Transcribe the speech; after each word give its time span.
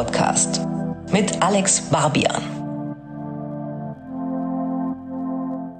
Podcast 0.00 0.66
mit 1.12 1.42
Alex 1.42 1.90
Barbian. 1.90 2.42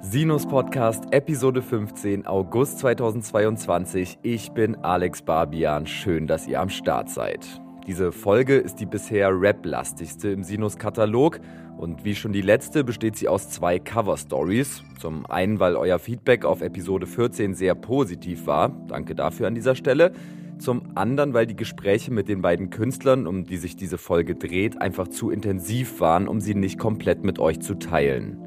Sinus 0.03 0.45
Podcast, 0.45 1.05
Episode 1.09 1.63
15, 1.63 2.27
August 2.27 2.77
2022. 2.77 4.19
Ich 4.21 4.51
bin 4.51 4.75
Alex 4.75 5.23
Barbian. 5.23 5.87
Schön, 5.87 6.27
dass 6.27 6.45
ihr 6.45 6.61
am 6.61 6.69
Start 6.69 7.09
seid. 7.09 7.47
Diese 7.87 8.11
Folge 8.11 8.57
ist 8.57 8.79
die 8.79 8.85
bisher 8.85 9.31
rap-lastigste 9.31 10.29
im 10.29 10.43
Sinus-Katalog 10.43 11.39
und 11.79 12.05
wie 12.05 12.13
schon 12.13 12.31
die 12.31 12.41
letzte 12.41 12.83
besteht 12.83 13.15
sie 13.15 13.27
aus 13.27 13.49
zwei 13.49 13.79
Cover-Stories. 13.79 14.83
Zum 14.99 15.25
einen, 15.25 15.59
weil 15.59 15.75
euer 15.75 15.97
Feedback 15.97 16.45
auf 16.45 16.61
Episode 16.61 17.07
14 17.07 17.55
sehr 17.55 17.73
positiv 17.73 18.45
war. 18.45 18.69
Danke 18.87 19.15
dafür 19.15 19.47
an 19.47 19.55
dieser 19.55 19.73
Stelle. 19.73 20.11
Zum 20.61 20.83
anderen, 20.93 21.33
weil 21.33 21.47
die 21.47 21.55
Gespräche 21.55 22.13
mit 22.13 22.29
den 22.29 22.43
beiden 22.43 22.69
Künstlern, 22.69 23.25
um 23.25 23.45
die 23.45 23.57
sich 23.57 23.75
diese 23.75 23.97
Folge 23.97 24.35
dreht, 24.35 24.79
einfach 24.79 25.07
zu 25.07 25.31
intensiv 25.31 25.99
waren, 25.99 26.27
um 26.27 26.39
sie 26.39 26.53
nicht 26.53 26.77
komplett 26.77 27.23
mit 27.23 27.39
euch 27.39 27.61
zu 27.61 27.73
teilen. 27.73 28.37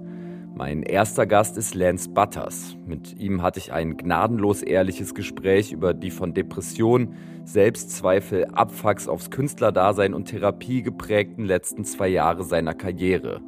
Mein 0.55 0.85
erster 0.85 1.27
Gast 1.27 1.59
ist 1.59 1.75
Lance 1.75 2.09
Butters. 2.09 2.77
Mit 2.87 3.19
ihm 3.19 3.43
hatte 3.43 3.59
ich 3.59 3.73
ein 3.73 3.97
gnadenlos 3.97 4.63
ehrliches 4.63 5.17
Gespräch 5.17 5.73
über 5.73 5.93
die 5.93 6.13
von 6.13 6.35
Depression, 6.35 7.17
Selbstzweifel, 7.43 8.45
Abfucks 8.45 9.09
aufs 9.09 9.33
Künstlerdasein 9.33 10.15
und 10.15 10.27
Therapie 10.27 10.83
geprägten 10.83 11.45
letzten 11.45 11.85
zwei 11.85 12.07
Jahre 12.07 12.45
seiner 12.45 12.75
Karriere. 12.75 13.41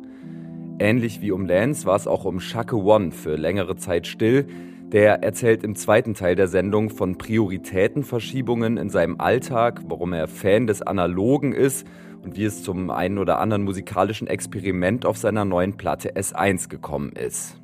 Ähnlich 0.81 1.21
wie 1.21 1.31
um 1.31 1.47
Lance 1.47 1.87
war 1.87 1.95
es 1.95 2.09
auch 2.09 2.25
um 2.25 2.41
Shaka 2.41 2.75
One 2.75 3.13
für 3.13 3.37
längere 3.37 3.77
Zeit 3.77 4.09
still, 4.09 4.49
der 4.93 5.23
erzählt 5.23 5.65
im 5.65 5.75
zweiten 5.75 6.15
Teil 6.15 6.37
der 6.37 6.47
Sendung 6.47 6.91
von 6.91 7.19
Prioritätenverschiebungen 7.19 8.77
in 8.77 8.89
seinem 8.89 9.21
Alltag, 9.21 9.83
warum 9.89 10.13
er 10.13 10.29
Fan 10.29 10.67
des 10.67 10.83
Analogen 10.83 11.53
ist 11.53 11.87
und 12.23 12.37
wie 12.37 12.45
es 12.45 12.63
zum 12.63 12.91
einen 12.91 13.19
oder 13.19 13.41
anderen 13.41 13.65
musikalischen 13.65 14.29
Experiment 14.29 15.05
auf 15.05 15.17
seiner 15.17 15.45
neuen 15.45 15.77
Platte 15.77 16.15
S1 16.15 16.69
gekommen 16.69 17.13
ist. 17.13 17.61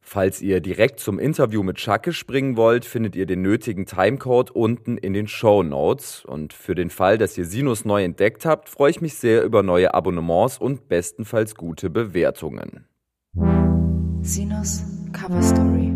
Falls 0.00 0.40
ihr 0.40 0.60
direkt 0.60 1.00
zum 1.00 1.18
Interview 1.18 1.64
mit 1.64 1.80
Schacke 1.80 2.12
springen 2.12 2.56
wollt, 2.56 2.84
findet 2.84 3.16
ihr 3.16 3.26
den 3.26 3.42
nötigen 3.42 3.84
Timecode 3.84 4.52
unten 4.52 4.96
in 4.96 5.12
den 5.12 5.26
Show 5.26 5.64
Notes. 5.64 6.24
Und 6.24 6.52
für 6.52 6.76
den 6.76 6.90
Fall, 6.90 7.18
dass 7.18 7.36
ihr 7.36 7.44
Sinus 7.44 7.84
neu 7.84 8.04
entdeckt 8.04 8.46
habt, 8.46 8.68
freue 8.68 8.92
ich 8.92 9.00
mich 9.00 9.14
sehr 9.14 9.42
über 9.42 9.64
neue 9.64 9.92
Abonnements 9.92 10.58
und 10.58 10.86
bestenfalls 10.86 11.56
gute 11.56 11.90
Bewertungen. 11.90 12.86
Sinus 14.26 14.82
Cover 15.12 15.42
Story. 15.42 15.92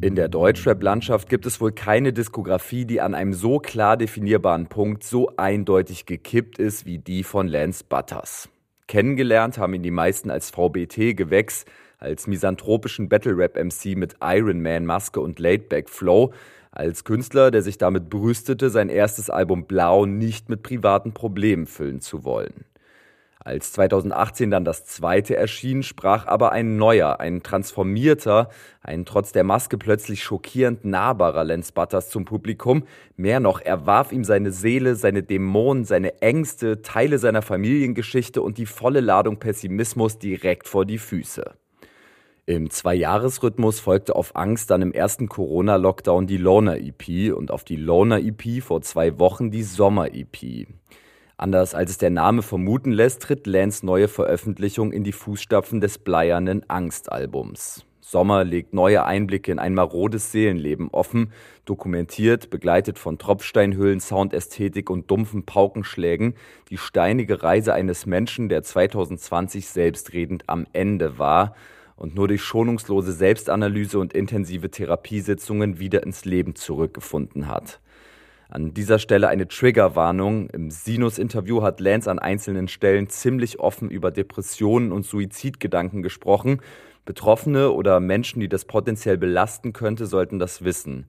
In 0.00 0.14
der 0.14 0.28
Deutschrap-Landschaft 0.30 1.28
gibt 1.28 1.44
es 1.44 1.60
wohl 1.60 1.72
keine 1.72 2.14
Diskografie, 2.14 2.86
die 2.86 3.02
an 3.02 3.14
einem 3.14 3.34
so 3.34 3.58
klar 3.58 3.98
definierbaren 3.98 4.68
Punkt 4.68 5.04
so 5.04 5.30
eindeutig 5.36 6.06
gekippt 6.06 6.58
ist 6.58 6.86
wie 6.86 6.96
die 6.96 7.24
von 7.24 7.46
Lance 7.46 7.84
Butters. 7.86 8.48
Kennengelernt 8.86 9.58
haben 9.58 9.74
ihn 9.74 9.82
die 9.82 9.90
meisten 9.90 10.30
als 10.30 10.48
VBT-Gewächs, 10.48 11.66
als 11.98 12.26
misanthropischen 12.26 13.10
Battle-Rap-MC 13.10 13.98
mit 13.98 14.16
Iron 14.22 14.62
Man 14.62 14.86
Maske 14.86 15.20
und 15.20 15.38
Laidback 15.38 15.90
Flow, 15.90 16.32
als 16.70 17.04
Künstler, 17.04 17.50
der 17.50 17.60
sich 17.60 17.76
damit 17.76 18.08
brüstete, 18.08 18.70
sein 18.70 18.88
erstes 18.88 19.28
Album 19.28 19.66
Blau 19.66 20.06
nicht 20.06 20.48
mit 20.48 20.62
privaten 20.62 21.12
Problemen 21.12 21.66
füllen 21.66 22.00
zu 22.00 22.24
wollen. 22.24 22.64
Als 23.48 23.72
2018 23.72 24.50
dann 24.50 24.66
das 24.66 24.84
zweite 24.84 25.34
erschien, 25.34 25.82
sprach 25.82 26.26
aber 26.26 26.52
ein 26.52 26.76
neuer, 26.76 27.18
ein 27.18 27.42
transformierter, 27.42 28.50
ein 28.82 29.06
trotz 29.06 29.32
der 29.32 29.42
Maske 29.42 29.78
plötzlich 29.78 30.22
schockierend 30.22 30.84
nahbarer 30.84 31.44
Lance 31.44 31.72
Butters 31.72 32.10
zum 32.10 32.26
Publikum. 32.26 32.82
Mehr 33.16 33.40
noch, 33.40 33.62
er 33.62 33.86
warf 33.86 34.12
ihm 34.12 34.22
seine 34.22 34.52
Seele, 34.52 34.96
seine 34.96 35.22
Dämonen, 35.22 35.86
seine 35.86 36.20
Ängste, 36.20 36.82
Teile 36.82 37.18
seiner 37.18 37.40
Familiengeschichte 37.40 38.42
und 38.42 38.58
die 38.58 38.66
volle 38.66 39.00
Ladung 39.00 39.38
Pessimismus 39.38 40.18
direkt 40.18 40.68
vor 40.68 40.84
die 40.84 40.98
Füße. 40.98 41.54
Im 42.44 42.68
Zweijahresrhythmus 42.68 43.80
folgte 43.80 44.14
auf 44.14 44.36
Angst 44.36 44.70
dann 44.70 44.82
im 44.82 44.92
ersten 44.92 45.26
Corona-Lockdown 45.26 46.26
die 46.26 46.36
Loner-EP 46.36 47.34
und 47.34 47.50
auf 47.50 47.64
die 47.64 47.76
Loner-EP 47.76 48.62
vor 48.62 48.82
zwei 48.82 49.18
Wochen 49.18 49.50
die 49.50 49.62
Sommer-EP. 49.62 50.66
Anders 51.40 51.72
als 51.72 51.92
es 51.92 51.98
der 51.98 52.10
Name 52.10 52.42
vermuten 52.42 52.90
lässt, 52.90 53.22
tritt 53.22 53.46
Lance 53.46 53.86
neue 53.86 54.08
Veröffentlichung 54.08 54.90
in 54.90 55.04
die 55.04 55.12
Fußstapfen 55.12 55.80
des 55.80 55.98
bleiernen 55.98 56.68
Angst-Albums. 56.68 57.84
Sommer 58.00 58.42
legt 58.42 58.74
neue 58.74 59.04
Einblicke 59.04 59.52
in 59.52 59.60
ein 59.60 59.72
marodes 59.72 60.32
Seelenleben 60.32 60.88
offen, 60.90 61.32
dokumentiert, 61.64 62.50
begleitet 62.50 62.98
von 62.98 63.18
Tropfsteinhöhlen, 63.18 64.00
Soundästhetik 64.00 64.90
und 64.90 65.12
dumpfen 65.12 65.44
Paukenschlägen, 65.44 66.34
die 66.70 66.76
steinige 66.76 67.40
Reise 67.40 67.72
eines 67.72 68.04
Menschen, 68.04 68.48
der 68.48 68.64
2020 68.64 69.68
selbstredend 69.68 70.42
am 70.48 70.66
Ende 70.72 71.20
war 71.20 71.54
und 71.94 72.16
nur 72.16 72.26
durch 72.26 72.42
schonungslose 72.42 73.12
Selbstanalyse 73.12 74.00
und 74.00 74.12
intensive 74.12 74.72
Therapiesitzungen 74.72 75.78
wieder 75.78 76.02
ins 76.02 76.24
Leben 76.24 76.56
zurückgefunden 76.56 77.46
hat. 77.46 77.78
An 78.50 78.72
dieser 78.72 78.98
Stelle 78.98 79.28
eine 79.28 79.46
Triggerwarnung. 79.46 80.48
Im 80.48 80.70
Sinus-Interview 80.70 81.60
hat 81.62 81.80
Lance 81.80 82.10
an 82.10 82.18
einzelnen 82.18 82.66
Stellen 82.66 83.08
ziemlich 83.10 83.60
offen 83.60 83.90
über 83.90 84.10
Depressionen 84.10 84.90
und 84.90 85.04
Suizidgedanken 85.04 86.02
gesprochen. 86.02 86.62
Betroffene 87.04 87.70
oder 87.70 88.00
Menschen, 88.00 88.40
die 88.40 88.48
das 88.48 88.64
potenziell 88.64 89.18
belasten 89.18 89.74
könnte, 89.74 90.06
sollten 90.06 90.38
das 90.38 90.64
wissen. 90.64 91.06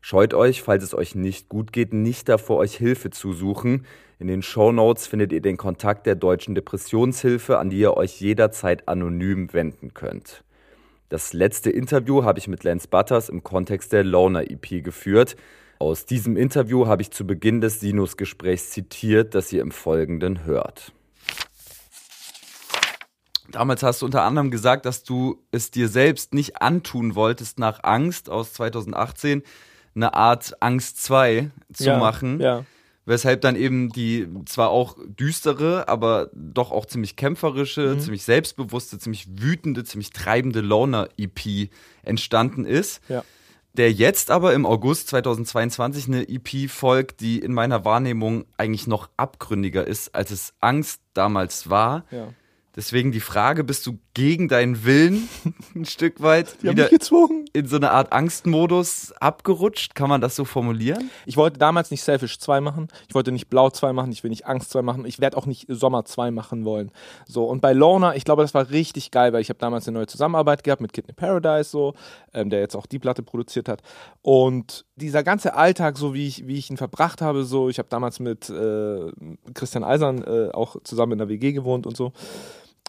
Scheut 0.00 0.32
euch, 0.32 0.62
falls 0.62 0.82
es 0.82 0.94
euch 0.94 1.14
nicht 1.14 1.50
gut 1.50 1.74
geht, 1.74 1.92
nicht 1.92 2.26
davor, 2.28 2.56
euch 2.56 2.76
Hilfe 2.76 3.10
zu 3.10 3.34
suchen. 3.34 3.84
In 4.18 4.26
den 4.26 4.40
Show 4.40 4.72
Notes 4.72 5.06
findet 5.06 5.30
ihr 5.32 5.42
den 5.42 5.58
Kontakt 5.58 6.06
der 6.06 6.14
Deutschen 6.14 6.54
Depressionshilfe, 6.54 7.58
an 7.58 7.68
die 7.68 7.80
ihr 7.80 7.98
euch 7.98 8.18
jederzeit 8.18 8.88
anonym 8.88 9.52
wenden 9.52 9.92
könnt. 9.92 10.42
Das 11.10 11.34
letzte 11.34 11.70
Interview 11.70 12.24
habe 12.24 12.38
ich 12.38 12.48
mit 12.48 12.64
Lance 12.64 12.88
Butters 12.88 13.28
im 13.28 13.42
Kontext 13.42 13.92
der 13.92 14.04
Loner 14.04 14.50
EP 14.50 14.82
geführt. 14.82 15.36
Aus 15.78 16.06
diesem 16.06 16.36
Interview 16.36 16.86
habe 16.86 17.02
ich 17.02 17.12
zu 17.12 17.24
Beginn 17.26 17.60
des 17.60 17.78
Sinus-Gesprächs 17.80 18.70
zitiert, 18.70 19.34
das 19.34 19.52
ihr 19.52 19.62
im 19.62 19.70
Folgenden 19.70 20.44
hört. 20.44 20.92
Damals 23.50 23.82
hast 23.82 24.02
du 24.02 24.06
unter 24.06 24.24
anderem 24.24 24.50
gesagt, 24.50 24.84
dass 24.86 25.04
du 25.04 25.42
es 25.52 25.70
dir 25.70 25.88
selbst 25.88 26.34
nicht 26.34 26.60
antun 26.60 27.14
wolltest, 27.14 27.58
nach 27.58 27.84
Angst 27.84 28.28
aus 28.28 28.52
2018 28.54 29.42
eine 29.94 30.14
Art 30.14 30.60
Angst 30.60 31.02
2 31.04 31.50
zu 31.72 31.84
ja, 31.84 31.98
machen. 31.98 32.40
Ja. 32.40 32.64
Weshalb 33.06 33.40
dann 33.40 33.56
eben 33.56 33.88
die 33.88 34.28
zwar 34.44 34.68
auch 34.68 34.98
düstere, 35.06 35.88
aber 35.88 36.28
doch 36.34 36.72
auch 36.72 36.84
ziemlich 36.84 37.16
kämpferische, 37.16 37.94
Mhm. 37.94 38.00
ziemlich 38.00 38.24
selbstbewusste, 38.24 38.98
ziemlich 38.98 39.28
wütende, 39.40 39.82
ziemlich 39.84 40.10
treibende 40.10 40.60
Loner-EP 40.60 41.70
entstanden 42.02 42.66
ist 42.66 43.00
Ja. 43.08 43.24
Der 43.78 43.92
jetzt 43.92 44.30
aber 44.30 44.54
im 44.54 44.66
August 44.66 45.08
2022 45.08 46.08
eine 46.08 46.28
EP 46.28 46.68
folgt, 46.68 47.20
die 47.20 47.38
in 47.38 47.54
meiner 47.54 47.84
Wahrnehmung 47.84 48.44
eigentlich 48.56 48.88
noch 48.88 49.08
abgründiger 49.16 49.86
ist, 49.86 50.14
als 50.14 50.32
es 50.32 50.52
Angst 50.60 51.00
damals 51.14 51.70
war. 51.70 52.04
Ja. 52.10 52.28
Deswegen 52.76 53.10
die 53.12 53.20
Frage, 53.20 53.64
bist 53.64 53.86
du 53.86 53.98
gegen 54.14 54.48
deinen 54.48 54.84
Willen 54.84 55.28
ein 55.74 55.84
Stück 55.84 56.22
weit 56.22 56.62
Die 56.62 56.68
wieder 56.68 56.88
in 57.52 57.66
so 57.66 57.76
eine 57.76 57.90
Art 57.90 58.12
Angstmodus 58.12 59.12
abgerutscht? 59.12 59.94
Kann 59.94 60.08
man 60.08 60.20
das 60.20 60.36
so 60.36 60.44
formulieren? 60.44 61.10
Ich 61.26 61.36
wollte 61.36 61.58
damals 61.58 61.90
nicht 61.90 62.02
Selfish 62.02 62.38
2 62.38 62.60
machen. 62.60 62.88
Ich 63.08 63.14
wollte 63.14 63.32
nicht 63.32 63.48
Blau 63.48 63.70
2 63.70 63.92
machen. 63.92 64.12
Ich 64.12 64.22
will 64.22 64.30
nicht 64.30 64.46
Angst 64.46 64.70
2 64.70 64.82
machen. 64.82 65.04
Ich 65.06 65.18
werde 65.18 65.36
auch 65.36 65.46
nicht 65.46 65.66
Sommer 65.68 66.04
2 66.04 66.30
machen 66.30 66.64
wollen. 66.64 66.92
So, 67.26 67.44
und 67.44 67.60
bei 67.60 67.72
Loner, 67.72 68.16
ich 68.16 68.24
glaube, 68.24 68.42
das 68.42 68.54
war 68.54 68.70
richtig 68.70 69.10
geil, 69.10 69.32
weil 69.32 69.40
ich 69.40 69.48
habe 69.48 69.58
damals 69.58 69.88
eine 69.88 69.98
neue 69.98 70.06
Zusammenarbeit 70.06 70.62
gehabt 70.62 70.80
mit 70.80 70.92
Kidney 70.92 71.14
Paradise, 71.14 71.70
so, 71.70 71.94
ähm, 72.32 72.50
der 72.50 72.60
jetzt 72.60 72.76
auch 72.76 72.86
die 72.86 72.98
Platte 72.98 73.22
produziert 73.22 73.68
hat. 73.68 73.82
Und 74.22 74.84
dieser 74.98 75.22
ganze 75.22 75.54
Alltag, 75.54 75.96
so 75.96 76.14
wie 76.14 76.26
ich, 76.26 76.46
wie 76.46 76.58
ich 76.58 76.70
ihn 76.70 76.76
verbracht 76.76 77.22
habe, 77.22 77.44
so, 77.44 77.68
ich 77.68 77.78
habe 77.78 77.88
damals 77.88 78.20
mit 78.20 78.50
äh, 78.50 79.10
Christian 79.54 79.84
Eisern 79.84 80.22
äh, 80.24 80.50
auch 80.52 80.76
zusammen 80.82 81.12
in 81.12 81.18
der 81.18 81.28
WG 81.28 81.52
gewohnt 81.52 81.86
und 81.86 81.96
so. 81.96 82.12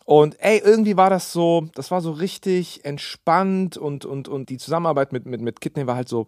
Und 0.06 0.38
ey, 0.40 0.60
irgendwie 0.64 0.98
war 0.98 1.12
das 1.12 1.32
so, 1.32 1.68
das 1.76 1.92
war 1.92 2.02
so 2.02 2.12
richtig 2.12 2.84
entspannt 2.84 3.78
und, 3.78 4.06
und, 4.06 4.28
und 4.28 4.50
die 4.50 4.58
Zusammenarbeit 4.58 5.14
mit, 5.14 5.26
mit, 5.26 5.40
mit 5.40 5.62
Kidney 5.62 5.86
war 5.86 5.96
halt 5.96 6.10
so, 6.10 6.26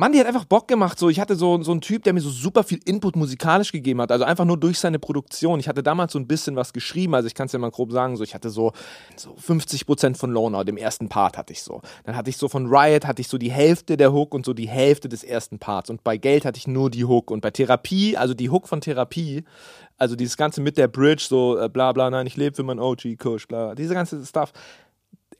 Mann, 0.00 0.12
die 0.12 0.18
hat 0.18 0.26
einfach 0.26 0.46
Bock 0.46 0.66
gemacht. 0.66 0.98
So, 0.98 1.10
ich 1.10 1.20
hatte 1.20 1.36
so, 1.36 1.62
so 1.62 1.72
einen 1.72 1.82
Typ, 1.82 2.04
der 2.04 2.14
mir 2.14 2.22
so 2.22 2.30
super 2.30 2.64
viel 2.64 2.80
Input 2.86 3.16
musikalisch 3.16 3.70
gegeben 3.70 4.00
hat. 4.00 4.10
Also 4.10 4.24
einfach 4.24 4.46
nur 4.46 4.56
durch 4.56 4.78
seine 4.78 4.98
Produktion. 4.98 5.60
Ich 5.60 5.68
hatte 5.68 5.82
damals 5.82 6.14
so 6.14 6.18
ein 6.18 6.26
bisschen 6.26 6.56
was 6.56 6.72
geschrieben. 6.72 7.14
Also 7.14 7.26
ich 7.26 7.34
kann 7.34 7.48
es 7.48 7.52
ja 7.52 7.58
mal 7.58 7.70
grob 7.70 7.92
sagen. 7.92 8.16
So, 8.16 8.24
ich 8.24 8.34
hatte 8.34 8.48
so, 8.48 8.72
so 9.14 9.34
50% 9.34 10.16
von 10.16 10.30
Loner, 10.30 10.64
dem 10.64 10.78
ersten 10.78 11.10
Part 11.10 11.36
hatte 11.36 11.52
ich 11.52 11.62
so. 11.62 11.82
Dann 12.04 12.16
hatte 12.16 12.30
ich 12.30 12.38
so 12.38 12.48
von 12.48 12.66
Riot 12.66 13.06
hatte 13.06 13.20
ich 13.20 13.28
so 13.28 13.36
die 13.36 13.50
Hälfte 13.50 13.98
der 13.98 14.10
Hook 14.10 14.32
und 14.32 14.46
so 14.46 14.54
die 14.54 14.70
Hälfte 14.70 15.10
des 15.10 15.22
ersten 15.22 15.58
Parts. 15.58 15.90
Und 15.90 16.02
bei 16.02 16.16
Geld 16.16 16.46
hatte 16.46 16.56
ich 16.56 16.66
nur 16.66 16.88
die 16.88 17.04
Hook. 17.04 17.30
Und 17.30 17.42
bei 17.42 17.50
Therapie, 17.50 18.16
also 18.16 18.32
die 18.32 18.48
Hook 18.48 18.68
von 18.68 18.80
Therapie, 18.80 19.44
also 19.98 20.16
dieses 20.16 20.38
Ganze 20.38 20.62
mit 20.62 20.78
der 20.78 20.88
Bridge, 20.88 21.26
so 21.28 21.58
äh, 21.58 21.68
bla 21.68 21.92
bla, 21.92 22.08
nein, 22.08 22.26
ich 22.26 22.38
lebe 22.38 22.56
für 22.56 22.62
mein 22.62 22.78
OG-Kush, 22.78 23.48
bla, 23.48 23.74
diese 23.74 23.92
ganze 23.92 24.24
Stuff. 24.24 24.54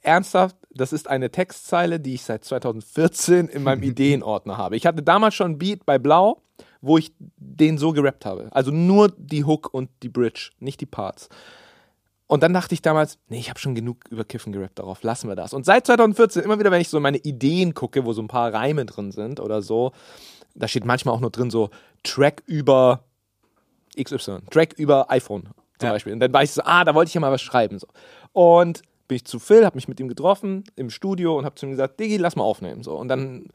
Ernsthaft, 0.03 0.55
das 0.73 0.93
ist 0.93 1.09
eine 1.09 1.31
Textzeile, 1.31 1.99
die 1.99 2.13
ich 2.13 2.23
seit 2.23 2.43
2014 2.45 3.47
in 3.47 3.63
meinem 3.63 3.83
Ideenordner 3.91 4.57
habe. 4.57 4.75
Ich 4.75 4.85
hatte 4.85 5.03
damals 5.03 5.35
schon 5.35 5.47
einen 5.47 5.57
Beat 5.57 5.85
bei 5.85 5.99
Blau, 5.99 6.41
wo 6.81 6.97
ich 6.97 7.11
den 7.37 7.77
so 7.77 7.91
gerappt 7.91 8.25
habe. 8.25 8.47
Also 8.51 8.71
nur 8.71 9.09
die 9.17 9.43
Hook 9.43 9.73
und 9.73 9.89
die 10.03 10.09
Bridge, 10.09 10.51
nicht 10.59 10.81
die 10.81 10.85
Parts. 10.85 11.29
Und 12.27 12.43
dann 12.43 12.53
dachte 12.53 12.73
ich 12.73 12.81
damals, 12.81 13.19
nee, 13.27 13.39
ich 13.39 13.49
habe 13.49 13.59
schon 13.59 13.75
genug 13.75 14.05
über 14.09 14.23
Kiffen 14.23 14.53
gerappt 14.53 14.79
darauf, 14.79 15.03
lassen 15.03 15.27
wir 15.27 15.35
das. 15.35 15.53
Und 15.53 15.65
seit 15.65 15.85
2014, 15.85 16.43
immer 16.43 16.57
wieder, 16.59 16.71
wenn 16.71 16.79
ich 16.79 16.87
so 16.87 16.99
meine 17.01 17.17
Ideen 17.17 17.73
gucke, 17.73 18.05
wo 18.05 18.13
so 18.13 18.21
ein 18.21 18.29
paar 18.29 18.53
Reime 18.53 18.85
drin 18.85 19.11
sind 19.11 19.41
oder 19.41 19.61
so, 19.61 19.91
da 20.55 20.67
steht 20.67 20.85
manchmal 20.85 21.13
auch 21.13 21.19
nur 21.19 21.29
drin 21.29 21.51
so 21.51 21.69
Track 22.03 22.41
über 22.45 23.03
XY, 24.01 24.37
Track 24.49 24.73
über 24.77 25.11
iPhone 25.11 25.43
zum 25.77 25.87
Ja. 25.87 25.91
Beispiel. 25.91 26.13
Und 26.13 26.21
dann 26.21 26.31
weiß 26.31 26.49
ich 26.49 26.55
so, 26.55 26.61
ah, 26.63 26.85
da 26.85 26.95
wollte 26.95 27.09
ich 27.09 27.13
ja 27.15 27.19
mal 27.21 27.31
was 27.31 27.41
schreiben. 27.41 27.77
So. 27.79 27.87
Und 28.31 28.81
bin 29.11 29.17
ich 29.17 29.25
zu 29.25 29.39
Phil, 29.39 29.65
habe 29.65 29.75
mich 29.75 29.89
mit 29.89 29.99
ihm 29.99 30.07
getroffen 30.07 30.63
im 30.77 30.89
Studio 30.89 31.37
und 31.37 31.43
habe 31.43 31.55
zu 31.55 31.65
ihm 31.65 31.71
gesagt, 31.71 31.99
Diggi, 31.99 32.15
lass 32.15 32.37
mal 32.37 32.45
aufnehmen. 32.45 32.81
So. 32.81 32.95
Und 32.95 33.09
dann 33.09 33.49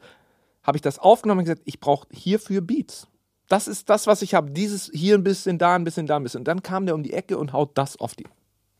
habe 0.61 0.77
ich 0.77 0.83
das 0.83 0.99
aufgenommen 0.99 1.39
und 1.39 1.45
gesagt, 1.45 1.63
ich 1.65 1.79
brauche 1.79 2.07
hierfür 2.11 2.61
Beats. 2.61 3.07
Das 3.47 3.67
ist 3.67 3.89
das, 3.89 4.05
was 4.05 4.21
ich 4.21 4.35
habe. 4.35 4.51
Dieses 4.51 4.91
hier 4.93 5.15
ein 5.15 5.23
bisschen, 5.23 5.57
da 5.57 5.73
ein 5.73 5.83
bisschen, 5.83 6.05
da 6.05 6.17
ein 6.17 6.21
bisschen. 6.21 6.41
Und 6.41 6.47
dann 6.47 6.61
kam 6.61 6.85
der 6.85 6.93
um 6.93 7.01
die 7.01 7.13
Ecke 7.13 7.39
und 7.39 7.53
haut 7.53 7.75
das 7.75 7.99
auf 7.99 8.13
die. 8.13 8.27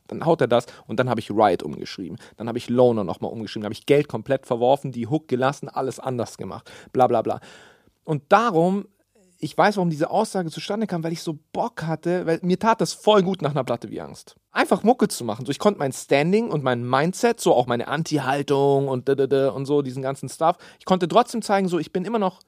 Dann 0.06 0.24
haut 0.24 0.39
er 0.39 0.47
das 0.47 0.68
und 0.85 1.00
dann 1.00 1.09
habe 1.09 1.19
ich 1.19 1.31
Riot 1.31 1.63
umgeschrieben. 1.63 2.19
Dann 2.35 2.47
habe 2.47 2.59
ich 2.59 2.69
Loner 2.69 3.03
nochmal 3.03 3.31
umgeschrieben. 3.31 3.63
Dann 3.63 3.69
habe 3.69 3.74
ich 3.74 3.88
Geld 3.88 4.07
komplett 4.07 4.45
verworfen, 4.45 4.91
die 4.91 5.07
Hook 5.07 5.27
gelassen, 5.27 5.69
alles 5.69 6.00
anders 6.00 6.38
gemacht. 6.38 6.71
Bla 6.94 7.07
bla 7.07 7.24
bla. 7.24 7.39
Und 8.03 8.21
darum, 8.29 8.85
ich 9.39 9.57
weiß, 9.57 9.78
warum 9.78 9.89
diese 9.89 10.10
Aussage 10.10 10.50
zustande 10.50 10.88
kam, 10.88 11.04
weil 11.04 11.13
ich 11.13 11.22
so 11.22 11.38
Bock 11.54 11.84
hatte, 11.84 12.25
weil 12.25 12.39
mir 12.42 12.60
tat 12.60 12.81
das 12.81 12.94
voll 12.94 13.22
gut 13.24 13.42
nach 13.42 13.51
einer 13.51 13.63
Platte 13.63 13.89
wie 13.89 14.01
Angst. 14.01 14.36
Einfach 14.51 14.84
Mucke 14.84 15.07
zu 15.07 15.24
machen. 15.24 15.45
So, 15.45 15.51
ich 15.51 15.60
konnte 15.60 15.80
mein 15.80 15.94
Standing 15.94 16.50
und 16.50 16.63
mein 16.63 16.88
Mindset, 16.88 17.39
so 17.39 17.54
auch 17.54 17.68
meine 17.68 17.88
Anti-Haltung 17.88 18.88
und, 18.88 19.10
und 19.10 19.66
so, 19.66 19.81
diesen 19.81 20.01
ganzen 20.01 20.30
Stuff, 20.30 20.57
ich 20.80 20.86
konnte 20.86 21.07
trotzdem 21.07 21.42
zeigen, 21.42 21.68
so, 21.68 21.78
ich 21.78 21.92
bin 21.92 22.06
immer 22.06 22.19
noch 22.19 22.39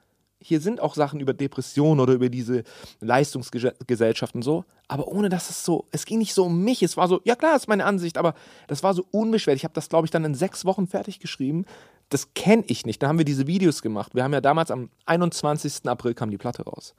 hier 0.41 0.61
sind 0.61 0.79
auch 0.79 0.95
Sachen 0.95 1.19
über 1.19 1.33
Depression 1.33 1.99
oder 1.99 2.13
über 2.13 2.29
diese 2.29 2.63
Leistungsgesellschaft 3.01 4.35
und 4.35 4.41
so, 4.41 4.63
aber 4.87 5.07
ohne 5.07 5.29
dass 5.29 5.49
es 5.49 5.65
so, 5.65 5.85
es 5.91 6.05
ging 6.05 6.19
nicht 6.19 6.33
so 6.33 6.45
um 6.45 6.63
mich, 6.63 6.81
es 6.81 6.95
war 6.97 7.07
so, 7.07 7.19
ja 7.25 7.35
klar, 7.35 7.55
ist 7.55 7.67
meine 7.67 7.85
Ansicht, 7.85 8.17
aber 8.17 8.33
das 8.67 8.81
war 8.81 8.93
so 8.93 9.05
unbeschwert. 9.11 9.57
Ich 9.57 9.65
habe 9.65 9.73
das, 9.73 9.89
glaube 9.89 10.05
ich, 10.05 10.11
dann 10.11 10.23
in 10.23 10.35
sechs 10.35 10.63
Wochen 10.65 10.87
fertig 10.87 11.19
geschrieben. 11.19 11.65
Das 12.09 12.33
kenne 12.33 12.63
ich 12.67 12.85
nicht. 12.85 13.01
Dann 13.01 13.09
haben 13.09 13.17
wir 13.17 13.25
diese 13.25 13.47
Videos 13.47 13.81
gemacht. 13.81 14.15
Wir 14.15 14.23
haben 14.23 14.33
ja 14.33 14.41
damals 14.41 14.71
am 14.71 14.89
21. 15.05 15.87
April 15.87 16.13
kam 16.13 16.31
die 16.31 16.37
Platte 16.37 16.63
raus. 16.63 16.95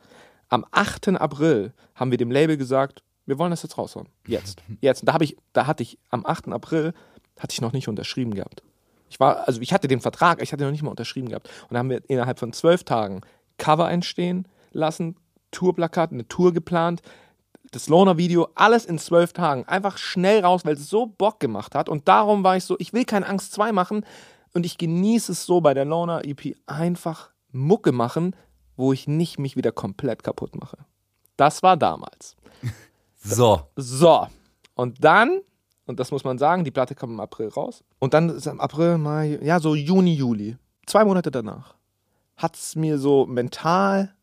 Am 0.49 0.65
8. 0.71 1.09
April 1.21 1.73
haben 1.95 2.11
wir 2.11 2.19
dem 2.19 2.31
Label 2.31 2.57
gesagt, 2.57 3.03
wir 3.27 3.39
wollen 3.39 3.51
das 3.51 3.63
jetzt 3.63 3.79
raushauen. 3.79 4.09
Jetzt. 4.27 4.63
Jetzt. 4.81 5.03
Und 5.03 5.07
da 5.07 5.13
habe 5.13 5.25
ich, 5.25 5.37
da 5.53 5.67
hatte 5.67 5.83
ich 5.83 5.99
am 6.11 6.25
8. 6.27 6.49
April 6.49 6.95
hatte 7.39 7.53
ich 7.53 7.61
noch 7.61 7.73
nicht 7.73 7.89
unterschrieben 7.89 8.35
gehabt. 8.35 8.63
Ich 9.09 9.19
war, 9.19 9.49
also 9.49 9.61
ich 9.61 9.73
hatte 9.73 9.89
den 9.89 10.01
Vertrag, 10.01 10.43
ich 10.43 10.53
hatte 10.53 10.65
noch 10.65 10.71
nicht 10.71 10.83
mal 10.83 10.91
unterschrieben 10.91 11.29
gehabt. 11.29 11.49
Und 11.69 11.75
da 11.75 11.79
haben 11.79 11.91
wir 11.91 12.03
innerhalb 12.09 12.39
von 12.39 12.53
zwölf 12.53 12.85
Tagen 12.85 13.23
Cover 13.59 13.91
entstehen 13.91 14.47
lassen, 14.73 15.17
Tourplakat, 15.51 16.13
eine 16.13 16.29
Tour 16.29 16.53
geplant, 16.53 17.03
das 17.73 17.89
Loner-Video, 17.89 18.49
alles 18.55 18.85
in 18.85 18.99
zwölf 18.99 19.33
Tagen. 19.33 19.67
Einfach 19.67 19.99
schnell 19.99 20.41
raus, 20.45 20.65
weil 20.65 20.75
es 20.75 20.89
so 20.89 21.07
Bock 21.07 21.41
gemacht 21.41 21.75
hat. 21.75 21.89
Und 21.89 22.09
darum 22.09 22.45
war 22.45 22.57
ich 22.57 22.65
so, 22.65 22.77
ich 22.79 22.93
will 22.93 23.05
keine 23.05 23.27
Angst 23.27 23.53
2 23.53 23.73
machen. 23.73 24.05
Und 24.53 24.67
ich 24.67 24.79
genieße 24.79 25.33
es 25.33 25.47
so 25.47 25.61
bei 25.61 25.75
der 25.75 25.85
Loner-EP 25.85 26.57
einfach 26.67 27.31
Mucke 27.53 27.93
machen, 27.93 28.35
wo 28.77 28.93
ich 28.93 29.07
nicht 29.07 29.39
mich 29.39 29.57
wieder 29.57 29.73
komplett 29.73 30.23
kaputt 30.23 30.57
mache. 30.57 30.79
Das 31.37 31.63
war 31.63 31.77
damals. 31.77 32.37
So. 33.23 33.61
So. 33.77 34.27
Und 34.75 35.05
dann, 35.05 35.43
und 35.85 36.01
das 36.01 36.11
muss 36.11 36.25
man 36.25 36.39
sagen, 36.39 36.65
die 36.65 36.71
Platte 36.71 36.95
kam 36.95 37.11
im 37.11 37.21
April 37.21 37.49
raus. 37.49 37.85
Und 37.99 38.15
dann 38.15 38.31
ist 38.31 38.47
im 38.47 38.61
April, 38.61 38.97
Mai, 38.97 39.39
ja, 39.43 39.61
so 39.61 39.75
Juni, 39.75 40.15
Juli, 40.15 40.57
zwei 40.87 41.05
Monate 41.05 41.31
danach, 41.31 41.75
hat 42.37 42.57
es 42.57 42.77
mir 42.77 42.97
so 42.97 43.27
mental 43.27 44.15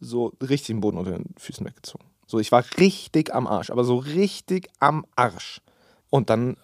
so 0.00 0.32
richtig 0.40 0.68
den 0.68 0.80
Boden 0.80 0.96
unter 0.96 1.12
den 1.12 1.34
Füßen 1.36 1.66
weggezogen. 1.66 2.06
So, 2.26 2.38
ich 2.38 2.50
war 2.50 2.64
richtig 2.78 3.34
am 3.34 3.46
Arsch, 3.46 3.70
aber 3.70 3.84
so 3.84 3.98
richtig 3.98 4.70
am 4.78 5.04
Arsch. 5.14 5.60
Und 6.08 6.30
dann 6.30 6.56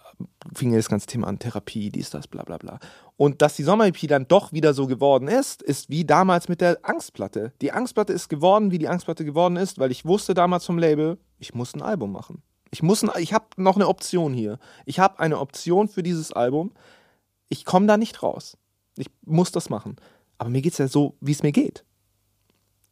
fing 0.53 0.73
das 0.73 0.89
ganze 0.89 1.07
Thema 1.07 1.27
an, 1.27 1.39
Therapie, 1.39 1.91
dies, 1.91 2.09
das, 2.09 2.27
bla 2.27 2.43
bla 2.43 2.57
bla. 2.57 2.79
Und 3.17 3.41
dass 3.41 3.55
die 3.55 3.63
Sommer-EP 3.63 4.07
dann 4.07 4.27
doch 4.27 4.51
wieder 4.53 4.73
so 4.73 4.87
geworden 4.87 5.27
ist, 5.27 5.61
ist 5.61 5.89
wie 5.89 6.05
damals 6.05 6.47
mit 6.47 6.61
der 6.61 6.79
Angstplatte. 6.83 7.53
Die 7.61 7.71
Angstplatte 7.71 8.13
ist 8.13 8.29
geworden, 8.29 8.71
wie 8.71 8.79
die 8.79 8.87
Angstplatte 8.87 9.25
geworden 9.25 9.55
ist, 9.55 9.79
weil 9.79 9.91
ich 9.91 10.05
wusste 10.05 10.33
damals 10.33 10.65
vom 10.65 10.77
Label, 10.77 11.17
ich 11.37 11.53
muss 11.53 11.73
ein 11.73 11.81
Album 11.81 12.11
machen. 12.11 12.41
Ich 12.71 12.83
ich 12.83 13.33
habe 13.33 13.45
noch 13.57 13.75
eine 13.75 13.87
Option 13.87 14.33
hier. 14.33 14.59
Ich 14.85 14.99
habe 14.99 15.19
eine 15.19 15.39
Option 15.39 15.87
für 15.87 16.03
dieses 16.03 16.31
Album. 16.31 16.71
Ich 17.47 17.65
komme 17.65 17.87
da 17.87 17.97
nicht 17.97 18.21
raus. 18.21 18.57
Ich 18.95 19.07
muss 19.25 19.51
das 19.51 19.69
machen. 19.69 19.95
Aber 20.37 20.49
mir 20.49 20.61
geht 20.61 20.73
es 20.73 20.77
ja 20.77 20.87
so, 20.87 21.15
wie 21.19 21.31
es 21.31 21.43
mir 21.43 21.51
geht. 21.51 21.83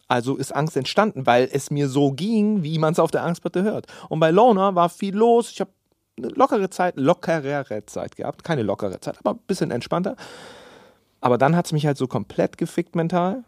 Also 0.07 0.37
ist 0.37 0.55
Angst 0.55 0.77
entstanden, 0.77 1.25
weil 1.25 1.49
es 1.51 1.69
mir 1.69 1.89
so 1.89 2.11
ging, 2.11 2.63
wie 2.63 2.79
man 2.79 2.93
es 2.93 2.99
auf 2.99 3.11
der 3.11 3.23
Angstplatte 3.23 3.63
hört. 3.63 3.87
Und 4.09 4.19
bei 4.19 4.31
Loner 4.31 4.73
war 4.73 4.89
viel 4.89 5.15
los. 5.15 5.51
Ich 5.51 5.59
habe 5.59 5.71
eine 6.17 6.29
lockere 6.29 6.69
Zeit, 6.69 6.95
lockerere 6.97 7.85
Zeit 7.85 8.15
gehabt. 8.15 8.43
Keine 8.43 8.63
lockere 8.63 8.99
Zeit, 8.99 9.17
aber 9.19 9.31
ein 9.31 9.39
bisschen 9.47 9.71
entspannter. 9.71 10.15
Aber 11.21 11.37
dann 11.37 11.55
hat 11.55 11.65
es 11.65 11.71
mich 11.71 11.85
halt 11.85 11.97
so 11.97 12.07
komplett 12.07 12.57
gefickt 12.57 12.95
mental. 12.95 13.43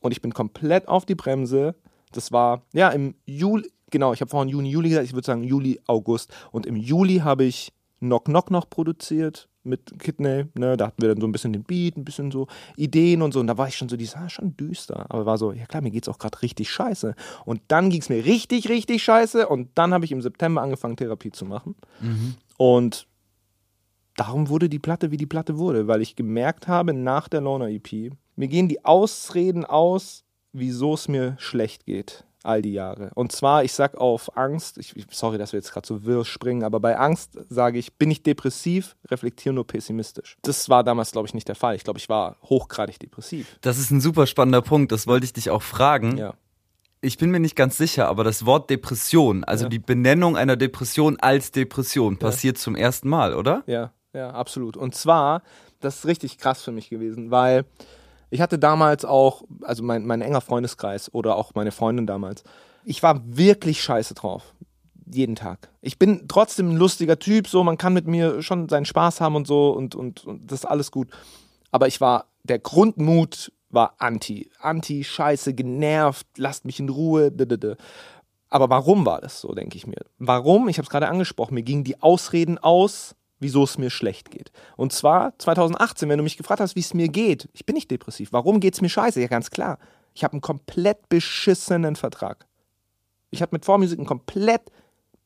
Und 0.00 0.12
ich 0.12 0.22
bin 0.22 0.34
komplett 0.34 0.88
auf 0.88 1.04
die 1.04 1.14
Bremse. 1.14 1.74
Das 2.12 2.32
war, 2.32 2.62
ja, 2.72 2.88
im 2.90 3.14
Juli, 3.24 3.70
genau, 3.90 4.12
ich 4.12 4.20
habe 4.20 4.30
vorhin 4.30 4.48
Juni, 4.48 4.70
Juli 4.70 4.90
gesagt, 4.90 5.06
ich 5.06 5.14
würde 5.14 5.26
sagen 5.26 5.44
Juli, 5.44 5.80
August. 5.86 6.32
Und 6.50 6.66
im 6.66 6.76
Juli 6.76 7.18
habe 7.18 7.44
ich 7.44 7.72
Knock 8.00 8.24
Knock 8.26 8.50
noch 8.50 8.68
produziert 8.68 9.48
mit 9.64 9.98
Kidney. 9.98 10.46
Ne? 10.54 10.76
Da 10.76 10.86
hatten 10.86 11.02
wir 11.02 11.10
dann 11.10 11.20
so 11.20 11.26
ein 11.26 11.32
bisschen 11.32 11.52
den 11.52 11.64
Beat, 11.64 11.96
ein 11.96 12.04
bisschen 12.04 12.30
so 12.30 12.46
Ideen 12.76 13.22
und 13.22 13.32
so. 13.32 13.40
Und 13.40 13.46
da 13.46 13.58
war 13.58 13.68
ich 13.68 13.76
schon 13.76 13.88
so, 13.88 13.96
dieser, 13.96 14.20
ah, 14.20 14.28
schon 14.28 14.56
düster. 14.56 15.06
Aber 15.08 15.26
war 15.26 15.38
so, 15.38 15.52
ja 15.52 15.66
klar, 15.66 15.82
mir 15.82 15.90
geht's 15.90 16.08
auch 16.08 16.18
gerade 16.18 16.40
richtig 16.42 16.70
scheiße. 16.70 17.14
Und 17.44 17.60
dann 17.68 17.90
ging's 17.90 18.08
mir 18.08 18.24
richtig, 18.24 18.68
richtig 18.68 19.02
scheiße. 19.02 19.48
Und 19.48 19.70
dann 19.74 19.94
habe 19.94 20.04
ich 20.04 20.12
im 20.12 20.22
September 20.22 20.62
angefangen, 20.62 20.96
Therapie 20.96 21.32
zu 21.32 21.44
machen. 21.44 21.74
Und 22.56 23.06
darum 24.16 24.48
wurde 24.48 24.68
die 24.68 24.78
Platte, 24.78 25.10
wie 25.10 25.16
die 25.16 25.26
Platte 25.26 25.58
wurde, 25.58 25.86
weil 25.86 26.02
ich 26.02 26.16
gemerkt 26.16 26.68
habe, 26.68 26.92
nach 26.92 27.28
der 27.28 27.40
Loner 27.40 27.68
EP, 27.68 28.12
mir 28.36 28.48
gehen 28.48 28.68
die 28.68 28.84
Ausreden 28.84 29.64
aus, 29.64 30.24
wieso 30.52 30.94
es 30.94 31.08
mir 31.08 31.36
schlecht 31.38 31.86
geht, 31.86 32.24
all 32.44 32.62
die 32.62 32.72
Jahre. 32.72 33.10
Und 33.14 33.32
zwar, 33.32 33.64
ich 33.64 33.72
sag 33.72 33.96
auf 33.96 34.36
Angst, 34.36 34.78
ich, 34.78 34.94
sorry, 35.10 35.38
dass 35.38 35.52
wir 35.52 35.58
jetzt 35.58 35.72
gerade 35.72 35.86
so 35.86 36.04
wirr 36.04 36.24
springen, 36.24 36.64
aber 36.64 36.80
bei 36.80 36.98
Angst 36.98 37.38
sage 37.48 37.78
ich, 37.78 37.94
bin 37.94 38.10
ich 38.10 38.22
depressiv, 38.22 38.96
reflektiere 39.10 39.54
nur 39.54 39.66
pessimistisch. 39.66 40.36
Das 40.42 40.68
war 40.68 40.84
damals, 40.84 41.12
glaube 41.12 41.26
ich, 41.28 41.34
nicht 41.34 41.48
der 41.48 41.54
Fall. 41.54 41.76
Ich 41.76 41.84
glaube, 41.84 41.98
ich 41.98 42.08
war 42.08 42.36
hochgradig 42.42 42.98
depressiv. 42.98 43.56
Das 43.60 43.78
ist 43.78 43.90
ein 43.90 44.00
super 44.00 44.26
spannender 44.26 44.62
Punkt, 44.62 44.92
das 44.92 45.06
wollte 45.06 45.24
ich 45.24 45.32
dich 45.32 45.50
auch 45.50 45.62
fragen. 45.62 46.16
Ja. 46.16 46.34
Ich 47.00 47.18
bin 47.18 47.30
mir 47.32 47.40
nicht 47.40 47.56
ganz 47.56 47.76
sicher, 47.76 48.08
aber 48.08 48.22
das 48.22 48.46
Wort 48.46 48.70
Depression, 48.70 49.42
also 49.44 49.64
Ja. 49.64 49.68
die 49.70 49.80
Benennung 49.80 50.36
einer 50.36 50.56
Depression 50.56 51.18
als 51.20 51.50
Depression, 51.50 52.16
passiert 52.16 52.58
zum 52.58 52.76
ersten 52.76 53.08
Mal, 53.08 53.34
oder? 53.34 53.64
Ja, 53.66 53.92
ja, 54.12 54.30
absolut. 54.30 54.76
Und 54.76 54.94
zwar, 54.94 55.42
das 55.80 55.96
ist 55.98 56.06
richtig 56.06 56.38
krass 56.38 56.62
für 56.62 56.70
mich 56.70 56.90
gewesen, 56.90 57.30
weil 57.32 57.64
ich 58.32 58.40
hatte 58.40 58.58
damals 58.58 59.04
auch, 59.04 59.42
also 59.60 59.82
mein, 59.82 60.06
mein 60.06 60.22
enger 60.22 60.40
Freundeskreis 60.40 61.12
oder 61.12 61.36
auch 61.36 61.54
meine 61.54 61.70
Freundin 61.70 62.06
damals, 62.06 62.44
ich 62.82 63.02
war 63.02 63.20
wirklich 63.24 63.82
scheiße 63.82 64.14
drauf. 64.14 64.54
Jeden 65.04 65.36
Tag. 65.36 65.68
Ich 65.82 65.98
bin 65.98 66.24
trotzdem 66.28 66.70
ein 66.70 66.76
lustiger 66.76 67.18
Typ, 67.18 67.46
so 67.46 67.62
man 67.62 67.76
kann 67.76 67.92
mit 67.92 68.06
mir 68.06 68.40
schon 68.40 68.70
seinen 68.70 68.86
Spaß 68.86 69.20
haben 69.20 69.36
und 69.36 69.46
so 69.46 69.72
und, 69.72 69.94
und, 69.94 70.24
und 70.24 70.50
das 70.50 70.60
ist 70.60 70.64
alles 70.64 70.90
gut. 70.90 71.08
Aber 71.70 71.88
ich 71.88 72.00
war, 72.00 72.24
der 72.44 72.58
Grundmut 72.58 73.52
war 73.68 73.96
anti. 73.98 74.50
Anti, 74.58 75.04
scheiße, 75.04 75.52
genervt, 75.52 76.26
lasst 76.38 76.64
mich 76.64 76.80
in 76.80 76.88
Ruhe. 76.88 77.30
d 77.30 77.44
-d 77.44 77.56
-d. 77.56 77.76
Aber 78.48 78.70
warum 78.70 79.04
war 79.04 79.20
das 79.20 79.42
so, 79.42 79.52
denke 79.52 79.76
ich 79.76 79.86
mir? 79.86 80.04
Warum? 80.18 80.70
Ich 80.70 80.78
habe 80.78 80.84
es 80.84 80.90
gerade 80.90 81.08
angesprochen, 81.08 81.54
mir 81.54 81.62
gingen 81.62 81.84
die 81.84 82.00
Ausreden 82.00 82.56
aus, 82.56 83.14
wieso 83.42 83.64
es 83.64 83.78
mir 83.78 83.90
schlecht 83.90 84.30
geht. 84.30 84.52
Und 84.76 84.92
zwar 84.92 85.38
2018, 85.38 86.08
wenn 86.08 86.18
du 86.18 86.24
mich 86.24 86.36
gefragt 86.36 86.60
hast, 86.60 86.76
wie 86.76 86.80
es 86.80 86.94
mir 86.94 87.08
geht. 87.08 87.48
Ich 87.52 87.66
bin 87.66 87.74
nicht 87.74 87.90
depressiv. 87.90 88.32
Warum 88.32 88.60
geht 88.60 88.74
es 88.74 88.80
mir 88.80 88.88
scheiße? 88.88 89.20
Ja, 89.20 89.28
ganz 89.28 89.50
klar. 89.50 89.78
Ich 90.14 90.24
habe 90.24 90.32
einen 90.32 90.40
komplett 90.40 91.08
beschissenen 91.08 91.96
Vertrag. 91.96 92.46
Ich 93.30 93.42
habe 93.42 93.54
mit 93.54 93.64
Vormusik 93.64 93.98
einen 93.98 94.06
komplett 94.06 94.62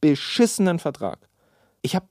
beschissenen 0.01 0.79
Vertrag. 0.79 1.29
Ich 1.83 1.95
habe 1.95 2.07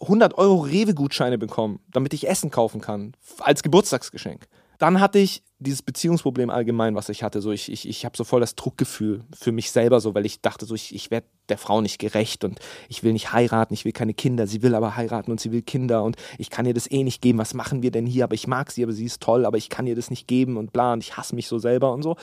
100 0.00 0.36
Euro 0.38 0.60
Rewe-Gutscheine 0.60 1.38
bekommen, 1.38 1.80
damit 1.90 2.12
ich 2.12 2.28
Essen 2.28 2.50
kaufen 2.50 2.80
kann, 2.80 3.14
als 3.38 3.62
Geburtstagsgeschenk. 3.62 4.46
Dann 4.82 4.98
hatte 4.98 5.20
ich 5.20 5.44
dieses 5.60 5.80
Beziehungsproblem 5.80 6.50
allgemein, 6.50 6.96
was 6.96 7.08
ich 7.08 7.22
hatte. 7.22 7.40
So, 7.40 7.52
ich 7.52 7.70
ich, 7.70 7.88
ich 7.88 8.04
habe 8.04 8.16
so 8.16 8.24
voll 8.24 8.40
das 8.40 8.56
Druckgefühl 8.56 9.22
für 9.32 9.52
mich 9.52 9.70
selber, 9.70 10.00
so, 10.00 10.12
weil 10.12 10.26
ich 10.26 10.40
dachte, 10.40 10.66
so, 10.66 10.74
ich, 10.74 10.92
ich 10.92 11.12
werde 11.12 11.28
der 11.48 11.56
Frau 11.56 11.80
nicht 11.80 12.00
gerecht 12.00 12.42
und 12.42 12.58
ich 12.88 13.04
will 13.04 13.12
nicht 13.12 13.32
heiraten, 13.32 13.74
ich 13.74 13.84
will 13.84 13.92
keine 13.92 14.12
Kinder. 14.12 14.48
Sie 14.48 14.60
will 14.60 14.74
aber 14.74 14.96
heiraten 14.96 15.30
und 15.30 15.40
sie 15.40 15.52
will 15.52 15.62
Kinder 15.62 16.02
und 16.02 16.16
ich 16.36 16.50
kann 16.50 16.66
ihr 16.66 16.74
das 16.74 16.90
eh 16.90 17.04
nicht 17.04 17.22
geben. 17.22 17.38
Was 17.38 17.54
machen 17.54 17.84
wir 17.84 17.92
denn 17.92 18.06
hier? 18.06 18.24
Aber 18.24 18.34
ich 18.34 18.48
mag 18.48 18.72
sie, 18.72 18.82
aber 18.82 18.92
sie 18.92 19.04
ist 19.04 19.22
toll, 19.22 19.46
aber 19.46 19.56
ich 19.56 19.68
kann 19.68 19.86
ihr 19.86 19.94
das 19.94 20.10
nicht 20.10 20.26
geben 20.26 20.56
und 20.56 20.72
bla 20.72 20.94
und 20.94 21.04
ich 21.04 21.16
hasse 21.16 21.36
mich 21.36 21.46
so 21.46 21.60
selber 21.60 21.92
und 21.92 22.02
so. 22.02 22.16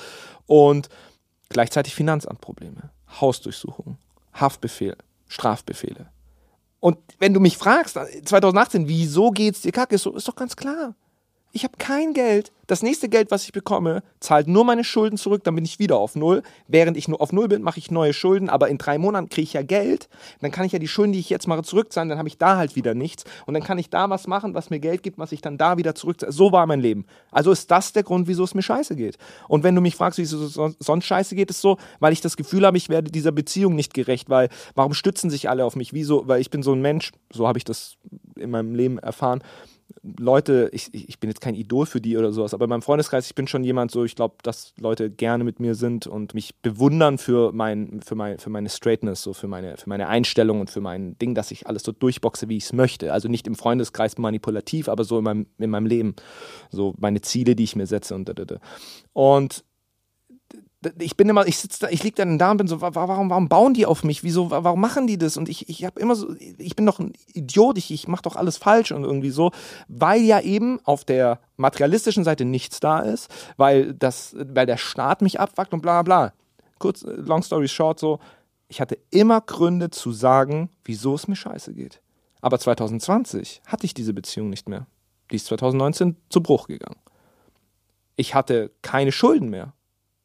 Und 0.45 0.89
gleichzeitig 1.47 1.95
Finanzamtprobleme, 1.95 2.89
Hausdurchsuchung, 3.21 3.97
Haftbefehl, 4.33 4.97
Strafbefehle. 5.29 6.09
Und 6.81 6.97
wenn 7.19 7.33
du 7.33 7.39
mich 7.39 7.55
fragst, 7.55 7.97
2018, 8.25 8.89
wieso 8.89 9.31
geht's 9.31 9.61
dir 9.61 9.71
kacke, 9.71 9.95
ist, 9.95 10.03
so, 10.03 10.13
ist 10.13 10.27
doch 10.27 10.35
ganz 10.35 10.57
klar. 10.57 10.93
Ich 11.51 11.63
habe 11.63 11.73
kein 11.79 12.13
Geld. 12.13 12.51
Das 12.67 12.83
nächste 12.83 13.09
Geld, 13.09 13.31
was 13.31 13.43
ich 13.43 13.51
bekomme, 13.51 14.03
zahlt 14.19 14.47
nur 14.47 14.63
meine 14.63 14.83
Schulden 14.83 15.17
zurück, 15.17 15.43
dann 15.43 15.55
bin 15.55 15.65
ich 15.65 15.79
wieder 15.79 15.97
auf 15.97 16.15
Null. 16.15 16.43
Während 16.67 16.95
ich 16.95 17.07
nur 17.07 17.19
auf 17.19 17.33
Null 17.33 17.47
bin, 17.47 17.63
mache 17.63 17.79
ich 17.79 17.89
neue 17.89 18.13
Schulden, 18.13 18.47
aber 18.47 18.69
in 18.69 18.77
drei 18.77 18.99
Monaten 18.99 19.29
kriege 19.29 19.45
ich 19.45 19.53
ja 19.53 19.63
Geld. 19.63 20.07
Dann 20.41 20.51
kann 20.51 20.67
ich 20.67 20.73
ja 20.73 20.77
die 20.77 20.87
Schulden, 20.87 21.13
die 21.13 21.19
ich 21.19 21.31
jetzt 21.31 21.47
mache, 21.47 21.63
zurückzahlen, 21.63 22.09
dann 22.09 22.19
habe 22.19 22.27
ich 22.27 22.37
da 22.37 22.57
halt 22.57 22.75
wieder 22.75 22.93
nichts. 22.93 23.23
Und 23.47 23.55
dann 23.55 23.63
kann 23.63 23.79
ich 23.79 23.89
da 23.89 24.11
was 24.11 24.27
machen, 24.27 24.53
was 24.53 24.69
mir 24.69 24.79
Geld 24.79 25.01
gibt, 25.01 25.17
was 25.17 25.31
ich 25.31 25.41
dann 25.41 25.57
da 25.57 25.77
wieder 25.77 25.95
zurückzahle. 25.95 26.31
So 26.31 26.51
war 26.51 26.67
mein 26.67 26.79
Leben. 26.79 27.07
Also 27.31 27.51
ist 27.51 27.71
das 27.71 27.93
der 27.93 28.03
Grund, 28.03 28.27
wieso 28.27 28.43
es 28.43 28.53
mir 28.53 28.61
scheiße 28.61 28.95
geht. 28.95 29.17
Und 29.47 29.63
wenn 29.63 29.73
du 29.73 29.81
mich 29.81 29.95
fragst, 29.95 30.19
wieso 30.19 30.45
es 30.45 30.75
sonst 30.77 31.05
scheiße 31.05 31.33
geht, 31.33 31.49
ist 31.49 31.61
so, 31.61 31.77
weil 31.99 32.13
ich 32.13 32.21
das 32.21 32.37
Gefühl 32.37 32.67
habe, 32.67 32.77
ich 32.77 32.89
werde 32.89 33.09
dieser 33.09 33.31
Beziehung 33.31 33.73
nicht 33.73 33.95
gerecht, 33.95 34.29
weil 34.29 34.49
warum 34.75 34.93
stützen 34.93 35.31
sich 35.31 35.49
alle 35.49 35.65
auf 35.65 35.75
mich? 35.75 35.93
Wieso? 35.93 36.27
Weil 36.27 36.39
ich 36.39 36.51
bin 36.51 36.61
so 36.61 36.73
ein 36.73 36.81
Mensch, 36.83 37.11
so 37.33 37.47
habe 37.47 37.57
ich 37.57 37.63
das 37.63 37.97
in 38.35 38.51
meinem 38.51 38.75
Leben 38.75 38.99
erfahren 38.99 39.41
Leute, 40.03 40.69
ich, 40.71 40.93
ich 40.93 41.19
bin 41.19 41.29
jetzt 41.29 41.41
kein 41.41 41.55
Idol 41.55 41.85
für 41.85 42.01
die 42.01 42.17
oder 42.17 42.31
sowas, 42.31 42.53
aber 42.53 42.65
in 42.65 42.69
meinem 42.69 42.81
Freundeskreis, 42.81 43.27
ich 43.27 43.35
bin 43.35 43.47
schon 43.47 43.63
jemand 43.63 43.91
so, 43.91 44.03
ich 44.03 44.15
glaube, 44.15 44.35
dass 44.43 44.73
Leute 44.79 45.09
gerne 45.09 45.43
mit 45.43 45.59
mir 45.59 45.75
sind 45.75 46.07
und 46.07 46.33
mich 46.33 46.55
bewundern 46.61 47.17
für, 47.17 47.51
mein, 47.51 48.01
für, 48.01 48.15
mein, 48.15 48.39
für 48.39 48.49
meine 48.49 48.69
Straightness, 48.69 49.21
so 49.21 49.33
für 49.33 49.47
meine, 49.47 49.77
für 49.77 49.89
meine 49.89 50.07
Einstellung 50.07 50.61
und 50.61 50.69
für 50.69 50.81
mein 50.81 51.17
Ding, 51.19 51.35
dass 51.35 51.51
ich 51.51 51.67
alles 51.67 51.83
so 51.83 51.91
durchboxe, 51.91 52.49
wie 52.49 52.57
ich 52.57 52.65
es 52.65 52.73
möchte. 52.73 53.13
Also 53.13 53.27
nicht 53.27 53.47
im 53.47 53.55
Freundeskreis 53.55 54.17
manipulativ, 54.17 54.89
aber 54.89 55.03
so 55.03 55.17
in 55.17 55.23
meinem, 55.23 55.47
in 55.57 55.69
meinem 55.69 55.85
Leben. 55.85 56.15
So 56.69 56.95
meine 56.97 57.21
Ziele, 57.21 57.55
die 57.55 57.63
ich 57.63 57.75
mir 57.75 57.87
setze 57.87 58.15
und 58.15 58.29
da, 58.29 58.33
da, 58.33 58.45
da. 58.45 58.59
Und 59.13 59.63
ich 60.99 61.17
bin 61.17 61.27
immer, 61.27 61.45
ich 61.45 61.57
sitze 61.57 61.81
da, 61.81 61.89
ich 61.89 62.03
liege 62.03 62.15
dann 62.15 62.39
da 62.39 62.51
und 62.51 62.57
bin 62.57 62.67
so, 62.67 62.79
warum, 62.79 63.29
warum 63.29 63.49
bauen 63.49 63.73
die 63.73 63.85
auf 63.85 64.03
mich? 64.03 64.23
Wieso, 64.23 64.49
warum 64.49 64.79
machen 64.79 65.07
die 65.07 65.17
das? 65.17 65.35
Und 65.35 65.49
ich, 65.49 65.67
ich 65.67 65.83
habe 65.83 65.99
immer 65.99 66.15
so, 66.15 66.33
ich 66.57 66.75
bin 66.75 66.85
doch 66.85 66.99
ein 66.99 67.13
Idiot, 67.33 67.77
ich, 67.77 67.91
ich 67.91 68.07
mache 68.07 68.21
doch 68.21 68.37
alles 68.37 68.57
falsch 68.57 68.93
und 68.93 69.03
irgendwie 69.03 69.29
so, 69.29 69.51
weil 69.89 70.21
ja 70.21 70.39
eben 70.39 70.79
auf 70.85 71.03
der 71.03 71.39
materialistischen 71.57 72.23
Seite 72.23 72.45
nichts 72.45 72.79
da 72.79 72.99
ist, 72.99 73.29
weil 73.57 73.93
das, 73.93 74.35
weil 74.37 74.65
der 74.65 74.77
Staat 74.77 75.21
mich 75.21 75.39
abfuckt 75.39 75.73
und 75.73 75.81
bla 75.81 76.01
bla. 76.01 76.33
Kurz, 76.77 77.03
long 77.03 77.43
story 77.43 77.67
short, 77.67 77.99
so, 77.99 78.19
ich 78.69 78.79
hatte 78.79 78.97
immer 79.11 79.41
Gründe 79.41 79.89
zu 79.89 80.13
sagen, 80.13 80.69
wieso 80.85 81.15
es 81.15 81.27
mir 81.27 81.35
scheiße 81.35 81.73
geht. 81.73 82.01
Aber 82.39 82.57
2020 82.57 83.63
hatte 83.65 83.85
ich 83.85 83.93
diese 83.93 84.13
Beziehung 84.13 84.49
nicht 84.49 84.69
mehr. 84.69 84.87
Die 85.29 85.35
ist 85.35 85.47
2019 85.47 86.15
zu 86.29 86.41
Bruch 86.41 86.67
gegangen. 86.67 86.99
Ich 88.15 88.33
hatte 88.33 88.71
keine 88.81 89.11
Schulden 89.11 89.49
mehr 89.49 89.73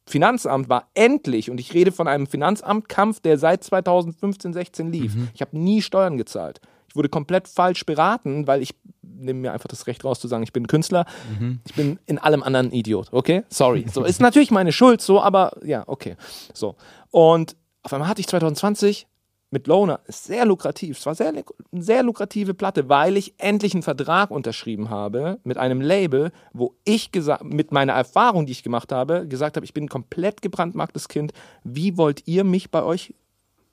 Finanzamt 0.07 0.69
war 0.69 0.89
endlich, 0.93 1.49
und 1.49 1.59
ich 1.59 1.73
rede 1.73 1.91
von 1.91 2.07
einem 2.07 2.27
Finanzamtkampf, 2.27 3.19
der 3.21 3.37
seit 3.37 3.63
2015, 3.63 4.53
16 4.53 4.91
lief. 4.91 5.15
Mhm. 5.15 5.29
Ich 5.33 5.41
habe 5.41 5.57
nie 5.57 5.81
Steuern 5.81 6.17
gezahlt. 6.17 6.61
Ich 6.87 6.95
wurde 6.95 7.09
komplett 7.09 7.47
falsch 7.47 7.85
beraten, 7.85 8.47
weil 8.47 8.61
ich 8.61 8.75
nehme 9.01 9.39
mir 9.39 9.53
einfach 9.53 9.67
das 9.67 9.87
Recht 9.87 10.05
raus 10.05 10.19
zu 10.19 10.27
sagen, 10.27 10.43
ich 10.43 10.53
bin 10.53 10.67
Künstler. 10.67 11.05
Mhm. 11.39 11.59
Ich 11.65 11.73
bin 11.73 11.99
in 12.05 12.19
allem 12.19 12.43
anderen 12.43 12.71
Idiot, 12.71 13.07
okay? 13.11 13.43
Sorry. 13.49 13.85
So 13.91 14.03
ist 14.03 14.21
natürlich 14.21 14.51
meine 14.51 14.71
Schuld, 14.71 15.01
so, 15.01 15.21
aber 15.21 15.53
ja, 15.63 15.83
okay. 15.87 16.15
So. 16.53 16.75
Und 17.09 17.55
auf 17.81 17.93
einmal 17.93 18.07
hatte 18.07 18.21
ich 18.21 18.27
2020 18.27 19.07
mit 19.55 19.67
Loner 19.67 20.01
ist 20.05 20.25
sehr 20.25 20.43
lukrativ. 20.43 20.97
Es 20.97 21.05
war 21.05 21.15
sehr, 21.15 21.29
eine 21.29 21.45
sehr 21.71 22.03
lukrative 22.03 22.53
Platte, 22.53 22.89
weil 22.89 23.15
ich 23.15 23.35
endlich 23.37 23.73
einen 23.73 23.83
Vertrag 23.83 24.29
unterschrieben 24.29 24.89
habe 24.89 25.39
mit 25.45 25.57
einem 25.57 25.79
Label, 25.79 26.33
wo 26.51 26.75
ich 26.83 27.09
mit 27.41 27.71
meiner 27.71 27.93
Erfahrung, 27.93 28.45
die 28.45 28.51
ich 28.51 28.63
gemacht 28.63 28.91
habe, 28.91 29.25
gesagt 29.29 29.55
habe, 29.55 29.65
ich 29.65 29.73
bin 29.73 29.85
ein 29.85 29.89
komplett 29.89 30.41
gebrandmarktes 30.41 31.07
Kind. 31.07 31.31
Wie 31.63 31.95
wollt 31.95 32.27
ihr 32.27 32.43
mich 32.43 32.69
bei 32.69 32.83
euch 32.83 33.13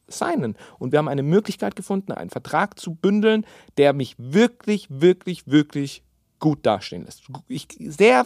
signen? 0.07 0.55
Und 0.79 0.93
wir 0.93 1.01
haben 1.01 1.09
eine 1.09 1.25
Möglichkeit 1.25 1.75
gefunden, 1.75 2.13
einen 2.13 2.31
Vertrag 2.31 2.79
zu 2.79 2.95
bündeln, 2.95 3.45
der 3.77 3.93
mich 3.93 4.15
wirklich, 4.19 4.87
wirklich, 4.89 5.49
wirklich 5.49 6.05
gut 6.39 6.65
dastehen 6.65 7.07
lässt. 7.07 7.25
Ich 7.49 7.67
sehr, 7.81 8.25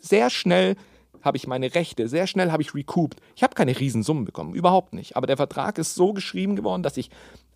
sehr 0.00 0.30
schnell 0.30 0.76
habe 1.24 1.36
ich 1.36 1.46
meine 1.46 1.74
Rechte, 1.74 2.08
sehr 2.08 2.26
schnell 2.26 2.52
habe 2.52 2.62
ich 2.62 2.74
recouped. 2.74 3.20
Ich 3.34 3.42
habe 3.42 3.54
keine 3.54 3.78
Riesensummen 3.78 4.24
bekommen, 4.24 4.54
überhaupt 4.54 4.92
nicht. 4.92 5.16
Aber 5.16 5.26
der 5.26 5.36
Vertrag 5.36 5.78
ist 5.78 5.94
so 5.94 6.12
geschrieben 6.12 6.54
geworden, 6.54 6.82
dass 6.82 6.96
ich 6.96 7.10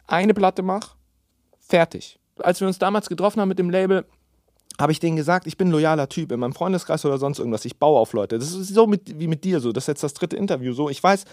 eine 0.07 0.35
Platte 0.35 0.63
mache, 0.63 0.97
fertig. 1.59 2.19
Als 2.39 2.61
wir 2.61 2.67
uns 2.67 2.79
damals 2.79 3.09
getroffen 3.09 3.41
haben 3.41 3.49
mit 3.49 3.59
dem 3.59 3.71
Label, 3.71 4.07
habe 4.81 4.93
ich 4.93 5.01
denen 5.01 5.17
gesagt, 5.17 5.47
ich 5.47 5.57
bin 5.57 5.69
ein 5.69 5.73
loyaler 5.73 6.09
Typ 6.09 6.31
in 6.31 6.41
meinem 6.41 6.55
Freundeskreis 6.55 7.05
oder 7.05 7.19
sonst 7.19 7.41
irgendwas. 7.41 7.65
Ich 7.65 7.79
baue 7.79 7.99
auf 7.99 8.13
Leute. 8.13 8.39
Das 8.39 8.53
ist 8.53 8.69
so 8.69 8.87
mit, 8.87 9.19
wie 9.19 9.27
mit 9.27 9.45
dir 9.45 9.61
so. 9.61 9.73
Das 9.73 9.85
ist 9.85 9.89
jetzt 9.89 10.03
das 10.05 10.15
dritte 10.15 10.37
Interview 10.37 10.73
so. 10.73 10.89
Ich 10.89 11.03
weiß, 11.03 11.25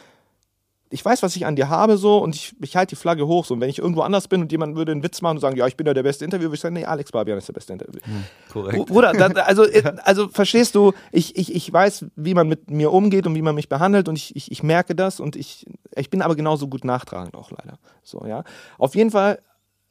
ich 0.90 1.04
weiß, 1.04 1.24
was 1.24 1.36
ich 1.36 1.46
an 1.46 1.56
dir 1.56 1.70
habe 1.70 1.98
so 1.98 2.20
und 2.20 2.36
ich, 2.36 2.56
ich 2.62 2.76
halte 2.76 2.96
die 2.96 3.00
Flagge 3.00 3.26
hoch 3.26 3.46
so. 3.46 3.56
Und 3.56 3.62
wenn 3.62 3.70
ich 3.70 3.80
irgendwo 3.80 4.02
anders 4.02 4.28
bin 4.28 4.42
und 4.42 4.52
jemand 4.52 4.76
würde 4.76 4.92
einen 4.92 5.04
Witz 5.04 5.22
machen 5.22 5.38
und 5.38 5.42
sagen, 5.42 5.58
ja, 5.58 5.66
ich 5.66 5.76
bin 5.76 5.88
ja 5.88 5.94
der 5.94 6.04
beste 6.04 6.24
Interview, 6.24 6.46
würde 6.46 6.56
ich 6.56 6.62
sagen, 6.62 6.76
nee, 6.76 6.86
Alex 6.86 7.12
Barbian 7.12 7.38
ist 7.38 7.48
der 7.48 7.54
beste 7.54 7.74
Interview. 7.74 8.00
Hm, 8.04 8.24
korrekt. 8.52 8.86
Bruder, 8.86 9.14
da, 9.14 9.28
also, 9.42 9.64
äh, 9.70 9.96
also 10.04 10.28
verstehst 10.30 10.76
du, 10.76 10.94
ich, 11.12 11.36
ich, 11.38 11.54
ich 11.54 11.74
weiß, 11.74 12.06
wie 12.16 12.36
man 12.36 12.48
mit 12.48 12.70
mir 12.70 12.92
umgeht 12.92 13.26
und 13.26 13.36
wie 13.36 13.42
man 13.42 13.56
mich 13.56 13.68
behandelt 13.68 14.08
und 14.08 14.16
ich, 14.16 14.36
ich, 14.36 14.52
ich 14.52 14.62
merke 14.62 14.96
das 14.96 15.20
und 15.20 15.36
ich, 15.36 15.66
ich 15.96 16.10
bin 16.10 16.22
aber 16.22 16.36
genauso 16.36 16.68
gut 16.68 16.86
nachtragend 16.86 17.36
auch 17.36 17.50
leider. 17.52 17.80
So, 18.04 18.24
ja. 18.26 18.44
Auf 18.78 18.96
jeden 18.96 19.12
Fall, 19.12 19.40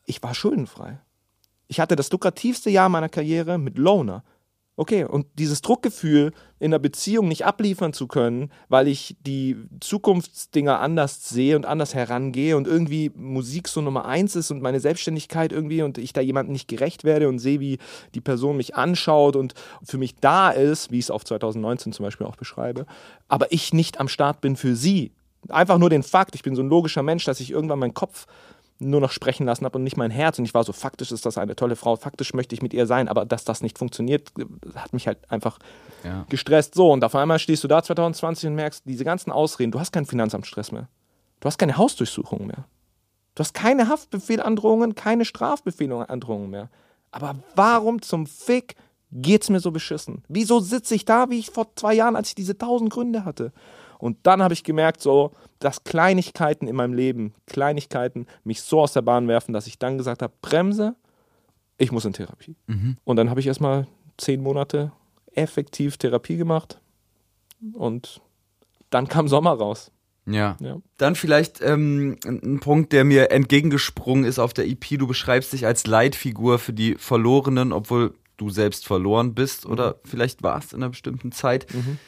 ich 0.07 0.23
war 0.23 0.35
schuldenfrei. 0.35 1.01
Ich 1.67 1.81
hatte 1.81 1.97
das 1.97 2.11
lukrativste 2.13 2.71
Jahr 2.71 2.89
meiner 2.89 3.09
Karriere 3.09 3.59
mit 3.59 3.79
Loner. 3.79 4.23
Okay, 4.77 5.05
und 5.05 5.27
dieses 5.39 5.63
Druckgefühl, 5.63 6.33
in 6.59 6.73
einer 6.73 6.81
Beziehung 6.81 7.29
nicht 7.29 7.47
abliefern 7.47 7.93
zu 7.93 8.09
können, 8.09 8.51
weil 8.69 8.89
ich 8.89 9.17
die 9.25 9.57
Zukunftsdinger 9.79 10.81
anders 10.81 11.29
sehe 11.29 11.55
und 11.55 11.65
anders 11.65 11.95
herangehe 11.95 12.57
und 12.57 12.67
irgendwie 12.67 13.13
Musik 13.15 13.69
so 13.69 13.81
Nummer 13.81 14.05
eins 14.07 14.35
ist 14.35 14.51
und 14.51 14.63
meine 14.63 14.81
Selbstständigkeit 14.81 15.53
irgendwie 15.53 15.83
und 15.83 15.97
ich 15.97 16.13
da 16.13 16.21
jemandem 16.21 16.55
nicht 16.55 16.67
gerecht 16.67 17.05
werde 17.05 17.29
und 17.29 17.39
sehe, 17.39 17.61
wie 17.61 17.79
die 18.17 18.21
Person 18.21 18.57
mich 18.57 18.75
anschaut 18.75 19.37
und 19.37 19.55
für 19.85 19.99
mich 19.99 20.17
da 20.17 20.51
ist, 20.51 20.91
wie 20.91 20.99
ich 20.99 21.05
es 21.05 21.11
auf 21.13 21.25
2019 21.25 21.93
zum 21.93 22.05
Beispiel 22.05 22.27
auch 22.27 22.37
beschreibe, 22.37 22.85
aber 23.29 23.53
ich 23.53 23.73
nicht 23.73 24.01
am 24.01 24.09
Start 24.09 24.41
bin 24.41 24.57
für 24.57 24.75
sie. 24.75 25.13
Einfach 25.51 25.79
nur 25.79 25.91
den 25.91 26.03
Fakt, 26.03 26.35
ich 26.35 26.43
bin 26.43 26.57
so 26.57 26.63
ein 26.63 26.69
logischer 26.69 27.05
Mensch, 27.05 27.25
dass 27.25 27.39
ich 27.39 27.53
irgendwann 27.53 27.79
meinen 27.79 27.95
Kopf 27.95 28.27
nur 28.79 29.01
noch 29.01 29.13
sprechen 29.13 29.47
lassen 29.47 29.65
habe 29.65 29.79
und 29.79 29.85
nicht 29.85 29.97
mein 29.97 30.11
Herz. 30.11 30.39
Und 30.39 30.45
ich 30.45 30.55
war 30.55 30.65
so, 30.65 30.73
faktisch 30.73 31.13
ist 31.13 31.27
das 31.27 31.39
eine 31.39 31.57
tolle 31.57 31.77
Frau, 31.77 31.97
faktisch 31.97 32.35
möchte 32.35 32.55
ich 32.55 32.63
mit 32.63 32.75
ihr 32.75 32.87
sein, 32.87 33.09
aber 33.09 33.25
dass 33.25 33.45
das 33.45 33.63
nicht 33.63 33.79
funktioniert, 33.79 34.33
hat 34.75 34.93
mich 34.93 35.07
halt 35.07 35.19
einfach 35.31 35.59
ja. 36.03 36.27
gestresst. 36.29 36.75
So, 36.75 36.91
und 36.91 37.05
auf 37.05 37.15
einmal 37.15 37.39
stehst 37.39 37.65
du 37.65 37.69
da 37.69 37.83
2020 37.83 38.49
und 38.49 38.55
merkst, 38.57 38.83
diese 38.85 39.05
ganzen 39.05 39.31
Ausreden, 39.31 39.73
du 39.73 39.81
hast 39.81 39.93
keinen 39.93 40.07
Finanzamtstress 40.07 40.73
mehr. 40.73 40.89
Du 41.41 41.47
hast 41.47 41.59
keine 41.59 41.77
Hausdurchsuchung 41.77 42.47
mehr. 42.47 42.65
Du 43.35 43.41
hast 43.41 43.55
keine 43.55 43.89
Haftbefehlandrohungen, 43.89 44.95
keine 44.95 45.25
Strafbefehlandrohungen 45.25 46.51
mehr. 46.51 46.71
Aber 47.11 47.37
warum 47.55 48.03
zum 48.03 48.27
Fick 48.27 48.77
geht's 49.11 49.51
mir 49.51 49.61
so 49.61 49.71
beschissen? 49.71 50.25
Wieso 50.29 50.61
sitze 50.61 50.95
ich 50.95 51.05
da, 51.05 51.31
wie 51.31 51.39
ich 51.39 51.51
vor 51.51 51.75
zwei 51.77 51.95
Jahren, 51.95 52.17
als 52.17 52.29
ich 52.29 52.35
diese 52.35 52.59
tausend 52.59 52.91
Gründe 52.91 53.25
hatte? 53.25 53.53
Und 54.05 54.19
dann 54.25 54.43
habe 54.43 54.53
ich 54.53 54.65
gemerkt, 54.65 55.01
so, 55.01 55.33
dass 55.61 55.83
Kleinigkeiten 55.83 56.69
in 56.69 56.77
meinem 56.77 56.93
Leben, 56.93 57.33
Kleinigkeiten 57.47 58.27
mich 58.45 58.61
so 58.61 58.83
aus 58.83 58.93
der 58.93 59.01
Bahn 59.01 59.29
werfen, 59.29 59.55
dass 59.55 59.67
ich 59.67 59.79
dann 59.79 59.97
gesagt 59.97 60.21
habe, 60.21 60.35
Bremse, 60.43 60.95
ich 61.79 61.91
muss 61.91 62.05
in 62.05 62.13
Therapie. 62.13 62.55
Mhm. 62.67 62.99
Und 63.05 63.17
dann 63.17 63.31
habe 63.31 63.41
ich 63.41 63.47
erstmal 63.47 63.87
zehn 64.19 64.43
Monate 64.43 64.93
effektiv 65.33 65.97
Therapie 65.97 66.37
gemacht 66.37 66.83
und 67.73 68.21
dann 68.91 69.09
kam 69.09 69.27
Sommer 69.27 69.53
raus. 69.53 69.91
Ja. 70.27 70.59
ja. 70.61 70.83
Dann 70.99 71.15
vielleicht 71.15 71.63
ähm, 71.63 72.19
ein 72.27 72.61
Punkt, 72.61 72.93
der 72.93 73.05
mir 73.05 73.31
entgegengesprungen 73.31 74.27
ist 74.27 74.39
auf 74.39 74.53
der 74.53 74.67
EP. 74.69 74.99
Du 74.99 75.07
beschreibst 75.07 75.55
dich 75.55 75.65
als 75.65 75.87
Leitfigur 75.87 76.59
für 76.59 76.75
die 76.75 76.97
Verlorenen, 76.97 77.73
obwohl 77.73 78.13
du 78.37 78.51
selbst 78.51 78.87
verloren 78.87 79.35
bist 79.35 79.65
oder 79.65 79.93
mhm. 79.93 79.95
vielleicht 80.05 80.43
warst 80.43 80.75
in 80.75 80.83
einer 80.83 80.91
bestimmten 80.91 81.33
Zeit. 81.33 81.73
Mhm 81.73 81.99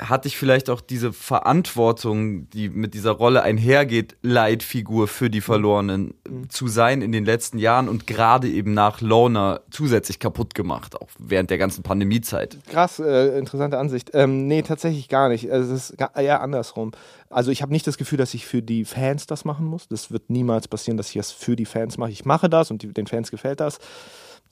hatte 0.00 0.28
ich 0.28 0.36
vielleicht 0.36 0.70
auch 0.70 0.80
diese 0.80 1.12
Verantwortung, 1.12 2.48
die 2.50 2.68
mit 2.68 2.94
dieser 2.94 3.12
Rolle 3.12 3.42
einhergeht, 3.42 4.16
Leitfigur 4.22 5.08
für 5.08 5.30
die 5.30 5.40
Verlorenen 5.40 6.14
mhm. 6.28 6.48
zu 6.50 6.68
sein 6.68 7.02
in 7.02 7.12
den 7.12 7.24
letzten 7.24 7.58
Jahren 7.58 7.88
und 7.88 8.06
gerade 8.06 8.48
eben 8.48 8.74
nach 8.74 9.00
Loner 9.00 9.60
zusätzlich 9.70 10.18
kaputt 10.18 10.54
gemacht, 10.54 11.00
auch 11.00 11.08
während 11.18 11.50
der 11.50 11.58
ganzen 11.58 11.82
Pandemiezeit. 11.82 12.58
Krass, 12.68 12.98
äh, 12.98 13.38
interessante 13.38 13.78
Ansicht. 13.78 14.10
Ähm, 14.14 14.46
nee, 14.46 14.62
tatsächlich 14.62 15.08
gar 15.08 15.28
nicht. 15.28 15.50
Also, 15.50 15.74
es 15.74 15.90
ist 15.90 16.00
eher 16.16 16.40
andersrum. 16.40 16.92
Also 17.30 17.52
ich 17.52 17.62
habe 17.62 17.72
nicht 17.72 17.86
das 17.86 17.96
Gefühl, 17.96 18.18
dass 18.18 18.34
ich 18.34 18.44
für 18.44 18.60
die 18.60 18.84
Fans 18.84 19.26
das 19.26 19.44
machen 19.44 19.64
muss. 19.64 19.86
Das 19.86 20.10
wird 20.10 20.30
niemals 20.30 20.66
passieren, 20.66 20.96
dass 20.96 21.08
ich 21.08 21.14
das 21.14 21.30
für 21.30 21.54
die 21.54 21.64
Fans 21.64 21.96
mache. 21.96 22.10
Ich 22.10 22.24
mache 22.24 22.50
das 22.50 22.72
und 22.72 22.82
die, 22.82 22.92
den 22.92 23.06
Fans 23.06 23.30
gefällt 23.30 23.60
das. 23.60 23.78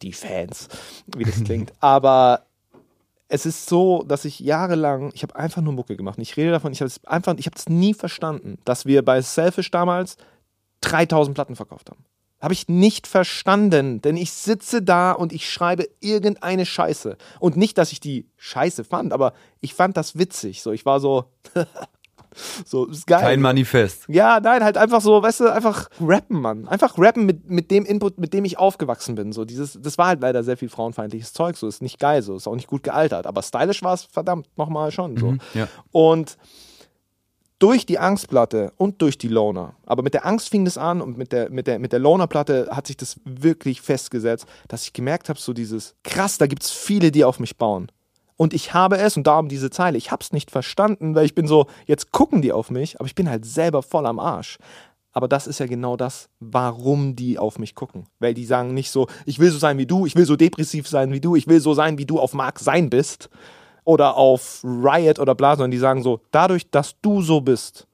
Die 0.01 0.13
Fans, 0.13 0.69
wie 1.17 1.25
das 1.25 1.43
klingt. 1.43 1.73
Aber 1.81 2.47
es 3.29 3.45
ist 3.45 3.67
so, 3.67 4.03
dass 4.03 4.25
ich 4.25 4.41
jahrelang, 4.41 5.11
ich 5.15 5.23
habe 5.23 5.37
einfach 5.37 5.61
nur 5.61 5.75
Mucke 5.75 5.97
gemacht. 5.97 6.19
Ich 6.19 6.37
rede 6.37 6.51
davon, 6.51 6.73
ich 6.73 6.81
habe 6.81 6.89
es 6.89 7.05
einfach, 7.05 7.35
ich 7.37 7.47
habe 7.47 7.57
es 7.57 7.69
nie 7.69 7.95
verstanden, 7.95 8.59
dass 8.65 8.87
wir 8.87 9.05
bei 9.05 9.21
Selfish 9.21 9.71
damals 9.71 10.17
3000 10.81 11.35
Platten 11.35 11.57
verkauft 11.57 11.91
haben. 11.91 12.05
Habe 12.41 12.55
ich 12.55 12.69
nicht 12.69 13.07
verstanden, 13.07 14.01
denn 14.01 14.17
ich 14.17 14.33
sitze 14.33 14.81
da 14.81 15.13
und 15.13 15.33
ich 15.33 15.51
schreibe 15.51 15.89
irgendeine 16.01 16.65
Scheiße. 16.65 17.17
Und 17.41 17.57
nicht, 17.57 17.77
dass 17.77 17.93
ich 17.93 18.01
die 18.01 18.29
Scheiße 18.37 18.85
fand, 18.85 19.13
aber 19.13 19.35
ich 19.61 19.75
fand 19.75 19.97
das 19.97 20.17
witzig. 20.17 20.63
So, 20.63 20.73
ich 20.73 20.87
war 20.87 21.01
so, 21.01 21.25
So, 22.65 22.87
ist 22.87 23.07
geil. 23.07 23.21
Kein 23.21 23.41
Manifest. 23.41 24.05
Ja, 24.09 24.41
nein, 24.41 24.63
halt 24.65 24.77
einfach 24.77 25.01
so, 25.01 25.23
weißt 25.23 25.41
du, 25.41 25.53
einfach 25.53 25.89
rappen, 26.01 26.41
Mann. 26.41 26.69
Einfach 26.69 26.99
rappen 26.99 27.27
mit, 27.27 27.49
mit 27.49 27.71
dem 27.71 27.85
Input, 27.85 28.19
mit 28.19 28.33
dem 28.33 28.45
ich 28.45 28.59
aufgewachsen 28.59 29.15
bin. 29.15 29.33
So, 29.33 29.45
dieses, 29.45 29.79
das 29.81 29.99
war 29.99 30.09
halt 30.09 30.21
leider 30.21 30.43
sehr 30.45 30.57
viel 30.57 30.69
frauenfeindliches 30.69 31.33
Zeug. 31.33 31.57
So, 31.57 31.67
ist 31.67 31.83
nicht 31.83 31.99
geil, 31.99 32.23
so, 32.23 32.37
ist 32.37 32.47
auch 32.47 32.55
nicht 32.55 32.69
gut 32.69 32.83
gealtert. 32.83 33.27
Aber 33.27 33.43
stylisch 33.43 33.83
war 33.83 33.95
es 33.95 34.05
verdammt 34.05 34.47
nochmal 34.57 34.91
schon. 34.91 35.17
So. 35.17 35.37
ja. 35.55 35.69
Und 35.93 36.37
durch 37.59 37.87
die 37.87 37.99
Angstplatte 37.99 38.73
und 38.77 39.03
durch 39.03 39.19
die 39.19 39.29
Loner. 39.29 39.75
Aber 39.85 40.03
mit 40.03 40.15
der 40.15 40.25
Angst 40.25 40.49
fing 40.49 40.65
das 40.65 40.79
an 40.79 41.01
und 41.01 41.19
mit 41.19 41.33
der, 41.33 41.51
mit 41.51 41.67
der, 41.67 41.79
mit 41.79 41.93
der 41.93 41.99
Loner-Platte 41.99 42.69
hat 42.71 42.87
sich 42.87 42.97
das 42.97 43.21
wirklich 43.25 43.81
festgesetzt, 43.81 44.47
dass 44.69 44.85
ich 44.85 44.93
gemerkt 44.93 45.29
habe, 45.29 45.41
so 45.41 45.53
dieses, 45.53 45.97
krass, 46.05 46.39
da 46.39 46.47
gibt 46.47 46.63
es 46.63 46.71
viele, 46.71 47.11
die 47.11 47.25
auf 47.25 47.41
mich 47.41 47.57
bauen. 47.57 47.91
Und 48.39 48.55
ich 48.55 48.73
habe 48.73 48.99
es, 48.99 49.17
und 49.17 49.27
darum 49.27 49.49
diese 49.49 49.69
Zeile, 49.69 49.99
ich 49.99 50.13
habe 50.13 50.23
es 50.23 50.33
nicht 50.33 50.53
verstanden, 50.53 51.17
weil 51.17 51.27
ich 51.27 51.35
bin 51.35 51.49
so, 51.49 51.67
jetzt 51.87 52.13
gucken 52.13 52.41
die 52.41 52.53
auf 52.53 52.71
mich, 52.71 52.99
aber 52.99 53.07
ich 53.07 53.17
bin 53.17 53.29
halt 53.29 53.45
selber 53.45 53.83
voll 53.83 54.07
am 54.07 54.21
Arsch. 54.21 54.59
Aber 55.13 55.27
das 55.27 55.49
ist 55.49 55.59
ja 55.59 55.67
genau 55.67 55.97
das, 55.97 56.29
warum 56.39 57.17
die 57.17 57.37
auf 57.37 57.59
mich 57.59 57.75
gucken. 57.75 58.07
Weil 58.21 58.35
die 58.35 58.45
sagen 58.45 58.75
nicht 58.75 58.93
so, 58.93 59.09
ich 59.27 59.41
will 59.41 59.51
so 59.51 59.59
sein 59.59 59.77
wie 59.77 59.87
du, 59.87 60.07
ich 60.07 60.15
will 60.15 60.25
so 60.25 60.37
depressiv 60.37 60.87
sein 60.87 61.13
wie 61.13 61.21
du, 61.21 61.35
ich 61.35 61.49
will 61.49 61.61
so 61.61 61.75
sein, 61.75 61.99
wie 61.99 62.07
du 62.07 62.21
auf 62.21 62.33
Mark 62.33 62.61
sein 62.61 62.91
bist 62.91 63.29
oder 63.83 64.17
auf 64.17 64.61
Riot 64.63 65.19
oder 65.19 65.35
bla, 65.35 65.57
sondern 65.57 65.73
die 65.73 65.79
sagen 65.79 66.05
so, 66.05 66.21
dadurch, 66.31 66.71
dass 66.71 66.95
du 67.03 67.23
so 67.23 67.41
bist, 67.41 67.89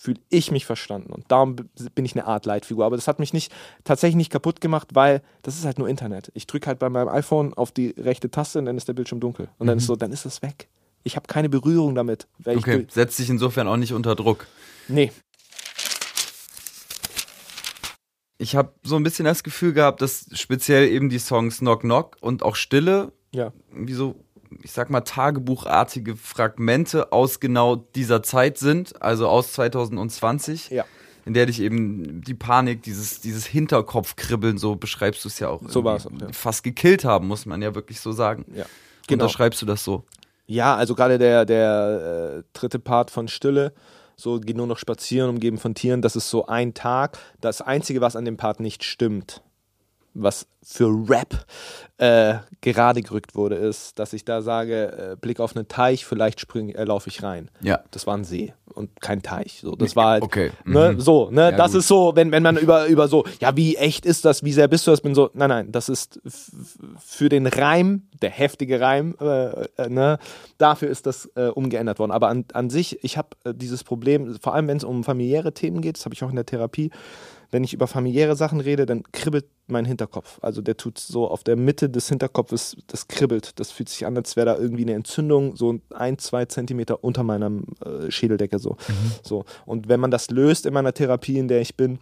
fühle 0.00 0.18
ich 0.30 0.50
mich 0.50 0.64
verstanden. 0.64 1.12
Und 1.12 1.30
darum 1.30 1.56
bin 1.94 2.06
ich 2.06 2.16
eine 2.16 2.26
Art 2.26 2.46
Leitfigur. 2.46 2.86
Aber 2.86 2.96
das 2.96 3.06
hat 3.06 3.18
mich 3.18 3.34
nicht 3.34 3.52
tatsächlich 3.84 4.16
nicht 4.16 4.32
kaputt 4.32 4.62
gemacht, 4.62 4.88
weil 4.94 5.20
das 5.42 5.58
ist 5.58 5.66
halt 5.66 5.78
nur 5.78 5.90
Internet. 5.90 6.32
Ich 6.32 6.46
drücke 6.46 6.68
halt 6.68 6.78
bei 6.78 6.88
meinem 6.88 7.08
iPhone 7.08 7.52
auf 7.52 7.70
die 7.70 7.94
rechte 7.98 8.30
Taste 8.30 8.58
und 8.58 8.64
dann 8.64 8.78
ist 8.78 8.88
der 8.88 8.94
Bildschirm 8.94 9.20
dunkel. 9.20 9.50
Und 9.58 9.66
dann 9.66 9.76
ist 9.76 9.86
so, 9.86 9.96
dann 9.96 10.10
ist 10.10 10.24
es 10.24 10.40
weg. 10.40 10.68
Ich 11.02 11.16
habe 11.16 11.26
keine 11.26 11.50
Berührung 11.50 11.94
damit. 11.94 12.28
Okay, 12.46 12.86
setzt 12.90 13.18
dich 13.18 13.28
insofern 13.28 13.68
auch 13.68 13.76
nicht 13.76 13.92
unter 13.92 14.14
Druck. 14.14 14.46
nee, 14.88 15.12
Ich 18.38 18.56
habe 18.56 18.72
so 18.82 18.96
ein 18.96 19.02
bisschen 19.02 19.26
das 19.26 19.42
Gefühl 19.42 19.74
gehabt, 19.74 20.00
dass 20.00 20.24
speziell 20.32 20.88
eben 20.88 21.10
die 21.10 21.18
Songs 21.18 21.58
Knock 21.58 21.82
Knock 21.82 22.16
und 22.22 22.42
auch 22.42 22.56
Stille, 22.56 23.12
ja. 23.34 23.52
wie 23.70 23.92
so, 23.92 24.14
ich 24.62 24.72
sag 24.72 24.90
mal, 24.90 25.00
tagebuchartige 25.00 26.16
Fragmente 26.16 27.12
aus 27.12 27.40
genau 27.40 27.76
dieser 27.76 28.22
Zeit 28.22 28.58
sind, 28.58 29.00
also 29.02 29.28
aus 29.28 29.52
2020. 29.52 30.70
Ja. 30.70 30.84
In 31.26 31.34
der 31.34 31.46
dich 31.46 31.60
eben 31.60 32.22
die 32.22 32.34
Panik, 32.34 32.82
dieses, 32.82 33.20
dieses 33.20 33.46
Hinterkopfkribbeln, 33.46 34.58
so 34.58 34.76
beschreibst 34.76 35.24
du 35.24 35.28
es 35.28 35.38
ja 35.38 35.48
auch. 35.48 35.60
So 35.68 35.84
war 35.84 35.96
es 35.96 36.06
irgendwie, 36.06 36.24
auch, 36.24 36.28
ja. 36.28 36.34
Fast 36.34 36.64
gekillt 36.64 37.04
haben, 37.04 37.28
muss 37.28 37.46
man 37.46 37.60
ja 37.62 37.74
wirklich 37.74 38.00
so 38.00 38.12
sagen. 38.12 38.46
Ja. 38.54 38.64
Genau. 39.06 39.24
Unterschreibst 39.24 39.60
du 39.60 39.66
das 39.66 39.84
so? 39.84 40.04
Ja, 40.46 40.74
also 40.76 40.94
gerade 40.94 41.18
der, 41.18 41.44
der 41.44 42.38
äh, 42.38 42.42
dritte 42.52 42.78
Part 42.78 43.10
von 43.10 43.28
Stille, 43.28 43.72
so 44.16 44.40
geht 44.40 44.56
nur 44.56 44.66
noch 44.66 44.78
spazieren, 44.78 45.30
umgeben 45.30 45.58
von 45.58 45.74
Tieren, 45.74 46.02
das 46.02 46.16
ist 46.16 46.30
so 46.30 46.46
ein 46.46 46.74
Tag. 46.74 47.18
Das 47.40 47.60
Einzige, 47.60 48.00
was 48.00 48.16
an 48.16 48.24
dem 48.24 48.36
Part 48.36 48.60
nicht 48.60 48.82
stimmt, 48.82 49.42
was 50.14 50.46
für 50.62 50.88
Rap 51.08 51.46
äh, 51.98 52.34
gerade 52.60 53.00
gerückt 53.02 53.34
wurde, 53.34 53.54
ist, 53.56 53.98
dass 53.98 54.12
ich 54.12 54.24
da 54.24 54.42
sage, 54.42 55.12
äh, 55.12 55.16
Blick 55.20 55.40
auf 55.40 55.54
einen 55.56 55.68
Teich, 55.68 56.04
vielleicht 56.04 56.40
spring, 56.40 56.70
äh, 56.70 56.84
laufe 56.84 57.08
ich 57.08 57.22
rein. 57.22 57.50
Ja. 57.60 57.80
Das 57.90 58.06
war 58.06 58.16
ein 58.16 58.24
See 58.24 58.52
und 58.74 59.00
kein 59.00 59.22
Teich. 59.22 59.60
So, 59.62 59.76
das 59.76 59.96
war 59.96 60.10
halt, 60.10 60.22
Okay. 60.22 60.50
ne, 60.64 60.92
Mhm. 60.94 61.00
so, 61.00 61.30
ne, 61.30 61.42
Ja, 61.42 61.52
das 61.52 61.72
gut. 61.72 61.80
ist 61.80 61.88
so, 61.88 62.12
wenn, 62.14 62.32
wenn 62.32 62.42
man 62.42 62.56
über, 62.56 62.86
über 62.86 63.08
so, 63.08 63.24
ja, 63.40 63.56
wie 63.56 63.76
echt 63.76 64.04
ist 64.06 64.24
das, 64.24 64.42
wie 64.44 64.52
sehr 64.52 64.68
bist 64.68 64.86
du 64.86 64.90
das, 64.90 65.00
bin 65.00 65.14
so, 65.14 65.30
nein, 65.34 65.48
nein, 65.48 65.72
das 65.72 65.88
ist 65.88 66.20
für 67.04 67.28
den 67.28 67.46
Reim, 67.46 68.02
der 68.22 68.30
heftige 68.30 68.80
Reim, 68.80 69.14
äh, 69.20 69.64
äh, 69.76 69.88
ne, 69.88 70.18
dafür 70.58 70.88
ist 70.88 71.06
das 71.06 71.26
äh, 71.36 71.46
umgeändert 71.48 71.98
worden. 71.98 72.10
Aber 72.12 72.28
an, 72.28 72.44
an 72.52 72.70
sich, 72.70 73.02
ich 73.04 73.16
habe 73.16 73.28
äh, 73.44 73.54
dieses 73.54 73.84
Problem, 73.84 74.36
vor 74.40 74.54
allem 74.54 74.68
wenn 74.68 74.76
es 74.76 74.84
um 74.84 75.04
familiäre 75.04 75.52
Themen 75.52 75.80
geht, 75.80 75.96
das 75.96 76.04
habe 76.04 76.14
ich 76.14 76.22
auch 76.24 76.30
in 76.30 76.36
der 76.36 76.46
Therapie, 76.46 76.90
wenn 77.50 77.64
ich 77.64 77.72
über 77.72 77.86
familiäre 77.86 78.36
Sachen 78.36 78.60
rede, 78.60 78.86
dann 78.86 79.02
kribbelt 79.12 79.46
mein 79.66 79.84
Hinterkopf. 79.84 80.38
Also 80.42 80.62
der 80.62 80.76
tut 80.76 80.98
so 80.98 81.28
auf 81.28 81.44
der 81.44 81.56
Mitte 81.56 81.88
des 81.88 82.08
Hinterkopfes, 82.08 82.76
das 82.86 83.08
kribbelt. 83.08 83.58
Das 83.58 83.70
fühlt 83.70 83.88
sich 83.88 84.06
an, 84.06 84.16
als 84.16 84.36
wäre 84.36 84.46
da 84.46 84.56
irgendwie 84.56 84.82
eine 84.82 84.94
Entzündung, 84.94 85.56
so 85.56 85.78
ein, 85.94 86.18
zwei 86.18 86.44
Zentimeter 86.44 87.02
unter 87.02 87.22
meiner 87.22 87.50
äh, 87.84 88.10
Schädeldecke 88.10 88.58
so. 88.58 88.76
so. 89.22 89.44
Und 89.66 89.88
wenn 89.88 90.00
man 90.00 90.10
das 90.10 90.30
löst 90.30 90.66
in 90.66 90.74
meiner 90.74 90.92
Therapie, 90.92 91.38
in 91.38 91.48
der 91.48 91.60
ich 91.60 91.76
bin, 91.76 91.98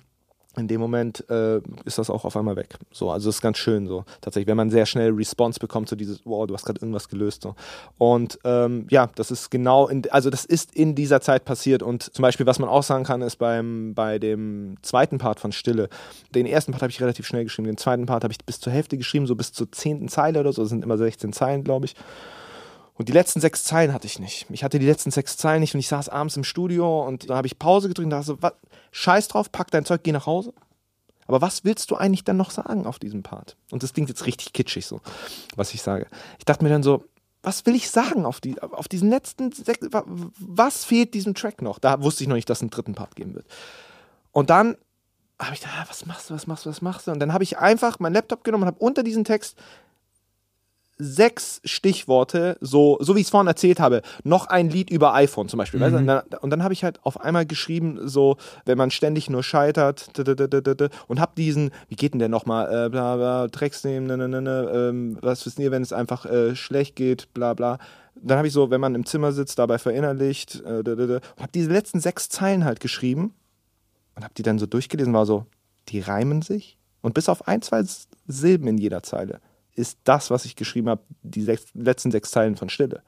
in 0.57 0.67
dem 0.67 0.81
Moment 0.81 1.29
äh, 1.31 1.61
ist 1.85 1.99
das 1.99 2.11
auch 2.11 2.25
auf 2.25 2.37
einmal 2.37 2.57
weg. 2.57 2.77
So, 2.91 3.11
also 3.11 3.29
das 3.29 3.37
ist 3.37 3.43
ganz 3.43 3.59
schön 3.59 3.87
so. 3.87 4.05
Tatsächlich, 4.21 4.49
wenn 4.49 4.57
man 4.57 4.71
sehr 4.71 4.87
schnell 4.87 5.13
Response 5.13 5.61
bekommt, 5.61 5.89
so 5.89 5.97
dieses, 5.97 6.21
wow, 6.25 6.47
du 6.47 6.55
hast 6.55 6.65
gerade 6.65 6.81
irgendwas 6.81 7.09
gelöst. 7.09 7.43
So. 7.43 7.55
Und 7.99 8.39
ähm, 8.45 8.87
ja, 8.91 9.09
das 9.15 9.31
ist 9.31 9.51
genau, 9.51 9.89
in, 9.89 10.11
also 10.11 10.31
das 10.31 10.45
ist 10.45 10.75
in 10.75 10.95
dieser 10.95 11.21
Zeit 11.21 11.45
passiert. 11.45 11.83
Und 11.83 12.03
zum 12.03 12.23
Beispiel, 12.23 12.47
was 12.47 12.59
man 12.59 12.69
auch 12.69 12.83
sagen 12.83 13.05
kann, 13.05 13.23
ist 13.23 13.37
beim, 13.37 13.95
bei 13.95 14.19
dem 14.19 14.77
zweiten 14.83 15.19
Part 15.19 15.39
von 15.39 15.53
Stille. 15.53 15.89
Den 16.35 16.47
ersten 16.47 16.73
Part 16.73 16.83
habe 16.83 16.91
ich 16.91 17.01
relativ 17.01 17.27
schnell 17.27 17.45
geschrieben, 17.45 17.67
den 17.67 17.77
zweiten 17.77 18.07
Part 18.07 18.25
habe 18.25 18.33
ich 18.33 18.45
bis 18.45 18.59
zur 18.59 18.73
Hälfte 18.73 18.97
geschrieben, 18.97 19.27
so 19.27 19.37
bis 19.37 19.53
zur 19.53 19.71
zehnten 19.71 20.09
Zeile 20.09 20.41
oder 20.41 20.53
so. 20.53 20.63
Das 20.63 20.71
sind 20.71 20.83
immer 20.83 20.97
16 20.97 21.33
Zeilen, 21.33 21.63
glaube 21.63 21.87
ich. 21.87 21.95
Und 22.99 23.09
die 23.09 23.13
letzten 23.13 23.41
sechs 23.41 23.63
Zeilen 23.65 23.93
hatte 23.93 24.07
ich 24.07 24.19
nicht. 24.19 24.47
Ich 24.51 24.65
hatte 24.65 24.79
die 24.81 24.87
letzten 24.87 25.13
sechs 25.13 25.37
Zeilen 25.37 25.61
nicht 25.61 25.73
und 25.73 25.81
ich 25.81 25.89
saß 25.89 26.09
abends 26.09 26.37
im 26.37 26.43
Studio 26.45 27.07
und 27.07 27.31
da 27.31 27.37
habe 27.37 27.47
ich 27.47 27.59
Pause 27.59 27.89
gedrückt 27.89 28.05
und 28.05 28.11
dachte 28.11 28.27
so, 28.27 28.43
was, 28.43 28.53
scheiß 28.91 29.29
drauf, 29.29 29.53
pack 29.53 29.71
dein 29.71 29.85
Zeug, 29.85 30.03
geh 30.03 30.13
nach 30.13 30.27
Hause. 30.27 30.53
Aber 31.29 31.41
was 31.41 31.65
willst 31.65 31.91
du 31.91 31.97
eigentlich 31.97 32.25
dann 32.25 32.37
noch 32.37 32.51
sagen 32.51 32.87
auf 32.87 32.99
diesem 32.99 33.23
Part? 33.23 33.57
Und 33.71 33.83
das 33.83 33.93
klingt 33.93 34.09
jetzt 34.09 34.27
richtig 34.27 34.53
kitschig 34.53 34.87
so, 34.87 35.01
was 35.55 35.75
ich 35.75 35.83
sage. 35.83 36.09
Ich 36.39 36.45
dachte 36.45 36.65
mir 36.65 36.71
dann 36.71 36.83
so, 36.83 37.05
was 37.43 37.65
will 37.67 37.77
ich 37.77 37.89
sagen 37.89 38.27
auf, 38.27 38.41
die, 38.41 38.61
auf 38.61 38.89
diesen 38.89 39.11
letzten 39.11 39.53
sechs, 39.53 39.87
wa- 39.93 40.05
was 40.07 40.85
fehlt 40.85 41.15
diesem 41.15 41.35
Track 41.35 41.63
noch? 41.63 41.79
Da 41.79 42.03
wusste 42.03 42.25
ich 42.25 42.29
noch 42.29 42.35
nicht, 42.35 42.51
dass 42.51 42.59
es 42.59 42.63
einen 42.63 42.71
dritten 42.71 42.95
Part 42.95 43.15
geben 43.15 43.35
wird. 43.35 43.47
Und 44.33 44.51
dann 44.51 44.77
habe 45.41 45.55
ich 45.55 45.61
gedacht, 45.61 45.77
ah, 45.79 45.87
was 45.89 46.05
machst 46.05 46.31
du, 46.31 46.35
was 46.35 46.49
machst 46.49 46.67
du, 46.67 46.71
was 46.71 46.83
machst 46.83 47.07
du? 47.07 47.13
Und 47.13 47.21
dann 47.21 47.33
habe 47.33 47.45
ich 47.45 47.59
einfach 47.59 48.01
meinen 48.01 48.15
Laptop 48.15 48.43
genommen 48.43 48.65
und 48.65 48.69
habe 48.69 48.81
unter 48.81 49.05
diesen 49.05 49.23
Text 49.23 49.57
sechs 50.99 51.61
Stichworte, 51.65 52.59
so, 52.61 52.99
so 53.01 53.15
wie 53.15 53.21
ich 53.21 53.27
es 53.27 53.31
vorhin 53.31 53.47
erzählt 53.47 53.79
habe, 53.81 54.03
noch 54.25 54.47
ein 54.47 54.69
Lied 54.69 54.91
über 54.91 55.15
iPhone 55.15 55.49
zum 55.49 55.59
Beispiel. 55.59 55.81
weißt 55.81 55.95
du? 55.95 55.99
Und 55.99 56.07
dann, 56.07 56.23
dann 56.43 56.63
habe 56.63 56.75
ich 56.75 56.85
halt 56.85 57.05
auf 57.05 57.21
einmal 57.21 57.47
geschrieben, 57.47 58.01
so, 58.09 58.37
wenn 58.65 58.77
man 58.77 58.91
ständig 58.91 59.31
nur 59.31 59.43
scheitert, 59.43 60.11
und 61.07 61.21
hab 61.21 61.37
diesen, 61.37 61.71
wie 61.89 61.95
geht 61.95 62.13
denn 62.13 62.19
der 62.19 62.29
nochmal, 62.29 62.87
äh, 62.87 62.89
bla 62.91 63.17
bla, 63.17 63.47
Drecks 63.47 63.85
nehmen, 63.85 64.07
ne, 64.07 64.17
ne, 64.17 64.29
ne, 64.29 64.43
ne, 64.43 64.71
ähm, 64.75 65.19
was 65.21 65.47
wissen 65.47 65.63
ihr, 65.63 65.71
wenn 65.71 65.83
es 65.83 65.93
einfach 65.93 66.27
äh, 66.27 66.57
schlecht 66.57 66.97
geht, 66.97 67.33
bla 67.33 67.55
bla. 67.55 67.79
Dann 68.21 68.37
habe 68.37 68.49
ich 68.49 68.53
so, 68.53 68.71
wenn 68.71 68.81
man 68.81 68.97
im 68.97 69.07
Zimmer 69.07 69.31
sitzt, 69.33 69.59
dabei 69.59 69.79
verinnerlicht, 69.79 70.63
äh, 70.67 70.81
und 70.81 71.21
hab 71.39 71.53
diese 71.53 71.71
letzten 71.71 72.01
sechs 72.01 72.29
Zeilen 72.29 72.65
halt 72.65 72.81
geschrieben 72.81 73.35
und 74.17 74.25
hab 74.25 74.35
die 74.35 74.43
dann 74.43 74.59
so 74.59 74.67
durchgelesen, 74.67 75.15
war 75.15 75.27
so, 75.27 75.47
die 75.89 76.01
reimen 76.01 76.43
sich 76.43 76.77
und 77.03 77.15
bis 77.15 77.29
auf 77.29 77.47
ein, 77.47 77.63
zwei 77.63 77.85
Silben 78.27 78.67
in 78.67 78.79
jeder 78.79 79.05
Zeile 79.05 79.41
ist 79.79 79.99
das, 80.05 80.31
was 80.31 80.45
ich 80.45 80.57
geschrieben 80.57 80.89
habe, 80.89 81.03
die 81.23 81.43
sechs, 81.43 81.67
letzten 81.75 82.11
sechs 82.11 82.31
Zeilen 82.31 82.57
von 82.57 82.69
Stille. 82.69 83.03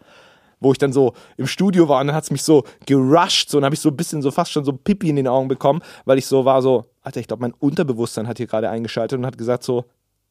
Wo 0.60 0.72
ich 0.72 0.78
dann 0.78 0.92
so 0.92 1.14
im 1.36 1.46
Studio 1.46 1.88
war 1.88 2.00
und 2.00 2.08
dann 2.08 2.16
hat 2.16 2.24
es 2.24 2.30
mich 2.30 2.42
so 2.42 2.64
gerusht, 2.86 3.48
so 3.50 3.58
und 3.58 3.64
habe 3.64 3.74
ich 3.74 3.80
so 3.80 3.88
ein 3.88 3.96
bisschen 3.96 4.22
so 4.22 4.30
fast 4.30 4.52
schon 4.52 4.64
so 4.64 4.72
Pipi 4.72 5.08
in 5.08 5.16
den 5.16 5.26
Augen 5.26 5.48
bekommen, 5.48 5.80
weil 6.04 6.18
ich 6.18 6.26
so 6.26 6.44
war 6.44 6.60
so, 6.62 6.84
Alter, 7.02 7.20
ich 7.20 7.28
glaube, 7.28 7.42
mein 7.42 7.54
Unterbewusstsein 7.54 8.28
hat 8.28 8.36
hier 8.36 8.46
gerade 8.46 8.68
eingeschaltet 8.68 9.18
und 9.18 9.26
hat 9.26 9.38
gesagt 9.38 9.62
so, 9.62 9.86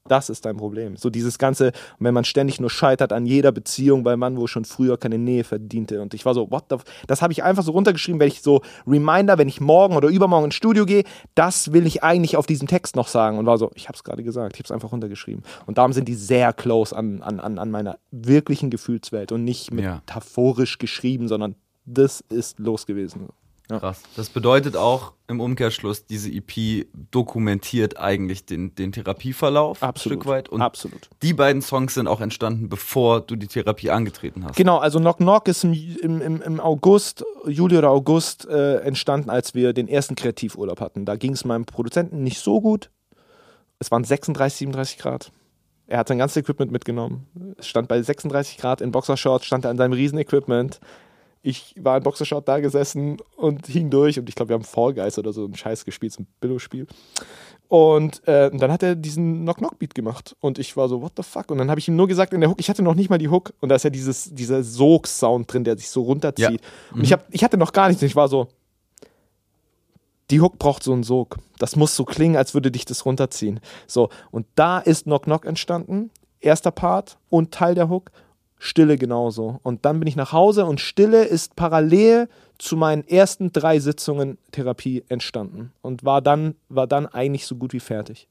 das 0.07 0.29
ist 0.29 0.45
dein 0.45 0.57
Problem. 0.57 0.97
So 0.97 1.09
dieses 1.09 1.37
ganze, 1.37 1.71
wenn 1.99 2.13
man 2.13 2.23
ständig 2.23 2.59
nur 2.59 2.69
scheitert 2.69 3.13
an 3.13 3.25
jeder 3.25 3.51
Beziehung, 3.51 4.05
weil 4.05 4.17
man 4.17 4.37
wo 4.37 4.47
schon 4.47 4.65
früher 4.65 4.97
keine 4.97 5.17
Nähe 5.17 5.43
verdiente. 5.43 6.01
Und 6.01 6.13
ich 6.13 6.25
war 6.25 6.33
so, 6.33 6.49
what 6.49 6.65
the, 6.69 6.75
f 6.75 6.83
das 7.07 7.21
habe 7.21 7.31
ich 7.33 7.43
einfach 7.43 7.63
so 7.63 7.71
runtergeschrieben, 7.73 8.19
weil 8.19 8.29
ich 8.29 8.41
so 8.41 8.61
Reminder, 8.87 9.37
wenn 9.37 9.47
ich 9.47 9.61
morgen 9.61 9.95
oder 9.95 10.07
übermorgen 10.09 10.45
ins 10.45 10.55
Studio 10.55 10.85
gehe, 10.85 11.03
das 11.35 11.73
will 11.73 11.85
ich 11.85 12.03
eigentlich 12.03 12.37
auf 12.37 12.47
diesem 12.47 12.67
Text 12.67 12.95
noch 12.95 13.07
sagen. 13.07 13.37
Und 13.37 13.45
war 13.45 13.57
so, 13.57 13.71
ich 13.75 13.87
habe 13.87 13.95
es 13.95 14.03
gerade 14.03 14.23
gesagt, 14.23 14.53
ich 14.55 14.59
habe 14.59 14.65
es 14.65 14.71
einfach 14.71 14.91
runtergeschrieben. 14.91 15.43
Und 15.67 15.77
darum 15.77 15.93
sind 15.93 16.07
die 16.07 16.15
sehr 16.15 16.53
close 16.53 16.95
an, 16.95 17.21
an, 17.21 17.39
an, 17.39 17.59
an 17.59 17.69
meiner 17.69 17.99
wirklichen 18.09 18.69
Gefühlswelt 18.69 19.31
und 19.31 19.43
nicht 19.43 19.71
Ja. 19.71 19.95
metaphorisch 19.95 20.77
geschrieben, 20.79 21.27
sondern 21.27 21.55
das 21.85 22.21
ist 22.29 22.59
los 22.59 22.85
gewesen. 22.85 23.29
Ja. 23.69 23.79
Krass. 23.79 24.01
Das 24.15 24.29
bedeutet 24.29 24.75
auch 24.75 25.13
im 25.27 25.39
Umkehrschluss, 25.39 26.07
diese 26.07 26.31
EP 26.31 26.87
dokumentiert 27.11 27.99
eigentlich 27.99 28.45
den, 28.45 28.73
den 28.73 28.91
Therapieverlauf 28.91 29.83
Absolut. 29.83 30.17
ein 30.17 30.21
Stück 30.21 30.25
weit. 30.25 30.49
Und 30.49 30.61
Absolut. 30.61 31.09
die 31.21 31.33
beiden 31.33 31.61
Songs 31.61 31.93
sind 31.93 32.07
auch 32.07 32.19
entstanden, 32.19 32.67
bevor 32.67 33.21
du 33.21 33.35
die 33.35 33.45
Therapie 33.45 33.91
angetreten 33.91 34.43
hast. 34.43 34.55
Genau, 34.55 34.79
also 34.79 34.99
Knock 34.99 35.17
Knock 35.17 35.47
ist 35.47 35.63
im, 35.63 35.73
im, 36.01 36.41
im, 36.41 36.59
August, 36.59 37.23
Juli 37.45 37.77
oder 37.77 37.91
August 37.91 38.47
äh, 38.47 38.77
entstanden, 38.77 39.29
als 39.29 39.53
wir 39.53 39.73
den 39.73 39.87
ersten 39.87 40.15
Kreativurlaub 40.15 40.81
hatten. 40.81 41.05
Da 41.05 41.15
ging 41.15 41.33
es 41.33 41.45
meinem 41.45 41.65
Produzenten 41.65 42.23
nicht 42.23 42.39
so 42.39 42.61
gut. 42.61 42.89
Es 43.77 43.91
waren 43.91 44.03
36, 44.03 44.57
37 44.57 44.97
Grad. 44.97 45.31
Er 45.85 45.99
hat 45.99 46.07
sein 46.07 46.17
ganzes 46.17 46.37
Equipment 46.37 46.71
mitgenommen. 46.71 47.27
Es 47.57 47.67
stand 47.67 47.87
bei 47.87 48.01
36 48.01 48.57
Grad 48.57 48.81
in 48.81 48.91
Boxershorts, 48.91 49.45
stand 49.45 49.65
er 49.65 49.71
an 49.71 49.77
seinem 49.77 49.93
Riesenequipment. 49.93 50.79
Ich 51.41 51.73
war 51.79 51.97
in 51.97 52.03
Boxershot 52.03 52.47
da 52.47 52.59
gesessen 52.59 53.17
und 53.37 53.67
hing 53.67 53.89
durch 53.89 54.19
und 54.19 54.27
ich 54.27 54.35
glaube, 54.35 54.49
wir 54.49 54.55
haben 54.55 54.63
Fall 54.63 54.93
Guys 54.93 55.17
oder 55.17 55.31
so 55.31 55.45
ein 55.45 55.55
Scheiß 55.55 55.85
gespielt, 55.85 56.11
so 56.11 56.23
ein 56.23 56.27
Billo-Spiel. 56.41 56.85
Und 57.69 58.27
äh, 58.27 58.49
dann 58.51 58.71
hat 58.71 58.81
er 58.81 58.95
diesen 58.95 59.43
Knock-Knock-Beat 59.43 59.93
gemacht 59.93 60.35
und 60.39 60.57
ich 60.57 60.75
war 60.75 60.89
so, 60.89 61.01
what 61.01 61.13
the 61.15 61.23
fuck? 61.23 61.51
Und 61.51 61.59
dann 61.59 61.69
habe 61.69 61.79
ich 61.79 61.87
ihm 61.87 61.95
nur 61.95 62.07
gesagt 62.07 62.33
in 62.33 62.41
der 62.41 62.49
Hook, 62.49 62.59
ich 62.59 62.69
hatte 62.69 62.81
noch 62.81 62.95
nicht 62.95 63.09
mal 63.09 63.19
die 63.19 63.29
Hook 63.29 63.53
und 63.61 63.69
da 63.69 63.75
ist 63.75 63.83
ja 63.83 63.91
dieses, 63.91 64.33
dieser 64.33 64.63
Sog-Sound 64.63 65.53
drin, 65.53 65.63
der 65.63 65.77
sich 65.77 65.89
so 65.89 66.01
runterzieht. 66.01 66.61
Ja. 66.61 66.95
Und 66.95 67.03
ich, 67.03 67.13
hab, 67.13 67.31
ich 67.31 67.43
hatte 67.43 67.57
noch 67.57 67.71
gar 67.71 67.87
nichts 67.87 68.01
und 68.01 68.07
ich 68.07 68.15
war 68.15 68.27
so, 68.27 68.47
die 70.31 70.41
Hook 70.41 70.57
braucht 70.59 70.83
so 70.83 70.93
einen 70.93 71.03
Sog. 71.03 71.37
Das 71.57 71.75
muss 71.75 71.95
so 71.95 72.05
klingen, 72.05 72.35
als 72.35 72.53
würde 72.53 72.71
dich 72.71 72.85
das 72.85 73.05
runterziehen. 73.05 73.59
So, 73.87 74.09
und 74.31 74.45
da 74.55 74.79
ist 74.79 75.03
Knock 75.03 75.23
Knock 75.23 75.45
entstanden. 75.45 76.11
Erster 76.39 76.71
Part 76.71 77.17
und 77.29 77.51
Teil 77.51 77.75
der 77.75 77.89
Hook. 77.89 78.11
Stille 78.59 78.97
genauso. 78.97 79.59
Und 79.63 79.85
dann 79.85 79.99
bin 79.99 80.07
ich 80.07 80.15
nach 80.15 80.33
Hause 80.33 80.65
und 80.65 80.79
Stille 80.79 81.23
ist 81.23 81.55
parallel 81.55 82.27
zu 82.57 82.75
meinen 82.75 83.07
ersten 83.07 83.51
drei 83.51 83.79
Sitzungen 83.79 84.37
Therapie 84.51 85.03
entstanden 85.07 85.71
und 85.81 86.03
war 86.03 86.21
dann, 86.21 86.55
war 86.67 86.85
dann 86.85 87.07
eigentlich 87.07 87.47
so 87.47 87.55
gut 87.55 87.73
wie 87.73 87.79
fertig. 87.79 88.27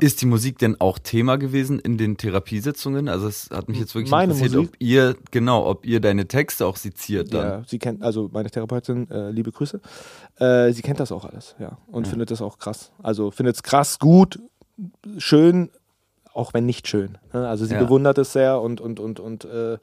Ist 0.00 0.22
die 0.22 0.26
Musik 0.26 0.58
denn 0.58 0.80
auch 0.80 0.98
Thema 0.98 1.36
gewesen 1.36 1.78
in 1.78 1.98
den 1.98 2.16
Therapiesitzungen? 2.16 3.08
Also 3.08 3.28
es 3.28 3.50
hat 3.50 3.68
mich 3.68 3.78
jetzt 3.78 3.94
wirklich 3.94 4.10
Meine 4.10 4.32
interessiert, 4.32 4.56
Musik? 4.56 4.74
ob 4.74 4.76
ihr, 4.80 5.16
genau, 5.30 5.66
ob 5.66 5.86
ihr 5.86 6.00
deine 6.00 6.26
Texte 6.26 6.66
auch 6.66 6.76
seziert 6.76 7.32
dann. 7.32 7.46
Ja, 7.46 7.62
sie 7.66 7.78
kennt, 7.78 8.02
also 8.02 8.28
meine 8.32 8.50
Therapeutin, 8.50 9.08
äh, 9.10 9.30
liebe 9.30 9.52
Grüße, 9.52 9.80
äh, 10.38 10.72
sie 10.72 10.82
kennt 10.82 11.00
das 11.00 11.12
auch 11.12 11.24
alles, 11.24 11.54
ja. 11.58 11.78
Und 11.86 12.08
findet 12.08 12.30
das 12.30 12.42
auch 12.42 12.58
krass. 12.58 12.92
Also 13.02 13.30
findet 13.30 13.56
es 13.56 13.62
krass, 13.62 13.98
gut, 13.98 14.40
schön, 15.18 15.70
auch 16.34 16.52
wenn 16.52 16.66
nicht 16.66 16.88
schön. 16.88 17.16
Ne? 17.32 17.48
Also 17.48 17.64
sie 17.64 17.74
Ja. 17.74 17.82
bewundert 17.82 18.18
es 18.18 18.32
sehr 18.32 18.60
und, 18.60 18.80
und, 18.80 19.00
und, 19.00 19.20
und 19.20 19.44
äh, 19.44 19.78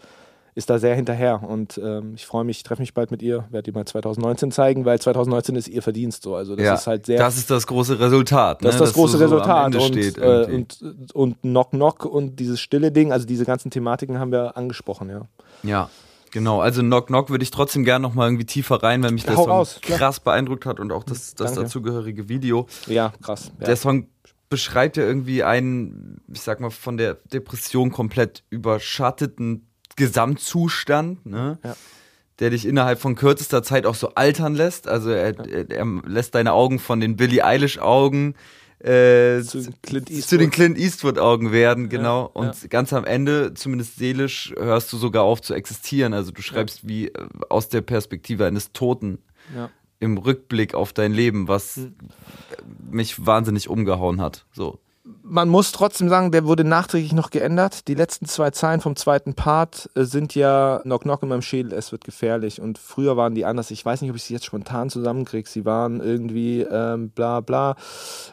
ist 0.54 0.70
da 0.70 0.80
sehr 0.80 0.96
hinterher. 0.96 1.42
Und 1.44 1.80
ähm, 1.82 2.14
ich 2.16 2.26
freue 2.26 2.44
mich, 2.44 2.58
ich 2.58 2.64
treffe 2.64 2.82
mich 2.82 2.94
bald 2.94 3.10
mit 3.10 3.22
ihr, 3.22 3.46
werde 3.52 3.72
die 3.72 3.78
mal 3.78 3.86
2019 3.86 4.52
zeigen, 4.52 4.84
weil 4.84 5.00
2019 5.00 5.56
ist 5.56 5.68
ihr 5.70 5.82
Verdienst 5.82 6.24
so. 6.24 6.36
Also 6.36 6.56
das 6.56 6.66
ja, 6.66 6.74
ist 6.74 6.88
halt 6.88 7.06
sehr. 7.06 7.18
das 7.18 7.38
ist 7.38 7.50
das 7.50 7.68
große 7.68 8.00
Resultat. 8.00 8.64
Das 8.64 8.76
ist 8.76 8.82
ne? 8.82 8.86
das 8.88 8.94
große 8.94 9.18
so 9.18 9.24
Resultat. 9.24 9.76
Und, 9.76 10.18
äh, 10.18 10.54
und, 10.54 11.12
und 11.14 11.42
Knock 11.42 11.72
Knock 11.72 12.06
und 12.06 12.40
dieses 12.40 12.60
stille 12.60 12.92
Ding, 12.92 13.12
also 13.14 13.26
diese 13.26 13.46
ganzen 13.46 13.72
Thematiken 13.72 14.20
haben 14.20 14.32
wir 14.32 14.58
angesprochen, 14.58 15.10
ja. 15.10 15.22
Ja, 15.64 15.90
genau. 16.32 16.60
Also 16.60 16.82
Knock 16.82 17.08
Knock 17.08 17.30
würde 17.30 17.44
ich 17.44 17.52
trotzdem 17.52 17.86
gerne 17.86 18.04
noch 18.04 18.14
mal 18.14 18.28
irgendwie 18.28 18.46
tiefer 18.46 18.84
rein, 18.84 19.02
weil 19.04 19.12
mich 19.12 19.24
der 19.24 19.38
Hau 19.38 19.44
Song 19.44 19.52
raus, 19.52 19.80
krass 19.82 20.20
beeindruckt 20.20 20.66
hat 20.66 20.82
und 20.82 20.92
auch 20.92 21.04
das, 21.04 21.34
das 21.34 21.54
Danke. 21.54 21.64
dazugehörige 21.64 22.28
Video. 22.28 22.68
Ja, 22.88 23.14
krass. 23.22 23.52
Ja. 23.62 23.68
Der 23.68 23.76
Song 23.78 24.08
beschreibt 24.52 24.98
ja 24.98 25.04
irgendwie 25.04 25.44
einen, 25.44 26.22
ich 26.32 26.42
sag 26.42 26.60
mal, 26.60 26.70
von 26.70 26.98
der 26.98 27.16
Depression 27.34 27.92
komplett 27.92 28.44
überschatteten 28.52 29.68
Gesamtzustand, 29.96 31.26
ne? 31.26 31.58
Ja. 31.64 31.76
Der 32.40 32.50
dich 32.50 32.66
innerhalb 32.66 33.00
von 33.00 33.16
kürzester 33.16 33.62
Zeit 33.62 33.86
auch 33.86 33.96
so 33.96 34.16
altern 34.16 34.56
lässt. 34.56 34.88
Also 34.88 35.12
er, 35.12 35.40
er, 35.48 35.70
er 35.70 35.86
lässt 36.06 36.34
deine 36.36 36.54
Augen 36.54 36.80
von 36.80 37.00
den 37.00 37.16
Billie 37.16 37.46
Eilish 37.46 37.80
Augen 37.80 38.36
äh, 38.80 39.42
Zu 39.44 39.62
zu 39.62 40.38
den 40.38 40.50
Clint 40.50 40.78
Eastwood 40.80 41.20
Augen 41.20 41.52
werden, 41.52 41.88
genau. 41.90 42.24
ja. 42.24 42.42
Und 42.42 42.70
ganz 42.72 42.94
am 42.94 43.06
Ende, 43.06 43.54
zumindest 43.54 43.98
seelisch, 43.98 44.54
hörst 44.58 44.92
du 44.92 44.98
sogar 44.98 45.24
auf 45.24 45.42
zu 45.42 45.54
existieren. 45.54 46.14
Also 46.14 46.32
du 46.32 46.42
schreibst 46.42 46.88
wie 46.88 47.10
äh, 47.10 47.28
aus 47.50 47.70
der 47.70 47.82
Perspektive 47.82 48.48
eines 48.48 48.72
Toten 48.74 49.20
ja. 49.56 49.70
Im 50.02 50.18
Rückblick 50.18 50.74
auf 50.74 50.92
dein 50.92 51.14
Leben, 51.14 51.48
was 51.48 51.78
Hm. 51.78 51.96
mich 52.90 53.26
wahnsinnig 53.26 53.70
umgehauen 53.70 54.20
hat. 54.20 54.46
So. 54.52 54.80
Man 55.24 55.50
muss 55.50 55.72
trotzdem 55.72 56.10
sagen, 56.10 56.32
der 56.32 56.46
wurde 56.46 56.64
nachträglich 56.64 57.14
noch 57.14 57.32
geändert. 57.32 57.88
Die 57.88 57.96
letzten 57.96 58.26
zwei 58.26 58.52
Zeilen 58.52 58.82
vom 58.82 58.96
zweiten 58.96 59.34
Part 59.34 59.90
äh, 59.96 60.04
sind 60.04 60.36
ja 60.36 60.80
Knock 60.84 61.04
Knock 61.04 61.24
in 61.24 61.30
meinem 61.30 61.42
Schädel, 61.42 61.74
es 61.74 61.92
wird 61.92 62.04
gefährlich. 62.04 62.62
Und 62.62 62.78
früher 62.78 63.18
waren 63.18 63.34
die 63.34 63.46
anders. 63.46 63.72
Ich 63.72 63.84
weiß 63.86 64.02
nicht, 64.02 64.12
ob 64.12 64.18
ich 64.18 64.24
sie 64.24 64.34
jetzt 64.34 64.46
spontan 64.46 64.90
zusammenkriege. 64.90 65.48
Sie 65.50 65.66
waren 65.66 66.02
irgendwie 66.02 66.62
ähm, 66.62 67.10
bla 67.10 67.40
bla, 67.42 67.76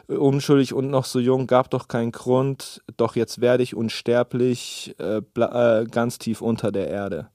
äh, 0.07 0.13
unschuldig 0.13 0.73
und 0.73 0.89
noch 0.89 1.05
so 1.05 1.19
jung, 1.19 1.47
gab 1.47 1.69
doch 1.69 1.87
keinen 1.87 2.11
Grund. 2.11 2.81
Doch 2.97 3.15
jetzt 3.15 3.41
werde 3.41 3.63
ich 3.63 3.75
unsterblich, 3.75 4.95
äh, 4.99 5.21
bla, 5.21 5.81
äh, 5.81 5.85
ganz 5.85 6.17
tief 6.17 6.41
unter 6.41 6.71
der 6.71 6.87
Erde. 6.89 7.29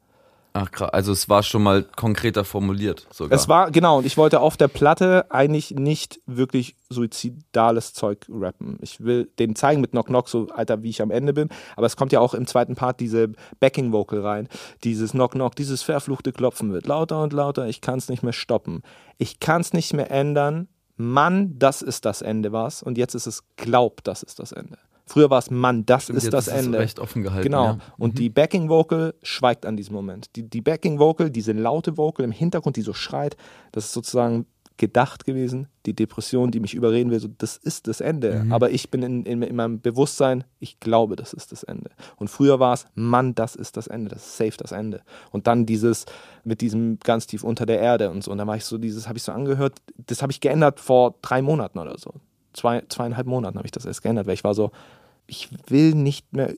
Ach 0.56 0.70
krass, 0.70 0.90
also 0.90 1.10
es 1.10 1.28
war 1.28 1.42
schon 1.42 1.64
mal 1.64 1.82
konkreter 1.82 2.44
formuliert 2.44 3.08
sogar. 3.10 3.36
Es 3.36 3.48
war, 3.48 3.72
genau, 3.72 3.98
und 3.98 4.06
ich 4.06 4.16
wollte 4.16 4.38
auf 4.38 4.56
der 4.56 4.68
Platte 4.68 5.26
eigentlich 5.30 5.72
nicht 5.72 6.20
wirklich 6.26 6.76
suizidales 6.88 7.92
Zeug 7.92 8.24
rappen. 8.28 8.78
Ich 8.80 9.00
will 9.00 9.28
denen 9.40 9.56
zeigen 9.56 9.80
mit 9.80 9.90
Knock 9.90 10.06
Knock, 10.06 10.28
so 10.28 10.46
alter, 10.54 10.84
wie 10.84 10.90
ich 10.90 11.02
am 11.02 11.10
Ende 11.10 11.32
bin. 11.32 11.48
Aber 11.74 11.86
es 11.86 11.96
kommt 11.96 12.12
ja 12.12 12.20
auch 12.20 12.34
im 12.34 12.46
zweiten 12.46 12.76
Part 12.76 13.00
diese 13.00 13.32
Backing 13.58 13.90
Vocal 13.90 14.20
rein. 14.20 14.48
Dieses 14.84 15.10
Knock 15.10 15.32
Knock, 15.32 15.56
dieses 15.56 15.82
verfluchte 15.82 16.32
Klopfen 16.32 16.72
wird 16.72 16.86
lauter 16.86 17.20
und 17.20 17.32
lauter. 17.32 17.66
Ich 17.66 17.80
kann 17.80 17.98
es 17.98 18.08
nicht 18.08 18.22
mehr 18.22 18.32
stoppen. 18.32 18.82
Ich 19.18 19.40
kann 19.40 19.60
es 19.60 19.72
nicht 19.72 19.92
mehr 19.92 20.12
ändern. 20.12 20.68
Mann, 20.96 21.58
das 21.58 21.82
ist 21.82 22.04
das 22.04 22.22
Ende, 22.22 22.52
was? 22.52 22.80
Und 22.80 22.96
jetzt 22.96 23.14
ist 23.16 23.26
es 23.26 23.42
Glaub, 23.56 24.04
das 24.04 24.22
ist 24.22 24.38
das 24.38 24.52
Ende. 24.52 24.78
Früher 25.06 25.28
war 25.30 25.38
es 25.38 25.50
Mann, 25.50 25.84
das 25.84 26.04
Stimmt, 26.04 26.18
ist 26.22 26.32
das 26.32 26.48
ist 26.48 26.54
Ende. 26.54 26.78
recht 26.78 26.98
offen 26.98 27.22
gehalten, 27.22 27.44
Genau. 27.44 27.64
ja. 27.64 27.72
Mhm. 27.74 27.80
Und 27.98 28.18
die 28.18 28.30
Backing 28.30 28.68
Vocal 28.68 29.14
schweigt 29.22 29.66
an 29.66 29.76
diesem 29.76 29.94
Moment. 29.94 30.34
Die, 30.36 30.48
die 30.48 30.62
Backing 30.62 30.98
Vocal, 30.98 31.30
diese 31.30 31.52
laute 31.52 31.96
Vocal 31.96 32.24
im 32.24 32.32
Hintergrund, 32.32 32.76
die 32.76 32.82
so 32.82 32.94
schreit, 32.94 33.36
das 33.72 33.86
ist 33.86 33.92
sozusagen 33.92 34.46
gedacht 34.76 35.24
gewesen. 35.24 35.68
Die 35.86 35.94
Depression, 35.94 36.50
die 36.50 36.58
mich 36.58 36.74
überreden 36.74 37.10
will, 37.10 37.20
so, 37.20 37.28
das 37.28 37.56
ist 37.56 37.86
das 37.86 38.00
Ende. 38.00 38.44
Mhm. 38.44 38.52
Aber 38.52 38.70
ich 38.70 38.90
bin 38.90 39.02
in, 39.02 39.24
in, 39.24 39.42
in 39.42 39.54
meinem 39.54 39.80
Bewusstsein, 39.80 40.42
ich 40.58 40.80
glaube, 40.80 41.14
das 41.16 41.32
ist 41.32 41.52
das 41.52 41.62
Ende. 41.62 41.90
Und 42.16 42.28
früher 42.28 42.58
war 42.58 42.72
es, 42.72 42.86
Mann, 42.94 43.34
das 43.34 43.54
ist 43.54 43.76
das 43.76 43.86
Ende, 43.86 44.08
das 44.10 44.26
ist 44.26 44.36
safe 44.36 44.56
das 44.56 44.72
Ende. 44.72 45.02
Und 45.30 45.46
dann 45.46 45.66
dieses 45.66 46.06
mit 46.42 46.60
diesem 46.60 46.98
ganz 46.98 47.26
tief 47.28 47.44
unter 47.44 47.66
der 47.66 47.78
Erde 47.78 48.10
und 48.10 48.24
so. 48.24 48.32
Und 48.32 48.38
da 48.38 48.46
war 48.46 48.56
ich 48.56 48.64
so, 48.64 48.78
dieses 48.78 49.06
habe 49.06 49.16
ich 49.18 49.22
so 49.22 49.32
angehört, 49.32 49.78
das 49.96 50.22
habe 50.22 50.32
ich 50.32 50.40
geändert 50.40 50.80
vor 50.80 51.14
drei 51.22 51.40
Monaten 51.42 51.78
oder 51.78 51.96
so. 51.98 52.14
Zwei, 52.54 52.82
zweieinhalb 52.88 53.26
Monaten 53.26 53.58
habe 53.58 53.66
ich 53.66 53.72
das 53.72 53.84
erst 53.84 54.02
geändert, 54.02 54.26
weil 54.26 54.34
ich 54.34 54.44
war 54.44 54.54
so, 54.54 54.70
ich 55.26 55.48
will 55.68 55.94
nicht 55.94 56.32
mehr 56.32 56.54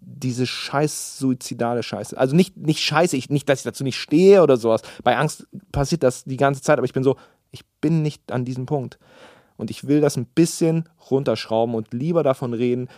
diese 0.00 0.46
scheiß 0.46 1.18
suizidale 1.18 1.82
Scheiße. 1.82 2.16
Also 2.16 2.36
nicht, 2.36 2.56
nicht 2.56 2.80
scheiße, 2.80 3.16
ich, 3.16 3.30
nicht, 3.30 3.48
dass 3.48 3.60
ich 3.60 3.64
dazu 3.64 3.84
nicht 3.84 3.96
stehe 3.96 4.42
oder 4.42 4.56
sowas. 4.56 4.82
Bei 5.02 5.16
Angst 5.16 5.46
passiert 5.72 6.02
das 6.02 6.24
die 6.24 6.36
ganze 6.36 6.62
Zeit, 6.62 6.78
aber 6.78 6.84
ich 6.84 6.92
bin 6.92 7.02
so, 7.02 7.16
ich 7.50 7.66
bin 7.80 8.02
nicht 8.02 8.30
an 8.30 8.44
diesem 8.44 8.66
Punkt. 8.66 8.98
Und 9.56 9.70
ich 9.70 9.88
will 9.88 10.00
das 10.00 10.16
ein 10.16 10.26
bisschen 10.26 10.88
runterschrauben 11.10 11.74
und 11.74 11.92
lieber 11.92 12.22
davon 12.22 12.54
reden, 12.54 12.88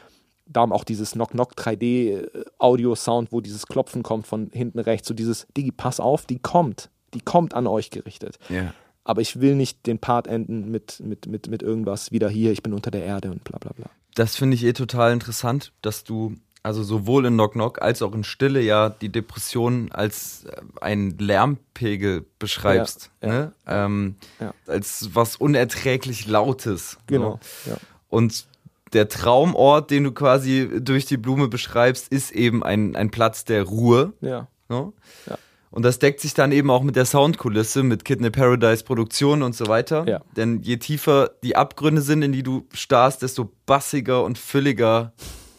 darum 0.47 0.73
auch 0.73 0.85
dieses 0.85 1.13
Knock-Knock 1.13 1.55
3D-Audio-Sound, 1.55 3.33
wo 3.33 3.41
dieses 3.41 3.67
Klopfen 3.67 4.03
kommt 4.03 4.27
von 4.27 4.51
hinten 4.53 4.79
rechts, 4.79 5.09
so 5.09 5.15
dieses, 5.15 5.47
Digi, 5.57 5.73
pass 5.73 6.01
auf, 6.01 6.27
die 6.27 6.39
kommt. 6.39 6.91
Die 7.15 7.21
kommt 7.21 7.55
an 7.55 7.67
euch 7.67 7.91
gerichtet. 7.91 8.39
Ja. 8.49 8.75
Aber 9.05 9.21
ich 9.21 9.41
will 9.41 9.55
nicht 9.55 9.87
den 9.87 9.99
Part 9.99 10.27
enden 10.27 10.71
mit, 10.71 11.01
mit, 11.01 11.27
mit, 11.27 11.49
mit 11.49 11.63
irgendwas 11.63 12.13
wieder 12.13 12.29
hier, 12.29 12.53
ich 12.53 12.63
bin 12.63 12.75
unter 12.75 12.91
der 12.91 13.05
Erde 13.05 13.31
und 13.31 13.45
bla 13.45 13.59
bla 13.59 13.73
bla. 13.73 13.87
Das 14.15 14.37
finde 14.37 14.57
ich 14.57 14.65
eh 14.65 14.73
total 14.73 15.13
interessant, 15.13 15.73
dass 15.83 16.05
du 16.05 16.35
also 16.63 16.83
sowohl 16.83 17.27
in 17.27 17.35
Knock 17.35 17.53
Knock 17.53 17.81
als 17.81 18.03
auch 18.03 18.15
in 18.15 18.23
Stille 18.23 18.61
ja 18.61 18.91
die 18.91 19.09
Depression 19.09 19.91
als 19.93 20.45
äh, 20.45 20.61
einen 20.81 21.17
Lärmpegel 21.19 22.27
beschreibst. 22.39 23.11
Ja, 23.23 23.29
ja. 23.29 23.35
ne? 23.35 23.53
Ähm, 23.67 24.17
Ja. 24.41 24.53
Als 24.67 25.11
was 25.15 25.37
unerträglich 25.37 26.27
Lautes. 26.27 26.99
Genau. 27.07 27.41
So. 27.65 27.77
Und 28.11 28.47
der 28.93 29.09
Traumort, 29.09 29.91
den 29.91 30.05
du 30.05 30.13
quasi 30.13 30.69
durch 30.81 31.07
die 31.07 31.17
Blume 31.17 31.49
beschreibst, 31.49 32.09
ist 32.09 32.33
eben 32.33 32.63
ein, 32.63 32.97
ein 32.97 33.11
Platz 33.11 33.45
der 33.45 33.63
Ruhe. 33.63 34.13
Ja. 34.21 34.49
Ne? 34.69 34.93
Ja. 35.27 35.39
Und 35.71 35.85
das 35.85 36.01
deckt 36.01 36.21
sich 36.21 36.35
dann 36.35 36.51
eben 36.51 36.71
auch 36.71 36.83
mit 36.83 36.97
der 36.97 37.05
Soundkulisse, 37.05 37.83
mit 37.85 38.05
Kidney 38.05 38.31
Paradise 38.31 38.83
Produktion 38.83 39.43
und 39.43 39.55
so 39.55 39.69
weiter. 39.69 40.05
Ja. 40.09 40.21
Denn 40.37 40.63
je 40.63 40.79
tiefer 40.79 41.31
die 41.45 41.55
Abgründe 41.55 42.03
sind, 42.03 42.23
in 42.23 42.33
die 42.33 42.43
du 42.43 42.67
starrst, 42.73 43.23
desto 43.23 43.53
bassiger 43.67 44.25
und 44.25 44.37
fülliger 44.37 45.13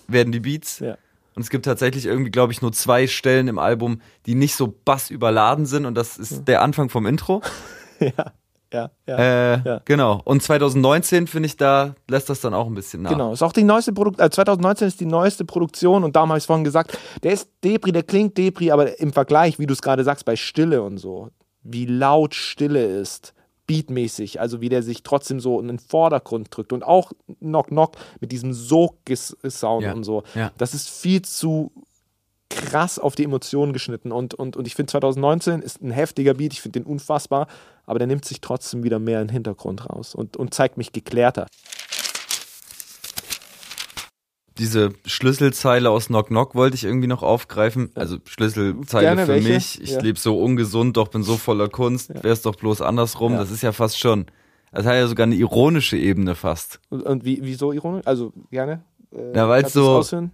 werden 0.08 0.34
die 0.34 0.42
Beats. 0.42 0.80
Ja. 0.80 0.98
Und 1.34 1.44
es 1.44 1.50
gibt 1.50 1.64
tatsächlich 1.64 2.06
irgendwie, 2.06 2.32
glaube 2.32 2.52
ich, 2.52 2.62
nur 2.62 2.74
zwei 2.74 3.08
Stellen 3.08 3.48
im 3.48 3.58
Album, 3.58 4.02
die 4.26 4.36
nicht 4.36 4.56
so 4.56 4.68
bassüberladen 4.68 5.66
sind. 5.66 5.86
Und 5.86 5.96
das 5.96 6.18
ist 6.18 6.46
der 6.46 6.62
Anfang 6.62 6.90
vom 6.90 7.06
Intro. 7.06 7.42
Ja. 8.18 8.34
Ja. 8.74 8.90
Ja. 9.06 9.18
Äh, 9.18 9.62
Ja. 9.66 9.82
Genau. 9.86 10.22
Und 10.24 10.42
2019, 10.42 11.28
finde 11.28 11.48
ich, 11.48 11.58
da 11.58 11.96
lässt 12.10 12.30
das 12.30 12.42
dann 12.42 12.54
auch 12.54 12.68
ein 12.68 12.74
bisschen 12.74 13.02
nach. 13.02 13.12
Genau, 13.12 13.34
ist 13.34 13.42
auch 13.42 13.54
die 13.54 13.64
neueste 13.64 13.94
Produktion, 13.94 14.26
äh, 14.26 14.30
2019 14.30 14.88
ist 14.88 15.00
die 15.00 15.06
neueste 15.06 15.46
Produktion 15.46 16.04
und 16.04 16.16
darum 16.16 16.30
habe 16.30 16.38
ich 16.38 16.44
es 16.44 16.48
vorhin 16.48 16.64
gesagt, 16.64 16.98
der 17.24 17.34
ist 17.34 17.50
Depri, 17.64 17.92
der 17.92 18.04
klingt 18.04 18.38
Depri, 18.38 18.72
aber 18.72 19.00
im 19.00 19.14
Vergleich, 19.14 19.60
wie 19.60 19.66
du 19.68 19.74
es 19.74 19.82
gerade 19.82 20.04
sagst, 20.04 20.26
bei 20.26 20.36
Stille 20.36 20.82
und 20.84 20.98
so, 20.98 21.30
wie 21.64 21.86
laut 21.86 22.34
Stille 22.34 22.84
ist, 22.86 23.34
beatmäßig, 23.68 24.42
also 24.42 24.60
wie 24.60 24.70
der 24.70 24.84
sich 24.84 25.04
trotzdem 25.04 25.40
so 25.40 25.60
in 25.60 25.68
den 25.68 25.80
Vordergrund 25.80 26.48
drückt 26.52 26.74
und 26.74 26.84
auch 26.84 27.12
Knock 27.40 27.68
Knock 27.68 27.96
mit 28.20 28.32
diesem 28.32 28.54
Sog-Sound 28.54 29.84
Ja, 29.84 29.94
und 29.94 30.04
so, 30.04 30.24
ja. 30.36 30.52
das 30.58 30.74
ist 30.74 30.90
viel 30.90 31.22
zu 31.22 31.72
krass 32.56 33.00
auf 33.00 33.16
die 33.16 33.24
Emotionen 33.24 33.74
geschnitten 33.74 34.12
und, 34.12 34.34
und, 34.34 34.56
und 34.58 34.68
ich 34.68 34.76
finde 34.76 34.92
2019 34.92 35.62
ist 35.62 35.82
ein 35.82 35.92
heftiger 35.92 36.34
Beat, 36.34 36.54
ich 36.54 36.62
finde 36.62 36.80
den 36.80 36.86
unfassbar, 36.86 37.48
aber 37.86 38.00
der 38.00 38.08
nimmt 38.08 38.26
sich 38.26 38.42
trotzdem 38.42 38.84
wieder 38.84 39.00
mehr 39.00 39.22
in 39.22 39.28
den 39.28 39.34
Hintergrund 39.34 39.90
raus 39.90 40.16
und, 40.16 40.38
und 40.38 40.54
zeigt 40.54 40.78
mich 40.78 40.92
geklärter. 40.92 41.48
diese 44.58 44.94
Schlüsselzeile 45.08 45.90
aus 45.90 46.08
Knock 46.08 46.28
Knock 46.28 46.54
wollte 46.54 46.76
ich 46.76 46.84
irgendwie 46.84 47.08
noch 47.08 47.24
aufgreifen. 47.24 47.90
Also 47.96 48.18
Schlüsselzeile 48.26 49.08
Gerne, 49.08 49.26
für 49.26 49.32
welche? 49.34 49.54
mich. 49.54 49.82
Ich 49.82 49.92
Ja. 49.92 50.02
lebe 50.02 50.20
so 50.20 50.40
ungesund, 50.40 50.98
doch 50.98 51.08
bin 51.08 51.24
so 51.24 51.38
voller 51.38 51.68
Kunst. 51.68 52.14
Wäre 52.14 52.30
es 52.30 52.44
doch 52.44 52.56
bloß 52.56 52.82
andersrum. 52.82 53.34
Ja. 53.34 53.40
Das 53.40 53.50
ist 53.50 53.64
ja 53.64 53.72
fast 53.72 53.98
schon. 53.98 54.28
Das 54.72 54.86
hat 54.86 54.94
ja 54.96 55.08
sogar 55.08 55.24
eine 55.26 55.36
ironische 55.36 55.98
Ebene 55.98 56.36
fast. 56.36 56.80
Und, 56.90 57.02
und 57.02 57.26
wie, 57.26 57.40
wieso 57.42 57.72
ironisch? 57.72 58.06
Also 58.06 58.34
gerne. 58.52 58.84
Äh, 59.12 59.32
Na, 59.34 59.50
weil's 59.50 59.64
kannst 59.74 59.76
du's 59.78 60.10
so-? 60.10 60.30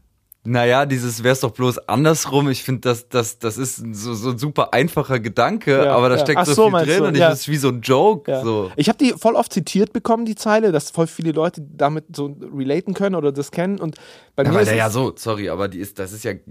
Naja, 0.49 0.85
dieses 0.85 1.23
wär's 1.23 1.41
doch 1.41 1.51
bloß 1.51 1.77
andersrum. 1.89 2.49
Ich 2.49 2.63
finde, 2.63 2.79
das, 2.79 3.09
das, 3.09 3.37
das 3.37 3.57
ist 3.57 3.83
so, 3.93 4.13
so 4.13 4.29
ein 4.29 4.37
super 4.37 4.73
einfacher 4.73 5.19
Gedanke, 5.19 5.83
Ja, 5.83 5.93
aber 5.93 6.07
da 6.07 6.15
ja. 6.15 6.21
steckt 6.21 6.45
so, 6.45 6.53
so, 6.53 6.69
viel 6.69 6.85
drin 6.85 6.97
du, 6.99 7.05
und 7.09 7.13
ich, 7.15 7.19
ja. 7.19 7.29
das 7.31 7.41
ist 7.41 7.47
wie 7.49 7.57
so 7.57 7.67
ein 7.67 7.81
Joke. 7.81 8.31
Ja. 8.31 8.41
So. 8.43 8.71
Ich 8.77 8.87
habe 8.87 8.97
die 8.97 9.11
voll 9.11 9.35
oft 9.35 9.51
zitiert 9.51 9.91
bekommen, 9.91 10.23
die 10.25 10.35
Zeile, 10.35 10.71
dass 10.71 10.89
voll 10.89 11.07
viele 11.07 11.33
Leute 11.33 11.61
damit 11.61 12.15
so 12.15 12.33
relaten 12.55 12.93
können 12.93 13.15
oder 13.15 13.33
das 13.33 13.51
kennen. 13.51 13.77
Und 13.77 13.97
bei 14.37 14.43
Ja, 14.43 14.51
mir 14.53 14.61
ist 14.61 14.71
ja 14.71 14.89
so, 14.89 15.11
sorry, 15.17 15.49
aber 15.49 15.67
die 15.67 15.79
ist, 15.79 15.99
das 15.99 16.13
ist 16.13 16.23
ja 16.23 16.31
g- 16.31 16.41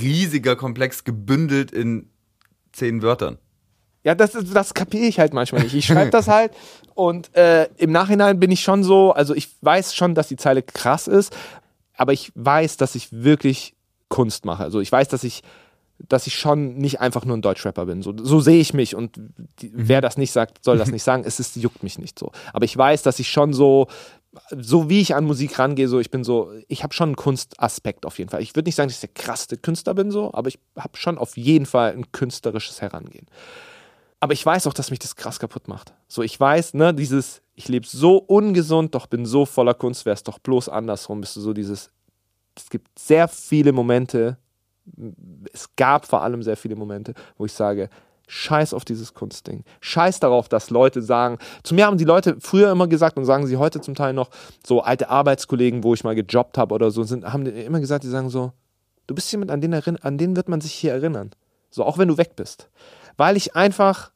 riesiger 0.00 0.54
Komplex 0.54 1.02
gebündelt 1.02 1.72
in 1.72 2.08
zehn 2.72 3.02
Wörtern. 3.02 3.38
Ja, 4.04 4.14
das, 4.14 4.36
ist- 4.36 4.54
das 4.54 4.74
kapiere 4.74 5.06
ich 5.06 5.18
halt 5.18 5.34
manchmal 5.34 5.62
nicht. 5.64 5.74
Ich 5.74 5.86
schreibe 5.86 6.10
das 6.12 6.28
halt 6.28 6.52
und 6.94 7.34
äh, 7.36 7.64
im 7.78 7.90
Nachhinein 7.90 8.38
bin 8.38 8.52
ich 8.52 8.60
schon 8.60 8.84
so, 8.84 9.10
also 9.12 9.34
ich 9.34 9.48
weiß 9.60 9.92
schon, 9.96 10.14
dass 10.14 10.28
die 10.28 10.36
Zeile 10.36 10.62
krass 10.62 11.08
ist, 11.08 11.36
aber 12.00 12.14
ich 12.14 12.32
weiß, 12.34 12.78
dass 12.78 12.94
ich 12.94 13.12
wirklich 13.12 13.74
Kunst 14.08 14.46
mache. 14.46 14.64
Also 14.64 14.80
ich 14.80 14.90
weiß, 14.90 15.08
dass 15.08 15.22
ich, 15.22 15.42
dass 16.08 16.26
ich 16.26 16.34
schon 16.34 16.76
nicht 16.78 16.98
einfach 16.98 17.26
nur 17.26 17.36
ein 17.36 17.42
Deutschrapper 17.42 17.84
bin. 17.84 18.00
So, 18.00 18.14
so 18.16 18.40
sehe 18.40 18.58
ich 18.58 18.72
mich 18.72 18.94
und 18.94 19.20
die, 19.60 19.70
wer 19.74 20.00
das 20.00 20.16
nicht 20.16 20.32
sagt, 20.32 20.64
soll 20.64 20.78
das 20.78 20.90
nicht 20.90 21.02
sagen. 21.02 21.24
Es 21.26 21.38
ist, 21.38 21.56
juckt 21.56 21.82
mich 21.82 21.98
nicht 21.98 22.18
so. 22.18 22.32
Aber 22.54 22.64
ich 22.64 22.74
weiß, 22.74 23.02
dass 23.02 23.18
ich 23.18 23.28
schon 23.28 23.52
so, 23.52 23.86
so 24.50 24.88
wie 24.88 25.02
ich 25.02 25.14
an 25.14 25.26
Musik 25.26 25.58
rangehe, 25.58 25.88
so 25.88 26.00
ich 26.00 26.10
bin 26.10 26.24
so, 26.24 26.50
ich 26.68 26.82
habe 26.82 26.94
schon 26.94 27.10
einen 27.10 27.16
Kunstaspekt 27.16 28.06
auf 28.06 28.18
jeden 28.18 28.30
Fall. 28.30 28.40
Ich 28.40 28.56
würde 28.56 28.68
nicht 28.68 28.76
sagen, 28.76 28.88
dass 28.88 28.96
ich 28.96 29.12
der 29.12 29.22
krasseste 29.22 29.58
Künstler 29.58 29.92
bin, 29.92 30.10
so, 30.10 30.32
aber 30.32 30.48
ich 30.48 30.58
habe 30.76 30.96
schon 30.96 31.18
auf 31.18 31.36
jeden 31.36 31.66
Fall 31.66 31.92
ein 31.92 32.10
künstlerisches 32.12 32.80
Herangehen. 32.80 33.26
Aber 34.20 34.34
ich 34.34 34.44
weiß 34.44 34.66
auch, 34.66 34.74
dass 34.74 34.90
mich 34.90 34.98
das 34.98 35.16
krass 35.16 35.38
kaputt 35.38 35.66
macht. 35.66 35.94
So, 36.06 36.22
ich 36.22 36.38
weiß, 36.38 36.74
ne, 36.74 36.92
dieses, 36.92 37.40
ich 37.54 37.68
lebe 37.68 37.86
so 37.86 38.18
ungesund, 38.18 38.94
doch 38.94 39.06
bin 39.06 39.24
so 39.24 39.46
voller 39.46 39.74
Kunst, 39.74 40.04
wäre 40.04 40.14
es 40.14 40.22
doch 40.22 40.38
bloß 40.38 40.68
andersrum, 40.68 41.22
bist 41.22 41.36
du 41.36 41.40
so 41.40 41.54
dieses, 41.54 41.90
es 42.54 42.68
gibt 42.68 42.98
sehr 42.98 43.28
viele 43.28 43.72
Momente, 43.72 44.36
es 45.52 45.74
gab 45.74 46.04
vor 46.04 46.22
allem 46.22 46.42
sehr 46.42 46.56
viele 46.56 46.76
Momente, 46.76 47.14
wo 47.38 47.46
ich 47.46 47.52
sage, 47.54 47.88
scheiß 48.26 48.74
auf 48.74 48.84
dieses 48.84 49.14
Kunstding. 49.14 49.64
Scheiß 49.80 50.20
darauf, 50.20 50.48
dass 50.48 50.70
Leute 50.70 51.02
sagen, 51.02 51.38
zu 51.62 51.74
mir 51.74 51.86
haben 51.86 51.98
die 51.98 52.04
Leute 52.04 52.36
früher 52.40 52.70
immer 52.70 52.86
gesagt 52.86 53.16
und 53.16 53.24
sagen 53.24 53.46
sie 53.46 53.56
heute 53.56 53.80
zum 53.80 53.94
Teil 53.94 54.12
noch, 54.12 54.30
so 54.64 54.82
alte 54.82 55.08
Arbeitskollegen, 55.08 55.82
wo 55.82 55.94
ich 55.94 56.04
mal 56.04 56.14
gejobbt 56.14 56.58
habe 56.58 56.74
oder 56.74 56.90
so, 56.90 57.02
sind, 57.02 57.24
haben 57.24 57.46
immer 57.46 57.80
gesagt, 57.80 58.04
die 58.04 58.08
sagen 58.08 58.30
so, 58.30 58.52
du 59.06 59.14
bist 59.14 59.32
jemand, 59.32 59.50
an 59.50 59.60
den, 59.60 59.74
an 59.74 60.18
den 60.18 60.36
wird 60.36 60.48
man 60.48 60.60
sich 60.60 60.72
hier 60.72 60.92
erinnern. 60.92 61.30
So, 61.70 61.84
auch 61.84 61.98
wenn 61.98 62.08
du 62.08 62.18
weg 62.18 62.36
bist. 62.36 62.68
Weil 63.20 63.36
ich 63.36 63.54
einfach 63.54 64.12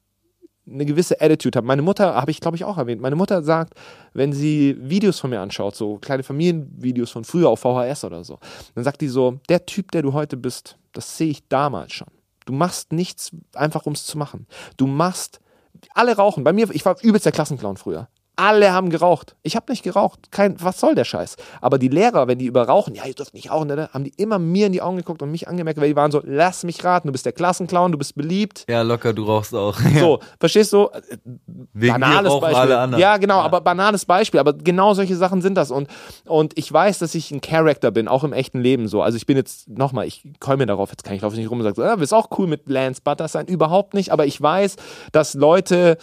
eine 0.65 0.83
gewisse 0.83 1.21
Attitude 1.21 1.57
habe. 1.57 1.67
Meine 1.67 1.83
Mutter, 1.83 2.15
habe 2.15 2.31
ich 2.31 2.39
glaube 2.39 2.57
ich 2.57 2.63
auch 2.63 2.79
erwähnt, 2.79 2.99
meine 2.99 3.15
Mutter 3.15 3.43
sagt, 3.43 3.75
wenn 4.13 4.33
sie 4.33 4.75
Videos 4.79 5.19
von 5.19 5.29
mir 5.29 5.41
anschaut, 5.41 5.75
so 5.75 5.99
kleine 5.99 6.23
Familienvideos 6.23 7.11
von 7.11 7.23
früher 7.23 7.49
auf 7.49 7.59
VHS 7.59 8.03
oder 8.03 8.23
so, 8.23 8.39
dann 8.73 8.83
sagt 8.83 9.01
die 9.01 9.07
so, 9.07 9.37
der 9.47 9.67
Typ, 9.67 9.91
der 9.91 10.01
du 10.01 10.13
heute 10.13 10.37
bist, 10.37 10.79
das 10.93 11.19
sehe 11.19 11.29
ich 11.29 11.47
damals 11.49 11.93
schon. 11.93 12.07
Du 12.47 12.53
machst 12.53 12.93
nichts 12.93 13.29
einfach, 13.53 13.85
um 13.85 13.93
es 13.93 14.07
zu 14.07 14.17
machen. 14.17 14.47
Du 14.75 14.87
machst, 14.87 15.39
alle 15.93 16.15
rauchen. 16.15 16.43
Bei 16.43 16.51
mir, 16.51 16.67
ich 16.71 16.83
war 16.83 16.97
übelst 17.03 17.27
der 17.27 17.31
Klassenclown 17.31 17.77
früher. 17.77 18.07
Alle 18.35 18.73
haben 18.73 18.89
geraucht. 18.89 19.35
Ich 19.43 19.55
habe 19.55 19.71
nicht 19.71 19.83
geraucht. 19.83 20.31
Kein, 20.31 20.61
was 20.61 20.79
soll 20.79 20.95
der 20.95 21.05
Scheiß? 21.05 21.37
Aber 21.61 21.77
die 21.77 21.87
Lehrer, 21.87 22.27
wenn 22.27 22.37
die 22.37 22.45
über 22.45 22.67
rauchen, 22.67 22.95
ja, 22.95 23.05
ihr 23.05 23.13
dürft 23.13 23.33
nicht 23.33 23.51
rauchen, 23.51 23.67
ne, 23.67 23.89
haben 23.93 24.03
die 24.03 24.13
immer 24.17 24.39
mir 24.39 24.67
in 24.67 24.73
die 24.73 24.81
Augen 24.81 24.97
geguckt 24.97 25.21
und 25.21 25.31
mich 25.31 25.47
angemerkt, 25.47 25.79
weil 25.79 25.89
die 25.89 25.95
waren 25.95 26.11
so, 26.11 26.21
lass 26.23 26.63
mich 26.63 26.83
raten, 26.83 27.07
du 27.07 27.11
bist 27.11 27.25
der 27.25 27.33
Klassenclown, 27.33 27.91
du 27.91 27.97
bist 27.97 28.15
beliebt. 28.15 28.65
Ja, 28.69 28.81
locker, 28.81 29.13
du 29.13 29.23
rauchst 29.23 29.53
auch. 29.53 29.79
So, 29.95 30.19
verstehst 30.39 30.73
du? 30.73 30.89
Wegen 31.73 31.93
banales 31.93 32.33
Beispiel. 32.39 32.55
alle 32.55 32.77
anderen. 32.79 33.01
Ja, 33.01 33.17
genau, 33.17 33.39
aber 33.39 33.61
banales 33.61 34.05
Beispiel. 34.05 34.39
Aber 34.39 34.53
genau 34.53 34.93
solche 34.93 35.15
Sachen 35.15 35.41
sind 35.41 35.55
das. 35.55 35.71
Und, 35.71 35.87
und 36.25 36.57
ich 36.57 36.71
weiß, 36.71 36.99
dass 36.99 37.15
ich 37.15 37.31
ein 37.31 37.41
Charakter 37.41 37.91
bin, 37.91 38.07
auch 38.07 38.23
im 38.23 38.33
echten 38.33 38.59
Leben 38.59 38.87
so. 38.87 39.01
Also 39.01 39.15
ich 39.15 39.25
bin 39.25 39.37
jetzt, 39.37 39.69
nochmal, 39.69 40.05
ich 40.05 40.23
komme 40.39 40.57
mir 40.57 40.65
darauf, 40.65 40.89
jetzt 40.91 41.03
kann 41.03 41.15
ich 41.15 41.21
laufe 41.21 41.37
nicht 41.37 41.49
rum 41.49 41.59
und 41.59 41.63
sage, 41.63 41.75
so, 41.75 41.83
ja, 41.83 41.93
ist 41.93 42.13
auch 42.13 42.29
cool 42.37 42.47
mit 42.47 42.67
Lance 42.67 43.01
Butters 43.03 43.31
sein. 43.31 43.47
Überhaupt 43.47 43.93
nicht. 43.93 44.11
Aber 44.11 44.25
ich 44.25 44.41
weiß, 44.41 44.75
dass 45.11 45.33
Leute, 45.33 45.97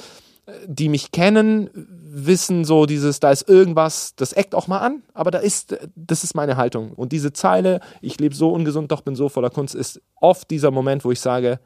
die 0.66 0.88
mich 0.88 1.12
kennen, 1.12 1.70
wissen 1.74 2.64
so 2.64 2.87
dieses, 2.87 3.20
da 3.20 3.31
ist 3.31 3.48
irgendwas, 3.48 4.14
das 4.16 4.33
eckt 4.33 4.55
auch 4.55 4.66
mal 4.66 4.78
an, 4.78 5.02
aber 5.14 5.31
da 5.31 5.38
ist, 5.38 5.78
das 5.94 6.24
ist 6.24 6.35
meine 6.35 6.57
Haltung. 6.57 6.92
Und 6.92 7.12
diese 7.12 7.33
Zeile, 7.33 7.81
ich 8.00 8.18
lebe 8.18 8.35
so 8.35 8.52
ungesund, 8.52 8.90
doch 8.90 9.02
bin 9.02 9.14
so 9.14 9.28
voller 9.28 9.50
Kunst, 9.50 9.74
ist 9.74 10.00
oft 10.20 10.50
dieser 10.50 10.70
Moment, 10.70 11.05
wo 11.05 11.12
ich 11.12 11.20
sage, 11.20 11.61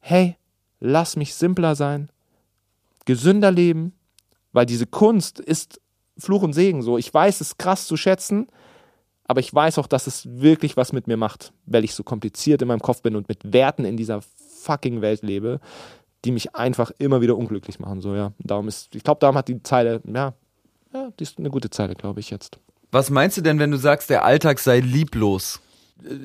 hey, 0.00 0.36
lass 0.80 1.16
mich 1.16 1.34
simpler 1.34 1.74
sein, 1.74 2.08
gesünder 3.04 3.50
leben, 3.50 3.92
weil 4.52 4.66
diese 4.66 4.86
Kunst 4.86 5.40
ist 5.40 5.80
Fluch 6.16 6.42
und 6.42 6.52
Segen 6.52 6.82
so. 6.82 6.96
Ich 6.96 7.12
weiß 7.12 7.40
es 7.40 7.58
krass 7.58 7.86
zu 7.86 7.96
schätzen, 7.96 8.46
aber 9.24 9.40
ich 9.40 9.52
weiß 9.52 9.78
auch, 9.78 9.88
dass 9.88 10.06
es 10.06 10.28
wirklich 10.40 10.76
was 10.76 10.92
mit 10.92 11.08
mir 11.08 11.16
macht, 11.16 11.52
weil 11.66 11.82
ich 11.82 11.94
so 11.94 12.04
kompliziert 12.04 12.62
in 12.62 12.68
meinem 12.68 12.80
Kopf 12.80 13.02
bin 13.02 13.16
und 13.16 13.28
mit 13.28 13.52
Werten 13.52 13.84
in 13.84 13.96
dieser 13.96 14.22
fucking 14.62 15.00
Welt 15.00 15.22
lebe, 15.22 15.60
die 16.24 16.32
mich 16.32 16.54
einfach 16.54 16.90
immer 16.98 17.20
wieder 17.20 17.36
unglücklich 17.36 17.78
machen. 17.78 18.00
So, 18.00 18.14
ja. 18.14 18.32
Darum 18.38 18.68
ist, 18.68 18.94
ich 18.94 19.04
glaube, 19.04 19.20
darum 19.20 19.36
hat 19.36 19.48
die 19.48 19.62
Zeile, 19.62 20.00
ja, 20.06 20.34
ja, 20.92 21.10
die 21.18 21.22
ist 21.22 21.38
eine 21.38 21.50
gute 21.50 21.70
Zeile, 21.70 21.94
glaube 21.94 22.20
ich 22.20 22.30
jetzt. 22.30 22.58
Was 22.92 23.10
meinst 23.10 23.36
du 23.36 23.42
denn, 23.42 23.58
wenn 23.58 23.70
du 23.70 23.76
sagst, 23.76 24.08
der 24.10 24.24
Alltag 24.24 24.60
sei 24.60 24.80
lieblos? 24.80 25.60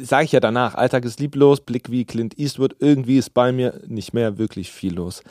Sage 0.02 0.26
ich 0.26 0.32
ja 0.32 0.40
danach, 0.40 0.76
Alltag 0.76 1.06
ist 1.06 1.20
lieblos, 1.20 1.62
Blick 1.62 1.90
wie 1.90 2.06
Clint 2.06 2.38
Eastwood, 2.38 2.76
irgendwie 2.80 3.18
ist 3.18 3.34
bei 3.34 3.52
mir 3.52 3.82
nicht 3.88 4.14
mehr 4.14 4.38
wirklich 4.38 4.72
viel 4.72 4.94
los. 4.94 5.24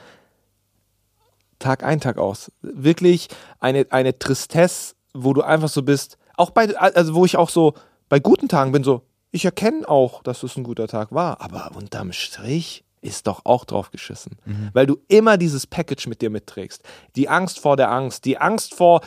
Tag 1.58 1.82
ein, 1.84 2.00
Tag 2.00 2.18
aus. 2.18 2.52
Wirklich 2.62 3.28
eine, 3.60 3.86
eine 3.90 4.18
Tristesse, 4.18 4.94
wo 5.14 5.32
du 5.32 5.42
einfach 5.42 5.68
so 5.68 5.82
bist, 5.82 6.18
auch 6.36 6.50
bei, 6.50 6.76
also 6.76 7.14
wo 7.14 7.24
ich 7.24 7.36
auch 7.36 7.50
so 7.50 7.74
bei 8.08 8.20
guten 8.20 8.48
Tagen 8.48 8.72
bin, 8.72 8.84
so, 8.84 9.02
ich 9.30 9.44
erkenne 9.44 9.88
auch, 9.88 10.22
dass 10.22 10.42
es 10.42 10.56
ein 10.56 10.64
guter 10.64 10.88
Tag 10.88 11.12
war, 11.12 11.40
aber 11.40 11.72
unterm 11.76 12.12
Strich 12.12 12.84
ist 13.00 13.26
doch 13.26 13.44
auch 13.44 13.64
drauf 13.64 13.90
geschissen. 13.90 14.36
Weil 14.72 14.86
du 14.86 14.98
immer 15.08 15.36
dieses 15.36 15.66
Package 15.66 16.06
mit 16.06 16.22
dir 16.22 16.30
mitträgst. 16.30 16.82
Die 17.16 17.28
Angst 17.28 17.60
vor 17.60 17.76
der 17.76 17.90
Angst, 17.90 18.24
die 18.24 18.38
Angst 18.38 18.74
vor, 18.74 19.00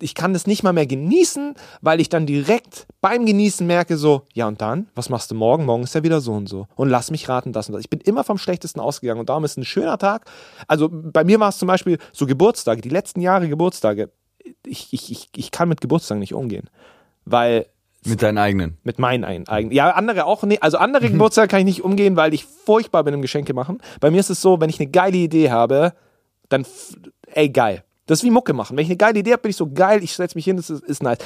ich 0.00 0.14
kann 0.14 0.32
das 0.32 0.46
nicht 0.46 0.62
mal 0.62 0.72
mehr 0.72 0.86
genießen, 0.86 1.54
weil 1.80 2.00
ich 2.00 2.08
dann 2.08 2.26
direkt 2.26 2.86
beim 3.00 3.26
Genießen 3.26 3.66
merke 3.66 3.96
so, 3.96 4.22
ja 4.34 4.46
und 4.46 4.60
dann, 4.60 4.88
was 4.94 5.08
machst 5.08 5.30
du 5.30 5.34
morgen? 5.34 5.64
Morgen 5.64 5.84
ist 5.84 5.94
ja 5.94 6.02
wieder 6.02 6.20
so 6.20 6.32
und 6.32 6.48
so. 6.48 6.66
Und 6.74 6.88
lass 6.88 7.10
mich 7.10 7.28
raten, 7.28 7.52
das 7.52 7.68
und 7.68 7.74
das. 7.74 7.80
Ich 7.80 7.90
bin 7.90 8.00
immer 8.00 8.24
vom 8.24 8.38
Schlechtesten 8.38 8.80
ausgegangen 8.80 9.20
und 9.20 9.28
darum 9.28 9.44
ist 9.44 9.56
ein 9.56 9.64
schöner 9.64 9.98
Tag. 9.98 10.26
Also 10.66 10.88
bei 10.90 11.24
mir 11.24 11.40
war 11.40 11.48
es 11.48 11.58
zum 11.58 11.68
Beispiel 11.68 11.98
so 12.12 12.26
Geburtstage, 12.26 12.80
die 12.80 12.88
letzten 12.88 13.20
Jahre 13.20 13.48
Geburtstage. 13.48 14.10
Ich, 14.64 14.92
ich, 14.92 15.10
ich, 15.10 15.28
ich 15.34 15.50
kann 15.50 15.68
mit 15.68 15.80
Geburtstagen 15.80 16.20
nicht 16.20 16.34
umgehen, 16.34 16.68
weil 17.24 17.66
Mit 18.06 18.22
deinen 18.22 18.38
eigenen. 18.38 18.78
mit 18.84 18.98
meinen 18.98 19.24
ein- 19.24 19.48
eigenen. 19.48 19.74
Ja, 19.74 19.90
andere 19.90 20.24
auch 20.26 20.42
nicht. 20.44 20.62
Also 20.62 20.78
andere 20.78 21.10
Geburtstage 21.10 21.48
kann 21.48 21.60
ich 21.60 21.64
nicht 21.66 21.82
umgehen, 21.84 22.16
weil 22.16 22.32
ich 22.34 22.44
furchtbar 22.44 23.04
bin 23.04 23.14
im 23.14 23.22
Geschenke 23.22 23.52
machen. 23.54 23.78
Bei 24.00 24.10
mir 24.10 24.20
ist 24.20 24.30
es 24.30 24.40
so, 24.40 24.60
wenn 24.60 24.70
ich 24.70 24.80
eine 24.80 24.90
geile 24.90 25.16
Idee 25.16 25.50
habe, 25.50 25.92
dann, 26.48 26.64
ey, 27.32 27.48
geil. 27.48 27.82
Das 28.06 28.20
ist 28.20 28.24
wie 28.24 28.30
Mucke 28.30 28.52
machen. 28.52 28.76
Wenn 28.76 28.82
ich 28.84 28.88
eine 28.90 28.96
geile 28.96 29.18
Idee 29.18 29.32
habe, 29.32 29.42
bin 29.42 29.50
ich 29.50 29.56
so 29.56 29.70
geil, 29.70 30.02
ich 30.04 30.14
setze 30.14 30.36
mich 30.38 30.44
hin, 30.44 30.56
das 30.56 30.70
ist, 30.70 30.84
ist 30.84 31.02
nice. 31.02 31.18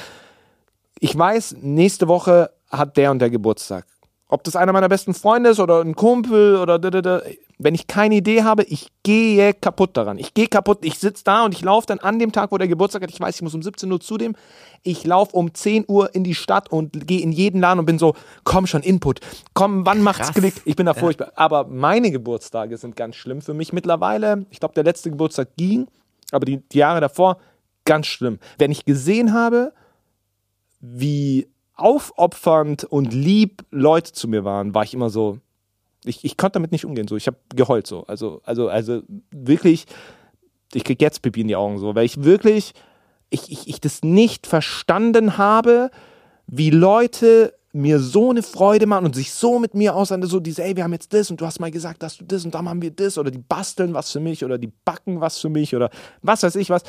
Ich 0.99 1.17
weiß, 1.17 1.57
nächste 1.61 2.07
Woche 2.07 2.51
hat 2.69 2.97
der 2.97 3.11
und 3.11 3.19
der 3.19 3.29
Geburtstag. 3.29 3.85
Ob 4.31 4.45
das 4.45 4.55
einer 4.55 4.71
meiner 4.71 4.87
besten 4.87 5.13
Freunde 5.13 5.49
ist 5.49 5.59
oder 5.59 5.81
ein 5.81 5.93
Kumpel 5.93 6.55
oder 6.55 6.79
da, 6.79 6.89
da, 6.89 7.01
da. 7.01 7.21
wenn 7.59 7.75
ich 7.75 7.85
keine 7.87 8.15
Idee 8.15 8.43
habe, 8.43 8.63
ich 8.63 8.87
gehe 9.03 9.53
kaputt 9.53 9.97
daran. 9.97 10.17
Ich 10.17 10.33
gehe 10.33 10.47
kaputt, 10.47 10.85
ich 10.85 10.97
sitze 10.99 11.25
da 11.25 11.43
und 11.43 11.53
ich 11.53 11.61
laufe 11.61 11.85
dann 11.85 11.99
an 11.99 12.17
dem 12.17 12.31
Tag, 12.31 12.53
wo 12.53 12.57
der 12.57 12.69
Geburtstag 12.69 13.03
hat, 13.03 13.11
ich 13.11 13.19
weiß, 13.19 13.35
ich 13.35 13.41
muss 13.41 13.53
um 13.53 13.61
17 13.61 13.91
Uhr 13.91 13.99
zu 13.99 14.17
dem, 14.17 14.37
ich 14.83 15.03
laufe 15.03 15.35
um 15.35 15.53
10 15.53 15.83
Uhr 15.85 16.15
in 16.15 16.23
die 16.23 16.33
Stadt 16.33 16.71
und 16.71 17.07
gehe 17.07 17.19
in 17.19 17.33
jeden 17.33 17.59
Laden 17.59 17.79
und 17.79 17.85
bin 17.85 17.99
so, 17.99 18.15
komm 18.45 18.67
schon, 18.67 18.83
Input, 18.83 19.19
komm, 19.53 19.85
wann 19.85 20.01
macht's 20.01 20.31
Klick? 20.31 20.61
Ich 20.63 20.77
bin 20.77 20.85
da 20.85 20.93
furchtbar. 20.93 21.33
Aber 21.35 21.65
meine 21.65 22.09
Geburtstage 22.09 22.77
sind 22.77 22.95
ganz 22.95 23.17
schlimm 23.17 23.41
für 23.41 23.53
mich 23.53 23.73
mittlerweile. 23.73 24.45
Ich 24.49 24.61
glaube, 24.61 24.75
der 24.75 24.85
letzte 24.85 25.11
Geburtstag 25.11 25.49
ging, 25.57 25.87
aber 26.31 26.45
die, 26.45 26.57
die 26.69 26.77
Jahre 26.77 27.01
davor, 27.01 27.37
ganz 27.83 28.07
schlimm. 28.07 28.39
Wenn 28.57 28.71
ich 28.71 28.85
gesehen 28.85 29.33
habe, 29.33 29.73
wie 30.79 31.49
aufopfernd 31.81 32.83
und 32.83 33.13
lieb 33.13 33.63
Leute 33.71 34.11
zu 34.13 34.27
mir 34.27 34.43
waren, 34.43 34.73
war 34.73 34.83
ich 34.83 34.93
immer 34.93 35.09
so, 35.09 35.39
ich, 36.05 36.23
ich 36.23 36.37
konnte 36.37 36.53
damit 36.53 36.71
nicht 36.71 36.85
umgehen. 36.85 37.07
So, 37.07 37.15
ich 37.15 37.27
habe 37.27 37.37
geheult 37.55 37.87
so. 37.87 38.03
Also, 38.07 38.41
also, 38.43 38.69
also 38.69 39.01
wirklich, 39.31 39.85
ich 40.73 40.83
krieg 40.83 41.01
jetzt 41.01 41.21
Pipi 41.21 41.41
in 41.41 41.47
die 41.47 41.55
Augen 41.55 41.77
so, 41.77 41.95
weil 41.95 42.05
ich 42.05 42.23
wirklich, 42.23 42.73
ich, 43.29 43.51
ich, 43.51 43.67
ich 43.67 43.81
das 43.81 44.01
nicht 44.01 44.47
verstanden 44.47 45.37
habe, 45.37 45.91
wie 46.47 46.69
Leute 46.69 47.53
mir 47.73 47.99
so 47.99 48.31
eine 48.31 48.43
Freude 48.43 48.85
machen 48.85 49.05
und 49.05 49.15
sich 49.15 49.31
so 49.31 49.57
mit 49.57 49.73
mir 49.73 49.95
auseinander, 49.95 50.27
so 50.27 50.39
diese, 50.39 50.63
ey, 50.63 50.75
wir 50.75 50.83
haben 50.83 50.91
jetzt 50.91 51.13
das 51.13 51.31
und 51.31 51.39
du 51.39 51.45
hast 51.45 51.59
mal 51.59 51.71
gesagt, 51.71 52.03
dass 52.03 52.17
du 52.17 52.25
das 52.25 52.43
und 52.43 52.53
dann 52.53 52.67
haben 52.67 52.81
wir 52.81 52.91
das 52.91 53.17
oder 53.17 53.31
die 53.31 53.37
basteln 53.37 53.93
was 53.93 54.11
für 54.11 54.19
mich 54.19 54.43
oder 54.43 54.57
die 54.57 54.71
backen 54.83 55.21
was 55.21 55.37
für 55.37 55.49
mich 55.49 55.73
oder 55.73 55.89
was 56.21 56.43
weiß 56.43 56.55
ich 56.55 56.69
was. 56.69 56.83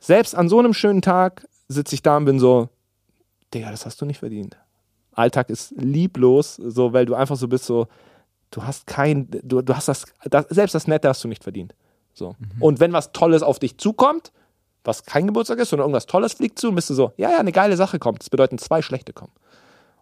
Selbst 0.00 0.34
an 0.34 0.48
so 0.48 0.58
einem 0.58 0.72
schönen 0.72 1.02
Tag 1.02 1.46
sitze 1.68 1.94
ich 1.94 2.02
da 2.02 2.16
und 2.16 2.24
bin 2.24 2.38
so, 2.38 2.70
Digga, 3.52 3.70
das 3.70 3.86
hast 3.86 4.00
du 4.00 4.06
nicht 4.06 4.18
verdient. 4.18 4.56
Alltag 5.12 5.50
ist 5.50 5.72
lieblos, 5.76 6.56
so, 6.56 6.92
weil 6.92 7.06
du 7.06 7.14
einfach 7.14 7.36
so 7.36 7.48
bist, 7.48 7.64
so, 7.64 7.86
du 8.50 8.64
hast 8.64 8.86
kein, 8.86 9.28
du, 9.30 9.62
du 9.62 9.76
hast 9.76 9.88
das, 9.88 10.06
das, 10.24 10.46
selbst 10.48 10.74
das 10.74 10.86
Nette 10.86 11.08
hast 11.08 11.22
du 11.22 11.28
nicht 11.28 11.42
verdient. 11.42 11.74
So. 12.14 12.36
Und 12.60 12.80
wenn 12.80 12.92
was 12.92 13.12
Tolles 13.12 13.42
auf 13.42 13.58
dich 13.58 13.78
zukommt, 13.78 14.32
was 14.84 15.04
kein 15.04 15.26
Geburtstag 15.26 15.58
ist, 15.58 15.70
sondern 15.70 15.84
irgendwas 15.86 16.06
Tolles 16.06 16.34
fliegt 16.34 16.58
zu, 16.58 16.72
bist 16.72 16.90
du 16.90 16.94
so, 16.94 17.12
ja, 17.16 17.30
ja, 17.30 17.38
eine 17.38 17.52
geile 17.52 17.76
Sache 17.76 17.98
kommt. 17.98 18.20
Das 18.20 18.30
bedeutet, 18.30 18.60
zwei 18.60 18.82
schlechte 18.82 19.12
kommen. 19.12 19.32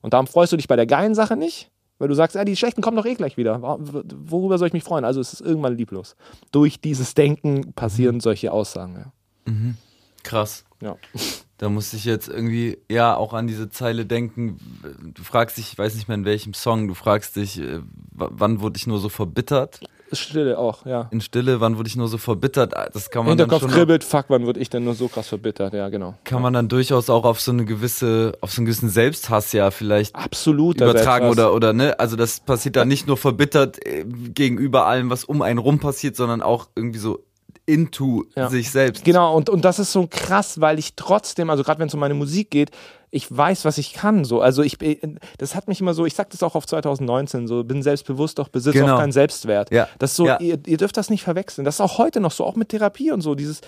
Und 0.00 0.14
darum 0.14 0.26
freust 0.26 0.52
du 0.52 0.56
dich 0.56 0.68
bei 0.68 0.76
der 0.76 0.86
geilen 0.86 1.14
Sache 1.14 1.36
nicht, 1.36 1.70
weil 1.98 2.08
du 2.08 2.14
sagst, 2.14 2.34
ja, 2.34 2.44
die 2.44 2.56
schlechten 2.56 2.80
kommen 2.80 2.96
doch 2.96 3.04
eh 3.04 3.14
gleich 3.14 3.36
wieder. 3.36 3.60
Worüber 3.60 4.58
soll 4.58 4.68
ich 4.68 4.72
mich 4.72 4.84
freuen? 4.84 5.04
Also 5.04 5.20
es 5.20 5.34
ist 5.34 5.40
irgendwann 5.40 5.76
lieblos. 5.76 6.16
Durch 6.50 6.80
dieses 6.80 7.14
Denken 7.14 7.74
passieren 7.74 8.20
solche 8.20 8.52
Aussagen. 8.52 9.12
Krass. 10.22 10.64
Ja. 10.80 10.96
Da 11.60 11.68
musste 11.68 11.96
ich 11.98 12.06
jetzt 12.06 12.26
irgendwie, 12.26 12.78
ja, 12.90 13.14
auch 13.14 13.34
an 13.34 13.46
diese 13.46 13.68
Zeile 13.68 14.06
denken. 14.06 14.56
Du 15.14 15.22
fragst 15.22 15.58
dich, 15.58 15.72
ich 15.72 15.78
weiß 15.78 15.94
nicht 15.94 16.08
mehr 16.08 16.14
in 16.14 16.24
welchem 16.24 16.54
Song, 16.54 16.88
du 16.88 16.94
fragst 16.94 17.36
dich, 17.36 17.60
äh, 17.60 17.80
wann 18.12 18.62
wurde 18.62 18.78
ich 18.78 18.86
nur 18.86 18.98
so 18.98 19.10
verbittert? 19.10 19.78
Stille 20.10 20.56
auch, 20.58 20.86
ja. 20.86 21.08
In 21.10 21.20
Stille, 21.20 21.60
wann 21.60 21.76
wurde 21.76 21.88
ich 21.88 21.96
nur 21.96 22.08
so 22.08 22.16
verbittert? 22.16 22.74
Ah, 22.74 22.88
Das 22.90 23.10
kann 23.10 23.26
man 23.26 23.36
dann 23.36 23.44
Hinterkopf 23.50 23.70
schon 23.70 23.78
kribbelt, 23.78 24.04
fuck, 24.04 24.24
wann 24.28 24.46
wurde 24.46 24.58
ich 24.58 24.70
denn 24.70 24.84
nur 24.84 24.94
so 24.94 25.08
krass 25.08 25.28
verbittert? 25.28 25.74
Ja, 25.74 25.90
genau. 25.90 26.14
kann 26.24 26.40
man 26.40 26.54
dann 26.54 26.68
durchaus 26.68 27.10
auch 27.10 27.26
auf 27.26 27.42
so 27.42 27.52
eine 27.52 27.66
gewisse, 27.66 28.32
auf 28.40 28.52
so 28.52 28.60
einen 28.60 28.64
gewissen 28.64 28.88
Selbsthass 28.88 29.52
ja 29.52 29.70
vielleicht 29.70 30.16
Absolut. 30.16 30.80
da 30.80 30.86
übertragen 30.88 31.28
oder 31.28 31.52
oder 31.52 31.74
ne? 31.74 32.00
Also 32.00 32.16
das 32.16 32.40
passiert 32.40 32.76
dann 32.76 32.88
nicht 32.88 33.06
nur 33.06 33.18
verbittert 33.18 33.86
äh, 33.86 34.06
gegenüber 34.06 34.86
allem, 34.86 35.10
was 35.10 35.24
um 35.24 35.42
einen 35.42 35.58
rum 35.58 35.78
passiert, 35.78 36.16
sondern 36.16 36.40
auch 36.40 36.68
irgendwie 36.74 36.98
so 36.98 37.22
into 37.72 38.24
Ja. 38.36 38.48
sich 38.50 38.70
selbst. 38.70 39.04
Genau, 39.04 39.36
und, 39.36 39.48
und 39.48 39.64
das 39.64 39.78
ist 39.78 39.92
so 39.92 40.06
krass, 40.10 40.60
weil 40.60 40.78
ich 40.78 40.94
trotzdem, 40.96 41.50
also 41.50 41.62
gerade 41.62 41.78
wenn 41.80 41.88
es 41.88 41.94
um 41.94 42.00
meine 42.00 42.14
Musik 42.14 42.50
geht, 42.50 42.70
ich 43.12 43.34
weiß, 43.36 43.64
was 43.64 43.76
ich 43.78 43.92
kann. 43.92 44.24
So. 44.24 44.40
Also 44.40 44.62
ich 44.62 44.78
bin- 44.78 45.18
das 45.38 45.54
hat 45.54 45.66
mich 45.68 45.80
immer 45.80 45.94
so, 45.94 46.06
ich 46.06 46.14
sag 46.14 46.30
das 46.30 46.42
auch 46.42 46.54
auf 46.54 46.66
2019, 46.66 47.48
so 47.48 47.64
bin 47.64 47.82
selbstbewusst, 47.82 48.38
doch 48.38 48.48
besitze 48.48 48.78
Genau. 48.80 48.94
auch 48.94 48.98
keinen 49.00 49.12
Selbstwert. 49.12 49.72
Ja. 49.72 49.88
Das 49.98 50.14
so, 50.14 50.26
Ja. 50.26 50.38
ihr, 50.40 50.58
ihr 50.66 50.76
dürft 50.76 50.96
das 50.96 51.10
nicht 51.10 51.22
verwechseln. 51.24 51.64
Das 51.64 51.76
ist 51.76 51.80
auch 51.80 51.98
heute 51.98 52.20
noch 52.20 52.30
so, 52.32 52.44
auch 52.44 52.54
mit 52.56 52.68
Therapie 52.68 53.10
und 53.10 53.20
so. 53.20 53.34
Dieses, 53.34 53.60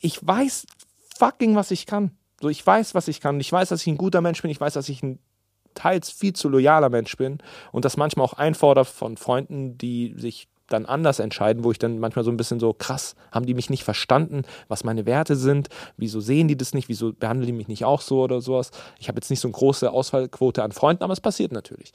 ich 0.00 0.26
weiß 0.26 0.66
fucking, 1.18 1.54
was 1.54 1.70
ich 1.70 1.86
kann. 1.86 2.10
So, 2.40 2.48
ich 2.48 2.66
weiß, 2.66 2.94
was 2.94 3.06
ich 3.06 3.20
kann. 3.20 3.38
Ich 3.38 3.52
weiß, 3.52 3.68
dass 3.68 3.82
ich 3.82 3.86
ein 3.86 3.98
guter 3.98 4.22
Mensch 4.22 4.42
bin. 4.42 4.50
Ich 4.50 4.60
weiß, 4.60 4.72
dass 4.72 4.88
ich 4.88 5.02
ein 5.02 5.18
teils 5.74 6.10
viel 6.10 6.32
zu 6.32 6.48
loyaler 6.48 6.88
Mensch 6.88 7.16
bin 7.16 7.38
und 7.70 7.84
das 7.84 7.96
manchmal 7.96 8.24
auch 8.26 8.32
einfordere 8.32 8.84
von 8.84 9.16
Freunden, 9.16 9.78
die 9.78 10.14
sich 10.16 10.48
dann 10.72 10.86
anders 10.86 11.18
entscheiden, 11.18 11.64
wo 11.64 11.70
ich 11.72 11.78
dann 11.78 11.98
manchmal 11.98 12.24
so 12.24 12.30
ein 12.30 12.36
bisschen 12.36 12.60
so 12.60 12.72
krass, 12.72 13.14
haben 13.32 13.46
die 13.46 13.54
mich 13.54 13.70
nicht 13.70 13.84
verstanden, 13.84 14.42
was 14.68 14.84
meine 14.84 15.06
Werte 15.06 15.36
sind, 15.36 15.68
wieso 15.96 16.20
sehen 16.20 16.48
die 16.48 16.56
das 16.56 16.74
nicht, 16.74 16.88
wieso 16.88 17.12
behandeln 17.12 17.46
die 17.46 17.52
mich 17.52 17.68
nicht 17.68 17.84
auch 17.84 18.00
so 18.00 18.22
oder 18.22 18.40
sowas. 18.40 18.70
Ich 18.98 19.08
habe 19.08 19.16
jetzt 19.18 19.30
nicht 19.30 19.40
so 19.40 19.48
eine 19.48 19.52
große 19.52 19.90
Auswahlquote 19.90 20.62
an 20.62 20.72
Freunden, 20.72 21.02
aber 21.02 21.12
es 21.12 21.20
passiert 21.20 21.52
natürlich. 21.52 21.92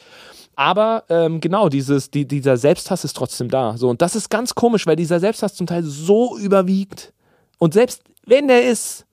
Aber 0.55 1.03
ähm, 1.09 1.41
genau, 1.41 1.69
dieses, 1.69 2.11
die, 2.11 2.27
dieser 2.27 2.57
Selbsthass 2.57 3.03
ist 3.03 3.15
trotzdem 3.15 3.49
da. 3.49 3.77
So, 3.77 3.89
und 3.89 4.01
das 4.01 4.15
ist 4.15 4.29
ganz 4.29 4.55
komisch, 4.55 4.85
weil 4.85 4.95
dieser 4.95 5.19
Selbsthass 5.19 5.55
zum 5.55 5.67
Teil 5.67 5.83
so 5.83 6.37
überwiegt. 6.37 7.13
Und 7.57 7.73
selbst 7.73 8.03
wenn 8.25 8.47
der 8.47 8.69
ist, 8.69 9.05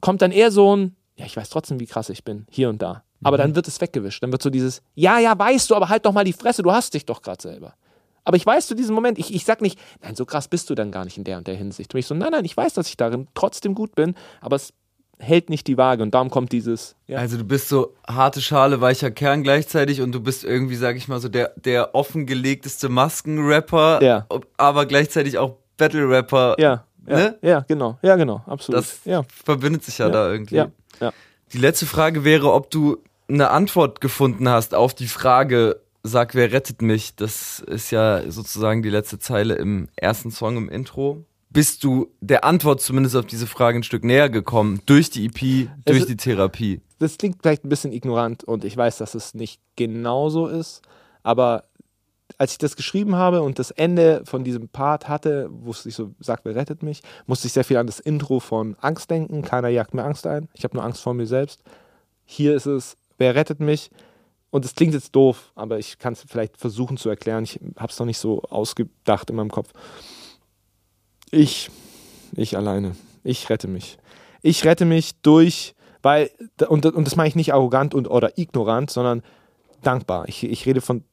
kommt 0.00 0.22
dann 0.22 0.32
eher 0.32 0.50
so 0.50 0.76
ein, 0.76 0.96
ja, 1.16 1.26
ich 1.26 1.36
weiß 1.36 1.50
trotzdem, 1.50 1.80
wie 1.80 1.86
krass 1.86 2.08
ich 2.08 2.24
bin, 2.24 2.46
hier 2.50 2.68
und 2.68 2.80
da. 2.80 3.02
Aber 3.22 3.36
dann 3.36 3.54
wird 3.54 3.68
es 3.68 3.80
weggewischt. 3.80 4.22
Dann 4.22 4.32
wird 4.32 4.42
so 4.42 4.50
dieses, 4.50 4.82
ja, 4.94 5.18
ja, 5.18 5.38
weißt 5.38 5.70
du, 5.70 5.74
aber 5.74 5.88
halt 5.88 6.06
doch 6.06 6.12
mal 6.12 6.24
die 6.24 6.32
Fresse, 6.32 6.62
du 6.62 6.72
hast 6.72 6.94
dich 6.94 7.04
doch 7.04 7.20
gerade 7.20 7.42
selber. 7.42 7.74
Aber 8.24 8.36
ich 8.36 8.44
weiß 8.46 8.66
zu 8.66 8.74
diesem 8.74 8.94
Moment, 8.94 9.18
ich, 9.18 9.34
ich 9.34 9.44
sag 9.44 9.60
nicht, 9.62 9.78
nein, 10.02 10.14
so 10.14 10.24
krass 10.26 10.48
bist 10.48 10.68
du 10.70 10.74
dann 10.74 10.92
gar 10.92 11.04
nicht 11.04 11.16
in 11.18 11.24
der 11.24 11.38
und 11.38 11.46
der 11.46 11.54
Hinsicht. 11.56 11.94
Und 11.94 12.00
ich 12.00 12.06
so, 12.06 12.14
nein, 12.14 12.30
nein, 12.32 12.44
ich 12.44 12.56
weiß, 12.56 12.74
dass 12.74 12.88
ich 12.88 12.96
darin 12.96 13.28
trotzdem 13.34 13.74
gut 13.74 13.94
bin, 13.94 14.14
aber 14.40 14.56
es 14.56 14.72
hält 15.18 15.50
nicht 15.50 15.66
die 15.66 15.76
Waage 15.76 16.02
und 16.02 16.12
darum 16.14 16.30
kommt 16.30 16.50
dieses, 16.52 16.96
ja. 17.06 17.18
Also 17.18 17.36
du 17.36 17.44
bist 17.44 17.68
so 17.68 17.94
harte 18.08 18.40
Schale, 18.40 18.80
weicher 18.80 19.10
Kern 19.10 19.42
gleichzeitig 19.42 20.00
und 20.00 20.12
du 20.12 20.20
bist 20.20 20.44
irgendwie, 20.44 20.76
sag 20.76 20.96
ich 20.96 21.08
mal, 21.08 21.20
so 21.20 21.28
der, 21.28 21.52
der 21.56 21.94
offengelegteste 21.94 22.88
Maskenrapper, 22.88 24.02
Ja. 24.02 24.26
aber 24.56 24.86
gleichzeitig 24.86 25.38
auch 25.38 25.56
Battle-Rapper. 25.76 26.56
ja, 26.58 26.84
ja, 27.06 27.16
Ne? 27.16 27.38
ja, 27.42 27.60
genau, 27.66 27.98
ja, 28.02 28.16
genau, 28.16 28.42
absolut. 28.46 28.80
Das 28.80 29.00
ja, 29.04 29.22
verbindet 29.44 29.84
sich 29.84 29.98
ja, 29.98 30.06
Ja. 30.06 30.12
da 30.12 30.30
irgendwie. 30.32 30.56
ja, 30.56 30.70
ja. 31.00 31.12
Die 31.52 31.58
letzte 31.58 31.86
Frage 31.86 32.24
wäre, 32.24 32.52
ob 32.52 32.70
du 32.70 32.98
eine 33.28 33.50
Antwort 33.50 34.00
gefunden 34.00 34.48
hast 34.48 34.74
auf 34.74 34.94
die 34.94 35.06
Frage, 35.08 35.80
sag, 36.02 36.34
wer 36.34 36.52
rettet 36.52 36.82
mich? 36.82 37.14
Das 37.16 37.60
ist 37.60 37.90
ja 37.90 38.30
sozusagen 38.30 38.82
die 38.82 38.90
letzte 38.90 39.18
Zeile 39.18 39.54
im 39.54 39.88
ersten 39.96 40.30
Song 40.30 40.56
im 40.56 40.68
Intro. 40.68 41.24
Bist 41.50 41.82
du 41.82 42.08
der 42.20 42.44
Antwort 42.44 42.80
zumindest 42.80 43.16
auf 43.16 43.26
diese 43.26 43.46
Frage 43.48 43.78
ein 43.78 43.82
Stück 43.82 44.04
näher 44.04 44.30
gekommen? 44.30 44.80
Durch 44.86 45.10
die 45.10 45.26
EP, 45.26 45.68
durch 45.84 46.00
Es- 46.02 46.06
die 46.06 46.16
Therapie? 46.16 46.80
das 47.00 47.16
klingt 47.18 47.38
vielleicht 47.42 47.64
ein 47.64 47.68
bisschen 47.70 47.92
ignorant 47.92 48.44
und 48.44 48.64
ich 48.64 48.76
weiß, 48.76 48.98
dass 48.98 49.14
es 49.14 49.32
nicht 49.34 49.60
genauso 49.74 50.46
ist, 50.48 50.82
aber 51.22 51.64
als 52.38 52.52
ich 52.52 52.58
das 52.58 52.76
geschrieben 52.76 53.16
habe 53.16 53.42
und 53.42 53.58
das 53.58 53.70
Ende 53.72 54.22
von 54.26 54.44
diesem 54.44 54.68
Part 54.68 55.08
hatte, 55.08 55.48
wo 55.50 55.70
es 55.72 55.82
sich 55.82 55.94
so 55.96 56.14
sagt, 56.20 56.44
wer 56.44 56.54
rettet 56.54 56.82
mich, 56.82 57.02
musste 57.26 57.46
ich 57.48 57.52
sehr 57.54 57.64
viel 57.64 57.78
an 57.78 57.86
das 57.86 57.98
Intro 58.00 58.38
von 58.38 58.76
Angst 58.80 59.10
denken. 59.10 59.42
Keiner 59.42 59.68
jagt 59.68 59.94
mir 59.94 60.04
Angst 60.04 60.26
ein. 60.26 60.48
Ich 60.54 60.62
habe 60.62 60.76
nur 60.76 60.84
Angst 60.84 61.02
vor 61.02 61.14
mir 61.14 61.26
selbst. 61.26 61.62
Hier 62.24 62.54
ist 62.54 62.66
es, 62.66 62.96
wer 63.18 63.34
rettet 63.34 63.58
mich? 63.60 63.90
Und 64.50 64.64
es 64.64 64.74
klingt 64.74 64.94
jetzt 64.94 65.14
doof, 65.14 65.52
aber 65.54 65.78
ich 65.78 65.98
kann 65.98 66.12
es 66.12 66.24
vielleicht 66.26 66.56
versuchen 66.56 66.96
zu 66.96 67.08
erklären. 67.08 67.44
Ich 67.44 67.60
habe 67.76 67.90
es 67.90 67.98
noch 67.98 68.06
nicht 68.06 68.18
so 68.18 68.42
ausgedacht 68.42 69.30
in 69.30 69.36
meinem 69.36 69.50
Kopf. 69.50 69.70
Ich, 71.30 71.70
ich 72.32 72.56
alleine, 72.56 72.96
ich 73.22 73.48
rette 73.48 73.68
mich. 73.68 73.98
Ich 74.42 74.64
rette 74.64 74.84
mich 74.84 75.20
durch, 75.22 75.74
weil, 76.02 76.30
und, 76.68 76.84
und 76.86 77.06
das 77.06 77.14
meine 77.14 77.28
ich 77.28 77.36
nicht 77.36 77.52
arrogant 77.52 77.94
und, 77.94 78.08
oder 78.08 78.36
ignorant, 78.38 78.90
sondern 78.90 79.22
dankbar. 79.82 80.28
Ich, 80.28 80.42
ich 80.42 80.66
rede 80.66 80.80
von 80.80 81.04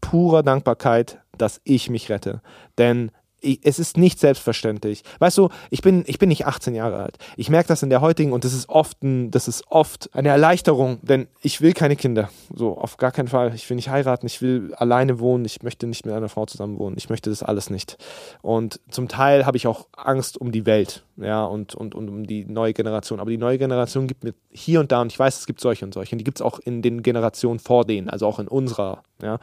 purer 0.00 0.42
Dankbarkeit, 0.42 1.20
dass 1.36 1.60
ich 1.64 1.90
mich 1.90 2.08
rette. 2.08 2.40
Denn 2.78 3.10
ich, 3.40 3.60
es 3.62 3.78
ist 3.78 3.96
nicht 3.96 4.18
selbstverständlich. 4.18 5.02
Weißt 5.18 5.38
du, 5.38 5.48
ich 5.70 5.82
bin, 5.82 6.04
ich 6.06 6.18
bin 6.18 6.28
nicht 6.28 6.46
18 6.46 6.74
Jahre 6.74 7.02
alt. 7.02 7.18
Ich 7.36 7.50
merke 7.50 7.68
das 7.68 7.82
in 7.82 7.90
der 7.90 8.00
heutigen 8.00 8.32
und 8.32 8.44
das 8.44 8.52
ist 8.52 8.68
oft, 8.68 9.02
ein, 9.02 9.30
das 9.30 9.48
ist 9.48 9.64
oft 9.68 10.10
eine 10.14 10.28
Erleichterung, 10.28 10.98
denn 11.02 11.28
ich 11.42 11.60
will 11.60 11.72
keine 11.72 11.96
Kinder. 11.96 12.30
So, 12.54 12.76
auf 12.76 12.96
gar 12.96 13.12
keinen 13.12 13.28
Fall. 13.28 13.54
Ich 13.54 13.68
will 13.68 13.76
nicht 13.76 13.88
heiraten, 13.88 14.26
ich 14.26 14.42
will 14.42 14.74
alleine 14.74 15.20
wohnen, 15.20 15.44
ich 15.44 15.62
möchte 15.62 15.86
nicht 15.86 16.06
mit 16.06 16.14
einer 16.14 16.28
Frau 16.28 16.46
zusammen 16.46 16.78
wohnen. 16.78 16.96
Ich 16.98 17.08
möchte 17.08 17.30
das 17.30 17.42
alles 17.42 17.70
nicht. 17.70 17.98
Und 18.42 18.80
zum 18.90 19.08
Teil 19.08 19.46
habe 19.46 19.56
ich 19.56 19.66
auch 19.66 19.86
Angst 19.96 20.40
um 20.40 20.52
die 20.52 20.66
Welt, 20.66 21.04
ja, 21.16 21.44
und, 21.44 21.74
und, 21.74 21.94
und 21.94 22.08
um 22.08 22.26
die 22.26 22.44
neue 22.44 22.72
Generation. 22.72 23.20
Aber 23.20 23.30
die 23.30 23.38
neue 23.38 23.58
Generation 23.58 24.06
gibt 24.06 24.24
mir 24.24 24.34
hier 24.50 24.80
und 24.80 24.92
da, 24.92 25.02
und 25.02 25.12
ich 25.12 25.18
weiß, 25.18 25.38
es 25.38 25.46
gibt 25.46 25.60
solche 25.60 25.84
und 25.84 25.94
solche, 25.94 26.12
und 26.12 26.18
die 26.18 26.24
gibt 26.24 26.38
es 26.38 26.42
auch 26.42 26.58
in 26.58 26.82
den 26.82 27.02
Generationen 27.02 27.58
vor 27.58 27.84
denen, 27.84 28.08
also 28.08 28.26
auch 28.26 28.38
in 28.38 28.48
unserer, 28.48 29.02
ja. 29.22 29.38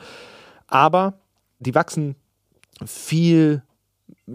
Aber 0.67 1.13
die 1.59 1.75
wachsen 1.75 2.15
viel, 2.85 3.61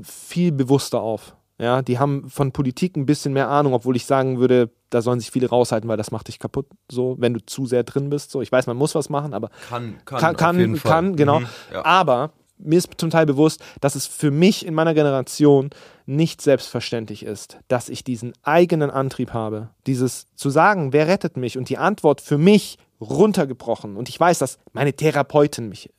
viel 0.02 0.52
bewusster 0.52 1.00
auf. 1.00 1.34
Ja, 1.60 1.82
die 1.82 1.98
haben 1.98 2.30
von 2.30 2.52
Politik 2.52 2.96
ein 2.96 3.04
bisschen 3.04 3.32
mehr 3.32 3.48
Ahnung, 3.48 3.72
obwohl 3.72 3.96
ich 3.96 4.06
sagen 4.06 4.38
würde, 4.38 4.70
da 4.90 5.02
sollen 5.02 5.18
sich 5.18 5.32
viele 5.32 5.48
raushalten, 5.48 5.88
weil 5.88 5.96
das 5.96 6.12
macht 6.12 6.28
dich 6.28 6.38
kaputt, 6.38 6.66
so, 6.88 7.16
wenn 7.18 7.34
du 7.34 7.44
zu 7.44 7.66
sehr 7.66 7.82
drin 7.82 8.10
bist. 8.10 8.30
So, 8.30 8.40
ich 8.40 8.52
weiß, 8.52 8.68
man 8.68 8.76
muss 8.76 8.94
was 8.94 9.08
machen, 9.08 9.34
aber 9.34 9.50
Kann, 9.68 9.96
kann, 10.04 10.20
kann, 10.20 10.36
kann, 10.36 10.78
kann 10.78 11.16
genau. 11.16 11.40
Mhm, 11.40 11.46
ja. 11.72 11.84
Aber 11.84 12.30
mir 12.58 12.78
ist 12.78 12.88
zum 12.96 13.10
Teil 13.10 13.26
bewusst, 13.26 13.62
dass 13.80 13.96
es 13.96 14.06
für 14.06 14.30
mich 14.30 14.66
in 14.66 14.74
meiner 14.74 14.94
Generation 14.94 15.70
nicht 16.06 16.42
selbstverständlich 16.42 17.24
ist, 17.24 17.58
dass 17.68 17.88
ich 17.88 18.04
diesen 18.04 18.32
eigenen 18.42 18.90
Antrieb 18.90 19.32
habe. 19.32 19.70
Dieses 19.86 20.26
zu 20.34 20.50
sagen, 20.50 20.92
wer 20.92 21.08
rettet 21.08 21.36
mich 21.36 21.58
und 21.58 21.68
die 21.68 21.78
Antwort 21.78 22.20
für 22.20 22.38
mich 22.38 22.78
runtergebrochen. 23.00 23.96
Und 23.96 24.08
ich 24.08 24.18
weiß, 24.18 24.38
dass 24.38 24.58
meine 24.72 24.92
Therapeutin 24.92 25.68
mich 25.68 25.90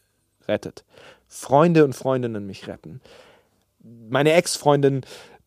rettet. 0.48 0.84
Freunde 1.28 1.86
und 1.86 1.94
Freundinnen 1.96 2.46
mich 2.46 2.68
retten. 2.68 3.02
Meine 3.80 4.34
Ex-Freundin 4.34 5.02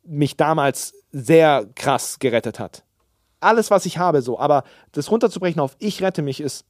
mich 0.05 0.37
damals 0.37 0.95
sehr 1.11 1.67
krass 1.75 2.19
gerettet 2.19 2.59
hat. 2.59 2.85
Alles, 3.41 3.71
was 3.71 3.87
ich 3.87 3.99
habe, 3.99 4.23
so. 4.23 4.39
Aber 4.39 4.65
das 4.93 5.11
runterzubrechen 5.11 5.61
auf 5.61 5.77
ich 5.79 6.03
rette 6.03 6.23
mich 6.23 6.41
ist, 6.41 6.65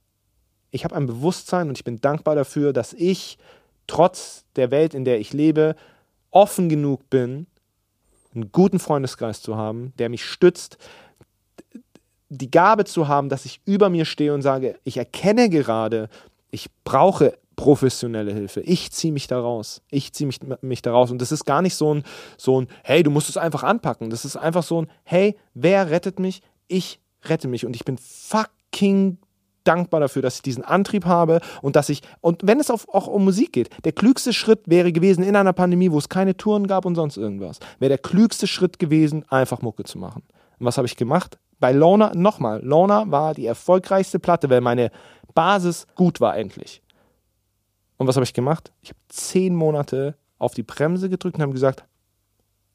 ich 0.70 0.84
habe 0.84 0.96
ein 0.96 1.06
Bewusstsein 1.06 1.68
und 1.68 1.78
ich 1.78 1.84
bin 1.84 2.00
dankbar 2.00 2.34
dafür, 2.34 2.72
dass 2.72 2.92
ich 2.94 3.38
trotz 3.86 4.44
der 4.56 4.70
Welt, 4.70 4.94
in 4.94 5.04
der 5.04 5.20
ich 5.20 5.32
lebe, 5.32 5.76
offen 6.30 6.68
genug 6.68 7.08
bin, 7.10 7.46
einen 8.34 8.50
guten 8.52 8.78
Freundeskreis 8.78 9.42
zu 9.42 9.56
haben, 9.56 9.92
der 9.98 10.08
mich 10.08 10.24
stützt, 10.24 10.78
die 12.30 12.50
Gabe 12.50 12.86
zu 12.86 13.08
haben, 13.08 13.28
dass 13.28 13.44
ich 13.44 13.60
über 13.66 13.90
mir 13.90 14.06
stehe 14.06 14.32
und 14.32 14.40
sage, 14.40 14.78
ich 14.84 14.96
erkenne 14.96 15.50
gerade, 15.50 16.08
ich 16.50 16.68
brauche 16.84 17.36
professionelle 17.62 18.32
Hilfe. 18.32 18.60
Ich 18.60 18.90
ziehe 18.90 19.12
mich 19.12 19.28
da 19.28 19.38
raus. 19.40 19.82
Ich 19.88 20.12
ziehe 20.12 20.26
mich, 20.26 20.40
mich 20.62 20.82
da 20.82 20.90
raus. 20.90 21.12
Und 21.12 21.22
das 21.22 21.30
ist 21.30 21.44
gar 21.44 21.62
nicht 21.62 21.76
so 21.76 21.94
ein, 21.94 22.02
so 22.36 22.60
ein, 22.60 22.66
hey, 22.82 23.04
du 23.04 23.10
musst 23.10 23.28
es 23.28 23.36
einfach 23.36 23.62
anpacken. 23.62 24.10
Das 24.10 24.24
ist 24.24 24.36
einfach 24.36 24.64
so 24.64 24.82
ein, 24.82 24.90
hey, 25.04 25.36
wer 25.54 25.90
rettet 25.90 26.18
mich? 26.18 26.42
Ich 26.66 27.00
rette 27.24 27.46
mich. 27.46 27.64
Und 27.64 27.76
ich 27.76 27.84
bin 27.84 27.98
fucking 27.98 29.18
dankbar 29.62 30.00
dafür, 30.00 30.22
dass 30.22 30.36
ich 30.36 30.42
diesen 30.42 30.64
Antrieb 30.64 31.04
habe 31.04 31.40
und 31.60 31.76
dass 31.76 31.88
ich, 31.88 32.02
und 32.20 32.40
wenn 32.42 32.58
es 32.58 32.68
auf, 32.68 32.88
auch 32.88 33.06
um 33.06 33.24
Musik 33.24 33.52
geht, 33.52 33.70
der 33.84 33.92
klügste 33.92 34.32
Schritt 34.32 34.62
wäre 34.66 34.90
gewesen 34.90 35.22
in 35.22 35.36
einer 35.36 35.52
Pandemie, 35.52 35.92
wo 35.92 35.98
es 35.98 36.08
keine 36.08 36.36
Touren 36.36 36.66
gab 36.66 36.84
und 36.84 36.96
sonst 36.96 37.16
irgendwas, 37.16 37.60
wäre 37.78 37.90
der 37.90 37.98
klügste 37.98 38.48
Schritt 38.48 38.80
gewesen, 38.80 39.24
einfach 39.28 39.62
Mucke 39.62 39.84
zu 39.84 39.98
machen. 39.98 40.24
Und 40.58 40.66
was 40.66 40.78
habe 40.78 40.86
ich 40.86 40.96
gemacht? 40.96 41.38
bei 41.62 41.72
Loner, 41.72 42.12
nochmal, 42.14 42.60
Loner 42.62 43.10
war 43.10 43.34
die 43.34 43.46
erfolgreichste 43.46 44.18
Platte, 44.18 44.50
weil 44.50 44.60
meine 44.60 44.90
Basis 45.32 45.86
gut 45.94 46.20
war 46.20 46.36
endlich. 46.36 46.82
Und 48.02 48.08
was 48.08 48.16
habe 48.16 48.24
ich 48.24 48.34
gemacht? 48.34 48.72
Ich 48.82 48.88
habe 48.88 48.98
zehn 49.06 49.54
Monate 49.54 50.16
auf 50.38 50.54
die 50.54 50.64
Bremse 50.64 51.08
gedrückt 51.08 51.36
und 51.36 51.42
habe 51.42 51.52
gesagt, 51.52 51.84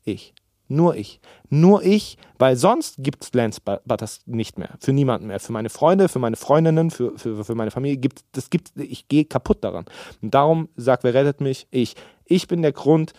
ich. 0.06 0.34
Nur 0.70 0.96
ich. 0.96 1.20
Nur 1.50 1.84
ich, 1.84 2.18
weil 2.40 2.56
sonst 2.56 2.96
gibt 3.00 3.26
es 3.26 3.34
Lance 3.34 3.60
Butters 3.62 4.22
nicht 4.26 4.58
mehr. 4.58 4.70
Für 4.80 4.94
niemanden 4.94 5.28
mehr. 5.28 5.42
Für 5.42 5.52
meine 5.52 5.70
Freunde, 5.70 6.08
für 6.08 6.20
meine 6.20 6.38
Freundinnen, 6.38 6.92
für, 6.92 7.20
für, 7.20 7.44
für 7.44 7.56
meine 7.56 7.72
Familie 7.72 7.98
gibt 7.98 8.24
das 8.32 8.50
gibt, 8.50 8.72
ich 8.78 9.10
gehe 9.10 9.26
kaputt 9.26 9.66
daran. 9.66 9.84
Und 10.22 10.34
darum 10.34 10.70
sagt, 10.78 11.04
wer 11.04 11.14
rettet 11.14 11.42
mich? 11.42 11.68
Ich. 11.72 11.96
Ich 12.24 12.48
bin 12.48 12.62
der 12.62 12.72
Grund, 12.72 13.12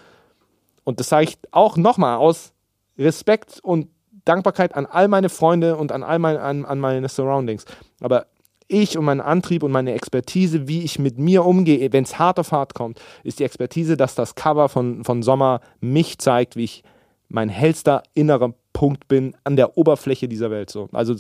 und 0.85 1.01
das 1.01 1.11
sage 1.11 1.25
ich 1.25 1.39
auch 1.51 1.77
nochmal 1.77 2.17
aus 2.17 2.55
Respekt 2.97 3.61
und 3.63 3.89
Dankbarkeit 4.25 4.75
an 4.75 4.87
all 4.87 5.09
meine 5.09 5.29
Freunde 5.29 5.77
und 5.77 5.93
an 5.93 6.03
all 6.03 6.19
meine, 6.19 6.41
an, 6.41 6.65
an 6.65 6.79
meine 6.79 7.11
Surroundings. 7.11 7.67
Aber 8.01 8.27
ich 8.69 8.97
und 8.97 9.05
mein 9.05 9.21
Antrieb 9.21 9.63
und 9.63 9.73
meine 9.73 9.93
Expertise, 9.93 10.69
wie 10.69 10.83
ich 10.83 10.99
mit 10.99 11.19
mir 11.19 11.45
umgehe, 11.45 11.93
wenn 11.93 12.05
es 12.05 12.19
hart 12.19 12.39
auf 12.39 12.53
hart 12.53 12.75
kommt, 12.75 13.01
ist 13.25 13.41
die 13.41 13.45
Expertise, 13.45 13.97
dass 13.97 14.15
das 14.15 14.35
Cover 14.35 14.69
von, 14.69 15.05
von 15.05 15.23
Sommer 15.23 15.61
mich 15.81 16.19
zeigt, 16.19 16.57
wie 16.57 16.65
ich 16.65 16.85
mein 17.29 17.49
hellster 17.49 18.03
innerer 18.15 18.55
Punkt 18.73 19.09
bin 19.09 19.35
an 19.45 19.57
der 19.57 19.77
Oberfläche 19.77 20.29
dieser 20.29 20.51
Welt. 20.51 20.71
So. 20.71 20.89
Also, 20.93 21.15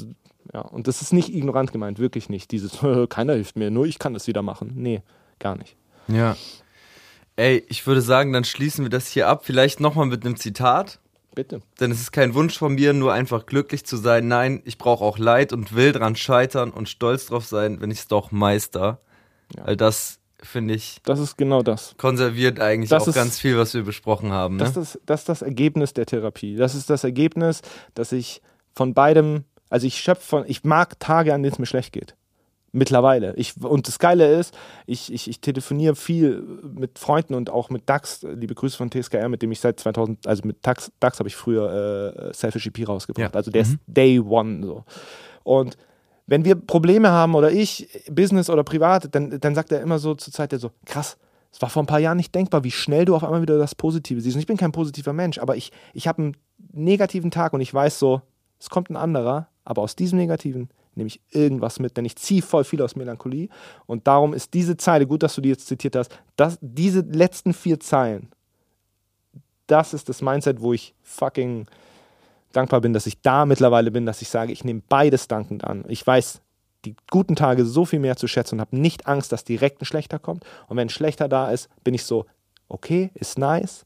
ja, 0.52 0.60
und 0.60 0.86
das 0.86 1.02
ist 1.02 1.12
nicht 1.12 1.34
ignorant 1.34 1.72
gemeint, 1.72 1.98
wirklich 1.98 2.28
nicht. 2.28 2.50
Dieses, 2.50 2.78
keiner 3.08 3.34
hilft 3.34 3.56
mir, 3.56 3.70
nur 3.70 3.86
ich 3.86 3.98
kann 3.98 4.14
das 4.14 4.26
wieder 4.26 4.42
machen. 4.42 4.72
Nee, 4.76 5.02
gar 5.38 5.56
nicht. 5.56 5.76
Ja. 6.06 6.36
Ey, 7.36 7.64
ich 7.68 7.86
würde 7.86 8.00
sagen, 8.00 8.32
dann 8.32 8.44
schließen 8.44 8.84
wir 8.84 8.90
das 8.90 9.08
hier 9.08 9.28
ab. 9.28 9.44
Vielleicht 9.44 9.80
nochmal 9.80 10.06
mit 10.06 10.24
einem 10.24 10.36
Zitat. 10.36 10.98
Bitte. 11.34 11.60
Denn 11.78 11.90
es 11.90 12.00
ist 12.00 12.12
kein 12.12 12.34
Wunsch 12.34 12.58
von 12.58 12.74
mir, 12.74 12.92
nur 12.92 13.12
einfach 13.12 13.46
glücklich 13.46 13.84
zu 13.84 13.96
sein. 13.96 14.28
Nein, 14.28 14.62
ich 14.64 14.78
brauche 14.78 15.04
auch 15.04 15.18
Leid 15.18 15.52
und 15.52 15.74
will 15.74 15.92
dran 15.92 16.16
scheitern 16.16 16.70
und 16.70 16.88
stolz 16.88 17.26
drauf 17.26 17.46
sein, 17.46 17.80
wenn 17.80 17.90
ich 17.90 18.00
es 18.00 18.08
doch 18.08 18.32
meister. 18.32 19.00
Ja. 19.56 19.64
All 19.64 19.76
das 19.76 20.18
finde 20.42 20.74
ich. 20.74 21.00
Das 21.04 21.18
ist 21.18 21.36
genau 21.36 21.62
das. 21.62 21.94
Konserviert 21.96 22.60
eigentlich 22.60 22.90
das 22.90 23.04
auch 23.04 23.08
ist, 23.08 23.14
ganz 23.14 23.38
viel, 23.38 23.56
was 23.56 23.74
wir 23.74 23.82
besprochen 23.82 24.32
haben. 24.32 24.56
Ne? 24.56 24.64
Das, 24.64 24.76
ist, 24.76 25.00
das 25.06 25.20
ist 25.20 25.28
das 25.28 25.42
Ergebnis 25.42 25.92
der 25.92 26.06
Therapie. 26.06 26.56
Das 26.56 26.74
ist 26.74 26.90
das 26.90 27.04
Ergebnis, 27.04 27.62
dass 27.94 28.12
ich 28.12 28.42
von 28.74 28.94
beidem, 28.94 29.44
also 29.68 29.86
ich 29.86 29.98
schöpfe 29.98 30.24
von, 30.24 30.44
ich 30.46 30.64
mag 30.64 30.98
Tage, 31.00 31.34
an 31.34 31.42
denen 31.42 31.52
es 31.52 31.58
mir 31.58 31.66
schlecht 31.66 31.92
geht. 31.92 32.14
Mittlerweile. 32.70 33.34
Ich, 33.36 33.62
und 33.62 33.88
das 33.88 33.98
Geile 33.98 34.30
ist, 34.38 34.54
ich, 34.86 35.12
ich, 35.12 35.28
ich 35.28 35.40
telefoniere 35.40 35.96
viel 35.96 36.42
mit 36.62 36.98
Freunden 36.98 37.34
und 37.34 37.48
auch 37.48 37.70
mit 37.70 37.88
DAX, 37.88 38.22
liebe 38.22 38.54
Grüße 38.54 38.76
von 38.76 38.90
TSKR, 38.90 39.28
mit 39.30 39.40
dem 39.40 39.50
ich 39.52 39.60
seit 39.60 39.80
2000, 39.80 40.26
also 40.26 40.42
mit 40.46 40.58
DAX, 40.66 40.92
DAX 41.00 41.18
habe 41.18 41.28
ich 41.28 41.36
früher 41.36 42.28
äh, 42.28 42.34
Selfish 42.34 42.66
EP 42.66 42.86
rausgebracht. 42.86 43.32
Ja. 43.32 43.36
Also 43.36 43.50
der 43.50 43.64
mhm. 43.64 43.70
ist 43.70 43.78
Day 43.86 44.20
One 44.20 44.66
so. 44.66 44.84
Und 45.44 45.78
wenn 46.26 46.44
wir 46.44 46.56
Probleme 46.56 47.10
haben 47.10 47.34
oder 47.34 47.50
ich, 47.50 47.88
Business 48.10 48.50
oder 48.50 48.62
privat, 48.64 49.14
dann, 49.14 49.40
dann 49.40 49.54
sagt 49.54 49.72
er 49.72 49.80
immer 49.80 49.98
so 49.98 50.14
zur 50.14 50.32
Zeit, 50.32 50.52
der 50.52 50.58
so, 50.58 50.70
krass, 50.84 51.16
es 51.50 51.62
war 51.62 51.70
vor 51.70 51.82
ein 51.82 51.86
paar 51.86 52.00
Jahren 52.00 52.18
nicht 52.18 52.34
denkbar, 52.34 52.64
wie 52.64 52.70
schnell 52.70 53.06
du 53.06 53.16
auf 53.16 53.24
einmal 53.24 53.40
wieder 53.40 53.56
das 53.56 53.74
Positive 53.74 54.20
siehst. 54.20 54.36
Und 54.36 54.40
ich 54.40 54.46
bin 54.46 54.58
kein 54.58 54.72
positiver 54.72 55.14
Mensch, 55.14 55.38
aber 55.38 55.56
ich, 55.56 55.72
ich 55.94 56.06
habe 56.06 56.22
einen 56.22 56.36
negativen 56.72 57.30
Tag 57.30 57.54
und 57.54 57.62
ich 57.62 57.72
weiß 57.72 57.98
so, 57.98 58.20
es 58.60 58.68
kommt 58.68 58.90
ein 58.90 58.96
anderer, 58.96 59.48
aber 59.64 59.80
aus 59.80 59.96
diesem 59.96 60.18
Negativen 60.18 60.68
nehme 60.94 61.08
ich 61.08 61.20
irgendwas 61.30 61.78
mit, 61.78 61.96
denn 61.96 62.04
ich 62.04 62.16
ziehe 62.16 62.42
voll 62.42 62.64
viel 62.64 62.82
aus 62.82 62.96
Melancholie. 62.96 63.48
Und 63.86 64.06
darum 64.06 64.34
ist 64.34 64.54
diese 64.54 64.76
Zeile, 64.76 65.06
gut, 65.06 65.22
dass 65.22 65.34
du 65.34 65.40
die 65.40 65.50
jetzt 65.50 65.66
zitiert 65.66 65.96
hast, 65.96 66.18
dass 66.36 66.58
diese 66.60 67.00
letzten 67.00 67.52
vier 67.52 67.80
Zeilen, 67.80 68.30
das 69.66 69.94
ist 69.94 70.08
das 70.08 70.22
Mindset, 70.22 70.60
wo 70.60 70.72
ich 70.72 70.94
fucking 71.02 71.66
dankbar 72.52 72.80
bin, 72.80 72.92
dass 72.92 73.06
ich 73.06 73.20
da 73.20 73.46
mittlerweile 73.46 73.90
bin, 73.90 74.06
dass 74.06 74.22
ich 74.22 74.28
sage, 74.28 74.52
ich 74.52 74.64
nehme 74.64 74.82
beides 74.88 75.28
dankend 75.28 75.64
an. 75.64 75.84
Ich 75.88 76.06
weiß 76.06 76.40
die 76.84 76.96
guten 77.10 77.36
Tage 77.36 77.64
so 77.64 77.84
viel 77.84 77.98
mehr 77.98 78.16
zu 78.16 78.26
schätzen 78.26 78.56
und 78.56 78.60
habe 78.60 78.78
nicht 78.78 79.06
Angst, 79.06 79.32
dass 79.32 79.44
direkt 79.44 79.82
ein 79.82 79.84
schlechter 79.84 80.18
kommt. 80.18 80.44
Und 80.68 80.76
wenn 80.76 80.86
ein 80.86 80.90
schlechter 80.90 81.28
da 81.28 81.50
ist, 81.50 81.68
bin 81.84 81.94
ich 81.94 82.04
so, 82.04 82.26
okay, 82.68 83.10
ist 83.14 83.38
nice. 83.38 83.84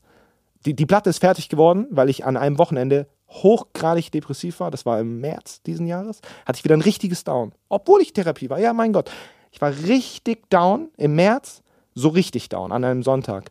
Die, 0.65 0.75
die 0.75 0.87
Platte 0.87 1.11
ist 1.11 1.19
fertig 1.19 1.49
geworden, 1.49 1.87
weil 1.91 2.09
ich 2.09 2.25
an 2.25 2.37
einem 2.37 2.59
Wochenende 2.59 3.07
hochgradig 3.33 4.11
depressiv 4.11 4.61
war, 4.61 4.71
das 4.71 4.87
war 4.87 5.01
im 5.01 5.21
März 5.21 5.63
diesen 5.63 5.87
Jahres, 5.87 6.21
hatte 6.47 6.59
ich 6.59 6.65
wieder 6.65 6.77
ein 6.77 6.83
richtiges 6.83 7.25
Down. 7.25 7.53
Obwohl 7.69 8.03
ich 8.03 8.13
Therapie 8.13 8.51
war. 8.51 8.59
Ja, 8.59 8.73
mein 8.73 8.93
Gott. 8.93 9.11
Ich 9.51 9.61
war 9.61 9.71
richtig 9.71 10.49
down 10.51 10.91
im 10.97 11.15
März, 11.15 11.63
so 11.95 12.09
richtig 12.09 12.49
down 12.49 12.73
an 12.73 12.85
einem 12.85 13.03
Sonntag. 13.03 13.51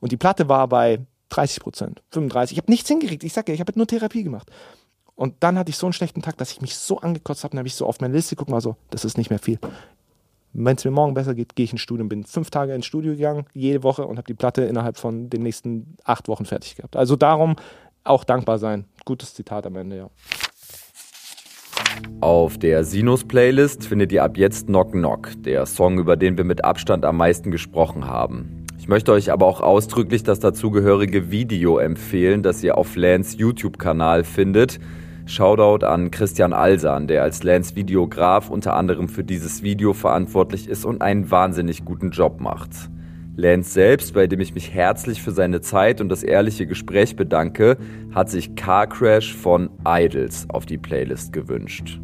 Und 0.00 0.12
die 0.12 0.16
Platte 0.16 0.48
war 0.48 0.68
bei 0.68 1.00
30 1.30 1.60
Prozent, 1.60 2.02
35. 2.10 2.56
Ich 2.56 2.62
habe 2.62 2.70
nichts 2.70 2.88
hingekriegt. 2.88 3.24
Ich 3.24 3.32
sage 3.32 3.52
ja, 3.52 3.54
ich 3.54 3.60
habe 3.60 3.72
nur 3.76 3.86
Therapie 3.86 4.24
gemacht. 4.24 4.50
Und 5.14 5.34
dann 5.40 5.58
hatte 5.58 5.70
ich 5.70 5.76
so 5.76 5.86
einen 5.86 5.92
schlechten 5.92 6.22
Tag, 6.22 6.36
dass 6.36 6.52
ich 6.52 6.60
mich 6.60 6.76
so 6.76 6.98
angekotzt 6.98 7.42
habe. 7.42 7.52
Dann 7.52 7.60
habe 7.60 7.68
ich 7.68 7.74
so 7.74 7.86
auf 7.86 8.00
meine 8.00 8.14
Liste 8.14 8.36
geguckt, 8.36 8.50
mal 8.50 8.60
so, 8.60 8.76
das 8.90 9.04
ist 9.04 9.16
nicht 9.16 9.30
mehr 9.30 9.38
viel. 9.38 9.58
Wenn 10.52 10.76
es 10.76 10.84
mir 10.84 10.90
morgen 10.90 11.14
besser 11.14 11.34
geht, 11.34 11.54
gehe 11.54 11.64
ich 11.64 11.72
ins 11.72 11.80
Studio. 11.80 12.06
Bin 12.06 12.24
fünf 12.24 12.50
Tage 12.50 12.74
ins 12.74 12.86
Studio 12.86 13.12
gegangen, 13.12 13.46
jede 13.52 13.82
Woche 13.82 14.06
und 14.06 14.16
habe 14.16 14.26
die 14.26 14.34
Platte 14.34 14.62
innerhalb 14.62 14.96
von 14.96 15.28
den 15.30 15.42
nächsten 15.42 15.96
acht 16.04 16.28
Wochen 16.28 16.44
fertig 16.44 16.76
gehabt. 16.76 16.96
Also 16.96 17.16
darum 17.16 17.56
auch 18.08 18.24
dankbar 18.24 18.58
sein. 18.58 18.84
Gutes 19.04 19.34
Zitat 19.34 19.66
am 19.66 19.76
Ende, 19.76 19.96
ja. 19.96 20.10
Auf 22.20 22.58
der 22.58 22.84
Sinus-Playlist 22.84 23.86
findet 23.86 24.12
ihr 24.12 24.24
ab 24.24 24.36
jetzt 24.36 24.66
Knock 24.66 24.92
Knock, 24.92 25.30
der 25.42 25.66
Song, 25.66 25.98
über 25.98 26.16
den 26.16 26.36
wir 26.36 26.44
mit 26.44 26.64
Abstand 26.64 27.04
am 27.04 27.16
meisten 27.16 27.50
gesprochen 27.50 28.06
haben. 28.06 28.66
Ich 28.78 28.88
möchte 28.88 29.12
euch 29.12 29.32
aber 29.32 29.46
auch 29.46 29.60
ausdrücklich 29.60 30.22
das 30.22 30.38
dazugehörige 30.38 31.30
Video 31.30 31.78
empfehlen, 31.78 32.42
das 32.42 32.62
ihr 32.62 32.78
auf 32.78 32.94
Lance 32.96 33.36
YouTube-Kanal 33.36 34.24
findet. 34.24 34.78
Shoutout 35.26 35.84
an 35.84 36.12
Christian 36.12 36.52
Alsan, 36.52 37.08
der 37.08 37.24
als 37.24 37.42
Lance 37.42 37.74
Videograf 37.74 38.48
unter 38.48 38.76
anderem 38.76 39.08
für 39.08 39.24
dieses 39.24 39.62
Video 39.62 39.92
verantwortlich 39.92 40.68
ist 40.68 40.84
und 40.84 41.02
einen 41.02 41.30
wahnsinnig 41.30 41.84
guten 41.84 42.12
Job 42.12 42.40
macht. 42.40 42.70
Lance 43.38 43.70
selbst, 43.70 44.14
bei 44.14 44.26
dem 44.26 44.40
ich 44.40 44.54
mich 44.54 44.72
herzlich 44.72 45.22
für 45.22 45.30
seine 45.30 45.60
Zeit 45.60 46.00
und 46.00 46.08
das 46.08 46.22
ehrliche 46.22 46.66
Gespräch 46.66 47.16
bedanke, 47.16 47.76
hat 48.14 48.30
sich 48.30 48.56
Car 48.56 48.86
Crash 48.86 49.34
von 49.34 49.68
Idols 49.86 50.46
auf 50.48 50.64
die 50.64 50.78
Playlist 50.78 51.34
gewünscht. 51.34 52.00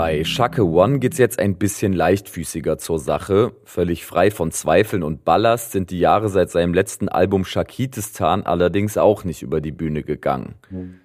Bei 0.00 0.24
Shake 0.24 0.60
One 0.60 0.98
geht's 0.98 1.18
jetzt 1.18 1.38
ein 1.38 1.58
bisschen 1.58 1.92
leichtfüßiger 1.92 2.78
zur 2.78 2.98
Sache. 2.98 3.52
Völlig 3.64 4.06
frei 4.06 4.30
von 4.30 4.50
Zweifeln 4.50 5.02
und 5.02 5.26
Ballast 5.26 5.72
sind 5.72 5.90
die 5.90 5.98
Jahre 5.98 6.30
seit 6.30 6.48
seinem 6.50 6.72
letzten 6.72 7.10
Album 7.10 7.44
Shakitistan 7.44 8.44
allerdings 8.44 8.96
auch 8.96 9.24
nicht 9.24 9.42
über 9.42 9.60
die 9.60 9.72
Bühne 9.72 10.02
gegangen. 10.02 10.54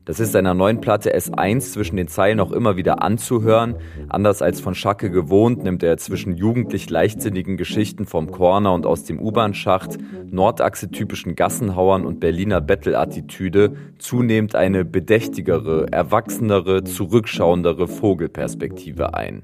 Das 0.05 0.19
ist 0.19 0.33
seiner 0.33 0.53
neuen 0.53 0.81
Platte 0.81 1.15
S1 1.17 1.73
zwischen 1.73 1.95
den 1.97 2.07
Zeilen 2.07 2.39
auch 2.39 2.51
immer 2.51 2.77
wieder 2.77 3.01
anzuhören. 3.01 3.75
Anders 4.07 4.43
als 4.43 4.61
von 4.61 4.75
Schacke 4.75 5.09
gewohnt, 5.09 5.63
nimmt 5.63 5.81
er 5.81 5.97
zwischen 5.97 6.35
jugendlich 6.35 6.91
leichtsinnigen 6.91 7.57
Geschichten 7.57 8.05
vom 8.05 8.29
Corner 8.29 8.71
und 8.73 8.85
aus 8.85 9.03
dem 9.03 9.19
U-Bahn-Schacht, 9.19 9.97
Nordachse-typischen 10.29 11.35
Gassenhauern 11.35 12.05
und 12.05 12.19
Berliner 12.19 12.61
Bettel-Attitüde 12.61 13.75
zunehmend 13.97 14.53
eine 14.53 14.85
bedächtigere, 14.85 15.87
erwachsenere, 15.91 16.83
zurückschauendere 16.83 17.87
Vogelperspektive 17.87 19.15
ein. 19.15 19.41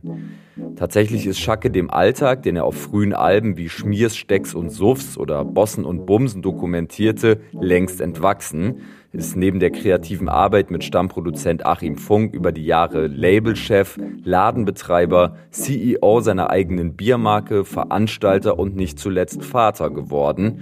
Tatsächlich 0.75 1.25
ist 1.25 1.39
Schacke 1.39 1.71
dem 1.71 1.89
Alltag, 1.89 2.43
den 2.43 2.55
er 2.55 2.65
auf 2.65 2.75
frühen 2.75 3.13
Alben 3.13 3.57
wie 3.57 3.69
Schmiers, 3.69 4.15
Stecks 4.15 4.53
und 4.53 4.69
Suffs 4.69 5.17
oder 5.17 5.43
Bossen 5.43 5.85
und 5.85 6.05
Bumsen 6.05 6.43
dokumentierte, 6.43 7.39
längst 7.51 7.99
entwachsen 7.99 8.81
ist 9.13 9.35
neben 9.35 9.59
der 9.59 9.71
kreativen 9.71 10.29
Arbeit 10.29 10.71
mit 10.71 10.83
Stammproduzent 10.83 11.65
Achim 11.65 11.97
Funk 11.97 12.33
über 12.33 12.51
die 12.51 12.65
Jahre 12.65 13.07
Labelchef, 13.07 13.97
Ladenbetreiber, 14.23 15.35
CEO 15.49 16.21
seiner 16.21 16.49
eigenen 16.49 16.95
Biermarke, 16.95 17.65
Veranstalter 17.65 18.57
und 18.57 18.75
nicht 18.75 18.99
zuletzt 18.99 19.43
Vater 19.43 19.89
geworden. 19.89 20.61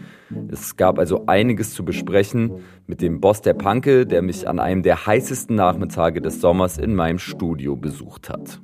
Es 0.52 0.78
gab 0.78 0.98
also 0.98 1.26
einiges 1.28 1.74
zu 1.74 1.86
besprechen 1.86 2.64
mit 2.88 3.02
dem 3.02 3.22
Boss 3.22 3.42
der 3.42 3.54
Panke, 3.54 4.08
der 4.08 4.22
mich 4.22 4.48
an 4.48 4.60
einem 4.60 4.82
der 4.82 5.06
heißesten 5.06 5.56
Nachmittage 5.56 6.22
des 6.22 6.42
Sommers 6.42 6.78
in 6.78 6.96
meinem 6.96 7.20
Studio 7.20 7.76
besucht 7.76 8.30
hat. 8.30 8.60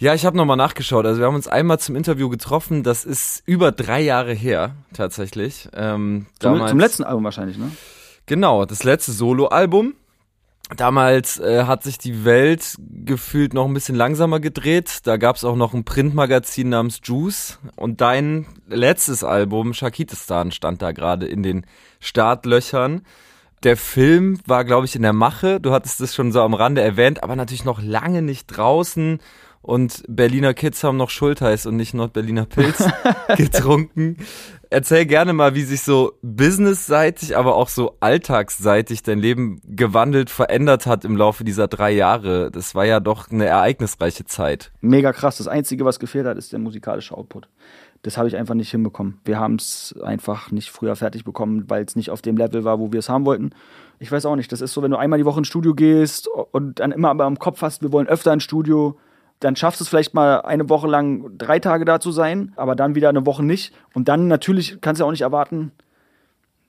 Ja, 0.00 0.14
ich 0.14 0.24
habe 0.24 0.34
nochmal 0.34 0.56
nachgeschaut. 0.56 1.04
Also 1.04 1.20
wir 1.20 1.26
haben 1.26 1.34
uns 1.34 1.46
einmal 1.46 1.78
zum 1.78 1.94
Interview 1.94 2.30
getroffen. 2.30 2.82
Das 2.82 3.04
ist 3.04 3.42
über 3.44 3.70
drei 3.70 4.00
Jahre 4.00 4.32
her, 4.32 4.74
tatsächlich. 4.94 5.68
Ähm, 5.74 6.24
zum, 6.38 6.54
damals, 6.54 6.70
zum 6.70 6.80
letzten 6.80 7.04
Album 7.04 7.24
wahrscheinlich, 7.24 7.58
ne? 7.58 7.70
Genau, 8.24 8.64
das 8.64 8.82
letzte 8.82 9.12
Solo-Album. 9.12 9.94
Damals 10.74 11.38
äh, 11.38 11.64
hat 11.64 11.82
sich 11.82 11.98
die 11.98 12.24
Welt 12.24 12.76
gefühlt 12.78 13.52
noch 13.52 13.66
ein 13.66 13.74
bisschen 13.74 13.94
langsamer 13.94 14.40
gedreht. 14.40 15.00
Da 15.02 15.18
gab's 15.18 15.44
auch 15.44 15.56
noch 15.56 15.74
ein 15.74 15.84
Printmagazin 15.84 16.70
namens 16.70 17.00
Juice. 17.04 17.58
Und 17.76 18.00
dein 18.00 18.46
letztes 18.68 19.22
Album, 19.22 19.74
Shakitistan, 19.74 20.50
stand 20.50 20.80
da 20.80 20.92
gerade 20.92 21.26
in 21.26 21.42
den 21.42 21.66
Startlöchern. 21.98 23.02
Der 23.64 23.76
Film 23.76 24.38
war, 24.46 24.64
glaube 24.64 24.86
ich, 24.86 24.96
in 24.96 25.02
der 25.02 25.12
Mache. 25.12 25.60
Du 25.60 25.72
hattest 25.72 26.00
es 26.00 26.14
schon 26.14 26.32
so 26.32 26.40
am 26.40 26.54
Rande 26.54 26.80
erwähnt, 26.80 27.22
aber 27.22 27.36
natürlich 27.36 27.66
noch 27.66 27.82
lange 27.82 28.22
nicht 28.22 28.46
draußen. 28.46 29.20
Und 29.62 30.02
Berliner 30.08 30.54
Kids 30.54 30.82
haben 30.82 30.96
noch 30.96 31.10
Schultheiß 31.10 31.66
und 31.66 31.76
nicht 31.76 31.92
Nordberliner 31.92 32.46
Pilz 32.46 32.82
getrunken. 33.36 34.16
Erzähl 34.70 35.04
gerne 35.04 35.32
mal, 35.32 35.54
wie 35.54 35.62
sich 35.62 35.82
so 35.82 36.12
businessseitig, 36.22 37.36
aber 37.36 37.56
auch 37.56 37.68
so 37.68 37.96
alltagsseitig 38.00 39.02
dein 39.02 39.18
Leben 39.18 39.60
gewandelt, 39.64 40.30
verändert 40.30 40.86
hat 40.86 41.04
im 41.04 41.16
Laufe 41.16 41.44
dieser 41.44 41.68
drei 41.68 41.90
Jahre. 41.90 42.50
Das 42.50 42.74
war 42.74 42.86
ja 42.86 43.00
doch 43.00 43.30
eine 43.30 43.46
ereignisreiche 43.46 44.24
Zeit. 44.24 44.72
Mega 44.80 45.12
krass. 45.12 45.38
Das 45.38 45.48
Einzige, 45.48 45.84
was 45.84 45.98
gefehlt 45.98 46.26
hat, 46.26 46.38
ist 46.38 46.52
der 46.52 46.60
musikalische 46.60 47.16
Output. 47.16 47.48
Das 48.02 48.16
habe 48.16 48.28
ich 48.28 48.36
einfach 48.36 48.54
nicht 48.54 48.70
hinbekommen. 48.70 49.20
Wir 49.24 49.38
haben 49.38 49.56
es 49.56 49.94
einfach 50.02 50.50
nicht 50.52 50.70
früher 50.70 50.96
fertig 50.96 51.24
bekommen, 51.24 51.64
weil 51.68 51.84
es 51.84 51.96
nicht 51.96 52.10
auf 52.10 52.22
dem 52.22 52.36
Level 52.36 52.64
war, 52.64 52.78
wo 52.78 52.92
wir 52.92 53.00
es 53.00 53.10
haben 53.10 53.26
wollten. 53.26 53.50
Ich 53.98 54.10
weiß 54.10 54.24
auch 54.24 54.36
nicht. 54.36 54.50
Das 54.52 54.62
ist 54.62 54.72
so, 54.72 54.82
wenn 54.82 54.90
du 54.90 54.96
einmal 54.96 55.18
die 55.18 55.26
Woche 55.26 55.40
ins 55.40 55.48
Studio 55.48 55.74
gehst 55.74 56.28
und 56.28 56.80
dann 56.80 56.92
immer 56.92 57.10
aber 57.10 57.26
im 57.26 57.38
Kopf 57.38 57.60
hast, 57.60 57.82
wir 57.82 57.92
wollen 57.92 58.06
öfter 58.06 58.32
ins 58.32 58.44
Studio 58.44 58.96
dann 59.40 59.56
schaffst 59.56 59.80
du 59.80 59.84
es 59.84 59.88
vielleicht 59.88 60.14
mal 60.14 60.42
eine 60.42 60.68
Woche 60.68 60.86
lang 60.86 61.36
drei 61.36 61.58
Tage 61.58 61.84
da 61.84 61.98
zu 61.98 62.12
sein, 62.12 62.52
aber 62.56 62.76
dann 62.76 62.94
wieder 62.94 63.08
eine 63.08 63.24
Woche 63.26 63.42
nicht. 63.42 63.74
Und 63.94 64.08
dann 64.08 64.28
natürlich 64.28 64.80
kannst 64.80 65.00
du 65.00 65.06
auch 65.06 65.10
nicht 65.10 65.22
erwarten, 65.22 65.72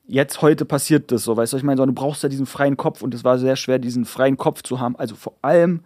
jetzt 0.08 0.42
heute 0.42 0.66
passiert 0.66 1.12
das 1.12 1.24
so, 1.24 1.38
weißt 1.38 1.54
du, 1.54 1.58
ich 1.58 1.64
meine, 1.64 1.78
so, 1.78 1.86
du 1.86 1.94
brauchst 1.94 2.24
ja 2.24 2.30
diesen 2.30 2.46
freien 2.46 2.78
Kopf 2.78 3.02
und 3.02 3.14
es 3.14 3.24
war 3.24 3.38
sehr 3.38 3.56
schwer, 3.56 3.78
diesen 3.78 4.06
freien 4.06 4.38
Kopf 4.38 4.64
zu 4.64 4.80
haben. 4.80 4.96
Also 4.96 5.16
vor 5.16 5.34
allem 5.42 5.82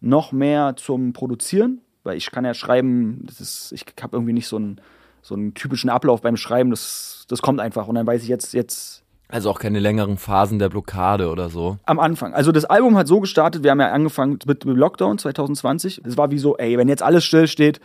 noch 0.00 0.32
mehr 0.32 0.74
zum 0.76 1.12
Produzieren, 1.12 1.80
weil 2.02 2.16
ich 2.16 2.30
kann 2.30 2.44
ja 2.44 2.54
schreiben, 2.54 3.24
das 3.26 3.40
ist, 3.40 3.72
ich 3.72 3.84
habe 4.00 4.16
irgendwie 4.16 4.32
nicht 4.32 4.48
so 4.48 4.56
einen, 4.56 4.80
so 5.22 5.34
einen 5.34 5.54
typischen 5.54 5.90
Ablauf 5.90 6.20
beim 6.20 6.36
Schreiben, 6.36 6.70
das, 6.70 7.26
das 7.28 7.42
kommt 7.42 7.60
einfach 7.60 7.86
und 7.88 7.94
dann 7.94 8.06
weiß 8.06 8.22
ich 8.22 8.28
jetzt, 8.28 8.54
jetzt 8.54 9.02
also 9.28 9.50
auch 9.50 9.58
keine 9.58 9.78
längeren 9.78 10.16
Phasen 10.16 10.58
der 10.58 10.70
Blockade 10.70 11.30
oder 11.30 11.50
so. 11.50 11.76
Am 11.84 11.98
Anfang. 11.98 12.32
Also 12.32 12.50
das 12.50 12.64
Album 12.64 12.96
hat 12.96 13.06
so 13.06 13.20
gestartet, 13.20 13.62
wir 13.62 13.70
haben 13.70 13.80
ja 13.80 13.92
angefangen 13.92 14.38
mit 14.46 14.64
Lockdown 14.64 15.18
2020. 15.18 16.02
Es 16.04 16.16
war 16.16 16.30
wie 16.30 16.38
so, 16.38 16.56
ey, 16.56 16.78
wenn 16.78 16.88
jetzt 16.88 17.02
alles 17.02 17.24
still 17.24 17.46
steht, 17.46 17.80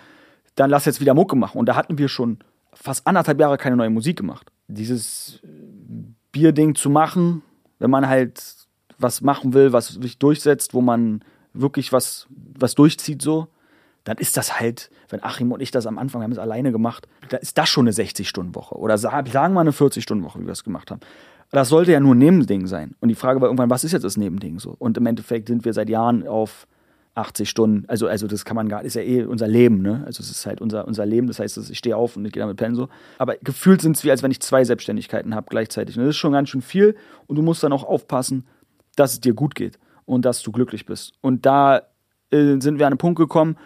dann 0.55 0.69
lass 0.69 0.85
jetzt 0.85 1.01
wieder 1.01 1.13
Mucke 1.13 1.35
machen. 1.35 1.57
Und 1.57 1.67
da 1.67 1.75
hatten 1.75 1.97
wir 1.97 2.07
schon 2.07 2.39
fast 2.73 3.05
anderthalb 3.05 3.39
Jahre 3.39 3.57
keine 3.57 3.75
neue 3.75 3.89
Musik 3.89 4.17
gemacht. 4.17 4.51
Dieses 4.67 5.41
Bierding 6.31 6.75
zu 6.75 6.89
machen, 6.89 7.41
wenn 7.79 7.89
man 7.89 8.07
halt 8.07 8.41
was 8.97 9.21
machen 9.21 9.53
will, 9.53 9.73
was 9.73 9.89
sich 9.89 10.17
durchsetzt, 10.17 10.73
wo 10.73 10.81
man 10.81 11.23
wirklich 11.53 11.91
was, 11.91 12.27
was 12.57 12.73
durchzieht 12.73 13.21
so, 13.21 13.47
dann 14.05 14.17
ist 14.17 14.37
das 14.37 14.59
halt, 14.59 14.89
wenn 15.09 15.23
Achim 15.23 15.51
und 15.51 15.61
ich 15.61 15.71
das 15.71 15.85
am 15.85 15.97
Anfang 15.97 16.23
haben 16.23 16.31
es 16.31 16.37
alleine 16.37 16.71
gemacht, 16.71 17.07
dann 17.29 17.41
ist 17.41 17.57
das 17.57 17.69
schon 17.69 17.87
eine 17.87 17.95
60-Stunden-Woche. 17.95 18.75
Oder 18.75 18.97
sagen 18.97 19.31
wir 19.31 19.41
eine 19.41 19.71
40-Stunden-Woche, 19.71 20.39
wie 20.39 20.45
wir 20.45 20.51
es 20.51 20.63
gemacht 20.63 20.91
haben. 20.91 21.01
Das 21.53 21.69
sollte 21.69 21.91
ja 21.91 21.99
nur 21.99 22.15
ein 22.15 22.17
Nebending 22.17 22.65
sein. 22.65 22.95
Und 22.99 23.09
die 23.09 23.15
Frage 23.15 23.39
war 23.39 23.47
irgendwann, 23.47 23.69
was 23.69 23.83
ist 23.83 23.91
jetzt 23.91 24.03
das 24.03 24.17
Nebending 24.17 24.59
so? 24.59 24.75
Und 24.79 24.97
im 24.97 25.05
Endeffekt 25.05 25.47
sind 25.47 25.65
wir 25.65 25.73
seit 25.73 25.87
Jahren 25.87 26.27
auf 26.27 26.67
80 27.15 27.47
Stunden. 27.47 27.85
Also, 27.87 28.07
also 28.07 28.25
das 28.25 28.43
kann 28.43 28.55
man 28.55 28.67
gar, 28.67 28.83
ist 28.83 28.95
ja 28.95 29.03
eh 29.03 29.23
unser 29.23 29.47
Leben, 29.47 29.83
ne? 29.83 30.01
Also 30.05 30.23
es 30.23 30.31
ist 30.31 30.45
halt 30.47 30.61
unser, 30.61 30.87
unser 30.87 31.05
Leben. 31.05 31.27
Das 31.27 31.39
heißt, 31.39 31.69
ich 31.69 31.77
stehe 31.77 31.95
auf 31.95 32.17
und 32.17 32.25
ich 32.25 32.31
gehe 32.31 32.41
damit 32.41 32.57
pennen 32.57 32.75
so. 32.75 32.89
Aber 33.19 33.35
gefühlt 33.43 33.81
sind 33.81 33.95
es 33.95 34.03
wie, 34.03 34.09
als 34.09 34.23
wenn 34.23 34.31
ich 34.31 34.39
zwei 34.39 34.63
Selbstständigkeiten 34.63 35.35
habe 35.35 35.45
gleichzeitig. 35.49 35.95
Und 35.95 36.05
das 36.05 36.15
ist 36.15 36.17
schon 36.17 36.31
ganz 36.31 36.49
schön 36.49 36.63
viel. 36.63 36.95
Und 37.27 37.35
du 37.35 37.43
musst 37.43 37.63
dann 37.63 37.71
auch 37.71 37.83
aufpassen, 37.83 38.47
dass 38.95 39.13
es 39.13 39.21
dir 39.21 39.35
gut 39.35 39.53
geht 39.53 39.77
und 40.05 40.25
dass 40.25 40.41
du 40.41 40.51
glücklich 40.51 40.87
bist. 40.87 41.13
Und 41.21 41.45
da 41.45 41.83
äh, 42.31 42.59
sind 42.59 42.79
wir 42.79 42.87
an 42.87 42.93
einen 42.93 42.97
Punkt 42.97 43.19
gekommen, 43.19 43.57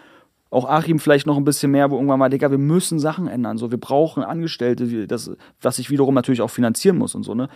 auch 0.50 0.68
Achim 0.68 0.98
vielleicht 0.98 1.26
noch 1.26 1.36
ein 1.36 1.44
bisschen 1.44 1.70
mehr, 1.70 1.90
wo 1.90 1.96
irgendwann 1.96 2.18
mal, 2.18 2.30
Digga, 2.30 2.50
wir 2.50 2.58
müssen 2.58 2.98
Sachen 2.98 3.28
ändern. 3.28 3.58
So, 3.58 3.70
wir 3.70 3.78
brauchen 3.78 4.22
Angestellte, 4.22 5.06
das, 5.06 5.30
was 5.60 5.76
sich 5.76 5.90
wiederum 5.90 6.14
natürlich 6.14 6.40
auch 6.40 6.50
finanzieren 6.50 6.96
muss 6.96 7.14
und 7.14 7.22
so, 7.22 7.34
ne? 7.34 7.48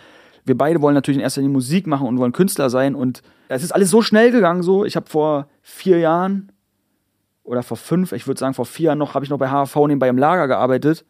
Wir 0.45 0.57
beide 0.57 0.81
wollen 0.81 0.93
natürlich 0.93 1.17
in 1.17 1.23
erster 1.23 1.39
Linie 1.39 1.53
Musik 1.53 1.87
machen 1.87 2.05
und 2.05 2.17
wollen 2.17 2.33
Künstler 2.33 2.69
sein. 2.69 2.95
Und 2.95 3.21
es 3.47 3.63
ist 3.63 3.71
alles 3.71 3.89
so 3.89 4.01
schnell 4.01 4.29
gegangen, 4.29 4.61
so. 4.61 4.83
Ich 4.83 4.97
habe 4.97 5.09
vor 5.09 5.47
vier 5.61 5.99
Jahren 5.99 6.51
oder 7.43 7.63
vor 7.63 7.77
fünf, 7.77 8.11
ich 8.11 8.27
würde 8.27 8.39
sagen 8.39 8.53
vor 8.53 8.65
vier 8.65 8.87
Jahren 8.87 8.97
noch, 8.97 9.15
habe 9.15 9.23
ich 9.23 9.31
noch 9.31 9.37
bei 9.37 9.47
HV 9.47 9.75
nebenbei 9.87 10.09
im 10.09 10.17
Lager 10.17 10.47
gearbeitet 10.47 11.05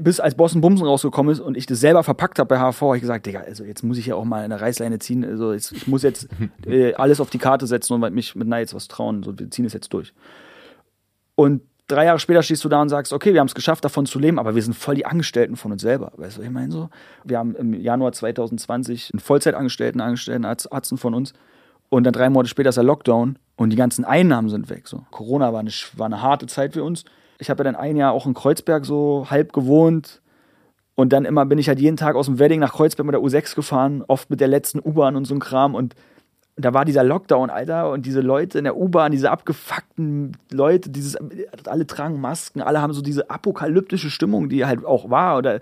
bis 0.00 0.20
als 0.20 0.34
Bossen 0.34 0.60
Bumsen 0.60 0.86
rausgekommen 0.86 1.32
ist 1.32 1.40
und 1.40 1.56
ich 1.56 1.64
das 1.64 1.80
selber 1.80 2.02
verpackt 2.02 2.38
habe 2.38 2.48
bei 2.48 2.58
HV, 2.58 2.80
habe 2.82 2.96
ich 2.96 3.00
gesagt, 3.00 3.24
Digga, 3.24 3.40
also 3.40 3.64
jetzt 3.64 3.82
muss 3.82 3.96
ich 3.96 4.06
ja 4.06 4.16
auch 4.16 4.24
mal 4.24 4.44
eine 4.44 4.60
Reißleine 4.60 4.98
ziehen. 4.98 5.24
Also 5.24 5.52
jetzt, 5.52 5.72
ich 5.72 5.86
muss 5.86 6.02
jetzt 6.02 6.28
äh, 6.66 6.92
alles 6.94 7.20
auf 7.20 7.30
die 7.30 7.38
Karte 7.38 7.66
setzen 7.66 7.94
und 7.94 8.14
mich 8.14 8.34
mit 8.34 8.48
Nights 8.48 8.74
was 8.74 8.88
trauen. 8.88 9.22
So, 9.22 9.38
wir 9.38 9.50
ziehen 9.50 9.64
es 9.64 9.72
jetzt 9.72 9.92
durch. 9.94 10.12
Und 11.36 11.62
drei 11.88 12.04
Jahre 12.04 12.18
später 12.18 12.42
stehst 12.42 12.62
du 12.64 12.68
da 12.68 12.82
und 12.82 12.90
sagst, 12.90 13.14
okay, 13.14 13.32
wir 13.32 13.40
haben 13.40 13.48
es 13.48 13.54
geschafft, 13.54 13.84
davon 13.84 14.04
zu 14.04 14.18
leben, 14.18 14.38
aber 14.38 14.54
wir 14.54 14.62
sind 14.62 14.74
voll 14.74 14.94
die 14.94 15.06
Angestellten 15.06 15.56
von 15.56 15.72
uns 15.72 15.80
selber. 15.80 16.12
Weißt 16.16 16.36
du, 16.36 16.40
was 16.40 16.46
ich 16.46 16.52
meine 16.52 16.70
so? 16.70 16.90
Wir 17.24 17.38
haben 17.38 17.54
im 17.56 17.72
Januar 17.72 18.12
2020 18.12 19.10
einen 19.12 19.20
Vollzeitangestellten, 19.20 20.00
Angestellten, 20.02 20.44
Arzten 20.44 20.98
von 20.98 21.14
uns. 21.14 21.32
Und 21.88 22.04
dann 22.04 22.12
drei 22.12 22.30
Monate 22.30 22.48
später 22.48 22.70
ist 22.70 22.76
der 22.76 22.84
Lockdown 22.84 23.38
und 23.56 23.70
die 23.70 23.76
ganzen 23.76 24.04
Einnahmen 24.04 24.48
sind 24.48 24.70
weg. 24.70 24.88
So. 24.88 25.04
Corona 25.10 25.52
war 25.52 25.60
eine, 25.60 25.70
war 25.96 26.06
eine 26.06 26.22
harte 26.22 26.46
Zeit 26.46 26.72
für 26.74 26.84
uns. 26.84 27.04
Ich 27.42 27.50
habe 27.50 27.60
ja 27.60 27.64
dann 27.64 27.76
ein 27.76 27.96
Jahr 27.96 28.12
auch 28.12 28.24
in 28.24 28.34
Kreuzberg 28.34 28.86
so 28.86 29.26
halb 29.28 29.52
gewohnt. 29.52 30.22
Und 30.94 31.12
dann 31.12 31.24
immer 31.24 31.44
bin 31.44 31.58
ich 31.58 31.68
halt 31.68 31.80
jeden 31.80 31.96
Tag 31.96 32.14
aus 32.14 32.26
dem 32.26 32.38
Wedding 32.38 32.60
nach 32.60 32.72
Kreuzberg 32.72 33.04
mit 33.06 33.14
der 33.14 33.20
U6 33.20 33.56
gefahren, 33.56 34.04
oft 34.06 34.30
mit 34.30 34.40
der 34.40 34.46
letzten 34.46 34.78
U-Bahn 34.78 35.16
und 35.16 35.24
so 35.24 35.34
ein 35.34 35.40
Kram. 35.40 35.74
Und 35.74 35.96
da 36.56 36.72
war 36.72 36.84
dieser 36.84 37.02
Lockdown, 37.02 37.50
Alter, 37.50 37.90
und 37.90 38.06
diese 38.06 38.20
Leute 38.20 38.58
in 38.58 38.64
der 38.64 38.76
U-Bahn, 38.76 39.10
diese 39.10 39.32
abgefuckten 39.32 40.36
Leute, 40.52 40.90
dieses, 40.90 41.16
alle 41.66 41.86
tragen 41.86 42.20
Masken, 42.20 42.62
alle 42.62 42.80
haben 42.80 42.92
so 42.92 43.02
diese 43.02 43.28
apokalyptische 43.28 44.10
Stimmung, 44.10 44.48
die 44.48 44.64
halt 44.64 44.84
auch 44.84 45.10
war. 45.10 45.38
Oder 45.38 45.58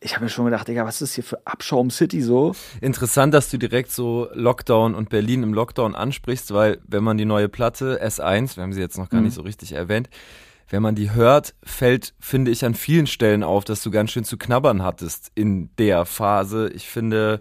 ich 0.00 0.14
habe 0.14 0.24
mir 0.24 0.28
schon 0.28 0.44
gedacht, 0.44 0.68
Digga, 0.68 0.84
was 0.84 0.96
ist 0.96 1.02
das 1.02 1.14
hier 1.14 1.24
für 1.24 1.38
Abschaum 1.46 1.90
City 1.90 2.20
so? 2.20 2.54
Interessant, 2.82 3.32
dass 3.32 3.50
du 3.50 3.56
direkt 3.56 3.90
so 3.90 4.28
Lockdown 4.34 4.94
und 4.94 5.08
Berlin 5.08 5.42
im 5.42 5.54
Lockdown 5.54 5.94
ansprichst, 5.94 6.52
weil 6.52 6.78
wenn 6.86 7.02
man 7.02 7.16
die 7.16 7.24
neue 7.24 7.48
Platte 7.48 8.04
S1, 8.04 8.56
wir 8.56 8.64
haben 8.64 8.74
sie 8.74 8.80
jetzt 8.80 8.98
noch 8.98 9.08
gar 9.08 9.20
mhm. 9.20 9.26
nicht 9.26 9.34
so 9.34 9.42
richtig 9.42 9.72
erwähnt, 9.72 10.10
wenn 10.68 10.82
man 10.82 10.94
die 10.94 11.12
hört, 11.12 11.54
fällt, 11.62 12.14
finde 12.20 12.50
ich, 12.50 12.64
an 12.64 12.74
vielen 12.74 13.06
Stellen 13.06 13.42
auf, 13.42 13.64
dass 13.64 13.82
du 13.82 13.90
ganz 13.90 14.10
schön 14.10 14.24
zu 14.24 14.36
knabbern 14.36 14.82
hattest 14.82 15.30
in 15.34 15.70
der 15.78 16.04
Phase. 16.04 16.70
Ich 16.74 16.88
finde 16.88 17.38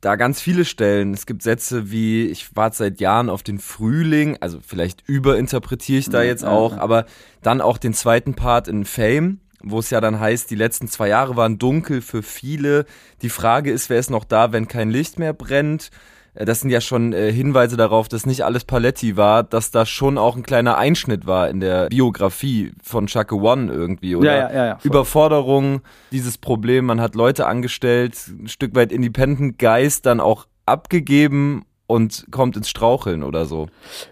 da 0.00 0.16
ganz 0.16 0.40
viele 0.40 0.64
Stellen. 0.64 1.14
Es 1.14 1.26
gibt 1.26 1.42
Sätze 1.42 1.90
wie, 1.90 2.26
ich 2.26 2.54
warte 2.54 2.76
seit 2.76 3.00
Jahren 3.00 3.30
auf 3.30 3.42
den 3.42 3.58
Frühling, 3.58 4.36
also 4.40 4.58
vielleicht 4.64 5.02
überinterpretiere 5.08 5.98
ich 5.98 6.10
da 6.10 6.22
jetzt 6.22 6.44
auch, 6.44 6.76
aber 6.76 7.06
dann 7.42 7.60
auch 7.60 7.78
den 7.78 7.94
zweiten 7.94 8.34
Part 8.34 8.68
in 8.68 8.84
Fame, 8.84 9.40
wo 9.62 9.78
es 9.78 9.90
ja 9.90 10.00
dann 10.00 10.20
heißt, 10.20 10.50
die 10.50 10.54
letzten 10.54 10.88
zwei 10.88 11.08
Jahre 11.08 11.36
waren 11.36 11.58
dunkel 11.58 12.00
für 12.02 12.22
viele. 12.22 12.84
Die 13.22 13.30
Frage 13.30 13.72
ist, 13.72 13.90
wer 13.90 13.98
ist 13.98 14.10
noch 14.10 14.24
da, 14.24 14.52
wenn 14.52 14.68
kein 14.68 14.90
Licht 14.90 15.18
mehr 15.18 15.32
brennt? 15.32 15.90
Äh, 16.36 16.44
das 16.44 16.60
sind 16.60 16.70
ja 16.70 16.80
schon 16.80 17.12
äh, 17.12 17.32
Hinweise 17.32 17.76
darauf, 17.76 18.08
dass 18.08 18.26
nicht 18.26 18.44
alles 18.44 18.64
Paletti 18.64 19.16
war, 19.16 19.42
dass 19.42 19.70
da 19.70 19.86
schon 19.86 20.18
auch 20.18 20.36
ein 20.36 20.42
kleiner 20.42 20.78
Einschnitt 20.78 21.26
war 21.26 21.48
in 21.48 21.60
der 21.60 21.88
Biografie 21.88 22.72
von 22.82 23.06
Chaka 23.06 23.34
One 23.34 23.72
irgendwie, 23.72 24.14
oder? 24.14 24.32
Ja, 24.32 24.48
ja, 24.48 24.54
ja, 24.54 24.66
ja 24.66 24.78
Überforderung, 24.82 25.80
dieses 26.12 26.38
Problem, 26.38 26.86
man 26.86 27.00
hat 27.00 27.14
Leute 27.14 27.46
angestellt, 27.46 28.16
ein 28.28 28.48
Stück 28.48 28.74
weit 28.74 28.92
Independent 28.92 29.58
Geist 29.58 30.06
dann 30.06 30.20
auch 30.20 30.46
abgegeben 30.66 31.64
und 31.86 32.26
kommt 32.30 32.56
ins 32.56 32.68
Straucheln 32.68 33.22
oder 33.22 33.44
so. 33.44 33.68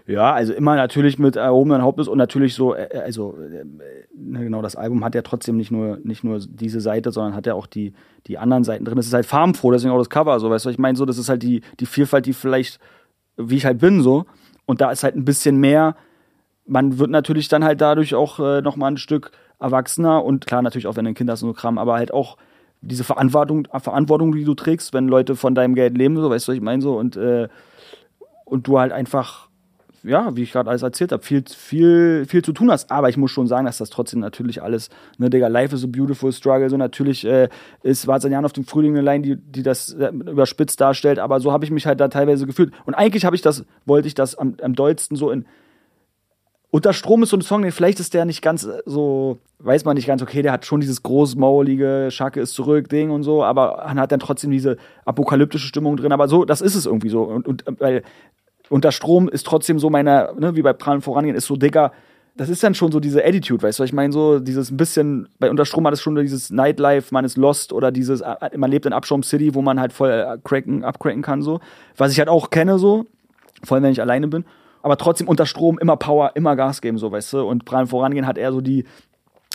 Ja, 0.07 0.33
also 0.33 0.53
immer 0.53 0.75
natürlich 0.75 1.19
mit 1.19 1.35
erhobenen 1.35 1.81
Hauptes 1.81 2.07
und 2.07 2.17
natürlich 2.17 2.55
so, 2.55 2.73
äh, 2.73 2.85
äh, 2.85 2.99
also 2.99 3.35
äh, 3.37 3.65
genau, 4.13 4.61
das 4.61 4.75
Album 4.75 5.03
hat 5.03 5.15
ja 5.15 5.21
trotzdem 5.21 5.57
nicht 5.57 5.71
nur, 5.71 5.97
nicht 6.03 6.23
nur 6.23 6.39
diese 6.39 6.79
Seite, 6.79 7.11
sondern 7.11 7.35
hat 7.35 7.45
ja 7.45 7.53
auch 7.53 7.67
die, 7.67 7.93
die 8.27 8.37
anderen 8.37 8.63
Seiten 8.63 8.85
drin. 8.85 8.97
Es 8.97 9.07
ist 9.07 9.13
halt 9.13 9.25
farbenfroh, 9.25 9.71
deswegen 9.71 9.93
auch 9.93 9.97
das 9.97 10.09
Cover, 10.09 10.39
so, 10.39 10.49
weißt 10.49 10.65
du, 10.65 10.69
ich 10.69 10.77
meine, 10.77 10.97
so, 10.97 11.05
das 11.05 11.17
ist 11.17 11.29
halt 11.29 11.43
die, 11.43 11.61
die 11.79 11.85
Vielfalt, 11.85 12.25
die 12.25 12.33
vielleicht, 12.33 12.79
wie 13.35 13.57
ich 13.57 13.65
halt 13.65 13.79
bin, 13.79 14.01
so. 14.01 14.25
Und 14.65 14.81
da 14.81 14.91
ist 14.91 15.03
halt 15.03 15.15
ein 15.15 15.25
bisschen 15.25 15.57
mehr, 15.57 15.95
man 16.65 16.97
wird 16.97 17.11
natürlich 17.11 17.49
dann 17.49 17.63
halt 17.63 17.81
dadurch 17.81 18.15
auch 18.15 18.39
äh, 18.39 18.61
nochmal 18.61 18.91
ein 18.91 18.97
Stück 18.97 19.31
erwachsener 19.59 20.23
und 20.23 20.47
klar, 20.47 20.61
natürlich 20.61 20.87
auch, 20.87 20.95
wenn 20.95 21.05
du 21.05 21.11
ein 21.11 21.15
Kind 21.15 21.29
hast 21.29 21.43
und 21.43 21.49
so 21.49 21.53
Kram, 21.53 21.77
aber 21.77 21.95
halt 21.95 22.13
auch 22.13 22.37
diese 22.85 23.03
Verantwortung, 23.03 23.67
Verantwortung, 23.77 24.33
die 24.33 24.43
du 24.43 24.53
trägst, 24.53 24.93
wenn 24.93 25.07
Leute 25.07 25.35
von 25.35 25.55
deinem 25.55 25.75
Geld 25.75 25.97
leben, 25.97 26.15
so, 26.17 26.29
weißt 26.29 26.47
du, 26.47 26.51
was 26.51 26.57
ich 26.57 26.61
meine, 26.61 26.81
so, 26.81 26.97
und, 26.97 27.17
äh, 27.17 27.47
und 28.45 28.67
du 28.67 28.79
halt 28.79 28.91
einfach, 28.91 29.49
ja, 30.03 30.35
wie 30.35 30.43
ich 30.43 30.51
gerade 30.51 30.69
alles 30.69 30.83
erzählt 30.83 31.11
habe, 31.11 31.23
viel, 31.23 31.43
viel, 31.47 32.25
viel 32.27 32.43
zu 32.43 32.53
tun 32.53 32.71
hast. 32.71 32.91
Aber 32.91 33.09
ich 33.09 33.17
muss 33.17 33.31
schon 33.31 33.47
sagen, 33.47 33.65
dass 33.65 33.79
das 33.79 33.89
trotzdem 33.89 34.19
natürlich 34.19 34.61
alles, 34.61 34.89
ne, 35.17 35.29
Digga, 35.29 35.47
Life 35.47 35.75
is 35.75 35.83
a 35.83 35.87
beautiful 35.87 36.31
struggle, 36.31 36.69
so 36.69 36.77
natürlich 36.77 37.25
äh, 37.25 37.49
ist 37.81 38.07
Jahren 38.07 38.45
auf 38.45 38.53
dem 38.53 38.65
Frühling 38.65 38.95
eine 38.95 39.01
Line, 39.01 39.23
die, 39.23 39.35
die 39.35 39.63
das 39.63 39.93
äh, 39.93 40.09
überspitzt 40.09 40.79
darstellt, 40.79 41.17
aber 41.17 41.39
so 41.39 41.51
habe 41.51 41.65
ich 41.65 41.71
mich 41.71 41.87
halt 41.87 41.99
da 41.99 42.07
teilweise 42.07 42.45
gefühlt. 42.45 42.71
Und 42.85 42.93
eigentlich 42.93 43.25
habe 43.25 43.35
ich 43.35 43.41
das, 43.41 43.65
wollte 43.85 44.07
ich 44.07 44.13
das 44.13 44.35
am, 44.35 44.55
am 44.61 44.75
dollsten 44.75 45.17
so 45.17 45.31
in, 45.31 45.45
unter 46.75 46.91
Strom 46.91 47.23
ist 47.23 47.29
so 47.29 47.37
ein 47.37 47.41
Song, 47.41 47.71
vielleicht 47.71 48.01
ist 48.01 48.13
der 48.13 48.25
nicht 48.25 48.41
ganz 48.41 48.65
äh, 48.65 48.81
so, 48.85 49.37
weiß 49.59 49.85
man 49.85 49.95
nicht 49.95 50.07
ganz, 50.07 50.21
okay, 50.21 50.41
der 50.41 50.51
hat 50.51 50.65
schon 50.65 50.81
dieses 50.81 51.03
großmaulige, 51.03 52.09
Schacke 52.11 52.41
ist 52.41 52.53
zurück 52.53 52.89
Ding 52.89 53.11
und 53.11 53.23
so, 53.23 53.45
aber 53.45 53.85
hat 53.85 54.11
dann 54.11 54.19
trotzdem 54.19 54.51
diese 54.51 54.75
apokalyptische 55.05 55.67
Stimmung 55.67 55.95
drin. 55.95 56.11
Aber 56.11 56.27
so, 56.27 56.43
das 56.43 56.59
ist 56.59 56.75
es 56.75 56.85
irgendwie 56.85 57.07
so. 57.07 57.23
Und, 57.23 57.47
und 57.47 57.63
weil 57.79 58.03
unter 58.67 58.91
Strom 58.91 59.29
ist 59.29 59.45
trotzdem 59.45 59.79
so 59.79 59.89
meiner, 59.89 60.33
ne, 60.37 60.57
wie 60.57 60.63
bei 60.63 60.73
Prallen 60.73 60.99
vorangehen, 60.99 61.37
ist 61.37 61.45
so, 61.45 61.55
Digga, 61.55 61.93
das 62.35 62.49
ist 62.49 62.61
dann 62.61 62.75
schon 62.75 62.91
so 62.91 62.99
diese 62.99 63.23
Attitude, 63.23 63.63
weißt 63.63 63.79
du, 63.79 63.83
ich 63.83 63.93
meine, 63.93 64.11
so 64.11 64.39
dieses 64.39 64.69
ein 64.69 64.75
bisschen, 64.75 65.29
bei 65.39 65.49
Unterstrom 65.49 65.87
hat 65.87 65.93
es 65.93 66.01
schon 66.01 66.17
dieses 66.17 66.49
Nightlife, 66.49 67.13
man 67.13 67.23
ist 67.23 67.37
lost 67.37 67.71
oder 67.71 67.93
dieses, 67.93 68.19
äh, 68.19 68.35
man 68.57 68.69
lebt 68.69 68.85
in 68.85 68.91
Abschaum 68.91 69.23
City, 69.23 69.55
wo 69.55 69.61
man 69.61 69.79
halt 69.79 69.93
voll 69.93 70.09
äh, 70.09 70.37
cracken, 70.43 70.83
abcracken 70.83 71.21
kann, 71.21 71.41
so. 71.41 71.61
Was 71.95 72.11
ich 72.11 72.19
halt 72.19 72.27
auch 72.27 72.49
kenne, 72.49 72.79
so, 72.79 73.05
vor 73.63 73.75
allem 73.75 73.85
wenn 73.85 73.93
ich 73.93 74.01
alleine 74.01 74.27
bin. 74.27 74.43
Aber 74.85 74.97
trotzdem 74.97 75.27
unter 75.27 75.47
Strom 75.47 75.79
immer 75.79 75.97
Power, 75.97 76.33
immer 76.35 76.55
Gas 76.55 76.79
geben, 76.79 76.99
so, 76.99 77.11
weißt 77.11 77.33
du. 77.33 77.41
Und 77.41 77.65
Brian 77.65 77.87
Vorangehen 77.87 78.27
hat 78.27 78.37
eher 78.37 78.51
so 78.51 78.61
die, 78.61 78.85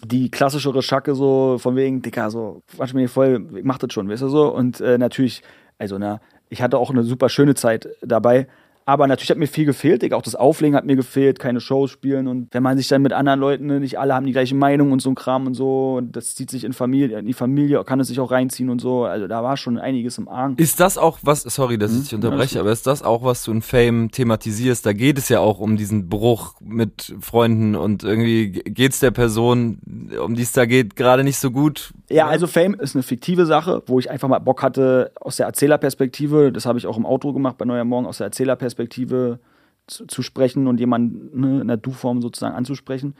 die 0.04 0.28
klassischere 0.28 0.82
Schacke, 0.82 1.14
so 1.14 1.56
von 1.58 1.76
wegen, 1.76 2.02
Dicker, 2.02 2.32
so, 2.32 2.62
quatsch 2.74 2.94
mir 2.94 3.02
nicht 3.02 3.12
voll, 3.12 3.46
ich 3.54 3.62
mach 3.62 3.78
das 3.78 3.92
schon, 3.92 4.08
weißt 4.08 4.22
du 4.22 4.28
so. 4.28 4.52
Und 4.52 4.80
äh, 4.80 4.98
natürlich, 4.98 5.44
also, 5.78 5.98
na, 5.98 6.20
ich 6.48 6.62
hatte 6.62 6.78
auch 6.78 6.90
eine 6.90 7.04
super 7.04 7.28
schöne 7.28 7.54
Zeit 7.54 7.88
dabei. 8.02 8.48
Aber 8.90 9.06
natürlich 9.06 9.30
hat 9.30 9.38
mir 9.38 9.46
viel 9.46 9.66
gefehlt, 9.66 10.02
Digga. 10.02 10.16
Auch 10.16 10.22
das 10.22 10.34
Auflegen 10.34 10.74
hat 10.74 10.84
mir 10.84 10.96
gefehlt, 10.96 11.38
keine 11.38 11.60
Shows 11.60 11.92
spielen. 11.92 12.26
Und 12.26 12.48
wenn 12.50 12.64
man 12.64 12.76
sich 12.76 12.88
dann 12.88 13.02
mit 13.02 13.12
anderen 13.12 13.38
Leuten, 13.38 13.66
ne, 13.66 13.78
nicht 13.78 14.00
alle 14.00 14.16
haben 14.16 14.26
die 14.26 14.32
gleiche 14.32 14.56
Meinung 14.56 14.90
und 14.90 15.00
so 15.00 15.10
ein 15.10 15.14
Kram 15.14 15.46
und 15.46 15.54
so, 15.54 15.94
und 15.98 16.16
das 16.16 16.34
zieht 16.34 16.50
sich 16.50 16.64
in 16.64 16.72
Familie, 16.72 17.20
in 17.20 17.26
die 17.26 17.32
Familie, 17.32 17.84
kann 17.84 18.00
es 18.00 18.08
sich 18.08 18.18
auch 18.18 18.32
reinziehen 18.32 18.68
und 18.68 18.80
so. 18.80 19.04
Also 19.04 19.28
da 19.28 19.44
war 19.44 19.56
schon 19.56 19.78
einiges 19.78 20.18
im 20.18 20.26
Argen. 20.26 20.56
Ist 20.56 20.80
das 20.80 20.98
auch 20.98 21.20
was, 21.22 21.42
sorry, 21.42 21.78
dass 21.78 21.94
ich 21.94 22.02
dich 22.02 22.14
unterbreche, 22.16 22.58
aber 22.58 22.72
ist 22.72 22.84
das 22.88 23.04
auch, 23.04 23.22
was 23.22 23.44
du 23.44 23.52
in 23.52 23.62
Fame 23.62 24.10
thematisierst? 24.10 24.84
Da 24.84 24.92
geht 24.92 25.18
es 25.18 25.28
ja 25.28 25.38
auch 25.38 25.60
um 25.60 25.76
diesen 25.76 26.08
Bruch 26.08 26.56
mit 26.60 27.14
Freunden 27.20 27.76
und 27.76 28.02
irgendwie 28.02 28.50
geht's 28.50 28.98
der 28.98 29.12
Person, 29.12 29.78
um 30.20 30.34
die 30.34 30.42
es 30.42 30.50
da 30.50 30.66
geht, 30.66 30.96
gerade 30.96 31.22
nicht 31.22 31.38
so 31.38 31.52
gut. 31.52 31.92
Ja, 32.08 32.26
also 32.26 32.48
Fame 32.48 32.74
ist 32.74 32.96
eine 32.96 33.04
fiktive 33.04 33.46
Sache, 33.46 33.84
wo 33.86 34.00
ich 34.00 34.10
einfach 34.10 34.26
mal 34.26 34.40
Bock 34.40 34.64
hatte, 34.64 35.12
aus 35.20 35.36
der 35.36 35.46
Erzählerperspektive, 35.46 36.50
das 36.50 36.66
habe 36.66 36.76
ich 36.76 36.88
auch 36.88 36.96
im 36.96 37.06
Auto 37.06 37.32
gemacht 37.32 37.56
bei 37.56 37.64
Neuer 37.64 37.84
Morgen, 37.84 38.06
aus 38.06 38.18
der 38.18 38.26
Erzählerperspektive 38.26 38.79
zu, 39.86 40.06
zu 40.06 40.22
sprechen 40.22 40.66
und 40.66 40.78
jemanden 40.80 41.40
ne, 41.40 41.60
in 41.60 41.68
der 41.68 41.76
Du-Form 41.76 42.22
sozusagen 42.22 42.54
anzusprechen. 42.54 43.14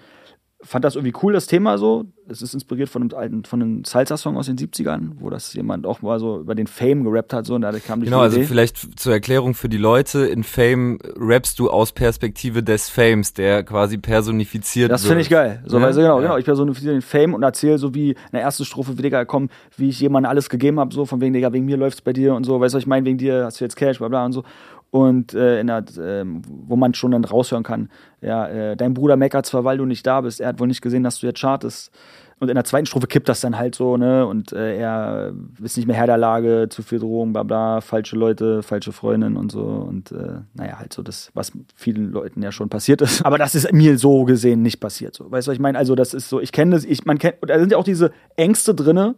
Fand 0.63 0.85
das 0.85 0.95
irgendwie 0.95 1.15
cool, 1.23 1.33
das 1.33 1.47
Thema 1.47 1.79
so. 1.79 2.05
Es 2.29 2.43
ist 2.43 2.53
inspiriert 2.53 2.91
von 2.91 3.01
einem 3.01 3.15
alten, 3.19 3.45
von 3.47 3.63
einem 3.63 3.85
Salsa-Song 3.85 4.37
aus 4.37 4.45
den 4.45 4.59
70ern, 4.59 5.13
wo 5.19 5.31
das 5.31 5.55
jemand 5.55 5.87
auch 5.87 6.03
mal 6.03 6.21
so 6.21 6.39
über 6.41 6.55
den 6.55 6.67
Fame 6.67 7.03
gerappt 7.03 7.33
hat, 7.33 7.47
so, 7.47 7.55
und 7.55 7.63
da 7.63 7.73
kam 7.79 8.01
die 8.01 8.05
Genau, 8.05 8.21
also 8.21 8.37
Idee. 8.37 8.47
vielleicht 8.47 9.01
zur 9.01 9.15
Erklärung 9.15 9.55
für 9.55 9.71
die 9.71 9.79
Leute, 9.79 10.27
in 10.27 10.45
Fame 10.45 10.99
rappst 11.17 11.59
du 11.59 11.71
aus 11.71 11.93
Perspektive 11.93 12.63
des 12.63 12.91
Fames, 12.91 13.33
der 13.33 13.63
quasi 13.65 13.97
personifiziert 13.97 14.91
Das 14.93 15.07
finde 15.07 15.23
ich 15.23 15.31
geil. 15.31 15.63
So, 15.67 15.79
Ja? 15.79 15.83
weil, 15.85 15.95
so, 15.95 16.03
genau, 16.03 16.17
Ja. 16.21 16.27
genau. 16.27 16.37
Ich 16.37 16.45
personifiziere 16.45 16.93
den 16.93 17.03
Fame 17.03 17.33
und 17.33 17.43
erzähle 17.43 17.79
so 17.79 17.95
wie 17.95 18.11
in 18.11 18.17
der 18.35 18.43
ersten 18.43 18.67
Strophe, 18.67 18.99
wie 18.99 19.03
Digga, 19.03 19.25
komm, 19.25 19.49
wie 19.79 19.89
ich 19.89 19.99
jemandem 19.99 20.29
alles 20.29 20.51
gegeben 20.51 20.79
habe, 20.79 20.93
so 20.95 21.07
von 21.07 21.23
wegen, 21.23 21.33
Digga, 21.33 21.55
wegen 21.55 21.65
mir 21.65 21.79
läuft's 21.79 22.03
bei 22.03 22.13
dir 22.13 22.35
und 22.35 22.45
so, 22.45 22.61
weißt 22.61 22.75
du, 22.75 22.77
was 22.77 22.83
ich 22.83 22.87
meine, 22.87 23.07
wegen 23.07 23.17
dir 23.17 23.47
hast 23.47 23.61
du 23.61 23.65
jetzt 23.65 23.77
Cash, 23.77 23.97
bla 23.99 24.09
bla 24.09 24.27
und 24.27 24.33
so. 24.33 24.45
Und 24.91 25.35
äh, 25.35 25.61
in 25.61 25.69
der, 25.69 25.85
ähm, 26.01 26.43
wo 26.47 26.75
man 26.75 26.95
schon 26.95 27.13
dann 27.13 27.25
raushören 27.25 27.63
kann, 27.63 27.91
ja, 28.21 28.49
äh, 28.49 28.77
dein 28.77 28.95
Bruder 28.95 29.17
meckert 29.17 29.47
zwar, 29.47 29.65
weil 29.65 29.79
du 29.79 29.87
nicht 29.87 30.07
da 30.07 30.21
bist, 30.21 30.41
er 30.41 30.49
hat 30.49 30.59
wohl 30.59 30.67
nicht 30.67 30.83
gesehen, 30.83 31.05
dass 31.05 31.21
du 31.21 31.27
jetzt 31.27 31.41
chartest. 31.41 31.93
Und 32.41 32.49
in 32.49 32.55
der 32.55 32.65
zweiten 32.65 32.87
Strophe 32.87 33.07
kippt 33.07 33.29
das 33.29 33.41
dann 33.43 33.59
halt 33.59 33.75
so, 33.75 33.99
ne? 33.99 34.27
Und 34.27 34.53
äh, 34.55 34.79
er 34.79 35.35
ist 35.63 35.77
nicht 35.77 35.87
mehr 35.87 35.95
Herr 35.95 36.07
der 36.07 36.17
Lage, 36.17 36.69
zu 36.71 36.83
viel 36.83 36.99
Drogen, 36.99 37.35
bla 37.35 37.43
bla, 37.43 37.83
falsche 37.83 38.17
Leute, 38.17 38.63
falsche 38.63 38.93
Freundin 38.93 39.37
und 39.37 39.53
so. 39.53 39.61
Und 39.61 40.11
äh, 40.11 40.39
naja, 40.55 40.79
halt 40.79 40.95
so 40.95 41.03
das, 41.03 41.31
was 41.35 41.53
vielen 41.75 42.11
Leuten 42.11 42.43
ja 42.43 42.51
schon 42.51 42.71
passiert 42.71 43.03
ist. 43.03 43.23
Aber 43.27 43.37
das 43.37 43.55
ist 43.55 43.71
mir 43.73 43.99
so 43.99 44.25
gesehen 44.25 44.63
nicht 44.63 44.81
passiert. 44.81 45.15
So. 45.15 45.31
Weißt 45.31 45.47
du, 45.47 45.51
was 45.51 45.55
ich 45.57 45.61
meine? 45.61 45.77
Also, 45.77 45.95
das 45.95 46.15
ist 46.15 46.31
so, 46.31 46.41
ich 46.41 46.51
kenne 46.51 46.75
das, 46.75 46.87
ich, 46.87 47.05
man 47.05 47.19
kennt, 47.19 47.37
da 47.47 47.59
sind 47.59 47.73
ja 47.73 47.79
auch 47.79 47.85
diese 47.85 48.11
Ängste 48.37 48.75
drinne, 48.75 49.17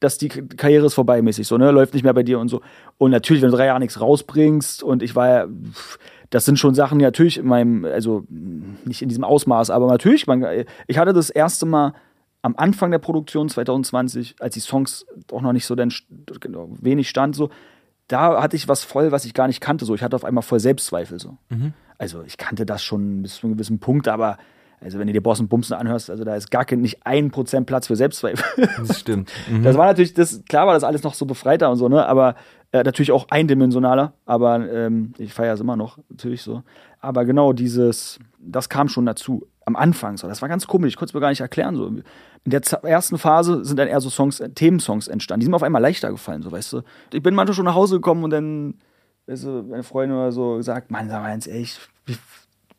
dass 0.00 0.18
die 0.18 0.28
Karriere 0.28 0.86
ist 0.86 0.94
vorbei 0.94 1.22
mäßig, 1.22 1.46
so, 1.46 1.58
ne? 1.58 1.70
Läuft 1.70 1.94
nicht 1.94 2.02
mehr 2.02 2.14
bei 2.14 2.22
dir 2.22 2.38
und 2.38 2.48
so. 2.48 2.60
Und 2.98 3.10
natürlich, 3.10 3.42
wenn 3.42 3.50
du 3.50 3.56
drei 3.56 3.66
Jahre 3.66 3.80
nichts 3.80 4.00
rausbringst 4.00 4.82
und 4.82 5.02
ich 5.02 5.14
war 5.14 5.28
ja, 5.28 5.46
das 6.30 6.44
sind 6.44 6.58
schon 6.58 6.74
Sachen, 6.74 6.98
die 6.98 7.04
natürlich 7.04 7.38
in 7.38 7.46
meinem, 7.46 7.84
also 7.84 8.24
nicht 8.28 9.02
in 9.02 9.08
diesem 9.08 9.24
Ausmaß, 9.24 9.70
aber 9.70 9.86
natürlich, 9.86 10.26
man, 10.26 10.44
ich 10.86 10.98
hatte 10.98 11.12
das 11.12 11.30
erste 11.30 11.66
Mal 11.66 11.94
am 12.42 12.54
Anfang 12.56 12.90
der 12.90 12.98
Produktion 12.98 13.48
2020, 13.48 14.36
als 14.40 14.54
die 14.54 14.60
Songs 14.60 15.06
auch 15.32 15.40
noch 15.40 15.52
nicht 15.52 15.66
so 15.66 15.74
denn 15.74 15.92
genau, 16.40 16.68
wenig 16.80 17.08
stand, 17.08 17.34
so, 17.34 17.50
da 18.08 18.40
hatte 18.40 18.56
ich 18.56 18.68
was 18.68 18.84
voll, 18.84 19.10
was 19.12 19.24
ich 19.24 19.34
gar 19.34 19.48
nicht 19.48 19.60
kannte. 19.60 19.84
So, 19.84 19.94
ich 19.94 20.02
hatte 20.02 20.16
auf 20.16 20.24
einmal 20.24 20.42
voll 20.42 20.60
Selbstzweifel. 20.60 21.18
So. 21.18 21.38
Also 21.98 22.22
ich 22.22 22.36
kannte 22.36 22.64
das 22.66 22.84
schon 22.84 23.22
bis 23.22 23.36
zu 23.36 23.46
einem 23.46 23.54
gewissen 23.54 23.80
Punkt, 23.80 24.06
aber 24.06 24.38
also 24.80 24.98
wenn 24.98 25.06
du 25.06 25.12
dir 25.12 25.22
Boss 25.22 25.40
und 25.40 25.48
Bumsen 25.48 25.76
anhörst, 25.76 26.10
also 26.10 26.24
da 26.24 26.36
ist 26.36 26.50
gar 26.50 26.64
kein, 26.64 26.80
nicht 26.80 27.06
ein 27.06 27.30
Prozent 27.30 27.66
Platz 27.66 27.86
für 27.86 27.96
Selbstzweifel. 27.96 28.68
Das 28.78 29.00
stimmt. 29.00 29.32
Mhm. 29.48 29.62
Das 29.62 29.76
war 29.76 29.86
natürlich, 29.86 30.12
das, 30.14 30.42
klar 30.48 30.66
war 30.66 30.74
das 30.74 30.82
alles 30.82 31.02
noch 31.02 31.14
so 31.14 31.24
befreiter 31.24 31.70
und 31.70 31.76
so, 31.76 31.88
ne? 31.88 32.04
Aber 32.06 32.34
äh, 32.72 32.82
natürlich 32.82 33.12
auch 33.12 33.28
eindimensionaler. 33.28 34.14
Aber 34.24 34.68
ähm, 34.70 35.12
ich 35.18 35.32
feiere 35.32 35.54
es 35.54 35.60
immer 35.60 35.76
noch, 35.76 35.98
natürlich 36.08 36.42
so. 36.42 36.62
Aber 37.00 37.24
genau 37.24 37.52
dieses, 37.52 38.18
das 38.38 38.68
kam 38.68 38.88
schon 38.88 39.06
dazu. 39.06 39.46
Am 39.64 39.76
Anfang 39.76 40.16
so. 40.16 40.28
Das 40.28 40.42
war 40.42 40.48
ganz 40.48 40.66
komisch, 40.66 40.90
ich 40.90 40.96
konnte 40.96 41.10
es 41.10 41.14
mir 41.14 41.20
gar 41.20 41.30
nicht 41.30 41.40
erklären. 41.40 41.74
So. 41.76 41.86
In 41.86 42.04
der 42.44 42.60
ersten 42.84 43.18
Phase 43.18 43.64
sind 43.64 43.78
dann 43.78 43.88
eher 43.88 44.00
so 44.00 44.10
Songs, 44.10 44.40
äh, 44.40 44.48
Themensongs 44.50 45.08
entstanden. 45.08 45.40
Die 45.40 45.44
sind 45.44 45.50
mir 45.50 45.56
auf 45.56 45.62
einmal 45.62 45.82
leichter 45.82 46.10
gefallen, 46.10 46.42
so 46.42 46.52
weißt 46.52 46.72
du. 46.72 46.82
Ich 47.12 47.22
bin 47.22 47.34
manchmal 47.34 47.54
schon 47.54 47.64
nach 47.64 47.74
Hause 47.74 47.96
gekommen 47.96 48.24
und 48.24 48.30
dann, 48.30 48.74
weißt 49.26 49.44
du, 49.44 49.62
meine 49.64 49.82
Freundin 49.82 50.16
oder 50.16 50.32
so 50.32 50.56
gesagt, 50.56 50.90
Mann, 50.90 51.08
sag 51.08 51.22
mal 51.22 51.30
ganz 51.30 51.46
ehrlich, 51.46 51.78
wie, 52.04 52.16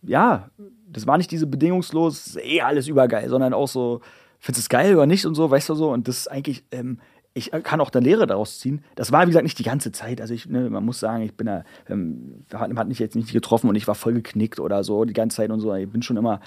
ja, 0.04 0.50
das 0.90 1.08
war 1.08 1.18
nicht 1.18 1.32
diese 1.32 1.48
bedingungslos, 1.48 2.38
eh 2.38 2.62
alles 2.62 2.88
übergeil, 2.88 3.30
sondern 3.30 3.54
auch 3.54 3.68
so, 3.68 4.02
findest 4.40 4.66
du 4.66 4.66
es 4.66 4.70
geil 4.70 4.96
oder 4.96 5.06
nicht 5.06 5.26
und 5.26 5.36
so, 5.36 5.50
weißt 5.50 5.70
du 5.70 5.76
so. 5.76 5.92
Und 5.92 6.08
das 6.08 6.20
ist 6.20 6.28
eigentlich, 6.32 6.64
ähm, 6.72 7.00
ich 7.34 7.52
kann 7.52 7.82
auch 7.82 7.92
eine 7.92 8.04
Lehre 8.04 8.26
daraus 8.26 8.60
ziehen. 8.60 8.84
Das 8.96 9.12
war, 9.12 9.24
wie 9.24 9.28
gesagt, 9.28 9.44
nicht 9.44 9.60
die 9.60 9.64
ganze 9.64 9.92
Zeit. 9.92 10.22
Also 10.22 10.34
ich, 10.34 10.48
ne, 10.48 10.70
man 10.70 10.84
muss 10.84 11.00
sagen, 11.00 11.24
ich 11.24 11.36
bin 11.36 11.48
da, 11.48 11.64
ähm, 11.88 12.46
hat, 12.54 12.88
mich 12.88 13.00
jetzt 13.00 13.16
nicht 13.16 13.32
getroffen 13.32 13.70
und 13.70 13.76
ich 13.76 13.88
war 13.88 13.96
voll 13.96 14.14
geknickt 14.14 14.60
oder 14.60 14.84
so 14.84 15.06
die 15.06 15.14
ganze 15.14 15.38
Zeit 15.38 15.52
und 15.52 15.60
so. 15.60 15.74
Ich 15.76 15.90
bin 15.90 16.02
schon 16.02 16.18
immer, 16.18 16.40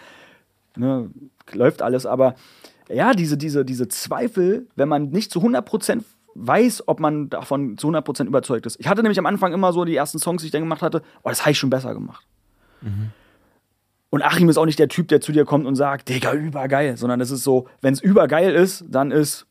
ne, 0.76 1.10
läuft 1.52 1.82
alles, 1.82 2.06
aber 2.06 2.34
ja, 2.88 3.12
diese, 3.12 3.36
diese, 3.36 3.64
diese 3.64 3.86
Zweifel, 3.86 4.66
wenn 4.74 4.88
man 4.88 5.10
nicht 5.10 5.30
zu 5.30 5.40
100% 5.40 6.02
weiß, 6.34 6.88
ob 6.88 6.98
man 7.00 7.28
davon 7.28 7.78
zu 7.78 7.88
100% 7.88 8.26
überzeugt 8.26 8.66
ist. 8.66 8.78
Ich 8.80 8.88
hatte 8.88 9.02
nämlich 9.02 9.18
am 9.18 9.26
Anfang 9.26 9.52
immer 9.52 9.72
so 9.72 9.84
die 9.84 9.94
ersten 9.94 10.18
Songs, 10.18 10.42
die 10.42 10.46
ich 10.46 10.52
dann 10.52 10.62
gemacht 10.62 10.82
hatte, 10.82 11.02
oh, 11.22 11.28
das 11.28 11.42
habe 11.42 11.52
ich 11.52 11.58
schon 11.58 11.70
besser 11.70 11.94
gemacht. 11.94 12.24
Und 14.10 14.22
Achim 14.22 14.48
ist 14.48 14.58
auch 14.58 14.66
nicht 14.66 14.78
der 14.78 14.88
Typ, 14.88 15.08
der 15.08 15.20
zu 15.20 15.30
dir 15.32 15.44
kommt 15.44 15.66
und 15.66 15.76
sagt, 15.76 16.08
Digga, 16.08 16.32
übergeil, 16.32 16.96
sondern 16.96 17.20
es 17.20 17.30
ist 17.30 17.44
so, 17.44 17.68
wenn 17.80 17.94
es 17.94 18.00
übergeil 18.00 18.54
ist, 18.54 18.84
dann 18.88 19.10
ist 19.12 19.46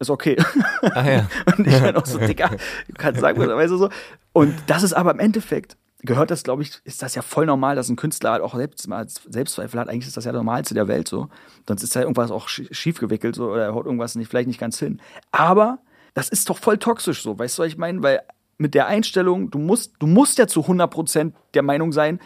ist 0.00 0.10
okay. 0.10 0.36
Ah, 0.82 1.08
ja. 1.08 1.28
Und 1.58 1.66
ich 1.66 1.74
dann 1.80 1.94
auch 1.96 2.06
so, 2.06 2.18
Digga, 2.18 2.48
du 2.48 2.94
kannst 2.96 3.20
sagen, 3.20 3.38
weißt 3.38 3.70
du 3.72 3.76
so. 3.76 3.90
Und 4.32 4.54
das 4.66 4.82
ist 4.82 4.94
aber 4.94 5.10
im 5.10 5.18
Endeffekt, 5.18 5.76
gehört 6.02 6.30
das, 6.30 6.42
glaube 6.42 6.62
ich, 6.62 6.80
ist 6.84 7.02
das 7.02 7.14
ja 7.14 7.20
voll 7.20 7.44
normal, 7.44 7.76
dass 7.76 7.90
ein 7.90 7.96
Künstler 7.96 8.32
halt 8.32 8.42
auch 8.42 8.54
selbst 8.54 8.88
mal 8.88 9.06
Selbstzweifel 9.06 9.78
hat. 9.78 9.90
Eigentlich 9.90 10.06
ist 10.06 10.16
das 10.16 10.24
ja 10.24 10.32
das 10.32 10.38
Normalste 10.38 10.72
der 10.72 10.88
Welt 10.88 11.06
so. 11.06 11.28
Sonst 11.68 11.82
ist 11.82 11.94
da 11.94 12.00
irgendwas 12.00 12.30
auch 12.30 12.48
schi- 12.48 12.72
schief 12.72 12.98
gewickelt 12.98 13.34
so, 13.36 13.50
oder 13.50 13.74
haut 13.74 13.84
irgendwas 13.84 14.14
nicht, 14.14 14.28
vielleicht 14.28 14.48
nicht 14.48 14.58
ganz 14.58 14.78
hin. 14.78 15.00
Aber 15.32 15.80
das 16.14 16.30
ist 16.30 16.48
doch 16.48 16.56
voll 16.56 16.78
toxisch 16.78 17.22
so, 17.22 17.38
weißt 17.38 17.58
du, 17.58 17.62
was 17.62 17.68
ich 17.68 17.76
meine? 17.76 18.02
Weil 18.02 18.22
mit 18.56 18.72
der 18.74 18.86
Einstellung, 18.86 19.50
du 19.50 19.58
musst, 19.58 19.92
du 19.98 20.06
musst 20.06 20.38
ja 20.38 20.46
zu 20.46 20.62
100% 20.62 21.32
der 21.52 21.62
Meinung 21.62 21.92
sein, 21.92 22.20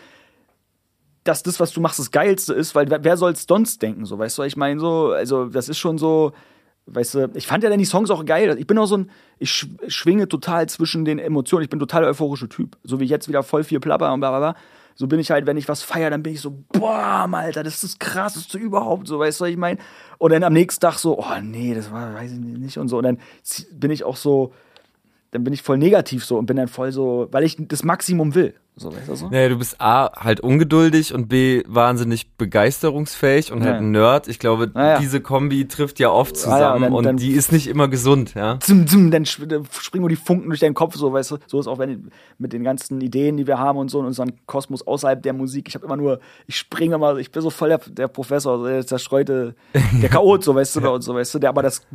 dass 1.24 1.42
das, 1.42 1.58
was 1.58 1.72
du 1.72 1.80
machst, 1.80 1.98
das 1.98 2.10
Geilste 2.10 2.52
ist, 2.54 2.74
weil 2.74 2.88
wer, 2.90 3.02
wer 3.02 3.16
soll's 3.16 3.46
sonst 3.48 3.80
denken, 3.82 4.04
so, 4.04 4.18
weißt 4.18 4.38
du, 4.38 4.42
ich 4.42 4.56
meine? 4.56 4.78
So, 4.78 5.12
also, 5.12 5.46
das 5.46 5.68
ist 5.68 5.78
schon 5.78 5.98
so, 5.98 6.32
weißt 6.86 7.14
du, 7.14 7.30
ich 7.34 7.46
fand 7.46 7.64
ja 7.64 7.70
dann 7.70 7.78
die 7.78 7.86
Songs 7.86 8.10
auch 8.10 8.24
geil. 8.26 8.56
Ich 8.58 8.66
bin 8.66 8.76
auch 8.78 8.86
so 8.86 8.98
ein, 8.98 9.10
ich 9.38 9.50
sch- 9.50 9.68
schwinge 9.88 10.28
total 10.28 10.68
zwischen 10.68 11.04
den 11.04 11.18
Emotionen. 11.18 11.64
Ich 11.64 11.70
bin 11.70 11.80
total 11.80 12.02
der 12.02 12.10
euphorische 12.10 12.48
Typ. 12.48 12.76
So 12.84 13.00
wie 13.00 13.06
jetzt 13.06 13.26
wieder 13.26 13.42
voll 13.42 13.64
viel 13.64 13.80
plapper 13.80 14.12
und 14.12 14.20
bla 14.20 14.30
bla 14.30 14.38
bla. 14.52 14.60
So 14.96 15.08
bin 15.08 15.18
ich 15.18 15.30
halt, 15.32 15.46
wenn 15.46 15.56
ich 15.56 15.68
was 15.68 15.82
feiere, 15.82 16.10
dann 16.10 16.22
bin 16.22 16.34
ich 16.34 16.40
so, 16.40 16.52
boah, 16.72 17.28
Alter, 17.32 17.64
das 17.64 17.74
ist 17.74 17.84
das 17.84 17.98
krasseste 17.98 18.58
überhaupt, 18.58 19.08
so, 19.08 19.18
weißt 19.18 19.40
du, 19.40 19.44
was 19.44 19.50
ich 19.50 19.56
meine? 19.56 19.80
Und 20.18 20.30
dann 20.30 20.44
am 20.44 20.52
nächsten 20.52 20.80
Tag 20.80 20.98
so, 20.98 21.18
oh 21.18 21.40
nee, 21.42 21.74
das 21.74 21.90
war, 21.90 22.14
weiß 22.14 22.30
ich 22.32 22.38
nicht 22.38 22.78
und 22.78 22.86
so. 22.88 22.98
Und 22.98 23.04
dann 23.04 23.18
bin 23.72 23.90
ich 23.90 24.04
auch 24.04 24.16
so, 24.16 24.52
dann 25.32 25.42
bin 25.42 25.52
ich 25.52 25.62
voll 25.62 25.78
negativ 25.78 26.24
so 26.24 26.38
und 26.38 26.46
bin 26.46 26.56
dann 26.56 26.68
voll 26.68 26.92
so, 26.92 27.26
weil 27.32 27.42
ich 27.42 27.56
das 27.58 27.82
Maximum 27.82 28.36
will. 28.36 28.54
So, 28.76 28.92
weißt 28.92 29.08
du 29.08 29.14
so? 29.14 29.28
Naja, 29.28 29.48
du 29.50 29.56
bist 29.58 29.80
A, 29.80 30.10
halt 30.20 30.40
ungeduldig 30.40 31.14
und 31.14 31.28
B, 31.28 31.62
wahnsinnig 31.68 32.36
begeisterungsfähig 32.36 33.52
und 33.52 33.62
halt 33.62 33.74
Ja. 33.74 33.78
ein 33.78 33.92
Nerd. 33.92 34.26
Ich 34.26 34.40
glaube, 34.40 34.68
Naja. 34.74 34.98
diese 34.98 35.20
Kombi 35.20 35.68
trifft 35.68 36.00
ja 36.00 36.10
oft 36.10 36.34
Ja, 36.36 36.42
zusammen 36.42 36.60
ja, 36.60 36.72
und 36.74 36.82
dann- 36.82 36.92
und 36.92 37.04
dann- 37.04 37.16
die 37.16 37.30
ist 37.30 37.52
nicht 37.52 37.68
immer 37.68 37.86
gesund, 37.86 38.34
ja. 38.34 38.58
zum, 38.58 38.88
zum, 38.88 39.12
dann 39.12 39.26
springen 39.26 39.60
nur 40.00 40.08
die 40.08 40.16
Funken 40.16 40.48
durch 40.48 40.58
deinen 40.58 40.74
Kopf, 40.74 40.96
so, 40.96 41.12
weißt 41.12 41.30
du. 41.30 41.36
So 41.46 41.60
ist 41.60 41.68
auch 41.68 41.78
wenn 41.78 42.10
mit 42.38 42.52
den 42.52 42.64
ganzen 42.64 43.00
Ideen, 43.00 43.36
die 43.36 43.46
wir 43.46 43.60
haben 43.60 43.78
und 43.78 43.92
so 43.92 44.00
in 44.00 44.06
unserem 44.06 44.32
Kosmos 44.46 44.84
außerhalb 44.84 45.22
der 45.22 45.34
Musik. 45.34 45.68
Ich 45.68 45.76
habe 45.76 45.86
immer 45.86 45.96
nur, 45.96 46.18
ich 46.48 46.56
springe 46.56 46.96
immer, 46.96 47.16
ich 47.18 47.30
bin 47.30 47.42
so 47.42 47.50
voll 47.50 47.68
der, 47.68 47.78
der 47.78 48.08
Professor, 48.08 48.58
so 48.58 48.66
der 48.66 48.84
zerstreute, 48.84 49.54
der 50.02 50.08
Chaot, 50.10 50.42
so, 50.42 50.52
weißt 50.52 50.74
du, 50.76 50.90
uns, 50.90 51.04
so, 51.04 51.14
weißt 51.14 51.32
du. 51.34 51.38
Der, 51.38 51.50
aber 51.50 51.62
das, 51.62 51.86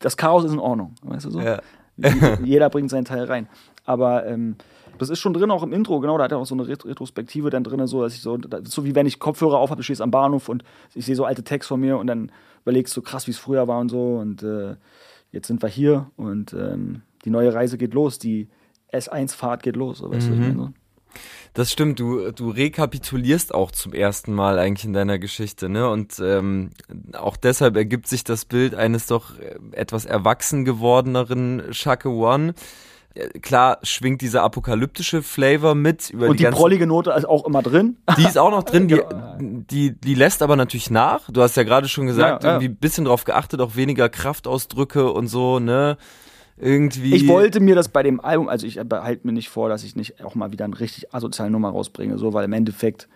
das 0.00 0.16
Chaos 0.16 0.42
ist 0.44 0.52
in 0.52 0.58
Ordnung, 0.58 0.96
weißt 1.02 1.26
du 1.26 1.30
so. 1.30 1.40
Ja. 1.40 1.60
Jeder 2.42 2.70
bringt 2.70 2.90
seinen 2.90 3.04
Teil 3.04 3.22
rein. 3.24 3.46
Aber 3.84 4.26
ähm, 4.26 4.56
das 4.98 5.10
ist 5.10 5.18
schon 5.18 5.32
drin, 5.32 5.50
auch 5.50 5.62
im 5.62 5.72
Intro, 5.72 6.00
genau, 6.00 6.18
da 6.18 6.24
hat 6.24 6.32
er 6.32 6.38
auch 6.38 6.46
so 6.46 6.54
eine 6.54 6.66
Ret 6.66 6.84
Retrospektive 6.84 7.50
dann 7.50 7.64
drin, 7.64 7.86
so, 7.86 8.02
dass 8.02 8.14
ich 8.14 8.20
so, 8.20 8.38
so 8.64 8.84
wie 8.84 8.94
wenn 8.94 9.06
ich 9.06 9.18
Kopfhörer 9.18 9.58
auf 9.58 9.70
habe, 9.70 9.78
du 9.78 9.84
stehst 9.84 10.00
am 10.00 10.10
Bahnhof 10.10 10.48
und 10.48 10.64
ich 10.94 11.06
sehe 11.06 11.16
so 11.16 11.24
alte 11.24 11.44
Texte 11.44 11.68
von 11.68 11.80
mir 11.80 11.98
und 11.98 12.06
dann 12.06 12.30
überlegst 12.62 12.96
du 12.96 13.02
krass, 13.02 13.26
wie 13.26 13.32
es 13.32 13.38
früher 13.38 13.68
war 13.68 13.80
und 13.80 13.90
so 13.90 14.18
und 14.18 14.42
äh, 14.42 14.76
jetzt 15.30 15.48
sind 15.48 15.62
wir 15.62 15.68
hier 15.68 16.10
und 16.16 16.52
ähm, 16.52 17.02
die 17.24 17.30
neue 17.30 17.54
Reise 17.54 17.78
geht 17.78 17.94
los, 17.94 18.18
die 18.18 18.48
S1-Fahrt 18.92 19.62
geht 19.62 19.76
los, 19.76 19.98
so, 19.98 20.10
weißt 20.10 20.28
du, 20.28 20.32
was 20.32 20.38
ich 20.38 20.44
meine, 20.44 20.54
so. 20.54 20.70
Das 21.54 21.70
stimmt, 21.70 22.00
du, 22.00 22.30
du 22.30 22.48
rekapitulierst 22.48 23.54
auch 23.54 23.70
zum 23.72 23.92
ersten 23.92 24.32
Mal 24.32 24.58
eigentlich 24.58 24.86
in 24.86 24.94
deiner 24.94 25.18
Geschichte, 25.18 25.68
ne? 25.68 25.88
Und 25.90 26.18
ähm, 26.24 26.70
auch 27.12 27.36
deshalb 27.36 27.76
ergibt 27.76 28.08
sich 28.08 28.24
das 28.24 28.46
Bild 28.46 28.74
eines 28.74 29.06
doch 29.06 29.34
etwas 29.72 30.06
erwachsen 30.06 30.64
gewordeneren 30.64 31.62
Shaka 31.72 32.08
One. 32.08 32.54
Klar 33.42 33.78
schwingt 33.82 34.22
dieser 34.22 34.42
apokalyptische 34.42 35.22
Flavor 35.22 35.74
mit 35.74 36.10
über 36.10 36.28
Und 36.28 36.40
die, 36.40 36.44
ganzen- 36.44 36.58
prollige 36.58 36.86
Note 36.86 37.10
ist 37.12 37.26
auch 37.28 37.44
immer 37.46 37.62
drin. 37.62 37.96
Die 38.16 38.22
ist 38.24 38.38
auch 38.38 38.50
noch 38.50 38.62
drin, 38.62 38.88
die, 38.88 39.00
die, 39.38 39.92
die 40.00 40.14
lässt 40.14 40.40
aber 40.42 40.56
natürlich 40.56 40.90
nach. 40.90 41.28
Du 41.30 41.42
hast 41.42 41.56
ja 41.56 41.62
gerade 41.62 41.88
schon 41.88 42.06
gesagt, 42.06 42.42
Ja, 42.44 42.48
ja. 42.48 42.54
irgendwie 42.56 42.72
ein 42.72 42.76
bisschen 42.76 43.04
drauf 43.04 43.24
geachtet, 43.24 43.60
auch 43.60 43.76
weniger 43.76 44.08
Kraftausdrücke 44.08 45.12
und 45.12 45.26
so, 45.28 45.58
ne? 45.58 45.96
Irgendwie. 46.58 47.14
Ich 47.14 47.26
wollte 47.28 47.60
mir 47.60 47.74
das 47.74 47.88
bei 47.88 48.02
dem 48.02 48.20
Album, 48.20 48.48
also 48.48 48.66
ich 48.66 48.78
behalte 48.84 49.26
mir 49.26 49.32
nicht 49.32 49.48
vor, 49.48 49.68
dass 49.68 49.84
ich 49.84 49.96
nicht 49.96 50.24
auch 50.24 50.34
mal 50.34 50.52
wieder 50.52 50.64
eine 50.64 50.78
richtig 50.78 51.12
asoziale 51.14 51.50
Nummer 51.50 51.70
rausbringe, 51.70 52.18
so, 52.18 52.32
weil 52.34 52.44
im 52.44 52.52
Endeffekt 52.52 53.08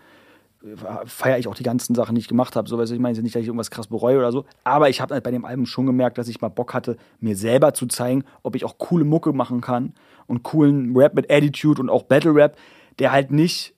feiere 1.06 1.38
ich 1.38 1.48
auch 1.48 1.54
die 1.54 1.62
ganzen 1.62 1.94
Sachen, 1.94 2.14
die 2.14 2.20
ich 2.20 2.28
gemacht 2.28 2.56
habe. 2.56 2.68
So, 2.68 2.78
weißt 2.78 2.90
du, 2.90 2.94
ich 2.94 3.00
meine 3.00 3.20
nicht, 3.20 3.34
dass 3.34 3.42
ich 3.42 3.48
irgendwas 3.48 3.70
krass 3.70 3.86
bereue 3.86 4.18
oder 4.18 4.32
so. 4.32 4.44
Aber 4.64 4.88
ich 4.88 5.00
habe 5.00 5.14
halt 5.14 5.24
bei 5.24 5.30
dem 5.30 5.44
Album 5.44 5.66
schon 5.66 5.86
gemerkt, 5.86 6.18
dass 6.18 6.28
ich 6.28 6.40
mal 6.40 6.48
Bock 6.48 6.74
hatte, 6.74 6.96
mir 7.20 7.36
selber 7.36 7.74
zu 7.74 7.86
zeigen, 7.86 8.24
ob 8.42 8.56
ich 8.56 8.64
auch 8.64 8.78
coole 8.78 9.04
Mucke 9.04 9.32
machen 9.32 9.60
kann 9.60 9.94
und 10.26 10.42
coolen 10.42 10.96
Rap 10.96 11.14
mit 11.14 11.30
Attitude 11.30 11.80
und 11.80 11.90
auch 11.90 12.04
Battle 12.04 12.34
Rap, 12.34 12.56
der 12.98 13.12
halt 13.12 13.30
nicht, 13.30 13.74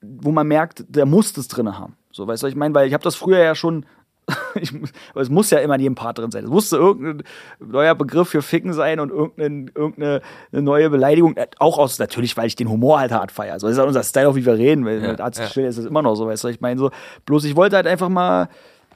wo 0.00 0.32
man 0.32 0.46
merkt, 0.48 0.84
der 0.88 1.06
muss 1.06 1.32
das 1.32 1.48
drin 1.48 1.78
haben. 1.78 1.96
So, 2.10 2.26
weißt 2.26 2.42
du, 2.42 2.46
ich 2.46 2.56
meine, 2.56 2.74
weil 2.74 2.86
ich 2.86 2.94
habe 2.94 3.04
das 3.04 3.14
früher 3.14 3.38
ja 3.38 3.54
schon 3.54 3.86
ich, 4.54 4.72
es 5.14 5.30
muss 5.30 5.50
ja 5.50 5.58
immer 5.58 5.74
in 5.74 5.80
jedem 5.80 5.94
Part 5.94 6.18
drin 6.18 6.30
sein. 6.30 6.44
Es 6.44 6.50
musste 6.50 6.76
irgendein 6.76 7.26
neuer 7.58 7.94
Begriff 7.94 8.28
für 8.28 8.42
Ficken 8.42 8.72
sein 8.72 9.00
und 9.00 9.10
irgendeine, 9.10 9.70
irgendeine 9.74 10.20
eine 10.52 10.62
neue 10.62 10.90
Beleidigung. 10.90 11.36
Äh, 11.36 11.48
Auch 11.58 11.78
aus, 11.78 11.98
natürlich, 11.98 12.36
weil 12.36 12.46
ich 12.46 12.56
den 12.56 12.68
Humor 12.68 13.00
halt 13.00 13.12
hart 13.12 13.32
feiere. 13.32 13.58
So 13.58 13.66
das 13.66 13.74
ist 13.74 13.78
halt 13.78 13.88
unser 13.88 14.04
Style, 14.04 14.28
auch 14.28 14.36
wie 14.36 14.46
wir 14.46 14.54
reden. 14.54 14.84
Weil 14.84 15.02
Ja, 15.02 15.10
mit 15.10 15.20
Arzt 15.20 15.40
ja. 15.40 15.64
ist 15.64 15.78
es 15.78 15.84
immer 15.86 16.02
noch 16.02 16.14
so, 16.14 16.26
weißt 16.26 16.44
du, 16.44 16.48
was 16.48 16.54
ich 16.54 16.60
meine, 16.60 16.78
so. 16.78 16.90
Bloß 17.26 17.44
ich 17.44 17.56
wollte 17.56 17.76
halt 17.76 17.86
einfach 17.86 18.08
mal 18.08 18.48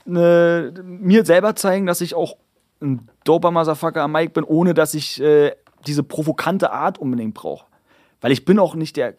ne, 0.04 0.72
mir 0.84 1.24
selber 1.24 1.56
zeigen, 1.56 1.86
dass 1.86 2.00
ich 2.00 2.14
auch 2.14 2.36
ein 2.80 3.08
doper 3.24 3.50
Motherfucker 3.50 4.02
am 4.02 4.12
Mic 4.12 4.32
bin, 4.32 4.44
ohne 4.44 4.74
dass 4.74 4.94
ich 4.94 5.20
äh, 5.20 5.52
diese 5.86 6.02
provokante 6.02 6.70
Art 6.72 6.98
unbedingt 6.98 7.34
brauche. 7.34 7.66
Weil 8.20 8.32
ich 8.32 8.44
bin 8.44 8.58
auch 8.58 8.74
nicht 8.74 8.96
der 8.96 9.14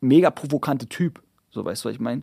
mega 0.00 0.30
provokante 0.30 0.86
Typ. 0.86 1.22
So, 1.50 1.64
weißt 1.64 1.84
du, 1.84 1.88
was 1.88 1.94
ich 1.94 2.00
meine? 2.00 2.22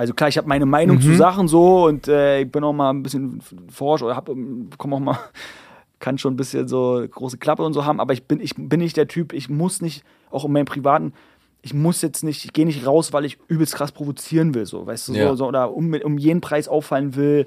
Also 0.00 0.14
klar, 0.14 0.30
ich 0.30 0.38
habe 0.38 0.48
meine 0.48 0.64
Meinung 0.64 0.96
Mhm. 0.96 1.02
zu 1.02 1.12
Sachen 1.14 1.46
so 1.46 1.84
und 1.84 2.08
äh, 2.08 2.40
ich 2.40 2.50
bin 2.50 2.64
auch 2.64 2.72
mal 2.72 2.88
ein 2.88 3.02
bisschen 3.02 3.42
forsch 3.70 4.00
oder 4.00 4.16
hab, 4.16 4.30
ähm, 4.30 4.70
komm 4.78 4.94
auch 4.94 4.98
mal, 4.98 5.18
kann 5.98 6.16
schon 6.16 6.32
ein 6.32 6.36
bisschen 6.38 6.68
so 6.68 7.04
große 7.10 7.36
Klappe 7.36 7.62
und 7.62 7.74
so 7.74 7.84
haben, 7.84 8.00
aber 8.00 8.14
ich 8.14 8.24
bin, 8.24 8.40
ich 8.40 8.54
bin 8.56 8.80
nicht 8.80 8.96
der 8.96 9.08
Typ, 9.08 9.34
ich 9.34 9.50
muss 9.50 9.82
nicht, 9.82 10.02
auch 10.30 10.46
in 10.46 10.52
meinem 10.52 10.64
Privaten, 10.64 11.12
ich 11.60 11.74
muss 11.74 12.00
jetzt 12.00 12.24
nicht, 12.24 12.46
ich 12.46 12.54
gehe 12.54 12.64
nicht 12.64 12.86
raus, 12.86 13.12
weil 13.12 13.26
ich 13.26 13.36
übelst 13.48 13.74
krass 13.74 13.92
provozieren 13.92 14.54
will, 14.54 14.64
so, 14.64 14.86
weißt 14.86 15.08
du, 15.08 15.12
Ja. 15.12 15.28
so, 15.28 15.34
so, 15.34 15.46
oder 15.48 15.70
um, 15.74 15.92
um 15.92 16.16
jeden 16.16 16.40
Preis 16.40 16.66
auffallen 16.66 17.14
will. 17.14 17.46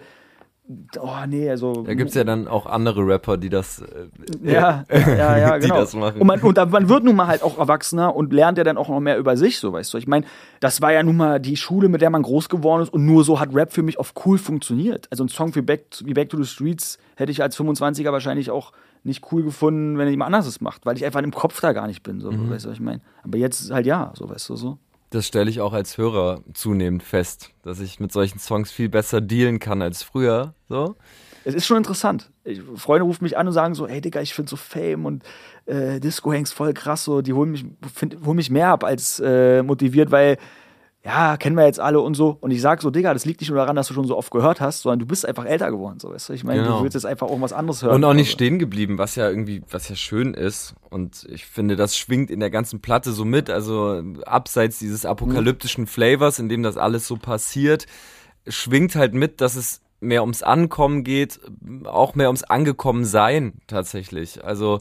Oh, 0.99 1.09
nee, 1.27 1.49
also. 1.49 1.83
Da 1.83 1.93
gibt's 1.93 2.13
ja 2.15 2.23
dann 2.23 2.47
auch 2.47 2.65
andere 2.65 3.05
Rapper, 3.05 3.35
die 3.37 3.49
das. 3.49 3.81
Äh, 3.81 4.07
Ja, 4.53 4.85
ja, 4.91 5.37
ja, 5.37 5.59
die 5.59 5.63
genau. 5.67 5.75
das 5.81 5.93
machen. 5.93 6.21
Und, 6.21 6.27
man, 6.27 6.39
und 6.41 6.55
man 6.71 6.87
wird 6.87 7.03
nun 7.03 7.15
mal 7.17 7.27
halt 7.27 7.43
auch 7.43 7.57
erwachsener 7.59 8.15
und 8.15 8.31
lernt 8.31 8.57
ja 8.57 8.63
dann 8.63 8.77
auch 8.77 8.87
noch 8.87 9.01
mehr 9.01 9.17
über 9.17 9.35
sich, 9.35 9.59
so 9.59 9.73
weißt 9.73 9.93
du. 9.93 9.97
Ich 9.97 10.07
meine, 10.07 10.25
das 10.61 10.81
war 10.81 10.93
ja 10.93 11.03
nun 11.03 11.17
mal 11.17 11.39
die 11.41 11.57
Schule, 11.57 11.89
mit 11.89 12.01
der 12.01 12.09
man 12.09 12.21
groß 12.21 12.47
geworden 12.47 12.81
ist 12.81 12.93
und 12.93 13.05
nur 13.05 13.25
so 13.25 13.41
hat 13.41 13.53
Rap 13.53 13.73
für 13.73 13.83
mich 13.83 13.99
auf 13.99 14.13
cool 14.25 14.37
funktioniert. 14.37 15.07
Also 15.11 15.25
ein 15.25 15.29
Song 15.29 15.53
wie 15.55 15.61
Back, 15.61 15.87
wie 16.05 16.13
Back 16.13 16.29
to 16.29 16.37
the 16.41 16.47
Streets 16.47 16.97
hätte 17.17 17.31
ich 17.33 17.41
als 17.43 17.59
25er 17.59 18.13
wahrscheinlich 18.13 18.49
auch 18.49 18.71
nicht 19.03 19.33
cool 19.33 19.43
gefunden, 19.43 19.97
wenn 19.97 20.07
jemand 20.07 20.27
anderes 20.27 20.47
es 20.47 20.61
macht, 20.61 20.85
weil 20.85 20.95
ich 20.95 21.03
einfach 21.03 21.21
im 21.21 21.31
Kopf 21.33 21.59
da 21.59 21.73
gar 21.73 21.87
nicht 21.87 22.03
bin, 22.03 22.21
so, 22.21 22.31
Mhm. 22.31 22.49
weißt 22.49 22.63
du, 22.65 22.69
was 22.69 22.75
ich 22.77 22.81
meine. 22.81 23.01
Aber 23.23 23.37
jetzt 23.37 23.69
halt 23.69 23.85
ja, 23.85 24.13
so 24.15 24.29
weißt 24.29 24.47
du 24.49 24.55
so. 24.55 24.77
Das 25.13 25.27
stelle 25.27 25.47
ich 25.47 25.61
auch 25.61 25.73
als 25.73 25.99
Hörer 25.99 26.41
zunehmend 26.55 27.03
fest, 27.03 27.51
dass 27.61 27.79
ich 27.79 27.99
mit 27.99 28.11
solchen 28.11 28.39
Songs 28.39 28.71
viel 28.71 28.89
besser 28.89 29.21
dealen 29.21 29.59
kann 29.59 29.83
als 29.83 30.01
früher. 30.01 30.55
So. 30.67 30.95
Es 31.45 31.53
ist 31.53 31.67
schon 31.67 31.77
interessant. 31.77 32.31
Ich, 32.43 32.63
Freunde 32.77 33.05
rufen 33.05 33.23
mich 33.23 33.37
an 33.37 33.45
und 33.45 33.53
sagen 33.53 33.75
so, 33.75 33.87
hey 33.87 34.01
Digga, 34.01 34.21
ich 34.21 34.33
finde 34.33 34.49
so 34.49 34.55
Fame 34.55 35.05
und 35.05 35.23
äh, 35.67 35.99
Disco 35.99 36.33
Hanks 36.33 36.51
voll 36.51 36.73
krass, 36.73 37.03
so, 37.03 37.21
die 37.21 37.33
holen 37.33 37.51
mich, 37.51 37.63
find, 37.93 38.25
holen 38.25 38.37
mich 38.37 38.49
mehr 38.49 38.69
ab 38.69 38.83
als 38.83 39.19
äh, 39.19 39.61
motiviert, 39.61 40.09
weil 40.09 40.37
ja, 41.05 41.35
kennen 41.35 41.57
wir 41.57 41.65
jetzt 41.65 41.81
alle 41.81 41.99
und 41.99 42.13
so. 42.13 42.37
Und 42.39 42.51
ich 42.51 42.61
sag 42.61 42.81
so, 42.81 42.89
Digga, 42.89 43.13
das 43.13 43.25
liegt 43.25 43.41
nicht 43.41 43.49
nur 43.49 43.57
daran, 43.59 43.75
dass 43.75 43.89
du 43.89 43.93
schon 43.93 44.07
so 44.07 44.17
oft 44.17 44.31
gehört 44.31 44.61
hast, 44.61 44.83
sondern 44.83 44.99
du 44.99 45.05
bist 45.05 45.25
einfach 45.25 45.43
älter 45.45 45.69
geworden, 45.69 45.99
so, 45.99 46.09
weißt 46.11 46.29
du? 46.29 46.33
Ich 46.33 46.45
meine, 46.45 46.63
Genau. 46.63 46.77
du 46.77 46.83
willst 46.83 46.93
jetzt 46.95 47.05
einfach 47.05 47.27
irgendwas 47.27 47.51
anderes 47.51 47.83
hören. 47.83 47.95
Und 47.95 48.05
auch 48.05 48.13
nicht 48.13 48.27
Also, 48.27 48.33
stehen 48.35 48.57
geblieben, 48.57 48.97
was 48.97 49.15
ja 49.15 49.27
irgendwie, 49.29 49.61
was 49.69 49.89
ja 49.89 49.95
schön 49.95 50.33
ist. 50.33 50.75
Und 50.89 51.25
ich 51.29 51.45
finde, 51.45 51.75
das 51.75 51.97
schwingt 51.97 52.31
in 52.31 52.39
der 52.39 52.49
ganzen 52.49 52.79
Platte 52.81 53.11
so 53.11 53.25
mit. 53.25 53.49
Also 53.49 54.01
abseits 54.25 54.79
dieses 54.79 55.05
apokalyptischen 55.05 55.87
Flavors, 55.87 56.39
in 56.39 56.47
dem 56.47 56.63
das 56.63 56.77
alles 56.77 57.05
so 57.05 57.17
passiert, 57.17 57.85
schwingt 58.47 58.95
halt 58.95 59.13
mit, 59.13 59.41
dass 59.41 59.55
es 59.55 59.81
mehr 59.99 60.21
ums 60.21 60.41
Ankommen 60.41 61.03
geht, 61.03 61.39
auch 61.85 62.15
mehr 62.15 62.27
ums 62.27 62.43
Angekommen-Sein 62.43 63.55
tatsächlich. 63.67 64.43
Also 64.43 64.79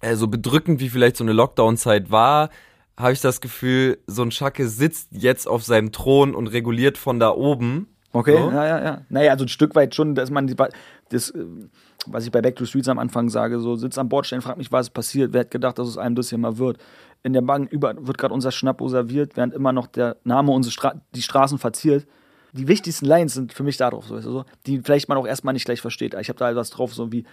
äh, 0.00 0.14
so 0.14 0.28
bedrückend 0.28 0.80
wie 0.80 0.88
vielleicht 0.88 1.16
so 1.16 1.24
eine 1.24 1.32
Lockdown-Zeit 1.32 2.10
war, 2.10 2.50
habe 2.98 3.12
ich 3.12 3.20
das 3.20 3.40
Gefühl, 3.40 3.98
so 4.06 4.22
ein 4.22 4.30
Schacke 4.30 4.68
sitzt 4.68 5.08
jetzt 5.12 5.46
auf 5.46 5.62
seinem 5.62 5.92
Thron 5.92 6.34
und 6.34 6.46
reguliert 6.46 6.96
von 6.98 7.20
da 7.20 7.30
oben. 7.30 7.88
Okay, 8.12 8.36
So. 8.36 8.50
ja, 8.50 8.66
ja, 8.66 8.82
ja. 8.82 9.02
Naja, 9.10 9.32
also 9.32 9.44
ein 9.44 9.48
Stück 9.48 9.74
weit 9.74 9.94
schon, 9.94 10.14
dass 10.14 10.30
man 10.30 10.46
die, 10.46 10.54
das, 11.10 11.30
äh, 11.30 11.44
was 12.06 12.24
ich 12.24 12.32
bei 12.32 12.40
Back 12.40 12.56
to 12.56 12.64
the 12.64 12.70
Streets 12.70 12.88
am 12.88 12.98
Anfang 12.98 13.28
sage, 13.28 13.60
so 13.60 13.76
sitzt 13.76 13.98
am 13.98 14.08
Bordstein, 14.08 14.40
fragt 14.40 14.56
mich, 14.56 14.72
was 14.72 14.86
ist 14.86 14.94
passiert, 14.94 15.34
wer 15.34 15.40
hat 15.40 15.50
gedacht, 15.50 15.78
dass 15.78 15.88
es 15.88 15.98
einem 15.98 16.14
das 16.14 16.30
hier 16.30 16.38
mal 16.38 16.56
wird. 16.56 16.78
In 17.22 17.34
der 17.34 17.42
Bank 17.42 17.70
über, 17.70 17.94
wird 18.06 18.16
gerade 18.16 18.32
unser 18.32 18.52
Schnappo 18.52 18.88
serviert, 18.88 19.36
während 19.36 19.52
immer 19.52 19.72
noch 19.72 19.86
der 19.86 20.16
Name 20.24 20.52
unsere 20.52 20.72
Stra 20.72 20.94
die 21.14 21.22
Straßen 21.22 21.58
verziert. 21.58 22.06
Die 22.52 22.68
wichtigsten 22.68 23.04
Lines 23.04 23.34
sind 23.34 23.52
für 23.52 23.64
mich 23.64 23.76
da 23.76 23.90
drauf, 23.90 24.06
so, 24.06 24.14
weißt 24.14 24.26
du, 24.26 24.30
so, 24.30 24.44
die 24.64 24.80
vielleicht 24.80 25.10
man 25.10 25.18
auch 25.18 25.26
erstmal 25.26 25.52
nicht 25.52 25.66
gleich 25.66 25.82
versteht. 25.82 26.14
Ich 26.18 26.30
habe 26.30 26.38
da 26.38 26.46
halt 26.46 26.56
was 26.56 26.70
drauf, 26.70 26.94
so 26.94 27.12
wie 27.12 27.26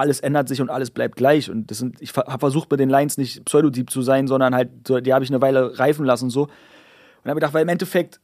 alles 0.00 0.20
ändert 0.20 0.48
sich 0.48 0.60
und 0.60 0.70
alles 0.70 0.90
bleibt 0.90 1.16
gleich. 1.16 1.50
Und 1.50 1.70
das 1.70 1.78
sind, 1.78 2.00
ich 2.00 2.16
habe 2.16 2.38
versucht, 2.38 2.68
bei 2.68 2.76
den 2.76 2.88
Lines 2.88 3.18
nicht 3.18 3.44
pseudodeep 3.44 3.90
zu 3.90 4.02
sein, 4.02 4.26
sondern 4.26 4.54
halt, 4.54 4.70
die 4.88 5.12
habe 5.12 5.24
ich 5.24 5.30
eine 5.30 5.40
Weile 5.40 5.78
reifen 5.78 6.04
lassen, 6.04 6.30
so. 6.30 6.44
Und 6.44 7.28
habe 7.28 7.34
gedacht, 7.34 7.54
weil 7.54 7.62
im 7.62 7.68
Endeffekt 7.68 8.20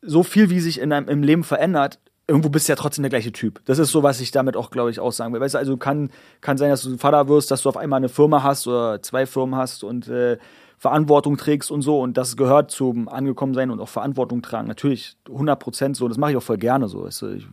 so 0.00 0.22
viel, 0.22 0.50
wie 0.50 0.60
sich 0.60 0.80
in 0.80 0.92
einem, 0.92 1.08
im 1.08 1.22
Leben 1.22 1.44
verändert, 1.44 2.00
irgendwo 2.26 2.48
bist 2.48 2.68
du 2.68 2.72
ja 2.72 2.76
trotzdem 2.76 3.02
der 3.02 3.10
gleiche 3.10 3.32
Typ. 3.32 3.60
Das 3.64 3.78
ist 3.78 3.90
so, 3.90 4.02
was 4.02 4.20
ich 4.20 4.30
damit 4.30 4.56
auch, 4.56 4.70
glaube 4.70 4.90
ich, 4.90 5.00
aussagen 5.00 5.32
will. 5.32 5.40
Weißt 5.40 5.54
du, 5.54 5.58
also 5.58 5.76
kann, 5.76 6.10
kann 6.40 6.56
sein, 6.56 6.70
dass 6.70 6.82
du 6.82 6.96
Vater 6.96 7.28
wirst, 7.28 7.50
dass 7.50 7.62
du 7.62 7.68
auf 7.68 7.76
einmal 7.76 7.98
eine 7.98 8.08
Firma 8.08 8.42
hast 8.42 8.66
oder 8.66 9.02
zwei 9.02 9.26
Firmen 9.26 9.56
hast 9.56 9.84
und 9.84 10.08
äh, 10.08 10.38
Verantwortung 10.78 11.36
trägst 11.36 11.70
und 11.70 11.82
so. 11.82 12.00
Und 12.00 12.16
das 12.16 12.36
gehört 12.36 12.70
zum 12.70 13.08
Angekommensein 13.08 13.70
und 13.70 13.80
auch 13.80 13.88
Verantwortung 13.88 14.42
tragen. 14.42 14.66
Natürlich 14.66 15.16
100 15.28 15.58
Prozent 15.58 15.96
so. 15.96 16.08
Das 16.08 16.18
mache 16.18 16.32
ich 16.32 16.36
auch 16.36 16.42
voll 16.42 16.58
gerne 16.58 16.88
so. 16.88 17.04
Weißt 17.04 17.22
du, 17.22 17.28
ich, 17.34 17.46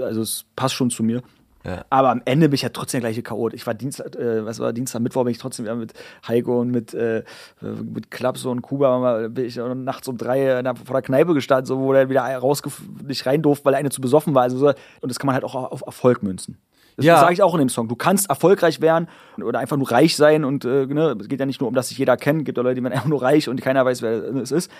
also 0.00 0.20
es 0.20 0.44
passt 0.54 0.74
schon 0.74 0.90
zu 0.90 1.02
mir. 1.02 1.22
Ja. 1.66 1.84
Aber 1.90 2.10
am 2.10 2.22
Ende 2.24 2.48
bin 2.48 2.54
ich 2.54 2.62
ja 2.62 2.68
trotzdem 2.68 3.00
der 3.00 3.10
gleiche 3.10 3.22
Chaot. 3.22 3.52
Ich 3.52 3.66
war 3.66 3.74
Dienstag, 3.74 4.14
äh, 4.14 4.44
was 4.46 4.60
war 4.60 4.72
Dienstag, 4.72 5.00
Mittwoch 5.00 5.24
bin 5.24 5.32
ich 5.32 5.38
trotzdem 5.38 5.64
wieder 5.64 5.74
mit 5.74 5.94
Heiko 6.28 6.60
und 6.60 6.70
mit, 6.70 6.94
äh, 6.94 7.24
mit 7.60 8.10
Klapso 8.12 8.50
und 8.50 8.62
Kuba 8.62 9.26
bin 9.28 9.44
ich 9.46 9.56
nachts 9.56 10.06
um 10.06 10.16
drei 10.16 10.62
vor 10.84 10.94
der 10.94 11.02
Kneipe 11.02 11.34
gestanden, 11.34 11.66
so, 11.66 11.80
wo 11.80 11.92
der 11.92 12.08
wieder 12.08 12.22
raus 12.22 12.62
nicht 13.04 13.26
rein 13.26 13.42
durfte, 13.42 13.64
weil 13.64 13.74
er 13.74 13.80
eine 13.80 13.90
zu 13.90 14.00
besoffen 14.00 14.34
war. 14.34 14.42
Also 14.42 14.58
so, 14.58 14.68
und 14.68 14.76
das 15.10 15.18
kann 15.18 15.26
man 15.26 15.34
halt 15.34 15.44
auch 15.44 15.54
auf 15.54 15.82
Erfolg 15.84 16.22
münzen. 16.22 16.58
Das 16.96 17.04
Ja. 17.04 17.18
sage 17.20 17.34
ich 17.34 17.42
auch 17.42 17.52
in 17.54 17.58
dem 17.58 17.68
Song. 17.68 17.88
Du 17.88 17.96
kannst 17.96 18.30
erfolgreich 18.30 18.80
werden 18.80 19.08
oder 19.42 19.58
einfach 19.58 19.76
nur 19.76 19.90
reich 19.90 20.16
sein 20.16 20.44
und 20.44 20.64
äh, 20.64 20.86
ne, 20.86 21.16
es 21.20 21.28
geht 21.28 21.40
ja 21.40 21.46
nicht 21.46 21.60
nur 21.60 21.68
um, 21.68 21.74
dass 21.74 21.88
sich 21.88 21.98
jeder 21.98 22.16
kennt. 22.16 22.40
Es 22.42 22.44
gibt 22.46 22.56
ja 22.58 22.62
Leute, 22.64 22.76
die 22.76 22.82
werden 22.82 22.92
einfach 22.94 23.08
nur 23.08 23.22
reich 23.22 23.48
und 23.48 23.60
keiner 23.60 23.84
weiß, 23.84 24.02
wer 24.02 24.12
es 24.36 24.50
ist. 24.50 24.70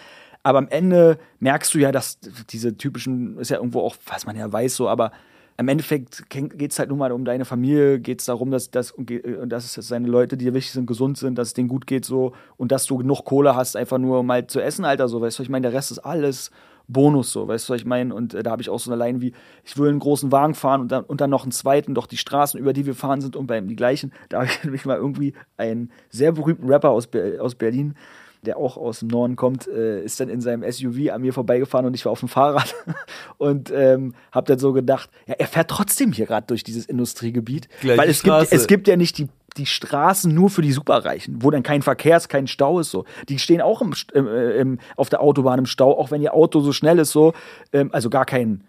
Aber 0.43 0.59
am 0.59 0.69
Ende 0.69 1.19
merkst 1.41 1.75
du 1.75 1.79
ja, 1.79 1.91
dass 1.91 2.19
diese 2.51 2.77
typischen, 2.77 3.37
ist 3.39 3.51
ja 3.51 3.57
irgendwo 3.57 3.81
auch, 3.81 3.97
was 4.07 4.27
man 4.27 4.37
ja 4.37 4.51
weiß, 4.51 4.77
so, 4.77 4.89
aber 4.89 5.11
im 5.59 5.69
Endeffekt 5.69 6.29
geht 6.29 6.71
es 6.71 6.79
halt 6.79 6.91
nur 6.91 6.99
mal 6.99 7.13
um 7.13 7.25
deine 7.25 7.45
Familie, 7.45 7.99
geht 7.99 8.21
es 8.21 8.27
darum, 8.27 8.51
dass, 8.51 8.71
dass, 8.71 8.95
dass 8.97 9.77
es 9.77 9.89
seine 9.89 10.09
Leute, 10.09 10.37
die 10.37 10.45
dir 10.45 10.55
wichtig 10.55 10.73
sind, 10.73 10.87
gesund 10.87 11.17
sind, 11.17 11.39
dass 11.39 11.49
es 11.49 11.55
denen 11.55 11.69
gut 11.69 11.87
geht 11.87 12.05
so 12.05 12.33
und 12.57 12.73
dass 12.73 12.87
du 12.87 12.99
genug 12.99 13.25
Kohle 13.25 13.57
hast, 13.57 13.77
einfach 13.77 13.99
nur 13.99 14.23
mal 14.23 14.47
zu 14.47 14.61
essen, 14.61 14.85
Alter, 14.85 15.09
so, 15.09 15.21
weißt 15.21 15.39
du, 15.39 15.43
ich 15.43 15.49
meine, 15.49 15.69
der 15.69 15.77
Rest 15.77 15.91
ist 15.91 16.01
alles 16.01 16.51
Bonus, 16.89 17.33
so, 17.33 17.49
weißt 17.49 17.69
du, 17.69 17.75
ich 17.75 17.85
meine? 17.85 18.15
Und 18.15 18.35
äh, 18.35 18.43
da 18.43 18.53
habe 18.53 18.63
ich 18.63 18.71
auch 18.71 18.79
so 18.79 18.93
eine 18.93 19.03
Line 19.03 19.21
wie, 19.21 19.33
ich 19.65 19.77
will 19.77 19.89
einen 19.89 19.99
großen 19.99 20.31
Wagen 20.31 20.55
fahren 20.55 20.83
und 20.83 20.93
dann, 20.93 21.05
und 21.05 21.21
dann 21.21 21.31
noch 21.31 21.43
einen 21.43 21.53
zweiten, 21.53 21.95
doch 21.95 22.07
die 22.07 22.17
Straßen, 22.17 22.61
über 22.61 22.73
die 22.73 22.87
wir 22.87 22.95
fahren, 22.95 23.21
sind 23.21 23.35
und 23.35 23.47
bleiben 23.47 23.67
die 23.67 23.77
gleichen. 23.77 24.13
Da 24.29 24.39
habe 24.39 24.47
ich 24.47 24.63
nämlich 24.63 24.85
mal 24.85 24.97
irgendwie 24.97 25.35
einen 25.57 25.91
sehr 26.11 26.33
berühmten 26.33 26.69
Rapper 26.69 26.91
aus, 26.91 27.07
Be 27.07 27.39
aus 27.41 27.55
Berlin, 27.55 27.95
der 28.43 28.57
auch 28.57 28.77
aus 28.77 29.01
dem 29.01 29.09
Norden 29.09 29.37
kommt, 29.37 29.67
äh, 29.69 30.03
ist 30.03 30.21
dann 30.21 30.29
in 30.29 30.41
seinem 30.41 30.71
SUV 30.71 31.11
an 31.13 31.23
mir 31.23 31.33
vorbeigefahren 31.33 31.87
und 31.87 31.95
ich 31.95 32.05
war 32.05 32.13
auf 32.13 32.21
dem 32.21 32.29
Fahrrad. 32.29 32.75
Und 33.39 33.71
ähm, 33.71 34.15
habe 34.33 34.47
dann 34.47 34.59
so 34.59 34.73
gedacht, 34.73 35.11
ja, 35.27 35.35
er 35.35 35.47
fährt 35.47 35.69
trotzdem 35.71 36.13
hier 36.13 36.27
gerade 36.27 36.47
durch 36.47 36.65
dieses 36.65 36.87
Industriegebiet, 36.87 37.69
Gleiche 37.81 38.01
weil 38.01 38.09
es 38.09 38.23
gibt, 38.23 38.53
es 38.53 38.67
gibt 38.67 38.89
ja 38.89 38.97
nicht 38.97 39.19
die 39.19 39.29
die 39.57 39.67
Straßen 39.67 40.35
nur 40.35 40.51
für 40.51 40.63
die 40.63 40.73
Superreichen, 40.73 41.43
wo 41.43 41.51
dann 41.51 41.63
kein 41.63 41.81
Verkehr 41.81 42.19
ist, 42.19 42.29
kein 42.29 42.47
Stau 42.47 42.79
ist 42.81 42.91
so. 42.91 43.05
Die 43.29 43.39
stehen 43.39 43.63
auch 43.63 43.81
im, 43.81 43.95
im, 44.13 44.29
äh, 44.29 44.51
im, 44.59 44.79
auf 44.97 45.09
der 45.09 45.23
Autobahn 45.23 45.61
im 45.61 45.67
Stau, 45.67 45.99
auch 45.99 46.11
wenn 46.11 46.21
ihr 46.21 46.35
Auto 46.35 46.61
so 46.61 46.73
schnell 46.73 46.99
ist 46.99 47.13
so, 47.13 47.33
ähm, 47.73 47.91
also 47.93 48.11
gar 48.11 48.27
kein 48.27 48.65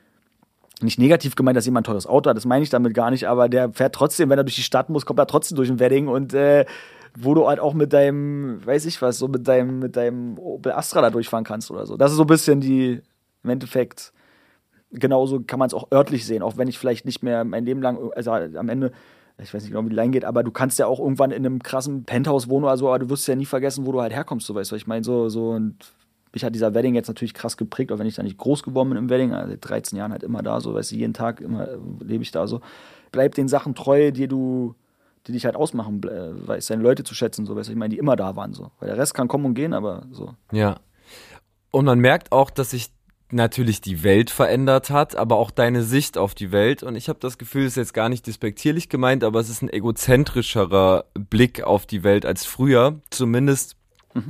nicht 0.82 1.00
negativ 1.00 1.36
gemeint, 1.36 1.58
dass 1.58 1.66
jemand 1.66 1.86
ein 1.86 1.92
teures 1.92 2.06
Auto 2.06 2.30
hat, 2.30 2.38
das 2.38 2.46
meine 2.46 2.64
ich 2.64 2.70
damit 2.70 2.94
gar 2.94 3.10
nicht, 3.10 3.28
aber 3.28 3.50
der 3.50 3.74
fährt 3.74 3.96
trotzdem, 3.96 4.30
wenn 4.30 4.38
er 4.38 4.44
durch 4.44 4.56
die 4.56 4.64
Stadt 4.64 4.90
muss, 4.90 5.06
kommt 5.06 5.20
er 5.20 5.26
trotzdem 5.26 5.56
durch 5.56 5.70
ein 5.70 5.80
Wedding 5.80 6.08
und 6.08 6.34
äh, 6.34 6.66
wo 7.16 7.34
du 7.34 7.48
halt 7.48 7.60
auch 7.60 7.74
mit 7.74 7.94
deinem, 7.94 8.66
weiß 8.66 8.86
ich 8.86 9.02
was, 9.02 9.18
so 9.18 9.28
mit 9.28 9.48
deinem, 9.48 9.80
mit 9.80 9.96
deinem 9.96 10.38
Opel 10.38 10.72
Astra 10.72 11.02
da 11.02 11.10
durchfahren 11.10 11.46
kannst 11.46 11.72
oder 11.72 11.86
so. 11.86 11.98
Das 11.98 12.12
ist 12.12 12.18
so 12.18 12.24
ein 12.24 12.28
bisschen 12.28 12.60
die, 12.62 13.02
im 13.44 13.50
Endeffekt, 13.50 14.14
genauso 14.92 15.42
kann 15.42 15.60
man 15.60 15.68
es 15.68 15.74
auch 15.74 15.92
örtlich 15.92 16.26
sehen, 16.26 16.44
auch 16.44 16.58
wenn 16.58 16.68
ich 16.68 16.80
vielleicht 16.80 17.06
nicht 17.06 17.24
mehr 17.24 17.44
mein 17.44 17.66
Leben 17.66 17.82
lang, 17.82 18.12
also 18.16 18.32
am 18.32 18.70
Ende, 18.70 18.92
ich 19.42 19.54
weiß 19.54 19.62
nicht 19.64 19.72
genau, 19.72 19.86
wie 19.86 19.90
die 19.90 19.96
Line 19.96 20.12
geht, 20.12 20.26
aber 20.26 20.44
du 20.44 20.52
kannst 20.52 20.80
ja 20.80 20.88
auch 20.88 21.00
irgendwann 21.00 21.32
in 21.32 21.46
einem 21.46 21.62
krassen 21.62 22.04
Penthouse 22.06 22.50
wohnen 22.50 22.66
oder 22.66 22.78
so, 22.78 22.88
aber 22.88 23.00
du 23.00 23.10
wirst 23.10 23.28
ja 23.28 23.36
nie 23.36 23.46
vergessen, 23.46 23.86
wo 23.86 23.92
du 23.92 24.02
halt 24.02 24.14
herkommst, 24.14 24.48
so 24.48 24.56
weißt 24.56 24.72
du, 24.72 24.76
ich 24.76 24.88
meine, 24.88 25.04
so, 25.04 25.30
so 25.30 25.52
und 25.52 25.78
mich 26.34 26.44
hat 26.44 26.54
dieser 26.54 26.74
Wedding 26.74 26.96
jetzt 26.96 27.08
natürlich 27.08 27.34
krass 27.34 27.58
geprägt, 27.58 27.92
auch 27.92 28.00
wenn 28.00 28.08
ich 28.08 28.16
da 28.16 28.24
nicht 28.24 28.38
groß 28.38 28.64
geworden 28.64 28.90
bin 28.90 28.98
im 28.98 29.10
Wedding, 29.10 29.34
also 29.34 29.52
seit 29.52 29.70
13 29.70 29.98
Jahren 29.98 30.12
halt 30.12 30.24
immer 30.24 30.42
da, 30.42 30.62
so, 30.62 30.74
weißt 30.74 30.92
du, 30.92 30.96
jeden 30.96 31.14
Tag 31.14 31.42
immer 31.42 31.68
äh, 31.68 31.78
lebe 32.04 32.24
ich 32.24 32.32
da 32.32 32.48
so. 32.48 32.62
Bleib 33.12 33.36
den 33.36 33.48
Sachen 33.48 33.76
treu, 33.76 34.12
die 34.12 34.28
du, 34.28 34.76
die 35.28 35.34
dich 35.34 35.46
halt 35.46 35.56
ausmachen, 35.56 36.02
äh, 36.04 36.48
weißt 36.48 36.70
deine 36.70 36.84
Leute 36.84 37.04
zu 37.04 37.14
schätzen, 37.14 37.46
so, 37.46 37.56
weißt 37.56 37.70
du, 37.70 37.74
ich 37.74 37.78
meine, 37.78 37.94
die 37.94 38.00
immer 38.00 38.16
da 38.16 38.36
waren, 38.36 38.54
so. 38.54 38.72
Weil 38.80 38.90
der 38.90 38.98
Rest 38.98 39.14
kann 39.14 39.28
kommen 39.28 39.46
und 39.46 39.54
gehen, 39.54 39.74
aber 39.74 40.06
so. 40.12 40.34
Ja. 40.52 40.78
Und 41.72 41.86
man 41.86 42.00
merkt 42.00 42.32
auch, 42.32 42.50
dass 42.50 42.72
sich 42.72 42.92
natürlich 43.30 43.82
die 43.82 44.04
Welt 44.04 44.30
verändert 44.30 44.90
hat, 44.90 45.18
aber 45.18 45.36
auch 45.36 45.52
deine 45.52 45.84
Sicht 45.84 46.18
auf 46.18 46.34
die 46.34 46.54
Welt. 46.54 46.82
Und 46.82 46.96
ich 46.96 47.10
habe 47.10 47.20
das 47.20 47.38
Gefühl, 47.38 47.64
es 47.64 47.74
ist 47.74 47.78
jetzt 47.78 47.94
gar 47.94 48.08
nicht 48.08 48.26
despektierlich 48.26 48.88
gemeint, 48.88 49.24
aber 49.26 49.42
es 49.42 49.50
ist 49.50 49.62
ein 49.62 49.70
egozentrischerer 49.70 51.06
Blick 51.14 51.62
auf 51.62 51.86
die 51.86 52.04
Welt 52.04 52.26
als 52.26 52.46
früher. 52.46 53.02
Zumindest 53.10 53.76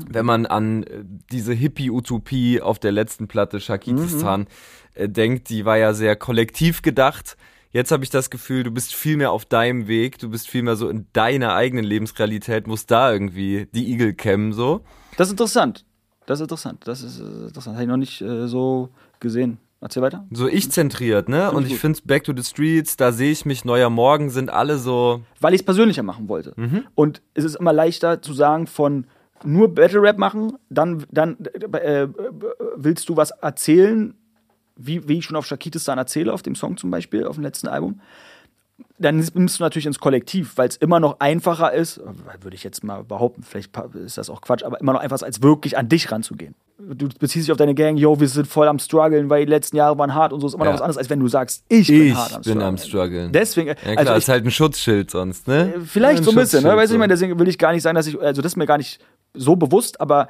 wenn 0.10 0.26
man 0.26 0.46
an 0.46 0.84
äh, 0.84 1.04
diese 1.32 1.54
Hippie-Utopie 1.54 2.62
auf 2.62 2.80
der 2.80 2.92
letzten 2.92 3.28
Platte 3.28 3.60
Shakitistan 3.60 4.48
äh, 4.94 5.08
denkt, 5.10 5.50
die 5.50 5.66
war 5.66 5.78
ja 5.78 5.94
sehr 5.94 6.16
kollektiv 6.16 6.82
gedacht. 6.82 7.38
Jetzt 7.78 7.92
habe 7.92 8.04
ich 8.04 8.10
das 8.10 8.32
Gefühl, 8.32 8.64
du 8.64 8.72
bist 8.72 8.96
viel 8.96 9.18
mehr 9.18 9.32
auf 9.32 9.46
deinem 9.46 9.88
Weg, 9.88 10.18
du 10.18 10.32
bist 10.32 10.50
viel 10.50 10.64
mehr 10.64 10.76
so 10.76 10.90
in 10.90 11.06
deiner 11.14 11.54
eigenen 11.54 11.86
Lebensrealität, 11.86 12.66
musst 12.66 12.90
da 12.90 13.14
irgendwie 13.14 13.68
die 13.72 13.92
Igel 13.92 14.16
kämmen, 14.16 14.52
so. 14.52 14.82
Das 15.16 15.28
ist 15.28 15.34
interessant. 15.34 15.86
Das 16.26 16.40
ist 16.40 16.46
interessant. 16.46 16.88
Das 16.88 17.04
ist 17.04 17.20
äh, 17.20 17.46
interessant. 17.46 17.76
Habe 17.76 17.84
ich 17.84 17.88
noch 17.88 17.98
nicht 17.98 18.20
äh, 18.20 18.48
so 18.48 18.90
gesehen. 19.20 19.60
Erzähl 19.80 20.02
weiter. 20.02 20.26
So 20.32 20.48
ich-zentriert, 20.48 21.30
ne? 21.30 21.52
Und 21.52 21.68
ich 21.68 21.78
finde 21.78 22.00
Back 22.04 22.24
to 22.24 22.34
the 22.36 22.42
Streets, 22.42 22.98
da 22.98 23.12
sehe 23.12 23.32
ich 23.32 23.46
mich, 23.46 23.64
Neuer 23.64 23.92
Morgen 23.92 24.32
sind 24.32 24.50
alle 24.50 24.80
so. 24.80 25.22
Weil 25.40 25.54
ich 25.54 25.60
es 25.60 25.66
persönlicher 25.66 26.02
machen 26.02 26.30
wollte. 26.30 26.56
Und 26.96 27.22
es 27.36 27.44
ist 27.44 27.58
immer 27.58 27.74
leichter 27.74 28.24
zu 28.24 28.34
sagen 28.34 28.66
von 28.66 29.06
nur 29.44 29.76
Battle 29.76 30.02
Rap 30.02 30.18
machen, 30.18 30.54
dann, 30.72 31.06
dann 31.12 31.38
äh, 31.74 32.06
äh, 32.06 32.10
willst 32.76 33.08
du 33.08 33.16
was 33.18 33.30
erzählen, 33.30 34.16
wie, 34.78 35.08
wie 35.08 35.18
ich 35.20 35.26
schon 35.26 35.36
auf 35.36 35.46
Shakitistan 35.46 35.98
erzähle, 35.98 36.34
auf 36.34 36.42
dem 36.44 36.56
Song 36.56 36.78
zum 36.78 36.92
Beispiel, 36.92 37.26
auf 37.26 37.36
dem 37.36 37.44
letzten 37.44 37.68
Album. 37.68 38.00
Dann 39.00 39.18
nimmst 39.18 39.60
du 39.60 39.64
natürlich 39.64 39.88
ins 39.88 39.98
Kollektiv, 40.00 40.54
weil 40.56 40.70
es 40.70 40.76
immer 40.76 41.00
noch 41.00 41.20
einfacher 41.20 41.74
ist, 41.74 42.00
würde 42.42 42.56
ich 42.56 42.64
jetzt 42.64 42.84
mal 42.84 43.04
behaupten, 43.04 43.42
vielleicht 43.42 43.76
ist 43.96 44.20
das 44.20 44.30
auch 44.30 44.42
Quatsch, 44.42 44.64
aber 44.64 44.80
immer 44.80 44.94
noch 44.94 45.00
einfacher 45.00 45.16
ist, 45.16 45.24
als 45.24 45.42
wirklich 45.42 45.78
an 45.78 45.90
dich 45.90 46.12
ranzugehen. 46.12 46.54
Du 46.78 47.08
beziehst 47.10 47.48
dich 47.48 47.52
auf 47.52 47.58
deine 47.58 47.74
Gang, 47.74 47.98
yo, 47.98 48.20
wir 48.20 48.28
sind 48.28 48.46
voll 48.48 48.68
am 48.68 48.78
struggeln, 48.78 49.32
weil 49.32 49.46
die 49.48 49.50
letzten 49.52 49.78
Jahre 49.78 49.98
waren 49.98 50.14
hart 50.14 50.32
und 50.32 50.42
so 50.42 50.48
ist 50.48 50.54
immer 50.54 50.66
noch 50.66 50.72
Ja. 50.72 50.76
was 50.76 50.82
anderes, 50.82 50.98
als 50.98 51.10
wenn 51.10 51.20
du 51.20 51.28
sagst, 51.28 51.64
ich, 51.70 51.88
bin 51.88 52.08
Ich 52.08 52.14
hart 52.16 52.34
am 52.34 52.42
bin 52.42 52.44
struggeln. 52.44 52.68
am 52.68 52.78
struggeln. 52.78 53.32
Deswegen, 53.32 53.68
Ja 53.70 53.74
klar, 53.76 53.98
also 53.98 54.12
ich, 54.12 54.18
ist 54.20 54.30
halt 54.30 54.46
ein 54.46 54.52
Schutzschild 54.52 55.10
sonst, 55.10 55.48
ne? 55.48 55.74
Vielleicht 55.84 56.20
Ein 56.20 56.24
so 56.24 56.32
ein 56.32 56.36
bisschen, 56.36 56.64
ne? 56.64 56.76
Weißt 56.78 56.92
du, 56.92 56.96
ich 56.96 57.00
meine, 57.00 57.14
deswegen 57.14 57.40
will 57.40 57.48
ich 57.48 57.58
gar 57.58 57.72
nicht 57.74 57.82
sagen, 57.82 57.96
dass 57.96 58.06
ich, 58.06 58.20
also 58.22 58.44
das 58.44 58.52
ist 58.52 58.58
mir 58.58 58.68
gar 58.68 58.78
nicht 58.78 59.00
so 59.34 59.56
bewusst, 59.56 60.00
aber 60.00 60.30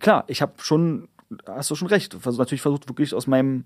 klar, 0.00 0.24
ich 0.28 0.40
habe 0.40 0.52
schon, 0.58 1.08
hast 1.46 1.70
du 1.70 1.74
schon 1.74 1.88
recht, 1.88 2.14
versuch, 2.14 2.38
natürlich 2.38 2.62
versucht 2.62 2.88
wirklich 2.88 3.14
aus 3.14 3.26
meinem, 3.26 3.64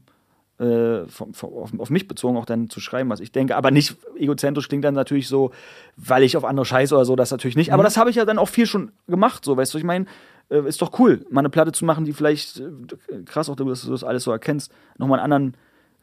äh, 0.59 1.01
auf, 1.03 1.73
auf 1.79 1.91
mich 1.91 2.07
bezogen 2.09 2.37
auch 2.37 2.45
dann 2.47 2.69
zu 2.71 2.81
schreiben, 2.81 3.11
was 3.11 3.21
ich 3.21 3.33
denke, 3.33 3.57
aber 3.57 3.71
nicht 3.71 3.97
egozentrisch 4.17 4.69
klingt 4.69 4.85
dann 4.85 4.95
natürlich 4.95 5.29
so, 5.29 5.53
weil 5.97 6.23
ich 6.23 6.37
auf 6.37 6.45
andere 6.45 6.67
scheiße 6.67 6.95
oder 6.95 7.05
so, 7.05 7.17
das 7.17 7.31
natürlich 7.31 7.57
nicht, 7.57 7.69
Mhm. 7.69 7.75
aber 7.75 7.83
das 7.83 7.97
habe 7.97 8.11
ich 8.11 8.17
ja 8.17 8.25
dann 8.25 8.39
auch 8.39 8.49
viel 8.49 8.67
schon 8.67 8.93
gemacht, 9.07 9.45
so, 9.45 9.57
weißt 9.57 9.75
du, 9.75 9.79
ich 9.79 9.85
meine, 9.85 10.07
äh, 10.51 10.67
ist 10.67 10.83
doch 10.83 10.99
cool, 10.99 11.25
mal 11.31 11.41
eine 11.41 11.51
Platte 11.51 11.73
zu 11.73 11.85
machen, 11.85 12.05
die 12.05 12.13
vielleicht, 12.13 12.61
äh, 12.61 13.23
krass 13.25 13.49
auch, 13.49 13.57
dass 13.57 13.83
du 13.83 13.91
das 13.91 14.05
alles 14.05 14.25
so 14.25 14.33
erkennst, 14.33 14.73
nochmal 14.99 15.19
einen 15.21 15.33
anderen 15.33 15.57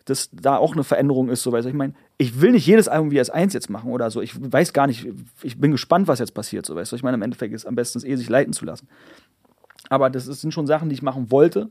dass 0.05 0.29
da 0.31 0.55
auch 0.55 0.71
eine 0.71 0.85
Veränderung 0.85 1.27
ist, 1.27 1.43
so 1.43 1.51
weißt 1.51 1.65
du, 1.65 1.69
ich 1.69 1.75
meine, 1.75 1.93
ich 2.17 2.39
will 2.39 2.51
nicht 2.51 2.65
jedes 2.65 2.87
Album 2.87 3.11
wie 3.11 3.19
S1 3.19 3.53
jetzt 3.53 3.69
machen 3.69 3.91
oder 3.91 4.09
so. 4.09 4.21
Ich 4.21 4.33
weiß 4.39 4.71
gar 4.71 4.87
nicht, 4.87 5.05
ich 5.43 5.59
bin 5.59 5.71
gespannt, 5.71 6.07
was 6.07 6.19
jetzt 6.19 6.33
passiert, 6.33 6.65
so 6.65 6.77
weißt 6.77 6.93
du. 6.93 6.95
Ich 6.95 7.03
meine, 7.03 7.15
im 7.15 7.21
Endeffekt 7.23 7.53
ist 7.53 7.65
am 7.65 7.75
besten 7.75 7.97
es 7.97 8.05
eh 8.05 8.15
sich 8.15 8.29
leiten 8.29 8.53
zu 8.53 8.63
lassen. 8.63 8.87
Aber 9.89 10.09
das 10.09 10.25
sind 10.25 10.53
schon 10.53 10.67
Sachen, 10.67 10.89
die 10.89 10.95
ich 10.95 11.01
machen 11.01 11.31
wollte 11.31 11.69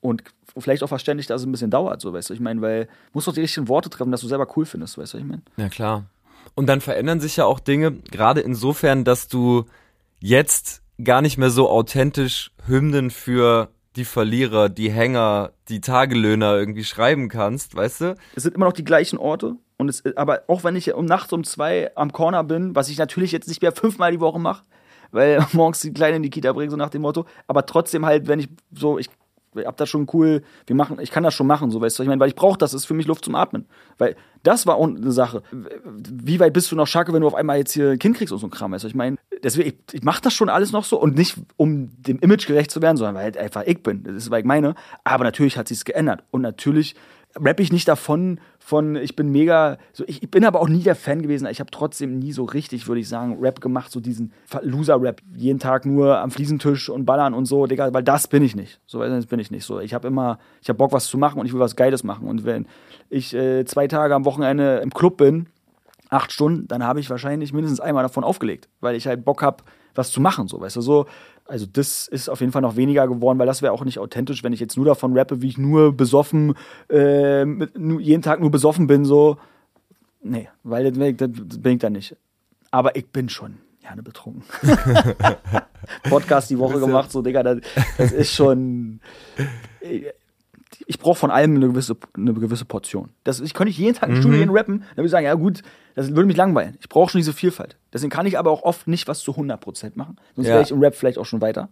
und 0.00 0.24
vielleicht 0.58 0.82
auch 0.82 0.88
verständlich, 0.88 1.26
dass 1.26 1.42
es 1.42 1.46
ein 1.46 1.52
bisschen 1.52 1.70
dauert, 1.70 2.00
so 2.00 2.12
weißt 2.12 2.30
du. 2.30 2.34
Ich 2.34 2.40
meine, 2.40 2.60
weil 2.60 2.86
du 2.86 2.90
musst 3.12 3.28
doch 3.28 3.34
die 3.34 3.40
richtigen 3.40 3.68
Worte 3.68 3.90
treffen, 3.90 4.10
dass 4.10 4.20
du 4.20 4.28
selber 4.28 4.48
cool 4.56 4.66
findest, 4.66 4.98
weißt 4.98 5.14
du, 5.14 5.18
ich 5.18 5.24
meine. 5.24 5.42
Ja, 5.56 5.68
klar. 5.68 6.04
Und 6.54 6.66
dann 6.66 6.80
verändern 6.80 7.20
sich 7.20 7.36
ja 7.36 7.44
auch 7.44 7.60
Dinge, 7.60 7.92
gerade 7.92 8.40
insofern, 8.40 9.04
dass 9.04 9.28
du 9.28 9.64
jetzt 10.20 10.82
gar 11.02 11.22
nicht 11.22 11.38
mehr 11.38 11.50
so 11.50 11.70
authentisch 11.70 12.50
Hymnen 12.66 13.10
für 13.10 13.68
die 13.96 14.04
Verlierer, 14.04 14.68
die 14.68 14.90
Hänger, 14.90 15.52
die 15.68 15.80
Tagelöhner 15.80 16.56
irgendwie 16.56 16.84
schreiben 16.84 17.28
kannst, 17.28 17.74
weißt 17.74 18.00
du? 18.00 18.16
es 18.34 18.42
sind 18.42 18.54
immer 18.54 18.66
noch 18.66 18.72
die 18.72 18.84
gleichen 18.84 19.18
Orte. 19.18 19.56
Und 19.76 19.88
es, 19.88 20.04
aber 20.16 20.42
auch 20.48 20.64
wenn 20.64 20.76
ich 20.76 20.94
um 20.94 21.04
nachts 21.04 21.32
um 21.32 21.44
zwei 21.44 21.90
am 21.96 22.12
Corner 22.12 22.44
bin, 22.44 22.74
was 22.74 22.88
ich 22.88 22.98
natürlich 22.98 23.32
jetzt 23.32 23.48
nicht 23.48 23.62
mehr 23.62 23.72
fünfmal 23.72 24.12
die 24.12 24.20
Woche 24.20 24.38
mache, 24.38 24.62
weil 25.12 25.46
morgens 25.52 25.80
die 25.80 25.92
Kleine 25.92 26.16
in 26.16 26.22
die 26.22 26.30
Kita 26.30 26.52
bringe, 26.52 26.70
so 26.70 26.76
nach 26.76 26.90
dem 26.90 27.02
Motto, 27.02 27.26
aber 27.46 27.64
trotzdem 27.66 28.04
halt, 28.04 28.26
wenn 28.26 28.40
ich 28.40 28.48
so, 28.72 28.98
ich 28.98 29.08
hab 29.56 29.76
das 29.76 29.88
schon 29.88 30.06
cool, 30.12 30.42
wir 30.66 30.76
machen, 30.76 30.98
ich 31.00 31.10
kann 31.10 31.22
das 31.22 31.34
schon 31.34 31.46
machen, 31.46 31.70
so 31.70 31.80
weißt 31.80 31.98
du, 31.98 32.02
ich 32.02 32.08
meine, 32.08 32.20
weil 32.20 32.28
ich 32.28 32.34
brauche 32.34 32.58
das, 32.58 32.74
ist 32.74 32.86
für 32.86 32.94
mich 32.94 33.06
Luft 33.06 33.24
zum 33.24 33.34
Atmen. 33.34 33.66
Weil 33.98 34.16
das 34.42 34.66
war 34.66 34.76
auch 34.76 34.86
eine 34.86 35.12
Sache. 35.12 35.42
Wie 35.50 36.40
weit 36.40 36.52
bist 36.52 36.72
du 36.72 36.76
noch 36.76 36.86
Schacke, 36.86 37.12
wenn 37.12 37.20
du 37.20 37.26
auf 37.26 37.34
einmal 37.34 37.58
jetzt 37.58 37.72
hier 37.72 37.90
ein 37.90 37.98
Kind 37.98 38.16
kriegst 38.16 38.32
und 38.32 38.38
so 38.38 38.46
ein 38.46 38.50
Kram, 38.50 38.72
weißt 38.72 38.84
du, 38.84 38.88
ich 38.88 38.94
meine, 38.94 39.18
deswegen, 39.42 39.68
ich, 39.68 39.94
ich 39.94 40.02
mache 40.02 40.22
das 40.22 40.32
schon 40.32 40.48
alles 40.48 40.72
noch 40.72 40.84
so 40.84 40.98
und 40.98 41.16
nicht, 41.16 41.36
um 41.56 41.90
dem 42.02 42.18
Image 42.20 42.46
gerecht 42.46 42.70
zu 42.70 42.80
werden, 42.80 42.96
sondern 42.96 43.16
weil 43.16 43.24
halt 43.24 43.36
einfach 43.36 43.64
ich 43.66 43.82
bin, 43.82 44.02
das 44.04 44.14
ist, 44.14 44.30
weil 44.30 44.40
ich 44.40 44.46
meine, 44.46 44.74
aber 45.04 45.24
natürlich 45.24 45.58
hat 45.58 45.68
sich's 45.68 45.84
geändert. 45.84 46.24
Und 46.30 46.40
natürlich 46.40 46.94
rappe 47.36 47.62
ich 47.62 47.72
nicht 47.72 47.88
davon, 47.88 48.40
von 48.58 48.96
ich 48.96 49.16
bin 49.16 49.30
mega, 49.30 49.78
so 49.92 50.04
ich, 50.06 50.22
ich 50.22 50.30
bin 50.30 50.44
aber 50.44 50.60
auch 50.60 50.68
nie 50.68 50.82
der 50.82 50.94
Fan 50.94 51.22
gewesen. 51.22 51.46
Ich 51.50 51.60
habe 51.60 51.70
trotzdem 51.70 52.18
nie 52.18 52.32
so 52.32 52.44
richtig, 52.44 52.86
würde 52.86 53.00
ich 53.00 53.08
sagen, 53.08 53.38
Rap 53.40 53.60
gemacht, 53.60 53.90
so 53.90 54.00
diesen 54.00 54.32
Loser-Rap, 54.62 55.20
jeden 55.34 55.58
Tag 55.58 55.84
nur 55.86 56.18
am 56.18 56.30
Fliesentisch 56.30 56.88
und 56.88 57.04
ballern 57.04 57.34
und 57.34 57.46
so, 57.46 57.66
Digga, 57.66 57.92
weil 57.92 58.02
das 58.02 58.28
bin 58.28 58.42
ich 58.42 58.54
nicht. 58.54 58.80
So, 58.86 59.00
das 59.00 59.26
bin 59.26 59.40
ich 59.40 59.50
nicht. 59.50 59.64
So, 59.64 59.80
ich 59.80 59.94
habe 59.94 60.08
immer, 60.08 60.38
ich 60.60 60.68
habe 60.68 60.76
Bock, 60.76 60.92
was 60.92 61.06
zu 61.06 61.18
machen 61.18 61.40
und 61.40 61.46
ich 61.46 61.52
will 61.52 61.60
was 61.60 61.76
Geiles 61.76 62.04
machen. 62.04 62.28
Und 62.28 62.44
wenn 62.44 62.66
ich 63.10 63.34
äh, 63.34 63.64
zwei 63.64 63.88
Tage 63.88 64.14
am 64.14 64.24
Wochenende 64.24 64.76
im 64.78 64.90
Club 64.90 65.16
bin, 65.16 65.46
acht 66.08 66.30
Stunden, 66.30 66.68
dann 66.68 66.84
habe 66.84 67.00
ich 67.00 67.10
wahrscheinlich 67.10 67.52
mindestens 67.52 67.80
einmal 67.80 68.02
davon 68.02 68.24
aufgelegt, 68.24 68.68
weil 68.80 68.94
ich 68.94 69.06
halt 69.06 69.24
Bock 69.24 69.42
habe, 69.42 69.64
was 69.94 70.10
zu 70.10 70.20
machen, 70.20 70.48
so, 70.48 70.60
weißt 70.60 70.76
du, 70.76 70.80
so. 70.80 71.06
Also 71.46 71.66
das 71.70 72.08
ist 72.08 72.28
auf 72.28 72.40
jeden 72.40 72.52
Fall 72.52 72.62
noch 72.62 72.76
weniger 72.76 73.06
geworden, 73.08 73.38
weil 73.38 73.46
das 73.46 73.62
wäre 73.62 73.72
auch 73.72 73.84
nicht 73.84 73.98
authentisch, 73.98 74.44
wenn 74.44 74.52
ich 74.52 74.60
jetzt 74.60 74.76
nur 74.76 74.86
davon 74.86 75.16
rappe, 75.16 75.42
wie 75.42 75.48
ich 75.48 75.58
nur 75.58 75.96
besoffen, 75.96 76.54
äh, 76.88 77.44
mit, 77.44 77.76
nur, 77.76 78.00
jeden 78.00 78.22
Tag 78.22 78.40
nur 78.40 78.50
besoffen 78.50 78.86
bin, 78.86 79.04
so. 79.04 79.38
Nee, 80.22 80.48
weil 80.62 80.90
das, 80.92 81.16
das, 81.16 81.30
ich 81.64 81.78
dann 81.78 81.92
nicht. 81.92 82.16
Aber 82.70 82.96
ich 82.96 83.08
bin 83.08 83.28
schon 83.28 83.58
gerne 83.82 84.02
betrunken. 84.02 84.44
Podcast 86.08 86.48
die 86.50 86.58
Woche 86.58 86.78
gemacht, 86.78 87.10
so, 87.10 87.22
Digga, 87.22 87.42
das, 87.42 87.58
das 87.98 88.12
ist 88.12 88.32
schon 88.32 89.00
ich 90.86 90.98
brauche 90.98 91.16
von 91.18 91.30
allem 91.30 91.56
eine 91.56 91.68
gewisse, 91.68 91.96
eine 92.16 92.32
gewisse 92.34 92.64
Portion. 92.64 93.10
Das, 93.24 93.40
ich 93.40 93.54
könnte 93.54 93.68
nicht 93.70 93.78
jeden 93.78 93.94
Tag 93.96 94.08
im 94.10 94.16
Studio 94.16 94.38
gehen 94.38 94.50
rappen, 94.50 94.80
dann 94.80 94.96
würde 94.98 95.06
ich 95.06 95.10
sagen, 95.10 95.26
ja 95.26 95.34
gut, 95.34 95.62
das 95.94 96.10
würde 96.10 96.24
mich 96.26 96.36
langweilen. 96.36 96.76
Ich 96.80 96.88
brauche 96.88 97.10
schon 97.10 97.18
diese 97.20 97.32
Vielfalt. 97.32 97.76
Deswegen 97.92 98.10
kann 98.10 98.26
ich 98.26 98.38
aber 98.38 98.50
auch 98.50 98.62
oft 98.62 98.88
nicht 98.88 99.08
was 99.08 99.20
zu 99.20 99.32
100% 99.32 99.92
machen. 99.94 100.16
Sonst 100.36 100.48
Ja. 100.48 100.54
wäre 100.54 100.62
ich 100.62 100.70
im 100.70 100.80
Rap 100.80 100.94
vielleicht 100.94 101.18
auch 101.18 101.26
schon 101.26 101.40
weiter. 101.40 101.68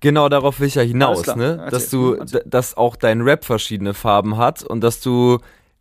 Genau 0.00 0.28
darauf 0.28 0.60
will 0.60 0.66
ich 0.66 0.74
ja 0.74 0.82
hinaus, 0.82 1.26
ne? 1.34 1.60
Erzähl. 1.62 1.70
Dass 1.70 1.90
du, 1.90 2.14
Erzähl. 2.14 2.42
dass 2.46 2.76
auch 2.76 2.96
dein 2.96 3.22
Rap 3.22 3.44
verschiedene 3.44 3.94
Farben 3.94 4.36
hat 4.36 4.62
und 4.62 4.82
dass 4.82 5.00
du, 5.00 5.38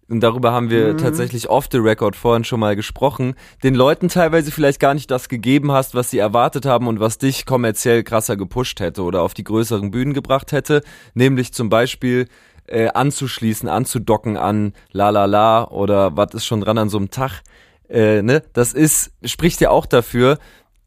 und 0.10 0.20
darüber 0.20 0.52
haben 0.52 0.70
wir 0.70 0.98
tatsächlich 0.98 1.50
off 1.50 1.68
the 1.72 1.78
record 1.78 2.16
vorhin 2.16 2.44
schon 2.44 2.60
mal 2.60 2.76
gesprochen, 2.76 3.36
den 3.64 3.74
Leuten 3.74 4.10
teilweise 4.10 4.52
vielleicht 4.52 4.80
gar 4.80 4.94
nicht 4.94 5.10
das 5.10 5.30
gegeben 5.30 5.72
hast, 5.72 5.96
was 5.96 6.10
sie 6.10 6.18
erwartet 6.18 6.66
haben 6.66 6.88
und 6.88 7.00
was 7.00 7.18
dich 7.18 7.46
kommerziell 7.46 8.04
krasser 8.04 8.36
gepusht 8.36 8.80
hätte 8.80 9.04
oder 9.04 9.22
auf 9.22 9.34
die 9.34 9.44
größeren 9.44 9.92
Bühnen 9.92 10.14
gebracht 10.14 10.52
hätte, 10.52 10.82
nämlich 11.14 11.54
zum 11.54 11.70
Beispiel 11.70 12.28
äh, 12.68 12.90
anzuschließen, 12.90 13.70
anzudocken 13.70 14.38
an 14.38 14.74
La 14.92 15.10
La 15.10 15.26
La 15.26 15.68
oder 15.68 16.16
was 16.18 16.34
ist 16.34 16.46
schon 16.46 16.62
dran 16.62 16.78
an 16.78 16.90
so 16.90 16.98
einem 16.98 17.12
Tag, 17.12 17.42
äh, 17.90 18.22
ne? 18.22 18.44
Das 18.54 18.74
ist, 18.74 19.12
spricht 19.24 19.62
ja 19.62 19.70
auch 19.70 19.86
dafür, 19.86 20.38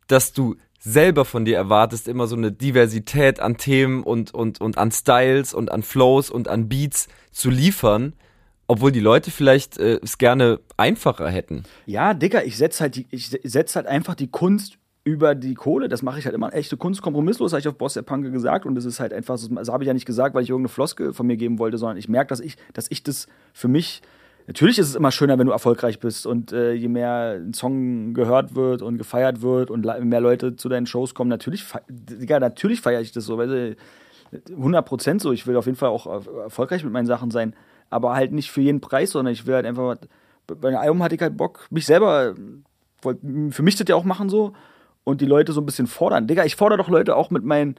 dass 0.09 0.33
du 0.33 0.57
selber 0.79 1.25
von 1.25 1.45
dir 1.45 1.57
erwartest, 1.57 2.07
immer 2.07 2.27
so 2.27 2.37
eine 2.37 2.53
Diversität 2.53 3.41
an 3.41 3.57
Themen 3.57 4.03
und, 4.03 4.33
und, 4.33 4.61
und 4.61 4.79
an 4.79 4.93
Styles 4.93 5.53
und 5.53 5.73
an 5.73 5.83
Flows 5.83 6.31
und 6.31 6.49
an 6.49 6.69
Beats 6.69 7.09
zu 7.33 7.51
liefern, 7.51 8.15
obwohl 8.67 8.93
die 8.93 9.01
Leute 9.01 9.31
vielleicht 9.31 9.79
äh, 9.79 10.01
es 10.03 10.19
gerne 10.19 10.61
einfacher 10.77 11.29
hätten. 11.29 11.65
Ja, 11.87 12.15
Dicker, 12.15 12.45
ich 12.45 12.57
setze 12.57 12.83
halt, 12.83 13.05
setz 13.13 13.77
halt 13.77 13.87
einfach 13.87 14.15
die 14.15 14.29
Kunst 14.29 14.79
über 15.05 15.37
die 15.37 15.55
Kohle. 15.55 15.89
Das 15.89 16.03
mache 16.03 16.19
ich 16.19 16.25
halt 16.25 16.35
immer. 16.35 16.53
Echte 16.53 16.77
Kunst 16.77 17.01
kompromisslos, 17.01 17.53
habe 17.53 17.61
ich 17.61 17.69
auf 17.69 17.77
Boss 17.77 17.95
der 17.95 18.03
Punke 18.03 18.33
gesagt. 18.33 18.67
Und 18.67 18.75
das 18.75 18.85
ist 18.85 18.99
halt 18.99 19.13
einfach, 19.13 19.39
das 19.39 19.69
habe 19.69 19.85
ich 19.85 19.87
ja 19.87 19.95
nicht 19.95 20.07
gesagt, 20.07 20.35
weil 20.35 20.43
ich 20.43 20.51
irgendeine 20.51 20.73
Floskel 20.73 21.13
von 21.13 21.27
mir 21.27 21.37
geben 21.37 21.59
wollte, 21.59 21.79
sondern 21.79 21.97
ich 21.97 22.09
merke, 22.09 22.29
dass 22.29 22.41
ich, 22.41 22.57
dass 22.73 22.91
ich 22.91 23.03
das 23.03 23.29
für 23.53 23.69
mich 23.69 24.03
Natürlich 24.47 24.79
ist 24.79 24.89
es 24.89 24.95
immer 24.95 25.11
schöner, 25.11 25.39
wenn 25.39 25.47
du 25.47 25.53
erfolgreich 25.53 25.99
bist 25.99 26.25
und 26.25 26.53
äh, 26.53 26.73
je 26.73 26.87
mehr 26.87 27.41
ein 27.41 27.53
Song 27.53 28.15
gehört 28.15 28.55
wird 28.55 28.81
und 28.81 28.97
gefeiert 28.97 29.43
wird 29.43 29.73
und 29.73 29.85
mehr 29.85 30.21
Leute 30.21 30.55
zu 30.55 30.69
deinen 30.69 30.87
Shows 30.87 31.15
kommen, 31.15 31.29
natürlich, 31.29 31.65
Digga, 31.89 32.39
natürlich 32.39 32.81
feiere 32.81 33.01
ich 33.01 33.11
das 33.11 33.25
so, 33.25 33.39
weil 33.39 33.77
äh, 34.33 34.53
100 34.53 34.87
Prozent 34.87 35.21
so. 35.21 35.33
Ich 35.33 35.49
will 35.49 35.57
auf 35.57 35.67
jeden 35.67 35.77
Fall 35.77 35.89
auch 35.89 36.07
äh, 36.07 36.43
erfolgreich 36.43 36.85
mit 36.85 36.93
meinen 36.93 37.07
Sachen 37.07 37.33
sein, 37.33 37.55
aber 37.91 38.15
halt 38.15 38.33
nicht 38.33 38.51
für 38.51 38.61
jeden 38.61 38.81
Preis, 38.81 39.11
sondern 39.11 39.33
ich 39.33 39.47
will 39.47 39.55
halt 39.55 39.67
einfach, 39.67 39.97
bei 40.47 40.69
einem 40.69 40.79
Album 40.79 41.03
hatte 41.03 41.15
ich 41.15 41.21
halt 41.21 41.37
Bock, 41.37 41.67
mich 41.71 41.87
selber, 41.87 42.35
für 43.03 43.63
mich 43.63 43.77
das 43.77 43.89
ja 43.89 43.97
auch 43.97 44.05
machen 44.05 44.29
so 44.29 44.53
und 45.05 45.21
die 45.21 45.27
Leute 45.27 45.53
so 45.53 45.61
ein 45.61 45.67
bisschen 45.67 45.87
fordern. 45.87 46.27
Digga, 46.27 46.45
ich 46.45 46.57
fordere 46.57 46.79
doch 46.79 46.89
Leute 46.89 47.17
auch 47.17 47.31
mit 47.31 47.45
meinen 47.45 47.77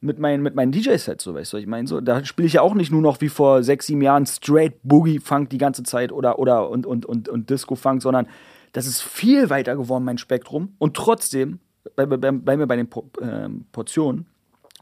mit 0.00 0.18
meinen, 0.18 0.42
mit 0.42 0.54
meinen 0.54 0.72
DJ-Sets, 0.72 1.24
so 1.24 1.34
weißt 1.34 1.54
du, 1.54 1.56
ich 1.56 1.66
meine, 1.66 1.88
so, 1.88 2.00
da 2.00 2.24
spiele 2.24 2.46
ich 2.46 2.54
ja 2.54 2.62
auch 2.62 2.74
nicht 2.74 2.92
nur 2.92 3.00
noch 3.00 3.20
wie 3.20 3.28
vor 3.28 3.62
sechs, 3.62 3.86
sieben 3.86 4.02
Jahren 4.02 4.26
straight 4.26 4.74
Boogie-Funk 4.82 5.50
die 5.50 5.58
ganze 5.58 5.82
Zeit 5.82 6.12
oder, 6.12 6.38
oder 6.38 6.68
und, 6.68 6.86
und, 6.86 7.06
und, 7.06 7.28
und 7.28 7.50
Disco-Funk, 7.50 8.02
sondern 8.02 8.26
das 8.72 8.86
ist 8.86 9.02
viel 9.02 9.48
weiter 9.48 9.74
geworden, 9.74 10.04
mein 10.04 10.18
Spektrum. 10.18 10.74
Und 10.78 10.94
trotzdem, 10.94 11.60
bei, 11.94 12.04
bei, 12.04 12.16
bei 12.16 12.56
mir 12.56 12.66
bei 12.66 12.76
den 12.76 12.88
po 12.88 13.10
ähm, 13.22 13.64
Portionen, 13.72 14.26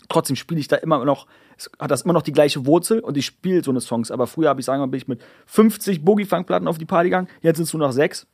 trotzdem 0.09 0.37
spiele 0.37 0.61
ich 0.61 0.69
da 0.69 0.77
immer 0.77 1.05
noch, 1.05 1.27
hat 1.79 1.91
das 1.91 2.03
immer 2.03 2.13
noch 2.13 2.23
die 2.23 2.33
gleiche 2.33 2.67
Wurzel 2.67 3.01
und 3.01 3.17
ich 3.17 3.27
spiele 3.27 3.63
so 3.63 3.71
eine 3.71 3.81
Songs. 3.81 4.11
Aber 4.11 4.27
früher 4.27 4.49
habe 4.49 4.61
ich 4.61 4.67
sagen, 4.67 4.83
wir 4.83 4.87
bin 4.87 4.99
ich 4.99 5.09
mit 5.09 5.23
50 5.47 6.05
Boogie-Funk-Platten 6.05 6.69
auf 6.69 6.79
die 6.79 6.85
Party 6.85 7.09
gegangen, 7.11 7.29
jetzt 7.41 7.57
sind 7.57 7.65
es 7.65 7.73
nur 7.73 7.87
noch 7.87 7.93
sechs 7.93 8.27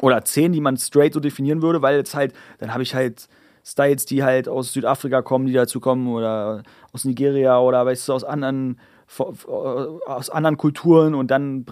oder 0.00 0.24
zehn, 0.24 0.52
die 0.52 0.60
man 0.60 0.76
straight 0.76 1.14
so 1.14 1.20
definieren 1.20 1.62
würde, 1.62 1.82
weil 1.82 1.96
jetzt 1.96 2.14
halt, 2.14 2.32
dann 2.58 2.72
habe 2.72 2.82
ich 2.82 2.94
halt 2.94 3.28
Styles, 3.64 4.06
die 4.06 4.24
halt 4.24 4.48
aus 4.48 4.72
Südafrika 4.72 5.22
kommen, 5.22 5.46
die 5.46 5.52
dazu 5.52 5.78
kommen 5.80 6.08
oder 6.08 6.62
aus 6.92 7.04
Nigeria 7.04 7.58
oder 7.60 7.86
weißt 7.86 8.08
du, 8.08 8.12
aus 8.14 8.24
anderen 8.24 8.80
aus 10.06 10.30
anderen 10.30 10.56
Kulturen 10.56 11.14
und 11.14 11.30
dann 11.30 11.66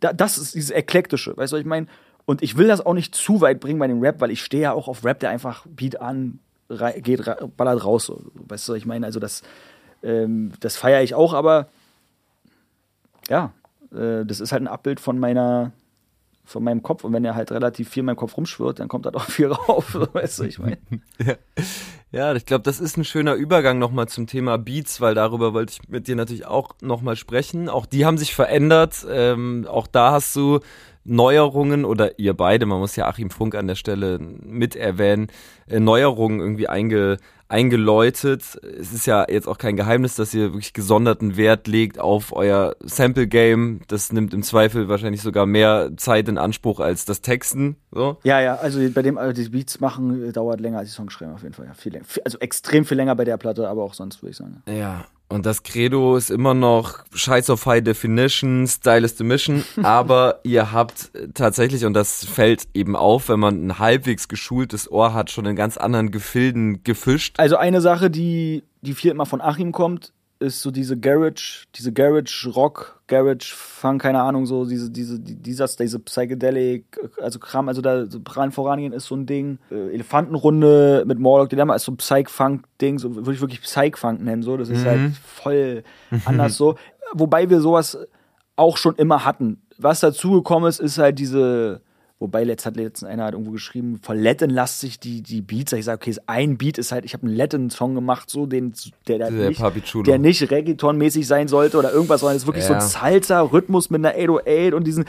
da- 0.00 0.12
das 0.12 0.38
ist 0.38 0.54
dieses 0.56 0.70
eklektische, 0.70 1.36
weißt 1.36 1.52
du, 1.52 1.56
was 1.56 1.60
ich 1.60 1.66
meine? 1.66 1.86
Und 2.26 2.42
ich 2.42 2.56
will 2.56 2.66
das 2.66 2.84
auch 2.84 2.94
nicht 2.94 3.14
zu 3.14 3.40
weit 3.40 3.60
bringen 3.60 3.78
bei 3.78 3.86
dem 3.86 4.00
Rap, 4.02 4.20
weil 4.20 4.30
ich 4.32 4.42
stehe 4.42 4.64
ja 4.64 4.72
auch 4.72 4.88
auf 4.88 5.04
Rap, 5.04 5.20
der 5.20 5.30
einfach 5.30 5.64
Beat 5.68 6.00
an, 6.00 6.40
geht, 6.96 7.22
ballert 7.56 7.84
raus, 7.84 8.06
so. 8.06 8.20
weißt 8.34 8.68
du, 8.68 8.72
was 8.72 8.78
ich 8.78 8.86
meine? 8.86 9.06
Also 9.06 9.20
das 9.20 9.42
ähm, 10.02 10.52
das 10.60 10.76
feiere 10.76 11.02
ich 11.02 11.14
auch, 11.14 11.34
aber 11.34 11.68
ja, 13.28 13.52
äh, 13.92 14.24
das 14.24 14.40
ist 14.40 14.52
halt 14.52 14.62
ein 14.62 14.68
Abbild 14.68 15.00
von 15.00 15.18
meiner 15.18 15.72
von 16.44 16.64
meinem 16.64 16.82
Kopf 16.82 17.04
und 17.04 17.12
wenn 17.12 17.24
er 17.24 17.36
halt 17.36 17.52
relativ 17.52 17.90
viel 17.90 18.00
in 18.00 18.06
meinem 18.06 18.16
Kopf 18.16 18.36
rumschwirrt, 18.36 18.80
dann 18.80 18.88
kommt 18.88 19.06
da 19.06 19.10
doch 19.10 19.24
viel 19.30 19.52
rauf, 19.52 19.94
weißt 19.94 20.40
du, 20.40 20.44
ich 20.44 20.58
meine. 20.58 20.78
Ja, 22.12 22.34
ich 22.34 22.44
glaube, 22.44 22.62
das 22.62 22.80
ist 22.80 22.96
ein 22.96 23.04
schöner 23.04 23.34
Übergang 23.34 23.78
nochmal 23.78 24.08
zum 24.08 24.26
Thema 24.26 24.58
Beats, 24.58 25.00
weil 25.00 25.14
darüber 25.14 25.54
wollte 25.54 25.74
ich 25.74 25.88
mit 25.88 26.08
dir 26.08 26.16
natürlich 26.16 26.44
auch 26.44 26.74
nochmal 26.80 27.14
sprechen. 27.14 27.68
Auch 27.68 27.86
die 27.86 28.04
haben 28.04 28.18
sich 28.18 28.34
verändert. 28.34 29.06
Ähm, 29.08 29.64
auch 29.70 29.86
da 29.86 30.10
hast 30.10 30.34
du 30.34 30.58
Neuerungen 31.04 31.84
oder 31.84 32.18
ihr 32.18 32.34
beide, 32.34 32.66
man 32.66 32.78
muss 32.78 32.96
ja 32.96 33.06
Achim 33.06 33.30
Funk 33.30 33.54
an 33.54 33.66
der 33.66 33.74
Stelle 33.74 34.18
mit 34.18 34.76
erwähnen, 34.76 35.28
äh, 35.66 35.80
Neuerungen 35.80 36.40
irgendwie 36.40 36.68
einge, 36.68 37.16
eingeläutet. 37.48 38.60
Es 38.62 38.92
ist 38.92 39.06
ja 39.06 39.26
jetzt 39.28 39.48
auch 39.48 39.58
kein 39.58 39.76
Geheimnis, 39.76 40.14
dass 40.14 40.34
ihr 40.34 40.52
wirklich 40.52 40.72
gesonderten 40.72 41.36
Wert 41.36 41.66
legt 41.66 41.98
auf 41.98 42.32
euer 42.32 42.76
Sample-Game. 42.80 43.80
Das 43.88 44.12
nimmt 44.12 44.34
im 44.34 44.42
Zweifel 44.42 44.88
wahrscheinlich 44.88 45.22
sogar 45.22 45.46
mehr 45.46 45.90
Zeit 45.96 46.28
in 46.28 46.38
Anspruch 46.38 46.80
als 46.80 47.04
das 47.06 47.22
Texten. 47.22 47.76
So. 47.90 48.18
Ja, 48.22 48.40
ja, 48.40 48.56
also 48.56 48.80
bei 48.90 49.02
dem 49.02 49.18
also 49.18 49.32
die 49.32 49.48
Beats 49.48 49.80
machen 49.80 50.28
äh, 50.28 50.32
dauert 50.32 50.60
länger 50.60 50.78
als 50.78 50.90
die 50.90 50.94
Songs 50.94 51.12
schreiben 51.12 51.34
auf 51.34 51.42
jeden 51.42 51.54
Fall. 51.54 51.66
Ja, 51.66 51.74
viel 51.74 51.92
länger. 51.92 52.04
Also 52.24 52.38
extrem 52.38 52.84
viel 52.84 52.96
länger 52.96 53.16
bei 53.16 53.24
der 53.24 53.36
Platte, 53.36 53.68
aber 53.68 53.82
auch 53.82 53.94
sonst 53.94 54.22
würde 54.22 54.30
ich 54.30 54.36
sagen. 54.36 54.62
Ja, 54.68 55.04
und 55.30 55.46
das 55.46 55.62
Credo 55.62 56.16
ist 56.16 56.30
immer 56.30 56.54
noch 56.54 57.04
Scheiß 57.14 57.50
auf 57.50 57.64
High 57.66 57.82
Definition, 57.82 58.66
Style 58.66 59.04
is 59.04 59.16
the 59.16 59.24
Mission, 59.24 59.64
aber 59.82 60.40
ihr 60.42 60.72
habt 60.72 61.10
tatsächlich, 61.34 61.84
und 61.84 61.94
das 61.94 62.24
fällt 62.24 62.66
eben 62.74 62.96
auf, 62.96 63.28
wenn 63.28 63.40
man 63.40 63.66
ein 63.66 63.78
halbwegs 63.78 64.28
geschultes 64.28 64.90
Ohr 64.90 65.14
hat, 65.14 65.30
schon 65.30 65.46
in 65.46 65.56
ganz 65.56 65.76
anderen 65.76 66.10
Gefilden 66.10 66.82
gefischt. 66.82 67.38
Also 67.38 67.56
eine 67.56 67.80
Sache, 67.80 68.10
die 68.10 68.64
die 68.82 68.94
viel 68.94 69.10
immer 69.10 69.26
von 69.26 69.40
Achim 69.40 69.72
kommt, 69.72 70.12
ist 70.40 70.62
so 70.62 70.70
diese 70.70 70.98
Garage, 70.98 71.66
diese 71.76 71.92
Garage 71.92 72.48
Rock, 72.50 73.02
Garage 73.08 73.54
Funk, 73.54 74.00
keine 74.02 74.22
Ahnung, 74.22 74.46
so 74.46 74.64
diese 74.64 74.90
diese 74.90 75.20
die- 75.20 75.36
dieser 75.36 75.66
diese 75.68 75.98
Psychedelic, 75.98 76.98
also 77.20 77.38
Kram, 77.38 77.68
also 77.68 77.82
da 77.82 78.06
so 78.06 78.20
Bran 78.20 78.50
vorangehen 78.50 78.92
ist 78.94 79.04
so 79.06 79.16
ein 79.16 79.26
Ding. 79.26 79.58
Äh, 79.70 79.92
Elefantenrunde 79.94 81.04
mit 81.06 81.18
Morlock, 81.18 81.52
mal 81.66 81.76
ist 81.76 81.84
so 81.84 81.92
Psych 81.92 82.30
Funk 82.30 82.64
Ding, 82.80 82.98
so 82.98 83.14
würde 83.14 83.32
ich 83.34 83.40
wirklich 83.40 83.60
Psych 83.62 83.98
Funk 83.98 84.22
nennen, 84.22 84.42
so, 84.42 84.56
das 84.56 84.70
ist 84.70 84.84
halt 84.86 85.12
voll 85.24 85.82
anders 86.24 86.56
so, 86.56 86.76
wobei 87.12 87.50
wir 87.50 87.60
sowas 87.60 87.98
auch 88.56 88.76
schon 88.76 88.94
immer 88.96 89.24
hatten. 89.24 89.60
Was 89.78 90.00
dazugekommen 90.00 90.68
ist, 90.68 90.80
ist 90.80 90.98
halt 90.98 91.18
diese 91.18 91.80
Wobei 92.20 92.44
letzt 92.44 92.66
hat 92.66 92.76
letztens 92.76 93.10
einer 93.10 93.24
hat 93.24 93.32
irgendwo 93.32 93.50
geschrieben, 93.50 93.98
verletten 94.02 94.50
lasst 94.50 94.80
sich 94.80 95.00
die, 95.00 95.22
die 95.22 95.40
Beats. 95.40 95.72
Ich 95.72 95.86
sage, 95.86 95.96
okay, 96.02 96.14
ein 96.26 96.58
Beat 96.58 96.76
ist 96.76 96.92
halt, 96.92 97.06
ich 97.06 97.14
habe 97.14 97.26
einen 97.26 97.34
Letten-Song 97.34 97.94
gemacht, 97.94 98.28
so 98.28 98.44
den, 98.44 98.74
der, 99.08 99.16
der, 99.18 99.30
Der 99.30 99.48
nicht, 99.48 100.06
der 100.06 100.18
nicht 100.18 100.42
Reggaeton-mäßig 100.42 101.24
sein 101.26 101.48
sollte 101.48 101.78
oder 101.78 101.92
irgendwas, 101.92 102.20
sondern 102.20 102.36
es 102.36 102.42
ist 102.42 102.46
wirklich 102.46 102.68
Ja. 102.68 102.78
so 102.78 102.98
ein 102.98 103.22
Salsa-Rhythmus 103.22 103.88
mit 103.88 104.04
einer 104.04 104.14
808 104.14 104.74
und 104.74 104.86
diesen 104.86 105.06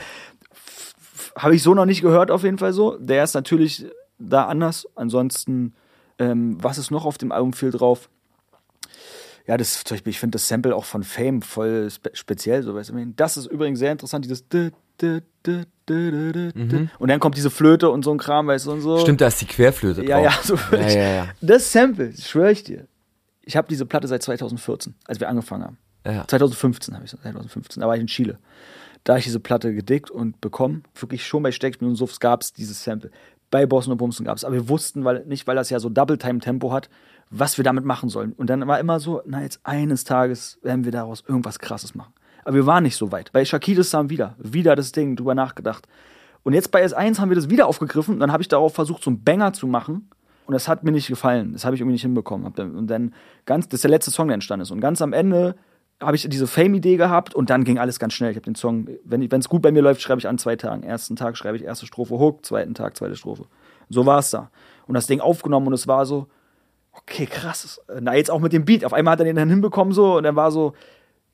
habe 1.38 1.53
ich 1.53 1.64
so 1.64 1.74
noch 1.74 1.86
nicht 1.86 2.01
gehört, 2.01 2.32
auf 2.32 2.43
jeden 2.43 2.57
Fall 2.57 2.72
so. 2.72 2.97
Der 2.97 3.26
ist 3.26 3.34
natürlich 3.34 3.86
da 4.18 4.45
anders. 4.45 4.88
Ansonsten, 4.95 5.74
ähm, 6.18 6.57
was 6.62 6.78
ist 6.78 6.91
noch 6.91 7.05
auf 7.05 7.18
dem 7.18 7.34
Album 7.34 7.51
viel 7.51 7.72
drauf? 7.72 8.09
Ja, 9.47 9.57
das 9.57 9.84
zum 9.84 9.95
Beispiel, 9.95 10.12
ich 10.12 10.20
finde 10.20 10.36
das 10.36 10.47
Sample 10.47 10.74
auch 10.74 10.86
von 10.86 11.03
Fame 11.03 11.41
voll 11.41 11.89
spe 11.89 12.12
speziell, 12.14 12.64
so 12.64 12.74
weißt 12.74 12.91
du. 12.91 13.14
Das 13.18 13.36
ist 13.36 13.47
übrigens 13.47 13.80
sehr 13.80 13.91
interessant, 13.91 14.24
dieses 14.24 14.45
dü. 15.92 16.88
und 17.00 17.08
dann 17.10 17.20
kommt 17.20 17.36
diese 17.38 17.50
Flöte 17.50 17.89
und 17.89 18.04
so 18.04 18.12
ein 18.12 18.18
Kram, 18.18 18.48
weißt 18.48 18.66
du, 18.68 18.72
und 18.72 18.82
so. 18.82 18.98
Mhm. 18.98 19.02
Stimmt, 19.02 19.22
da 19.22 19.28
ist 19.28 19.42
die 19.42 19.46
Querflöte 19.46 20.04
Ja, 20.06 20.22
drauf. 20.22 20.26
ja, 20.26 20.39
so 20.44 20.76
ja, 20.76 20.88
ja, 20.89 21.14
ja. 21.16 21.28
Das 21.42 21.72
Sample, 21.72 22.14
schwöre 22.18 22.52
ich 22.52 22.64
dir. 22.64 22.88
Ich 23.44 23.58
habe 23.58 23.68
diese 23.68 23.86
Platte 23.86 24.08
seit 24.08 24.24
2014, 24.24 24.96
als 25.08 25.20
wir 25.20 25.30
angefangen 25.30 25.64
haben. 25.64 25.78
Ja. 26.06 26.28
2015 26.28 26.96
habe 26.96 27.06
ich 27.06 27.12
2015, 27.12 27.82
da 27.82 27.88
war 27.88 27.96
ich 27.96 28.02
in 28.02 28.08
Chile. 28.08 28.38
Da 29.04 29.14
habe 29.14 29.20
ich 29.20 29.26
diese 29.26 29.39
Platte 29.39 29.74
gedickt 29.74 30.12
und 30.12 30.42
bekommen. 30.42 30.84
Wirklich 30.96 31.26
schon 31.26 31.42
bei 31.44 31.52
Steckspiel 31.52 31.88
und 31.88 31.96
Suffs 31.96 32.20
gab 32.20 32.42
es 32.42 32.54
dieses 32.54 32.84
Sample. 32.84 33.12
Bei 33.50 33.66
Bossen 33.66 33.92
und 33.92 33.98
Bumsen 33.98 34.26
gab 34.26 34.38
es. 34.38 34.46
Aber 34.46 34.54
wir 34.54 34.70
wussten 34.70 35.04
weil, 35.04 35.26
nicht, 35.26 35.48
weil 35.48 35.56
das 35.56 35.70
ja 35.70 35.80
so 35.80 35.89
Double-Time-Tempo 35.89 36.72
hat, 36.72 36.89
was 37.32 37.58
wir 37.58 37.64
damit 37.64 37.84
machen 37.84 38.10
sollen. 38.10 38.34
Und 38.34 38.50
dann 38.50 38.66
war 38.68 38.80
immer 38.80 39.00
so, 39.00 39.22
na, 39.26 39.42
jetzt 39.42 39.60
eines 39.64 40.04
Tages 40.04 40.60
werden 40.62 40.86
wir 40.86 40.92
daraus 40.92 41.24
irgendwas 41.28 41.60
Krasses 41.60 41.96
machen. 41.96 42.14
Aber 42.44 42.56
wir 42.56 42.66
waren 42.66 42.84
nicht 42.84 42.96
so 42.96 43.12
weit. 43.12 43.32
Bei 43.32 43.44
Shakiris 43.46 43.92
Sam 43.92 44.10
wieder. 44.10 44.36
Wieder 44.39 44.76
das 44.76 44.92
Ding, 44.92 45.16
drüber 45.16 45.36
nachgedacht. 45.36 45.88
Und 46.44 46.54
jetzt 46.54 46.72
bei 46.72 46.84
S1 46.86 47.20
haben 47.20 47.30
wir 47.30 47.36
das 47.36 47.50
wieder 47.50 47.68
aufgegriffen. 47.68 48.20
Dann 48.20 48.32
habe 48.32 48.42
ich 48.42 48.48
darauf 48.50 48.74
versucht, 48.74 49.04
so 49.04 49.10
einen 49.12 49.24
Banger 49.24 49.54
zu 49.54 49.68
machen. 49.68 50.10
Und 50.48 50.54
das 50.54 50.68
hat 50.68 50.84
mir 50.84 50.92
nicht 50.92 51.08
gefallen. 51.08 51.54
Das 51.54 51.66
habe 51.66 51.76
ich 51.76 51.82
irgendwie 51.82 51.94
nicht 51.94 52.02
hinbekommen. 52.02 52.52
Dann- 52.56 52.76
Und 52.76 52.88
dann 52.88 53.14
ganz, 53.46 53.68
das 53.70 53.76
ist 53.80 53.84
der 53.84 53.92
letzte 53.92 54.12
Song, 54.12 54.28
der 54.28 54.34
entstanden 54.34 54.64
ist. 54.64 54.72
Und 54.72 54.82
ganz 54.82 55.02
am 55.02 55.14
Ende 55.14 55.56
habe 56.02 56.16
ich 56.16 56.28
diese 56.28 56.48
Fame-Idee 56.48 56.98
gehabt 56.98 57.36
und 57.36 57.52
dann 57.52 57.64
ging 57.64 57.78
alles 57.78 58.00
ganz 58.00 58.14
schnell. 58.14 58.32
Ich 58.32 58.36
habe 58.38 58.46
den 58.46 58.56
Song, 58.56 58.88
wenn 59.06 59.22
es 59.22 59.48
gut 59.50 59.62
bei 59.62 59.72
mir 59.72 59.84
läuft, 59.84 60.02
schreibe 60.02 60.18
ich 60.20 60.28
an 60.28 60.39
zwei 60.39 60.56
Tagen. 60.56 60.82
Ersten 60.82 61.16
Tag 61.16 61.38
schreibe 61.38 61.58
ich 61.58 61.64
erste 61.64 61.86
Strophe 61.86 62.18
Hook, 62.18 62.44
zweiten 62.44 62.74
Tag 62.74 62.98
zweite 62.98 63.16
Strophe. 63.16 63.46
So 63.89 64.08
war 64.08 64.18
es 64.18 64.32
da. 64.32 64.50
Und 64.88 64.96
das 64.96 65.06
Ding 65.06 65.20
aufgenommen 65.20 65.68
und 65.68 65.74
es 65.74 65.88
war 65.88 66.08
so, 66.08 66.26
okay, 66.92 67.28
krass. 67.28 67.80
Na, 68.00 68.16
jetzt 68.16 68.32
auch 68.32 68.39
mit 68.39 68.52
dem 68.52 68.66
Beat. 68.66 68.84
Auf 68.84 68.94
einmal 68.94 69.12
hat 69.14 69.20
er 69.20 69.26
den 69.26 69.36
dann 69.36 69.50
hinbekommen 69.50 69.94
so 69.94 70.18
und 70.18 70.26
er 70.26 70.36
war 70.36 70.50
so, 70.52 70.74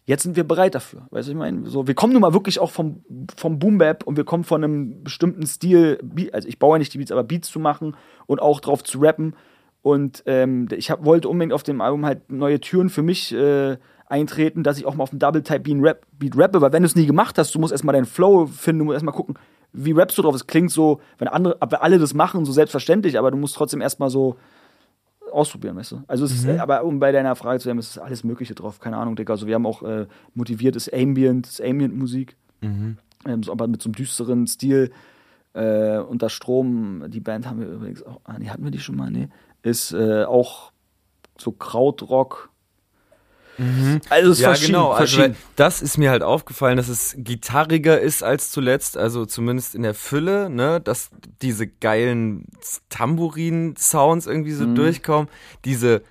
jetzt 0.07 0.23
sind 0.23 0.37
wir 0.37 0.45
bereit 0.45 0.73
dafür. 0.73 1.05
Weißt 1.11 1.27
du, 1.27 1.33
ich 1.33 1.37
meine, 1.37 1.69
so, 1.69 1.85
wir 1.85 1.93
kommen 1.93 2.13
nun 2.13 2.21
mal 2.21 2.33
wirklich 2.33 2.59
auch 2.59 2.71
vom, 2.71 3.03
vom 3.35 3.59
Boom 3.59 3.77
Bap 3.77 4.07
und 4.07 4.15
wir 4.15 4.23
kommen 4.23 4.45
von 4.45 4.63
einem 4.63 5.03
bestimmten 5.03 5.45
Stil, 5.45 5.99
also 6.31 6.47
ich 6.47 6.57
baue 6.57 6.75
ja 6.75 6.79
nicht 6.79 6.93
die 6.93 6.97
Beats, 6.97 7.11
aber 7.11 7.23
Beats 7.23 7.49
zu 7.49 7.59
machen 7.59 7.95
und 8.25 8.41
auch 8.41 8.61
drauf 8.61 8.83
zu 8.83 8.99
rappen. 8.99 9.35
Und 9.81 10.23
ähm, 10.25 10.69
ich 10.71 10.89
hab, 10.89 11.05
wollte 11.05 11.29
unbedingt 11.29 11.53
auf 11.53 11.63
dem 11.63 11.81
Album 11.81 12.05
halt 12.05 12.31
neue 12.31 12.59
Türen 12.59 12.89
für 12.89 13.03
mich 13.03 13.33
äh, 13.33 13.77
eintreten, 14.07 14.63
dass 14.63 14.77
ich 14.77 14.85
auch 14.85 14.95
mal 14.95 15.03
auf 15.03 15.09
dem 15.09 15.19
Double 15.19 15.43
Type 15.43 15.59
Beat 15.59 16.37
rappe, 16.37 16.61
weil 16.61 16.71
wenn 16.71 16.83
du 16.83 16.87
es 16.87 16.95
nie 16.95 17.05
gemacht 17.05 17.37
hast, 17.37 17.53
du 17.53 17.59
musst 17.59 17.73
erstmal 17.73 17.93
deinen 17.93 18.05
Flow 18.05 18.47
finden, 18.47 18.79
du 18.79 18.85
musst 18.85 18.95
erstmal 18.95 19.13
gucken, 19.13 19.35
wie 19.73 19.91
rappst 19.91 20.17
du 20.17 20.21
drauf. 20.21 20.33
Es 20.33 20.47
klingt 20.47 20.71
so, 20.71 21.01
wenn 21.17 21.27
andere, 21.27 21.57
wenn 21.59 21.79
alle 21.79 21.99
das 21.99 22.13
machen, 22.13 22.45
so 22.45 22.53
selbstverständlich, 22.53 23.19
aber 23.19 23.29
du 23.31 23.37
musst 23.37 23.55
trotzdem 23.55 23.81
erstmal 23.81 24.09
so 24.09 24.37
ausprobieren, 25.31 25.75
weißt 25.75 25.91
du? 25.91 26.03
Also 26.07 26.25
es 26.25 26.31
ist, 26.31 26.45
äh, 26.45 26.57
aber 26.59 26.83
um 26.83 26.99
bei 26.99 27.11
deiner 27.11 27.35
Frage 27.35 27.59
zu 27.59 27.65
bleiben, 27.65 27.79
es 27.79 27.91
ist 27.91 27.97
alles 27.97 28.23
Mögliche 28.23 28.55
drauf, 28.55 28.79
keine 28.79 28.97
Ahnung, 28.97 29.15
Digga. 29.15 29.33
Also 29.33 29.47
wir 29.47 29.55
haben 29.55 29.65
auch 29.65 29.83
äh, 29.83 30.07
motiviertes 30.33 30.91
Ambient, 30.91 31.61
Ambient-Musik, 31.63 32.35
ähm, 33.25 33.43
so, 33.43 33.51
aber 33.51 33.67
mit 33.67 33.81
so 33.81 33.89
einem 33.89 33.95
düsteren 33.95 34.47
Stil. 34.47 34.91
Äh, 35.53 35.97
unter 35.99 36.29
Strom, 36.29 37.05
die 37.09 37.19
Band 37.19 37.47
haben 37.47 37.59
wir 37.59 37.67
übrigens 37.67 38.03
auch, 38.03 38.21
ah, 38.25 38.37
nee, 38.37 38.49
hatten 38.49 38.63
wir 38.63 38.71
die 38.71 38.79
schon 38.79 38.95
mal? 38.95 39.09
Nee. 39.09 39.29
Ist 39.63 39.91
äh, 39.91 40.23
auch 40.23 40.71
so 41.37 41.51
Krautrock. 41.51 42.51
Also 44.09 44.31
es 44.31 44.39
Ja, 44.39 44.49
verschieden, 44.49 44.73
genau. 44.73 44.91
Also 44.91 45.17
verschieden. 45.17 45.37
das 45.55 45.81
ist 45.81 45.97
mir 45.97 46.11
halt 46.11 46.21
aufgefallen, 46.23 46.77
dass 46.77 46.89
es 46.89 47.15
gitarriger 47.17 47.99
ist 47.99 48.21
als 48.23 48.51
zuletzt, 48.51 48.97
also 48.97 49.25
zumindest 49.25 49.73
in 49.73 49.81
der 49.83 49.93
Fülle, 49.95 50.49
ne, 50.49 50.79
dass 50.79 51.09
diese 51.41 51.65
geilen 51.67 52.45
Tambourin-Sounds 52.89 54.27
irgendwie 54.27 54.51
Mhm. 54.51 54.57
so 54.57 54.65
durchkommen, 54.73 55.29
diese 55.65 56.01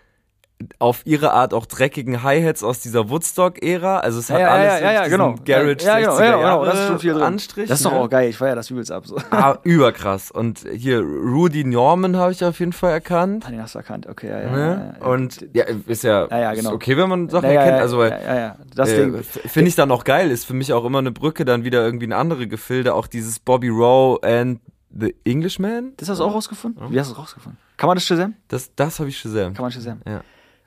auf 0.79 1.03
ihre 1.05 1.33
Art 1.33 1.53
auch 1.53 1.67
dreckigen 1.67 2.23
Hi-Hats 2.23 2.63
aus 2.63 2.81
dieser 2.81 3.11
Woodstock-Ära. 3.11 3.99
Also 3.99 4.19
es 4.21 4.31
hat 4.31 4.41
ja, 4.41 4.49
alles 4.49 4.67
ja, 4.67 4.79
ja, 4.79 4.93
ja, 4.93 5.09
genau. 5.09 5.35
Garage 5.45 5.85
ja, 5.85 5.99
ja, 5.99 6.11
60er 6.13 6.25
ja, 6.25 6.37
genau, 6.37 6.65
das 6.65 6.81
ist 6.81 6.87
schon 6.87 6.99
viel 6.99 7.13
drin. 7.13 7.23
Anstrich. 7.23 7.69
Das 7.69 7.81
ist 7.81 7.85
doch 7.85 7.93
ne? 7.93 7.99
auch 7.99 8.09
geil, 8.09 8.31
ich 8.31 8.37
feier 8.39 8.57
das 8.57 8.71
übelst 8.71 8.91
ab. 8.91 9.07
So. 9.07 9.17
Ah, 9.31 9.59
überkrass. 9.65 10.31
Und 10.31 10.65
hier 10.75 11.01
Rudy 11.01 11.65
Norman 11.65 12.17
habe 12.17 12.33
ich 12.33 12.43
auf 12.43 12.59
jeden 12.59 12.73
Fall 12.73 12.93
erkannt. 12.93 13.45
Ah, 13.47 13.51
den 13.51 13.61
hast 13.61 13.75
du 13.75 13.79
erkannt, 13.79 14.07
okay, 14.07 14.29
ja, 14.29 14.41
ja. 14.41 14.51
Ne? 14.51 14.95
ja, 14.99 15.07
ja. 15.07 15.13
Und 15.13 15.47
ja, 15.53 15.65
ist 15.87 16.05
ja, 16.05 16.27
Ja, 16.31 16.55
genau. 16.55 16.71
ist 16.71 16.75
okay, 16.75 16.97
wenn 16.97 17.09
man 17.09 17.29
Sachen 17.29 17.51
erkennt. 17.51 17.81
Also 17.81 18.03
ja, 18.03 18.35
ja. 18.35 18.57
Das 18.75 18.91
äh, 18.91 19.23
finde 19.23 19.69
ich 19.69 19.75
dann 19.75 19.91
auch 19.91 20.05
geil. 20.05 20.31
Ist 20.31 20.47
für 20.47 20.55
mich 20.55 20.73
auch 20.73 20.85
immer 20.85 20.99
eine 20.99 21.13
Brücke 21.13 21.45
dann 21.45 21.65
wieder 21.65 21.85
irgendwie 21.85 22.07
in 22.07 22.13
andere 22.13 22.47
Gefilde. 22.47 22.95
Auch 22.95 23.07
dieses 23.07 23.39
Bobby 23.41 23.69
Rowe 23.69 24.19
and 24.23 24.61
the 24.99 25.15
Englishman. 25.25 25.93
Das 25.99 26.09
hast 26.09 26.19
du 26.19 26.25
auch 26.25 26.35
rausgefunden? 26.35 26.91
Wie 26.91 26.99
hast 26.99 27.09
du 27.09 27.13
es 27.13 27.19
rausgefunden? 27.19 27.59
Kann 27.77 27.89
man 27.89 27.97
das 27.97 28.05
Shazam? 28.05 28.35
Das, 28.49 28.75
das 28.75 28.99
habe 28.99 29.11
ich 29.11 29.19
Shazam. 29.19 29.53
Kann 29.55 29.63
man 29.63 29.73
Shazam. 29.73 30.01
Ja. 30.07 30.23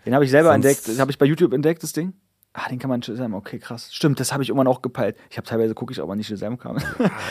Den 0.06 0.14
habe 0.16 0.26
ich 0.26 0.32
selber 0.32 0.52
Sonst- 0.52 0.66
entdeckt. 0.66 0.88
Das 0.88 1.00
habe 1.00 1.12
ich 1.12 1.18
bei 1.18 1.26
YouTube 1.26 1.54
entdeckt, 1.54 1.84
das 1.84 1.94
Ding. 1.94 2.14
Ah, 2.54 2.68
den 2.68 2.80
kann 2.80 2.90
man 2.90 3.04
Shazam. 3.04 3.36
Okay, 3.36 3.60
krass. 3.60 3.94
Stimmt, 3.94 4.20
das 4.20 4.34
habe 4.34 4.42
ich 4.42 4.50
irgendwann 4.50 4.66
auch 4.68 4.82
gepeilt. 4.82 5.16
Ich 5.30 5.38
habe 5.38 5.48
teilweise 5.48 5.76
gucke 5.76 5.94
ich, 5.94 6.02
aber 6.02 6.16
nicht 6.16 6.28
Shazam 6.28 6.58
kam. 6.58 6.78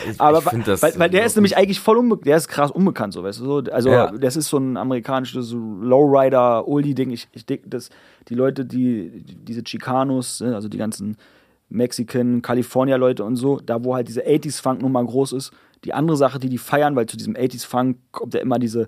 Ich, 0.09 0.19
aber 0.19 0.41
ich 0.55 0.63
das 0.63 0.81
weil, 0.81 0.97
weil 0.97 1.09
der 1.09 1.25
ist 1.25 1.35
nämlich 1.35 1.57
eigentlich 1.57 1.79
voll 1.81 1.97
unbekannt. 1.97 2.25
Der 2.25 2.37
ist 2.37 2.47
krass 2.47 2.71
unbekannt, 2.71 3.13
so 3.13 3.21
weißt 3.23 3.41
du. 3.41 3.45
So, 3.45 3.57
also 3.71 3.89
Ja. 3.89 4.11
das 4.11 4.37
ist 4.37 4.47
so 4.47 4.57
ein 4.57 4.77
amerikanisches 4.77 5.51
Lowrider, 5.51 6.67
Oldie-Ding. 6.67 7.11
Ich, 7.11 7.27
ich 7.33 7.45
denke, 7.45 7.67
dass 7.67 7.89
die 8.29 8.35
Leute, 8.35 8.65
die 8.65 9.23
diese 9.25 9.61
Chicanos, 9.67 10.39
ne, 10.39 10.55
also 10.55 10.69
die 10.69 10.77
ganzen 10.77 11.17
Mexican, 11.67 12.41
California-Leute 12.41 13.23
und 13.23 13.35
so, 13.35 13.59
da 13.59 13.83
wo 13.83 13.95
halt 13.95 14.07
diese 14.07 14.25
80s-Funk 14.25 14.81
nun 14.81 14.91
mal 14.91 15.05
groß 15.05 15.33
ist, 15.33 15.51
die 15.83 15.93
andere 15.93 16.17
Sache, 16.17 16.39
die 16.39 16.49
die 16.49 16.57
feiern, 16.57 16.95
weil 16.95 17.05
zu 17.07 17.17
diesem 17.17 17.35
80s-Funk 17.35 17.97
kommt 18.11 18.33
ja 18.33 18.39
immer 18.39 18.57
diese 18.57 18.87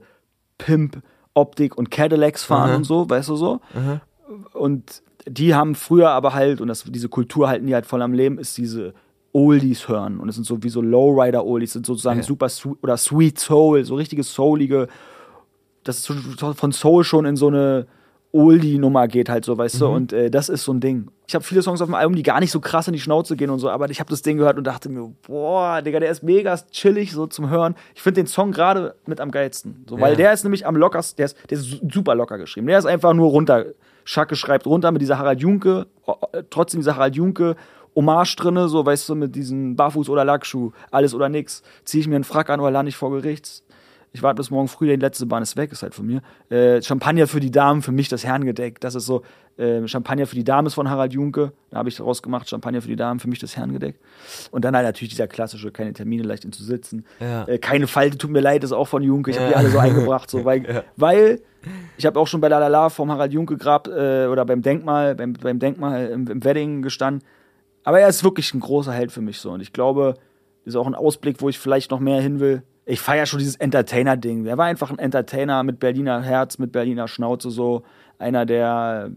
Pimp-Optik 1.36 1.77
und 1.77 1.91
Cadillacs 1.91 2.43
fahren 2.43 2.71
Mhm. 2.71 2.75
und 2.77 2.84
so, 2.86 3.09
weißt 3.09 3.29
du 3.29 3.36
so. 3.36 3.61
Und 4.53 5.03
die 5.27 5.53
haben 5.55 5.75
früher 5.75 6.09
aber 6.09 6.34
halt, 6.34 6.61
und 6.61 6.67
das, 6.67 6.84
diese 6.88 7.09
Kultur 7.09 7.47
halten 7.47 7.67
die 7.67 7.73
halt 7.75 7.86
voll 7.86 8.01
am 8.01 8.13
Leben, 8.13 8.38
ist 8.39 8.57
diese 8.57 8.93
Oldies 9.34 9.88
hören. 9.88 10.19
Und 10.19 10.29
es 10.29 10.36
sind 10.36 10.45
so 10.45 10.61
wie 10.63 10.69
so 10.69 10.82
Lowrider-Oldies, 10.82 11.73
sind 11.73 11.86
sozusagen 11.86 12.19
Ja. 12.19 12.25
super 12.25 12.49
sweet 12.49 12.77
oder 12.84 12.97
Sweet 12.97 13.39
Soul, 13.39 13.84
so 13.86 13.95
richtige 13.95 14.23
soulige, 14.23 14.88
das 15.84 15.97
ist 16.09 16.39
von 16.55 16.71
Soul 16.71 17.03
schon 17.03 17.25
in 17.25 17.36
so 17.36 17.47
eine 17.47 17.88
Oldie-Nummer 18.34 19.07
geht 19.07 19.29
halt 19.29 19.43
so, 19.45 19.57
weißt 19.57 19.82
du, 19.82 19.88
und 19.88 20.13
äh, 20.13 20.29
das 20.32 20.47
ist 20.49 20.63
so 20.63 20.73
ein 20.73 20.79
Ding. 20.79 21.09
Ich 21.27 21.36
habe 21.36 21.43
viele 21.43 21.61
Songs 21.61 21.82
auf 21.82 21.88
dem 21.88 21.95
Album, 21.95 22.15
die 22.15 22.23
gar 22.23 22.39
nicht 22.39 22.51
so 22.51 22.59
krass 22.59 22.88
in 22.88 22.93
die 22.93 22.99
Schnauze 22.99 23.36
gehen 23.36 23.49
und 23.49 23.59
so, 23.59 23.69
aber 23.69 23.89
ich 23.89 23.99
habe 23.99 24.09
das 24.09 24.21
Ding 24.21 24.38
gehört 24.38 24.57
und 24.57 24.65
dachte 24.65 24.89
mir, 24.89 25.11
boah, 25.27 25.82
Digga, 25.82 25.99
der 25.99 26.09
ist 26.11 26.23
mega 26.23 26.57
chillig 26.71 27.11
so 27.11 27.27
zum 27.27 27.49
Hören. 27.49 27.75
Ich 27.95 28.01
finde 28.01 28.21
den 28.21 28.27
Song 28.27 28.51
gerade 28.51 28.95
mit 29.05 29.19
am 29.19 29.32
geilsten, 29.32 29.86
so, 29.89 29.99
weil 29.99 30.11
Ja. 30.11 30.17
der 30.17 30.34
ist 30.34 30.43
nämlich 30.43 30.65
am 30.65 30.75
lockersten, 30.75 31.17
der 31.17 31.25
ist, 31.25 31.38
der 31.49 31.57
ist 31.57 31.65
su- 31.65 31.79
super 31.91 32.15
locker 32.15 32.38
geschrieben. 32.38 32.67
Der 32.67 32.79
ist 32.79 32.86
einfach 32.86 33.13
nur 33.13 33.29
runter, 33.29 33.65
Schacke 34.03 34.36
schreibt 34.36 34.65
runter 34.65 34.91
mit 34.91 35.01
dieser 35.01 35.17
Harald 35.17 35.39
Junke, 35.41 35.88
trotzdem 36.49 36.79
dieser 36.82 36.95
Harald 36.95 37.15
Junke, 37.15 37.55
Hommage 37.95 38.36
drinne, 38.38 38.69
so, 38.69 38.86
weißt 38.86 39.09
du, 39.09 39.15
mit 39.15 39.36
diesen 39.36 39.75
Barfuß- 39.75 40.09
oder 40.09 40.23
Lackschuh, 40.23 40.71
alles 40.91 41.13
oder 41.13 41.27
nix. 41.27 41.61
Zieh 41.84 41.99
ich 41.99 42.07
mir 42.07 42.15
einen 42.15 42.23
Frack 42.23 42.49
an 42.49 42.61
oder 42.61 42.71
lande 42.71 42.89
ich 42.89 42.95
vor 42.95 43.11
Gericht. 43.11 43.63
Ich 44.14 44.22
warte 44.22 44.36
bis 44.38 44.51
morgen 44.51 44.68
früh, 44.68 44.88
die 44.88 44.95
letzte 44.97 45.26
Bahn 45.26 45.41
ist 45.41 45.55
weg, 45.55 45.72
ist 45.72 45.84
halt 45.84 45.93
von 45.93 46.05
mir. 46.05 46.22
Äh, 46.49 46.82
Champagner 46.82 47.28
für 47.28 47.39
die 47.39 47.51
Damen, 47.51 47.82
für 47.82 47.93
mich 47.93 48.09
das 48.09 48.26
Herrengedeck. 48.26 48.82
Das 48.82 48.93
ist 48.93 49.05
so, 49.05 49.22
äh, 49.57 49.88
Champagner 49.88 50.28
für 50.28 50.36
die 50.36 50.43
Damen 50.43 50.68
ist 50.68 50.74
von 50.74 50.89
Harald 50.89 51.14
Junke. 51.14 51.53
Da 51.70 51.78
habe 51.78 51.88
ich 51.88 51.95
daraus 51.95 52.22
gemacht, 52.22 52.49
Champagner 52.49 52.82
für 52.82 52.89
die 52.89 52.97
Damen, 52.97 53.22
für 53.22 53.30
mich 53.30 53.39
das 53.39 53.55
Herrengedeck. 53.55 53.99
Und 54.51 54.66
dann 54.66 54.76
halt 54.76 54.86
natürlich 54.86 55.12
dieser 55.12 55.28
klassische, 55.28 55.72
keine 55.72 55.93
Termine, 55.93 56.24
leicht 56.24 56.43
in 56.43 56.51
zu 56.51 56.64
sitzen. 56.64 57.05
Ja. 57.22 57.45
Äh, 57.45 57.57
keine 57.57 57.88
Falte, 57.88 58.18
tut 58.18 58.32
mir 58.32 58.41
leid, 58.41 58.66
ist 58.66 58.74
auch 58.74 58.88
von 58.88 59.01
Junke. 59.01 59.32
Ich 59.32 59.39
habe 59.39 59.47
die 59.47 59.55
alle 59.55 59.70
so 59.70 59.80
eingebracht, 59.80 60.30
so, 60.30 60.43
weil, 60.45 60.84
weil 60.97 61.41
ich 61.97 62.05
habe 62.05 62.20
auch 62.20 62.28
schon 62.28 62.41
bei 62.41 62.49
La 62.49 62.59
La 62.59 62.68
La 62.68 62.89
vom 62.89 63.09
Harald 63.12 63.32
Junke 63.32 63.55
Grab 63.55 63.88
äh, 63.88 64.26
oder 64.26 64.45
beim 64.45 64.62
Denkmal, 64.62 65.16
beim, 65.16 65.34
beim 65.34 65.59
Denkmal 65.59 66.07
im, 66.07 66.28
im 66.28 66.43
Wedding 66.43 66.82
gestanden. 66.82 67.24
Aber 67.84 68.01
er 68.01 68.09
ist 68.09 68.24
wirklich 68.26 68.53
ein 68.53 68.59
großer 68.59 68.91
Held 68.91 69.12
für 69.12 69.22
mich 69.22 69.39
so. 69.39 69.51
Und 69.51 69.62
ich 69.62 69.72
glaube, 69.72 70.16
ist 70.66 70.76
auch 70.76 70.88
ein 70.88 70.95
Ausblick, 70.95 71.41
wo 71.41 71.49
ich 71.49 71.57
vielleicht 71.57 71.91
noch 71.91 71.99
mehr 71.99 72.22
hin 72.22 72.39
will. 72.39 72.64
Ich 72.86 72.99
feiere 72.99 73.25
schon 73.25 73.39
dieses 73.39 73.55
Entertainer-Ding. 73.57 74.45
Er 74.45 74.57
war 74.57 74.65
einfach 74.65 74.89
ein 74.89 74.99
Entertainer 74.99 75.63
mit 75.63 75.79
Berliner 75.79 76.21
Herz, 76.21 76.57
mit 76.57 76.71
Berliner 76.71 77.07
Schnauze 77.07 77.51
so. 77.51 77.84
Einer, 78.17 78.45
der 78.45 79.11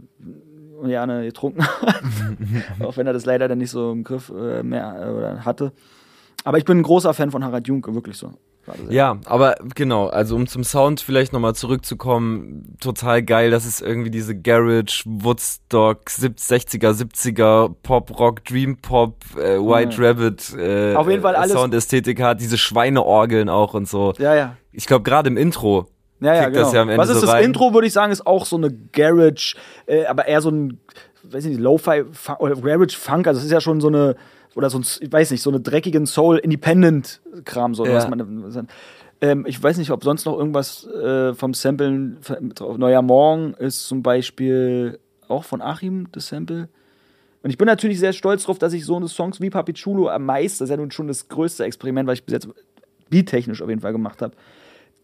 äh, 0.82 0.86
gerne 0.86 1.24
getrunken 1.24 1.66
hat. 1.82 2.02
auch 2.80 2.96
wenn 2.96 3.06
er 3.06 3.12
das 3.12 3.24
leider 3.24 3.48
dann 3.48 3.58
nicht 3.58 3.70
so 3.70 3.92
im 3.92 4.04
Griff 4.04 4.30
äh, 4.30 4.62
mehr 4.62 5.38
äh, 5.40 5.44
hatte. 5.44 5.72
Aber 6.44 6.58
ich 6.58 6.64
bin 6.64 6.78
ein 6.78 6.82
großer 6.82 7.14
Fan 7.14 7.30
von 7.30 7.44
Harald 7.44 7.66
Junke, 7.66 7.94
wirklich 7.94 8.16
so. 8.16 8.34
Ja, 8.88 9.18
aber 9.26 9.56
genau, 9.74 10.06
also 10.08 10.36
um 10.36 10.46
zum 10.46 10.64
Sound 10.64 11.00
vielleicht 11.00 11.32
nochmal 11.32 11.54
zurückzukommen, 11.54 12.76
total 12.80 13.22
geil, 13.22 13.50
das 13.50 13.66
ist 13.66 13.80
irgendwie 13.82 14.10
diese 14.10 14.34
Garage, 14.34 15.02
Woodstock, 15.06 16.02
60er, 16.08 16.92
70er, 16.92 17.74
Pop, 17.82 18.18
Rock, 18.18 18.44
Dream 18.44 18.76
Pop, 18.78 19.16
äh, 19.36 19.58
White 19.58 19.96
Rabbit, 19.98 20.54
äh, 20.58 20.94
Auf 20.94 21.08
jeden 21.08 21.22
Fall 21.22 21.36
alles- 21.36 21.52
Soundästhetik 21.52 22.20
hat, 22.22 22.40
diese 22.40 22.56
Schweineorgeln 22.58 23.48
auch 23.48 23.74
und 23.74 23.88
so. 23.88 24.12
Ja, 24.18 24.34
ja. 24.34 24.56
Ich 24.72 24.86
glaube 24.86 25.02
gerade 25.04 25.28
im 25.28 25.36
Intro 25.36 25.86
Ja, 26.20 26.34
ja, 26.34 26.48
genau. 26.48 26.60
das 26.62 26.72
ja 26.72 26.82
am 26.82 26.88
Ende 26.88 27.02
Was 27.02 27.10
ist 27.10 27.20
so 27.20 27.26
das 27.26 27.34
rein. 27.34 27.44
Intro, 27.44 27.74
würde 27.74 27.86
ich 27.86 27.92
sagen, 27.92 28.12
ist 28.12 28.26
auch 28.26 28.46
so 28.46 28.56
eine 28.56 28.70
Garage, 28.92 29.56
äh, 29.86 30.06
aber 30.06 30.26
eher 30.26 30.40
so 30.40 30.50
ein, 30.50 30.80
weiß 31.24 31.44
ich 31.44 31.50
nicht, 31.52 31.60
Lo-Fi 31.60 32.04
Garage 32.62 32.96
Funk. 32.98 33.26
Also 33.26 33.38
es 33.38 33.44
ist 33.46 33.52
ja 33.52 33.60
schon 33.60 33.80
so 33.80 33.88
eine, 33.88 34.16
oder 34.56 34.70
so 34.70 34.78
ein, 34.78 34.84
ich 35.00 35.12
weiß 35.12 35.30
nicht, 35.30 35.42
so 35.42 35.50
eine 35.50 35.60
dreckigen 35.60 36.06
Soul 36.06 36.38
Independent 36.38 37.20
Kram, 37.44 37.74
so 37.74 37.84
Ja. 37.86 37.94
was 37.94 38.08
man. 38.08 38.68
Ähm, 39.20 39.46
ich 39.46 39.62
weiß 39.62 39.78
nicht, 39.78 39.90
ob 39.90 40.02
sonst 40.04 40.24
noch 40.26 40.36
irgendwas 40.36 40.86
äh, 40.86 41.34
vom 41.34 41.54
Samplen. 41.54 42.18
Neuer 42.76 43.02
Morgen 43.02 43.54
ist 43.54 43.86
zum 43.86 44.02
Beispiel 44.02 44.98
auch 45.28 45.44
von 45.44 45.62
Achim, 45.62 46.08
das 46.12 46.28
Sample. 46.28 46.68
Und 47.42 47.50
ich 47.50 47.58
bin 47.58 47.66
natürlich 47.66 47.98
sehr 48.00 48.12
stolz 48.12 48.42
darauf, 48.42 48.58
dass 48.58 48.72
ich 48.72 48.84
so 48.84 48.96
eine 48.96 49.08
Songs 49.08 49.40
wie 49.40 49.50
Papi 49.50 49.72
Chulo 49.74 50.08
am 50.08 50.24
meisten, 50.24 50.58
das 50.60 50.66
ist 50.66 50.70
ja 50.70 50.76
nun 50.76 50.90
schon 50.90 51.08
das 51.08 51.28
größte 51.28 51.64
Experiment, 51.64 52.08
was 52.08 52.18
ich 52.18 52.24
bis 52.24 52.32
jetzt 52.32 52.48
beattechnisch 53.10 53.62
auf 53.62 53.68
jeden 53.68 53.82
Fall 53.82 53.92
gemacht 53.92 54.22
habe, 54.22 54.34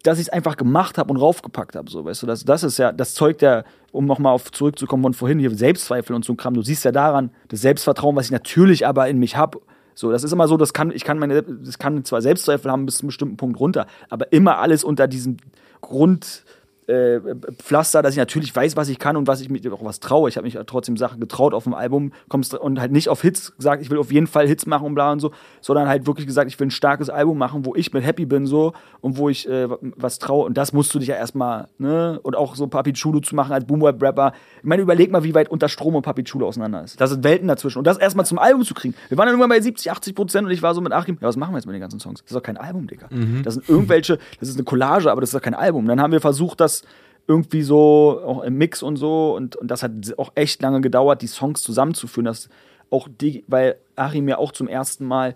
dass 0.02 0.18
ich 0.18 0.26
es 0.26 0.28
einfach 0.30 0.56
gemacht 0.56 0.98
habe 0.98 1.10
und 1.10 1.18
raufgepackt 1.18 1.76
habe. 1.76 1.90
So, 1.90 2.04
weißt 2.04 2.22
du, 2.22 2.26
das, 2.26 2.44
das 2.44 2.62
ist 2.62 2.78
ja, 2.78 2.92
das 2.92 3.14
zeugt 3.14 3.42
ja, 3.42 3.64
um 3.92 4.06
nochmal 4.06 4.32
auf 4.32 4.50
zurückzukommen 4.50 5.02
von 5.02 5.14
vorhin, 5.14 5.38
hier 5.38 5.54
Selbstzweifel 5.54 6.14
und 6.16 6.24
so 6.24 6.32
ein 6.32 6.36
Kram. 6.36 6.54
Du 6.54 6.62
siehst 6.62 6.84
ja 6.84 6.92
daran, 6.92 7.30
das 7.48 7.60
Selbstvertrauen, 7.60 8.16
was 8.16 8.26
ich 8.26 8.32
natürlich 8.32 8.86
aber 8.86 9.08
in 9.08 9.18
mich 9.18 9.36
habe. 9.36 9.60
So, 9.94 10.10
das 10.10 10.24
ist 10.24 10.32
immer 10.32 10.48
so, 10.48 10.56
das 10.56 10.72
kann, 10.72 10.90
ich 10.92 11.04
kann 11.04 11.18
meine, 11.18 11.42
das 11.42 11.78
kann 11.78 12.04
zwar 12.04 12.22
Selbstzweifel 12.22 12.70
haben 12.70 12.86
bis 12.86 12.96
zu 12.96 13.02
einem 13.02 13.08
bestimmten 13.08 13.36
Punkt 13.36 13.60
runter, 13.60 13.86
aber 14.08 14.32
immer 14.32 14.58
alles 14.58 14.84
unter 14.84 15.06
diesem 15.06 15.36
Grund, 15.82 16.44
äh, 16.86 17.20
Pflaster, 17.58 18.02
dass 18.02 18.12
ich 18.12 18.18
natürlich 18.18 18.54
weiß, 18.54 18.76
was 18.76 18.88
ich 18.88 18.98
kann 18.98 19.16
und 19.16 19.26
was 19.26 19.40
ich 19.40 19.48
mir 19.48 19.60
auch 19.72 19.84
was 19.84 20.00
traue. 20.00 20.28
Ich 20.28 20.36
habe 20.36 20.44
mich 20.44 20.58
trotzdem 20.66 20.96
Sachen 20.96 21.20
getraut 21.20 21.54
auf 21.54 21.64
dem 21.64 21.74
Album 21.74 22.12
kommst, 22.28 22.54
und 22.54 22.80
halt 22.80 22.92
nicht 22.92 23.08
auf 23.08 23.22
Hits 23.22 23.56
gesagt, 23.56 23.82
ich 23.82 23.90
will 23.90 23.98
auf 23.98 24.12
jeden 24.12 24.26
Fall 24.26 24.46
Hits 24.46 24.66
machen 24.66 24.86
und 24.86 24.94
bla 24.94 25.12
und 25.12 25.20
so, 25.20 25.30
sondern 25.60 25.88
halt 25.88 26.06
wirklich 26.06 26.26
gesagt, 26.26 26.50
ich 26.50 26.58
will 26.58 26.68
ein 26.68 26.70
starkes 26.70 27.10
Album 27.10 27.38
machen, 27.38 27.64
wo 27.64 27.74
ich 27.74 27.92
mit 27.92 28.04
happy 28.04 28.26
bin 28.26 28.46
so 28.46 28.72
und 29.00 29.16
wo 29.16 29.28
ich 29.28 29.48
äh, 29.48 29.68
was 29.96 30.18
traue. 30.18 30.46
Und 30.46 30.56
das 30.56 30.72
musst 30.72 30.94
du 30.94 30.98
dich 30.98 31.08
ja 31.08 31.16
erstmal, 31.16 31.68
ne? 31.78 32.18
Und 32.22 32.36
auch 32.36 32.54
so 32.54 32.66
Papi 32.66 32.92
Chulo 32.92 33.20
zu 33.20 33.34
machen 33.34 33.52
als 33.52 33.64
Boomweb-Rapper. 33.64 34.32
Ich 34.58 34.64
meine, 34.64 34.82
überleg 34.82 35.10
mal, 35.10 35.22
wie 35.22 35.34
weit 35.34 35.48
unter 35.48 35.68
Strom 35.68 35.94
und 35.94 36.02
Papi 36.02 36.24
Chulo 36.24 36.48
auseinander 36.48 36.82
ist. 36.82 37.00
Da 37.00 37.06
sind 37.06 37.24
Welten 37.24 37.48
dazwischen. 37.48 37.78
Und 37.78 37.86
das 37.86 37.98
erstmal 37.98 38.26
zum 38.26 38.38
Album 38.38 38.64
zu 38.64 38.74
kriegen. 38.74 38.94
Wir 39.08 39.16
waren 39.18 39.26
dann 39.26 39.34
irgendwann 39.34 39.50
bei 39.50 39.60
70, 39.60 39.90
80 39.90 40.14
Prozent 40.14 40.46
und 40.46 40.52
ich 40.52 40.62
war 40.62 40.74
so 40.74 40.80
mit 40.80 40.92
Achim, 40.92 41.18
ja, 41.20 41.28
was 41.28 41.36
machen 41.36 41.52
wir 41.52 41.58
jetzt 41.58 41.66
mit 41.66 41.74
den 41.74 41.80
ganzen 41.80 42.00
Songs? 42.00 42.20
Das 42.22 42.30
ist 42.30 42.36
doch 42.36 42.42
kein 42.42 42.56
Album, 42.56 42.86
Digga. 42.86 43.08
Das 43.42 43.54
sind 43.54 43.68
irgendwelche, 43.68 44.18
das 44.38 44.48
ist 44.48 44.56
eine 44.56 44.64
Collage, 44.64 45.10
aber 45.10 45.20
das 45.20 45.30
ist 45.30 45.34
doch 45.34 45.42
kein 45.42 45.54
Album. 45.54 45.86
Dann 45.86 46.00
haben 46.00 46.12
wir 46.12 46.20
versucht, 46.20 46.60
das 46.60 46.79
irgendwie 47.26 47.62
so 47.62 48.20
auch 48.24 48.42
im 48.42 48.58
Mix 48.58 48.82
und 48.82 48.96
so 48.96 49.36
und, 49.36 49.56
und 49.56 49.70
das 49.70 49.82
hat 49.82 49.92
auch 50.16 50.32
echt 50.34 50.60
lange 50.62 50.80
gedauert, 50.80 51.22
die 51.22 51.28
Songs 51.28 51.62
zusammenzuführen, 51.62 52.24
dass 52.24 52.48
auch 52.90 53.08
die, 53.08 53.44
weil 53.46 53.76
Achim 53.94 54.28
ja 54.28 54.38
auch 54.38 54.52
zum 54.52 54.66
ersten 54.66 55.04
Mal 55.04 55.34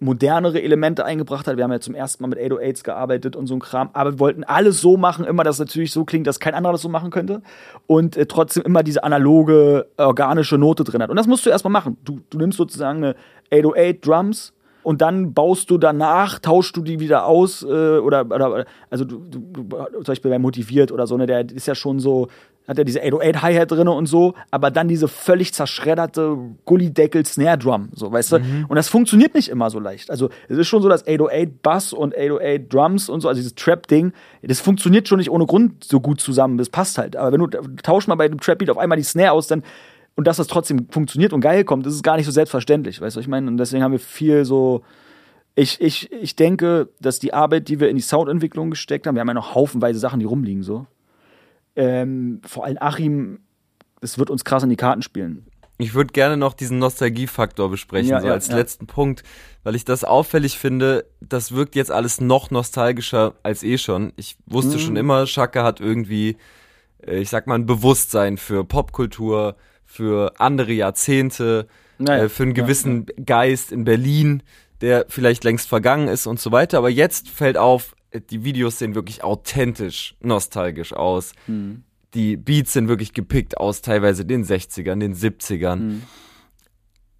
modernere 0.00 0.62
Elemente 0.62 1.04
eingebracht 1.04 1.46
hat. 1.46 1.56
Wir 1.56 1.64
haben 1.64 1.72
ja 1.72 1.80
zum 1.80 1.94
ersten 1.94 2.22
Mal 2.22 2.28
mit 2.28 2.38
808s 2.38 2.84
gearbeitet 2.84 3.34
und 3.34 3.46
so 3.46 3.54
ein 3.54 3.60
Kram, 3.60 3.90
aber 3.92 4.12
wir 4.12 4.20
wollten 4.20 4.44
alles 4.44 4.80
so 4.80 4.96
machen, 4.96 5.24
immer, 5.24 5.44
dass 5.44 5.56
es 5.56 5.60
natürlich 5.60 5.92
so 5.92 6.04
klingt, 6.04 6.26
dass 6.26 6.40
kein 6.40 6.54
anderer 6.54 6.72
das 6.72 6.82
so 6.82 6.88
machen 6.88 7.10
könnte 7.10 7.42
und 7.86 8.16
äh, 8.16 8.26
trotzdem 8.26 8.62
immer 8.62 8.82
diese 8.82 9.02
analoge, 9.02 9.88
organische 9.96 10.58
Note 10.58 10.84
drin 10.84 11.02
hat. 11.02 11.10
Und 11.10 11.16
das 11.16 11.26
musst 11.26 11.44
du 11.46 11.50
erstmal 11.50 11.72
machen. 11.72 11.96
Du, 12.04 12.20
du 12.30 12.38
nimmst 12.38 12.58
sozusagen 12.58 12.98
eine 12.98 13.16
808 13.50 14.06
Drums 14.06 14.52
und 14.88 15.02
dann 15.02 15.34
baust 15.34 15.68
du 15.68 15.76
danach, 15.76 16.38
tauschst 16.38 16.74
du 16.74 16.80
die 16.80 16.98
wieder 16.98 17.26
aus 17.26 17.62
äh, 17.62 17.98
oder, 17.98 18.24
oder 18.24 18.64
also 18.88 19.04
du, 19.04 19.18
du, 19.18 19.68
zum 19.68 20.02
Beispiel 20.02 20.30
bei 20.30 20.38
Motiviert 20.38 20.90
oder 20.92 21.06
so, 21.06 21.14
ne, 21.18 21.26
der 21.26 21.50
ist 21.50 21.66
ja 21.66 21.74
schon 21.74 22.00
so, 22.00 22.28
hat 22.66 22.78
ja 22.78 22.84
diese 22.84 23.02
808 23.02 23.42
Hi-Hat 23.42 23.70
drin 23.70 23.86
und 23.86 24.06
so, 24.06 24.32
aber 24.50 24.70
dann 24.70 24.88
diese 24.88 25.06
völlig 25.06 25.52
zerschredderte 25.52 26.38
Gullideckel 26.64 27.26
Snare 27.26 27.58
Drum, 27.58 27.90
so, 27.92 28.10
weißt 28.10 28.32
du? 28.32 28.36
Und 28.36 28.76
das 28.76 28.88
funktioniert 28.88 29.34
nicht 29.34 29.50
immer 29.50 29.68
so 29.68 29.78
leicht. 29.78 30.10
Also, 30.10 30.30
es 30.48 30.56
ist 30.56 30.68
schon 30.68 30.80
so, 30.80 30.88
dass 30.88 31.06
808 31.06 31.62
Bass 31.62 31.92
und 31.92 32.16
808 32.16 32.72
Drums 32.72 33.10
und 33.10 33.20
so, 33.20 33.28
also 33.28 33.38
dieses 33.38 33.56
Trap-Ding, 33.56 34.14
das 34.40 34.60
funktioniert 34.60 35.06
schon 35.06 35.18
nicht 35.18 35.30
ohne 35.30 35.44
Grund 35.44 35.84
so 35.84 36.00
gut 36.00 36.22
zusammen. 36.22 36.56
Das 36.56 36.70
passt 36.70 36.96
halt. 36.96 37.14
Aber 37.14 37.30
wenn 37.30 37.40
du 37.40 37.46
tausch 37.82 38.06
mal 38.06 38.14
bei 38.14 38.24
einem 38.24 38.40
Trap-Beat 38.40 38.70
auf 38.70 38.78
einmal 38.78 38.96
die 38.96 39.04
Snare 39.04 39.32
aus, 39.32 39.48
dann 39.48 39.62
und 40.18 40.26
dass 40.26 40.36
das 40.38 40.48
trotzdem 40.48 40.88
funktioniert 40.90 41.32
und 41.32 41.40
geil 41.40 41.62
kommt, 41.62 41.86
das 41.86 41.94
ist 41.94 42.02
gar 42.02 42.16
nicht 42.16 42.26
so 42.26 42.32
selbstverständlich, 42.32 43.00
weißt 43.00 43.14
du, 43.14 43.20
ich 43.20 43.28
meine? 43.28 43.46
Und 43.46 43.56
deswegen 43.56 43.84
haben 43.84 43.92
wir 43.92 44.00
viel 44.00 44.44
so. 44.44 44.82
Ich, 45.54 45.80
ich, 45.80 46.10
ich 46.10 46.34
denke, 46.34 46.88
dass 47.00 47.20
die 47.20 47.32
Arbeit, 47.32 47.68
die 47.68 47.78
wir 47.78 47.88
in 47.88 47.94
die 47.94 48.02
Soundentwicklung 48.02 48.70
gesteckt 48.70 49.06
haben, 49.06 49.14
wir 49.14 49.20
haben 49.20 49.28
ja 49.28 49.34
noch 49.34 49.54
haufenweise 49.54 50.00
Sachen, 50.00 50.18
die 50.18 50.26
rumliegen 50.26 50.64
so. 50.64 50.88
Ähm, 51.76 52.40
vor 52.44 52.64
allem 52.64 52.78
Achim, 52.80 53.38
es 54.00 54.18
wird 54.18 54.28
uns 54.28 54.44
krass 54.44 54.64
in 54.64 54.70
die 54.70 54.76
Karten 54.76 55.02
spielen. 55.02 55.46
Ich 55.78 55.94
würde 55.94 56.12
gerne 56.12 56.36
noch 56.36 56.54
diesen 56.54 56.80
Nostalgiefaktor 56.80 57.70
besprechen, 57.70 58.10
Ja, 58.10 58.20
so 58.20 58.26
ja, 58.26 58.32
als 58.32 58.48
ja. 58.48 58.56
letzten 58.56 58.88
Punkt, 58.88 59.22
weil 59.62 59.76
ich 59.76 59.84
das 59.84 60.02
auffällig 60.02 60.58
finde, 60.58 61.04
das 61.20 61.52
wirkt 61.52 61.76
jetzt 61.76 61.92
alles 61.92 62.20
noch 62.20 62.50
nostalgischer 62.50 63.34
als 63.44 63.62
eh 63.62 63.78
schon. 63.78 64.12
Ich 64.16 64.36
wusste 64.46 64.74
Mhm. 64.78 64.80
schon 64.80 64.96
immer, 64.96 65.28
Schacke 65.28 65.62
hat 65.62 65.78
irgendwie, 65.78 66.36
äh, 67.06 67.18
ich 67.20 67.28
sag 67.30 67.46
mal, 67.46 67.54
ein 67.54 67.66
Bewusstsein 67.66 68.36
für 68.36 68.64
Popkultur, 68.64 69.54
für 69.88 70.38
andere 70.38 70.72
Jahrzehnte, 70.72 71.66
Naja, 71.98 72.24
äh, 72.24 72.28
für 72.28 72.44
einen 72.44 72.54
ja, 72.54 72.62
gewissen 72.62 73.06
Geist 73.24 73.72
in 73.72 73.84
Berlin, 73.84 74.42
der 74.82 75.06
vielleicht 75.08 75.42
längst 75.42 75.68
vergangen 75.68 76.06
ist 76.06 76.26
und 76.26 76.38
so 76.38 76.52
weiter. 76.52 76.78
Aber 76.78 76.90
jetzt 76.90 77.28
fällt 77.28 77.56
auf, 77.56 77.96
äh, 78.10 78.20
die 78.20 78.44
Videos 78.44 78.78
sehen 78.78 78.94
wirklich 78.94 79.24
authentisch 79.24 80.14
nostalgisch 80.20 80.92
aus. 80.92 81.32
Mhm. 81.46 81.82
Die 82.14 82.36
Beats 82.36 82.74
sind 82.74 82.88
wirklich 82.88 83.14
gepickt 83.14 83.56
aus 83.56 83.80
teilweise 83.82 84.24
den 84.24 84.44
60ern, 84.44 85.00
den 85.00 85.14
70ern. 85.14 85.76
Mhm. 85.76 86.02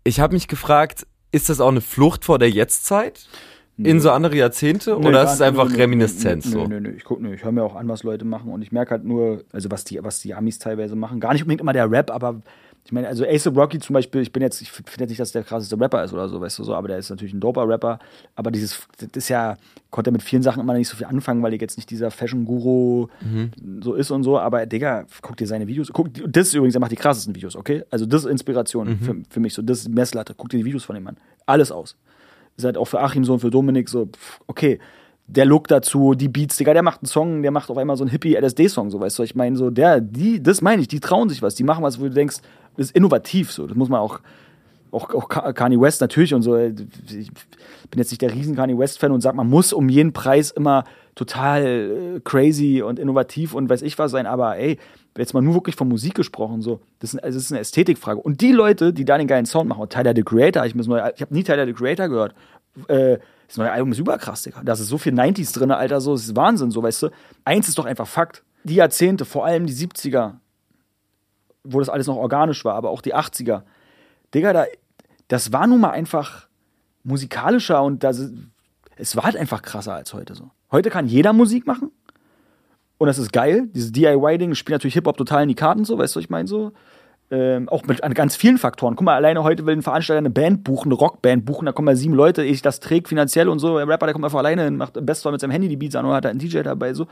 Ich 0.04 0.20
habe 0.20 0.34
mich 0.34 0.46
gefragt, 0.46 1.06
ist 1.32 1.48
das 1.48 1.60
auch 1.60 1.68
eine 1.68 1.80
Flucht 1.80 2.24
vor 2.24 2.38
der 2.38 2.50
Jetztzeit? 2.50 3.26
In 3.78 4.00
so 4.00 4.10
andere 4.10 4.34
Jahrzehnte? 4.36 4.96
Nee, 4.98 5.06
oder 5.08 5.22
ist 5.24 5.34
es 5.34 5.40
einfach 5.40 5.68
Nö, 5.70 5.76
Reminiszenz 5.76 6.46
nö, 6.46 6.50
so? 6.52 6.66
Nö, 6.66 6.80
nö. 6.80 6.90
Ich 6.96 7.04
guck, 7.04 7.20
nö, 7.20 7.32
ich 7.34 7.44
höre 7.44 7.52
mir 7.52 7.62
auch 7.62 7.76
an, 7.76 7.86
was 7.88 8.02
Leute 8.02 8.24
machen 8.24 8.50
und 8.50 8.60
ich 8.62 8.72
merke 8.72 8.90
halt 8.90 9.04
nur, 9.04 9.44
also 9.52 9.70
was 9.70 9.84
die, 9.84 10.02
was 10.02 10.20
die 10.20 10.34
Amis 10.34 10.58
teilweise 10.58 10.96
machen. 10.96 11.20
Gar 11.20 11.32
nicht 11.32 11.42
unbedingt 11.42 11.60
immer 11.60 11.72
der 11.72 11.88
Rap, 11.90 12.10
aber 12.10 12.42
ich 12.84 12.92
meine, 12.92 13.06
also 13.06 13.24
Ace 13.26 13.46
Rocky 13.48 13.78
zum 13.80 13.92
Beispiel, 13.94 14.22
ich 14.22 14.32
bin 14.32 14.42
jetzt, 14.42 14.62
ich 14.62 14.70
finde 14.72 14.86
jetzt 15.00 15.10
nicht, 15.10 15.20
dass 15.20 15.30
der 15.32 15.44
krasseste 15.44 15.78
Rapper 15.78 16.02
ist 16.04 16.12
oder 16.14 16.28
so, 16.28 16.40
weißt 16.40 16.58
du 16.58 16.64
so, 16.64 16.74
aber 16.74 16.88
der 16.88 16.96
ist 16.98 17.10
natürlich 17.10 17.34
ein 17.34 17.40
doper 17.40 17.68
Rapper. 17.68 17.98
Aber 18.34 18.50
dieses, 18.50 18.80
das 18.98 19.10
ist 19.14 19.28
ja, 19.28 19.58
konnte 19.90 20.10
mit 20.10 20.22
vielen 20.22 20.42
Sachen 20.42 20.60
immer 20.60 20.72
nicht 20.72 20.88
so 20.88 20.96
viel 20.96 21.06
anfangen, 21.06 21.42
weil 21.42 21.52
er 21.52 21.60
jetzt 21.60 21.76
nicht 21.76 21.90
dieser 21.90 22.10
Fashion-Guru 22.10 23.08
Mhm. 23.20 23.50
so 23.82 23.94
ist 23.94 24.10
und 24.10 24.22
so. 24.24 24.38
Aber 24.38 24.64
Digga, 24.64 25.04
guck 25.22 25.36
dir 25.36 25.46
seine 25.46 25.66
Videos, 25.66 25.90
guck, 25.92 26.08
das 26.26 26.48
ist 26.48 26.54
übrigens, 26.54 26.74
er 26.76 26.80
macht 26.80 26.92
die 26.92 26.96
krassesten 26.96 27.34
Videos, 27.34 27.56
okay? 27.56 27.84
Also 27.90 28.06
das 28.06 28.24
ist 28.24 28.30
Inspiration 28.30 28.88
Mhm. 28.88 28.98
für, 29.00 29.16
für 29.28 29.40
mich, 29.40 29.52
so, 29.54 29.60
das 29.62 29.80
ist 29.80 29.88
Messlatte. 29.90 30.34
Guck 30.36 30.48
dir 30.48 30.56
die 30.58 30.64
Videos 30.64 30.84
von 30.84 30.94
dem 30.94 31.06
an. 31.06 31.16
Alles 31.46 31.70
aus 31.70 31.94
ist 32.58 32.64
halt 32.64 32.76
auch 32.76 32.86
für 32.86 33.00
Achim 33.00 33.24
so 33.24 33.32
und 33.34 33.40
für 33.40 33.50
Dominik 33.50 33.88
so, 33.88 34.06
pff, 34.06 34.40
okay, 34.46 34.78
der 35.26 35.44
Look 35.44 35.68
dazu, 35.68 36.14
die 36.14 36.28
Beats, 36.28 36.56
Digga, 36.56 36.72
der 36.72 36.82
macht 36.82 37.02
einen 37.02 37.06
Song, 37.08 37.42
der 37.42 37.50
macht 37.50 37.70
auf 37.70 37.76
einmal 37.78 37.96
so 37.96 38.04
einen 38.04 38.10
Hippie-LSD-Song, 38.10 38.90
so, 38.90 39.00
weißt 39.00 39.18
du, 39.18 39.22
ich 39.22 39.34
meine, 39.34 39.56
so, 39.56 39.70
der, 39.70 40.00
die, 40.00 40.42
das 40.42 40.62
meine 40.62 40.82
ich, 40.82 40.88
die 40.88 41.00
trauen 41.00 41.28
sich 41.28 41.42
was, 41.42 41.54
die 41.54 41.64
machen 41.64 41.84
was, 41.84 42.00
wo 42.00 42.04
du 42.04 42.10
denkst, 42.10 42.38
das 42.76 42.86
ist 42.86 42.96
innovativ, 42.96 43.52
so, 43.52 43.66
das 43.66 43.76
muss 43.76 43.88
man 43.88 44.00
auch, 44.00 44.20
auch, 44.90 45.12
auch 45.14 45.28
Ka- 45.28 45.52
Kanye 45.52 45.78
West 45.80 46.00
natürlich 46.00 46.32
und 46.34 46.40
so, 46.42 46.56
ich 46.56 46.72
bin 47.90 47.98
jetzt 47.98 48.10
nicht 48.10 48.22
der 48.22 48.32
riesen 48.32 48.56
Kanye 48.56 48.78
West-Fan 48.78 49.12
und 49.12 49.20
sag, 49.20 49.34
man 49.34 49.48
muss 49.48 49.72
um 49.74 49.88
jeden 49.90 50.12
Preis 50.14 50.50
immer 50.50 50.84
total 51.14 52.16
äh, 52.16 52.20
crazy 52.24 52.80
und 52.82 52.98
innovativ 52.98 53.52
und 53.54 53.68
weiß 53.68 53.82
ich 53.82 53.98
was 53.98 54.10
sein, 54.10 54.26
aber 54.26 54.56
ey, 54.56 54.78
jetzt 55.16 55.34
mal 55.34 55.40
nur 55.40 55.54
wirklich 55.54 55.76
von 55.76 55.88
Musik 55.88 56.14
gesprochen, 56.14 56.62
so, 56.62 56.80
das 57.00 57.14
ist, 57.14 57.22
also 57.22 57.36
das 57.36 57.44
ist 57.44 57.52
eine 57.52 57.60
Ästhetikfrage. 57.60 58.20
Und 58.20 58.40
die 58.40 58.52
Leute, 58.52 58.92
die 58.92 59.04
da 59.04 59.18
den 59.18 59.26
geilen 59.26 59.46
Sound 59.46 59.68
machen, 59.68 59.80
und 59.80 59.92
Tyler 59.92 60.12
the 60.14 60.22
Creator, 60.22 60.64
ich, 60.64 60.74
ich 60.74 60.88
habe 60.88 61.34
nie 61.34 61.42
Tyler 61.42 61.66
the 61.66 61.72
Creator 61.72 62.08
gehört, 62.08 62.34
äh, 62.88 63.18
das 63.46 63.56
neue 63.56 63.72
Album 63.72 63.92
ist 63.92 63.98
überkrass, 63.98 64.42
Digga. 64.42 64.62
Da 64.62 64.74
ist 64.74 64.80
so 64.80 64.98
viel 64.98 65.14
90s 65.14 65.54
drin, 65.54 65.70
Alter, 65.70 66.00
so, 66.00 66.12
das 66.12 66.24
ist 66.24 66.36
Wahnsinn, 66.36 66.70
so, 66.70 66.82
weißt 66.82 67.04
du. 67.04 67.08
Eins 67.44 67.68
ist 67.68 67.78
doch 67.78 67.86
einfach 67.86 68.06
Fakt. 68.06 68.44
Die 68.64 68.74
Jahrzehnte, 68.74 69.24
vor 69.24 69.46
allem 69.46 69.66
die 69.66 69.72
70er, 69.72 70.34
wo 71.64 71.78
das 71.78 71.88
alles 71.88 72.06
noch 72.06 72.16
organisch 72.16 72.64
war, 72.64 72.74
aber 72.74 72.90
auch 72.90 73.00
die 73.00 73.14
80er, 73.14 73.62
Digga, 74.34 74.52
da, 74.52 74.64
das 75.28 75.52
war 75.52 75.66
nun 75.66 75.80
mal 75.80 75.90
einfach 75.90 76.48
musikalischer 77.04 77.82
und 77.82 78.04
das, 78.04 78.30
es 78.96 79.16
war 79.16 79.24
halt 79.24 79.36
einfach 79.36 79.62
krasser 79.62 79.94
als 79.94 80.12
heute 80.12 80.34
so. 80.34 80.50
Heute 80.70 80.90
kann 80.90 81.06
jeder 81.06 81.32
Musik 81.32 81.66
machen 81.66 81.90
und 82.98 83.06
das 83.06 83.18
ist 83.18 83.32
geil. 83.32 83.68
Dieses 83.72 83.92
DIY-Ding 83.92 84.54
spielt 84.54 84.74
natürlich 84.74 84.94
Hip-Hop 84.94 85.16
total 85.16 85.42
in 85.42 85.48
die 85.48 85.54
Karten, 85.54 85.84
so, 85.84 85.98
weißt 85.98 86.14
du, 86.14 86.18
was 86.18 86.24
ich 86.24 86.30
meine, 86.30 86.48
so. 86.48 86.72
Ähm, 87.30 87.68
auch 87.68 87.84
mit 87.84 88.02
an 88.02 88.14
ganz 88.14 88.36
vielen 88.36 88.56
Faktoren. 88.56 88.96
Guck 88.96 89.04
mal, 89.04 89.14
alleine 89.14 89.42
heute 89.44 89.66
will 89.66 89.76
ein 89.76 89.82
Veranstalter 89.82 90.18
eine 90.18 90.30
Band 90.30 90.64
buchen, 90.64 90.88
eine 90.88 90.94
Rockband 90.94 91.44
buchen, 91.44 91.66
da 91.66 91.72
kommen 91.72 91.86
mal 91.86 91.96
sieben 91.96 92.14
Leute, 92.14 92.42
ich 92.42 92.62
das 92.62 92.80
trägt 92.80 93.06
finanziell 93.08 93.50
und 93.50 93.58
so. 93.58 93.76
Der 93.76 93.86
Rapper, 93.86 94.06
der 94.06 94.14
kommt 94.14 94.24
einfach 94.24 94.38
alleine 94.38 94.64
hin, 94.64 94.76
macht 94.76 94.96
im 94.96 95.04
Bestfall 95.04 95.32
mit 95.32 95.40
seinem 95.40 95.50
Handy 95.50 95.68
die 95.68 95.76
Beats 95.76 95.94
an 95.94 96.06
oder 96.06 96.14
hat 96.16 96.26
einen 96.26 96.38
DJ 96.38 96.62
dabei, 96.62 96.94
so. 96.94 97.06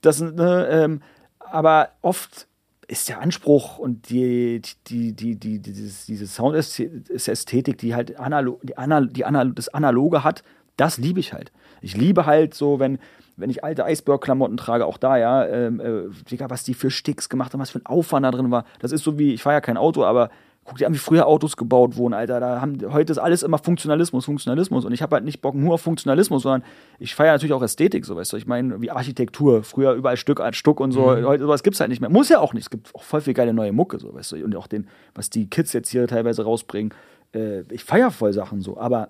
Das 0.00 0.16
sind, 0.16 0.36
ne, 0.36 0.66
ähm, 0.70 1.00
aber 1.38 1.90
oft 2.00 2.48
ist 2.88 3.08
der 3.08 3.20
Anspruch 3.20 3.78
und 3.78 4.08
die, 4.08 4.62
die, 4.86 5.12
die, 5.12 5.36
die, 5.36 5.58
dieses, 5.58 6.06
diese 6.06 6.26
Soundästhetik, 6.26 7.78
die 7.78 7.94
halt 7.94 8.18
analog, 8.18 8.60
die 8.62 8.76
Anal, 8.76 9.08
die 9.08 9.24
Anal, 9.24 9.52
das 9.52 9.68
Analoge 9.68 10.24
hat, 10.24 10.42
das 10.76 10.98
liebe 10.98 11.20
ich 11.20 11.32
halt. 11.32 11.52
Ich 11.80 11.96
liebe 11.96 12.26
halt 12.26 12.54
so, 12.54 12.78
wenn, 12.78 12.98
wenn 13.36 13.50
ich 13.50 13.64
alte 13.64 13.84
Eisberg-Klamotten 13.84 14.56
trage, 14.56 14.86
auch 14.86 14.98
da, 14.98 15.16
ja, 15.16 15.44
ähm, 15.46 15.80
äh, 15.80 16.30
Digga, 16.30 16.50
was 16.50 16.64
die 16.64 16.74
für 16.74 16.90
Sticks 16.90 17.28
gemacht 17.28 17.52
haben, 17.52 17.60
was 17.60 17.70
für 17.70 17.78
ein 17.78 17.86
Aufwand 17.86 18.24
da 18.24 18.30
drin 18.30 18.50
war. 18.50 18.64
Das 18.78 18.92
ist 18.92 19.04
so 19.04 19.18
wie, 19.18 19.34
ich 19.34 19.42
fahre 19.42 19.56
ja 19.56 19.60
kein 19.60 19.76
Auto, 19.76 20.04
aber 20.04 20.30
guck 20.64 20.78
dir 20.78 20.86
an, 20.86 20.94
wie 20.94 20.98
früher 20.98 21.26
Autos 21.26 21.56
gebaut 21.56 21.96
wurden, 21.96 22.14
Alter. 22.14 22.40
Da 22.40 22.60
haben, 22.60 22.78
heute 22.92 23.12
ist 23.12 23.18
alles 23.18 23.42
immer 23.42 23.58
Funktionalismus, 23.58 24.24
Funktionalismus. 24.24 24.84
Und 24.84 24.92
ich 24.92 25.02
habe 25.02 25.16
halt 25.16 25.24
nicht 25.24 25.40
Bock 25.40 25.54
nur 25.54 25.74
auf 25.74 25.82
Funktionalismus, 25.82 26.42
sondern 26.42 26.64
ich 26.98 27.14
feiere 27.14 27.32
natürlich 27.32 27.52
auch 27.52 27.62
Ästhetik, 27.62 28.06
so 28.06 28.16
weißt 28.16 28.32
du. 28.32 28.36
Ich 28.36 28.46
meine, 28.46 28.80
wie 28.80 28.90
Architektur, 28.90 29.62
früher 29.62 29.92
überall 29.92 30.16
Stück 30.16 30.40
als 30.40 30.56
Stück 30.56 30.80
und 30.80 30.92
so. 30.92 31.06
Heute 31.06 31.42
sowas 31.44 31.62
gibt's 31.62 31.80
halt 31.80 31.90
nicht 31.90 32.00
mehr. 32.00 32.10
Muss 32.10 32.28
ja 32.28 32.40
auch 32.40 32.54
nicht. 32.54 32.64
Es 32.64 32.70
gibt 32.70 32.94
auch 32.94 33.02
voll 33.02 33.20
viel 33.20 33.34
geile 33.34 33.52
neue 33.52 33.72
Mucke, 33.72 33.98
so 33.98 34.14
weißt 34.14 34.32
du. 34.32 34.44
Und 34.44 34.56
auch 34.56 34.66
den, 34.66 34.88
was 35.14 35.28
die 35.28 35.48
Kids 35.48 35.72
jetzt 35.72 35.90
hier 35.90 36.06
teilweise 36.08 36.44
rausbringen. 36.44 36.94
Äh, 37.34 37.60
ich 37.70 37.84
feiere 37.84 38.10
voll 38.10 38.32
Sachen 38.32 38.60
so, 38.60 38.78
aber 38.78 39.08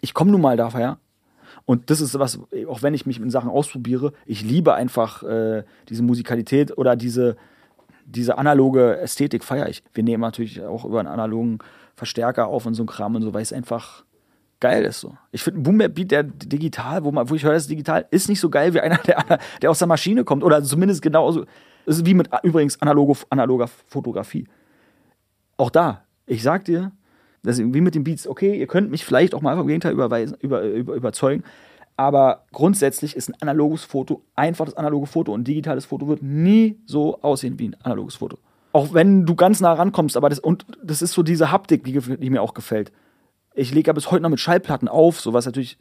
ich 0.00 0.14
komme 0.14 0.30
nun 0.30 0.40
mal 0.40 0.56
daher. 0.56 0.98
Und 1.64 1.90
das 1.90 2.00
ist 2.00 2.18
was, 2.18 2.38
auch 2.68 2.82
wenn 2.82 2.94
ich 2.94 3.06
mich 3.06 3.20
in 3.20 3.30
Sachen 3.30 3.50
ausprobiere, 3.50 4.12
ich 4.26 4.42
liebe 4.42 4.74
einfach 4.74 5.22
äh, 5.22 5.64
diese 5.88 6.02
Musikalität 6.02 6.76
oder 6.76 6.96
diese, 6.96 7.36
diese 8.06 8.38
analoge 8.38 8.98
Ästhetik 8.98 9.44
feiere 9.44 9.68
ich. 9.68 9.82
Wir 9.94 10.04
nehmen 10.04 10.22
natürlich 10.22 10.62
auch 10.62 10.84
über 10.84 11.00
einen 11.00 11.08
analogen 11.08 11.58
Verstärker 11.94 12.46
auf 12.46 12.66
und 12.66 12.74
so 12.74 12.84
ein 12.84 12.86
Kram 12.86 13.16
und 13.16 13.22
so, 13.22 13.34
weil 13.34 13.42
es 13.42 13.52
einfach 13.52 14.04
geil 14.60 14.84
ist 14.84 15.00
so. 15.00 15.16
Ich 15.30 15.42
finde 15.42 15.60
ein 15.60 15.62
Boom 15.62 15.78
Bap 15.78 15.94
Beat, 15.94 16.10
der 16.10 16.22
digital, 16.22 17.04
wo, 17.04 17.12
man, 17.12 17.28
wo 17.28 17.34
ich 17.34 17.44
höre, 17.44 17.52
das 17.52 17.64
ist 17.64 17.70
digital, 17.70 18.06
ist 18.10 18.28
nicht 18.28 18.40
so 18.40 18.50
geil 18.50 18.74
wie 18.74 18.80
einer, 18.80 18.98
der, 18.98 19.24
der 19.62 19.70
aus 19.70 19.78
der 19.78 19.88
Maschine 19.88 20.24
kommt. 20.24 20.42
Oder 20.44 20.62
zumindest 20.62 21.02
genauso. 21.02 21.44
Das 21.86 21.98
ist 21.98 22.06
wie 22.06 22.14
mit 22.14 22.28
übrigens 22.42 22.80
analoge, 22.82 23.18
analoger 23.30 23.66
Fotografie. 23.66 24.46
Auch 25.56 25.70
da, 25.70 26.04
ich 26.26 26.42
sag 26.42 26.64
dir, 26.64 26.92
das 27.42 27.58
ist 27.58 27.74
wie 27.74 27.80
mit 27.80 27.94
den 27.94 28.04
Beats, 28.04 28.26
okay, 28.26 28.58
ihr 28.58 28.66
könnt 28.66 28.90
mich 28.90 29.04
vielleicht 29.04 29.34
auch 29.34 29.40
mal 29.40 29.56
vom 29.56 29.66
Gegenteil 29.66 29.92
überweisen, 29.92 30.36
über, 30.40 30.62
über, 30.62 30.94
überzeugen, 30.94 31.44
aber 31.96 32.44
grundsätzlich 32.52 33.16
ist 33.16 33.28
ein 33.28 33.34
analoges 33.40 33.82
Foto 33.82 34.22
einfach 34.36 34.66
das 34.66 34.76
analoge 34.76 35.06
Foto 35.06 35.32
und 35.32 35.40
ein 35.40 35.44
digitales 35.44 35.84
Foto 35.84 36.06
wird 36.06 36.22
nie 36.22 36.78
so 36.86 37.20
aussehen 37.22 37.58
wie 37.58 37.68
ein 37.68 37.76
analoges 37.82 38.16
Foto. 38.16 38.38
Auch 38.72 38.94
wenn 38.94 39.26
du 39.26 39.34
ganz 39.34 39.60
nah 39.60 39.72
rankommst, 39.72 40.16
aber 40.16 40.28
das, 40.28 40.38
und 40.38 40.64
das 40.82 41.02
ist 41.02 41.12
so 41.12 41.24
diese 41.24 41.50
Haptik, 41.50 41.82
die, 41.82 41.98
die 41.98 42.30
mir 42.30 42.42
auch 42.42 42.54
gefällt. 42.54 42.92
Ich 43.54 43.74
lege 43.74 43.88
ja 43.88 43.92
bis 43.92 44.12
heute 44.12 44.22
noch 44.22 44.30
mit 44.30 44.38
Schallplatten 44.38 44.86
auf, 44.86 45.20
so 45.20 45.32
was 45.32 45.46
natürlich, 45.46 45.78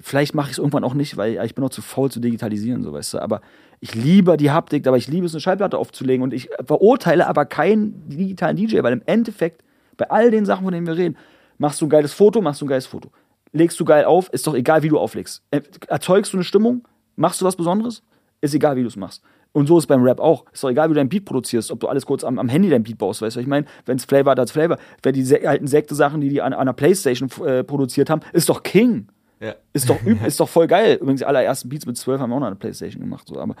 vielleicht 0.00 0.34
mache 0.34 0.46
ich 0.46 0.52
es 0.52 0.58
irgendwann 0.58 0.84
auch 0.84 0.94
nicht, 0.94 1.16
weil 1.16 1.44
ich 1.44 1.56
bin 1.56 1.64
noch 1.64 1.70
zu 1.70 1.82
faul 1.82 2.08
zu 2.08 2.20
digitalisieren, 2.20 2.84
so 2.84 2.92
weißt 2.92 3.14
du, 3.14 3.18
aber 3.18 3.40
ich 3.80 3.96
liebe 3.96 4.36
die 4.36 4.52
Haptik, 4.52 4.86
aber 4.86 4.96
ich 4.96 5.08
liebe 5.08 5.26
es, 5.26 5.34
eine 5.34 5.40
Schallplatte 5.40 5.78
aufzulegen 5.78 6.22
und 6.22 6.32
ich 6.32 6.50
verurteile 6.64 7.26
aber 7.26 7.46
keinen 7.46 8.08
digitalen 8.08 8.56
DJ, 8.56 8.82
weil 8.82 8.92
im 8.92 9.02
Endeffekt 9.06 9.64
bei 9.98 10.08
all 10.10 10.30
den 10.30 10.46
Sachen, 10.46 10.64
von 10.64 10.72
denen 10.72 10.86
wir 10.86 10.96
reden, 10.96 11.16
machst 11.58 11.80
du 11.82 11.86
ein 11.86 11.90
geiles 11.90 12.14
Foto, 12.14 12.40
machst 12.40 12.60
du 12.62 12.64
ein 12.64 12.68
geiles 12.68 12.86
Foto. 12.86 13.10
Legst 13.52 13.78
du 13.78 13.84
geil 13.84 14.04
auf, 14.06 14.28
ist 14.32 14.46
doch 14.46 14.54
egal, 14.54 14.82
wie 14.82 14.88
du 14.88 14.98
auflegst. 14.98 15.42
Äh, 15.50 15.60
Erzeugst 15.88 16.32
du 16.32 16.36
eine 16.38 16.44
Stimmung, 16.44 16.86
machst 17.16 17.40
du 17.40 17.44
was 17.44 17.56
Besonderes, 17.56 18.02
ist 18.40 18.54
egal, 18.54 18.76
wie 18.76 18.82
du 18.82 18.88
es 18.88 18.96
machst. 18.96 19.22
Und 19.52 19.66
so 19.66 19.78
ist 19.78 19.86
beim 19.86 20.02
Rap 20.02 20.20
auch. 20.20 20.44
Ist 20.52 20.62
doch 20.62 20.68
egal, 20.68 20.88
wie 20.88 20.94
du 20.94 21.00
dein 21.00 21.08
Beat 21.08 21.24
produzierst, 21.24 21.70
ob 21.72 21.80
du 21.80 21.88
alles 21.88 22.04
kurz 22.04 22.22
am, 22.22 22.38
am 22.38 22.48
Handy 22.48 22.68
dein 22.68 22.82
Beat 22.82 22.98
baust, 22.98 23.22
weißt 23.22 23.34
du, 23.36 23.40
was 23.40 23.42
ich 23.42 23.48
meine? 23.48 23.66
Wenn 23.86 23.96
es 23.96 24.04
Flavor 24.04 24.32
hat 24.32 24.38
als 24.38 24.52
Flavor. 24.52 24.76
Wenn 25.02 25.14
die 25.14 25.22
se 25.22 25.48
alten 25.48 25.66
Sekte-Sachen, 25.66 26.20
die 26.20 26.28
die 26.28 26.42
an, 26.42 26.52
an 26.52 26.60
einer 26.60 26.74
Playstation 26.74 27.30
äh, 27.46 27.64
produziert 27.64 28.10
haben, 28.10 28.20
ist 28.34 28.48
doch 28.50 28.62
King. 28.62 29.08
Ja. 29.40 29.54
Ist 29.72 29.88
doch, 29.88 29.96
üb- 30.02 30.22
ist 30.26 30.38
doch 30.38 30.48
voll 30.48 30.66
geil. 30.66 30.98
Übrigens, 31.00 31.20
die 31.20 31.24
allerersten 31.26 31.70
Beats 31.70 31.86
mit 31.86 31.96
12 31.96 32.20
haben 32.20 32.30
wir 32.30 32.36
auch 32.36 32.40
noch 32.40 32.46
an 32.48 32.52
der 32.54 32.58
Playstation 32.58 33.00
gemacht. 33.02 33.26
So. 33.26 33.40
Aber 33.40 33.56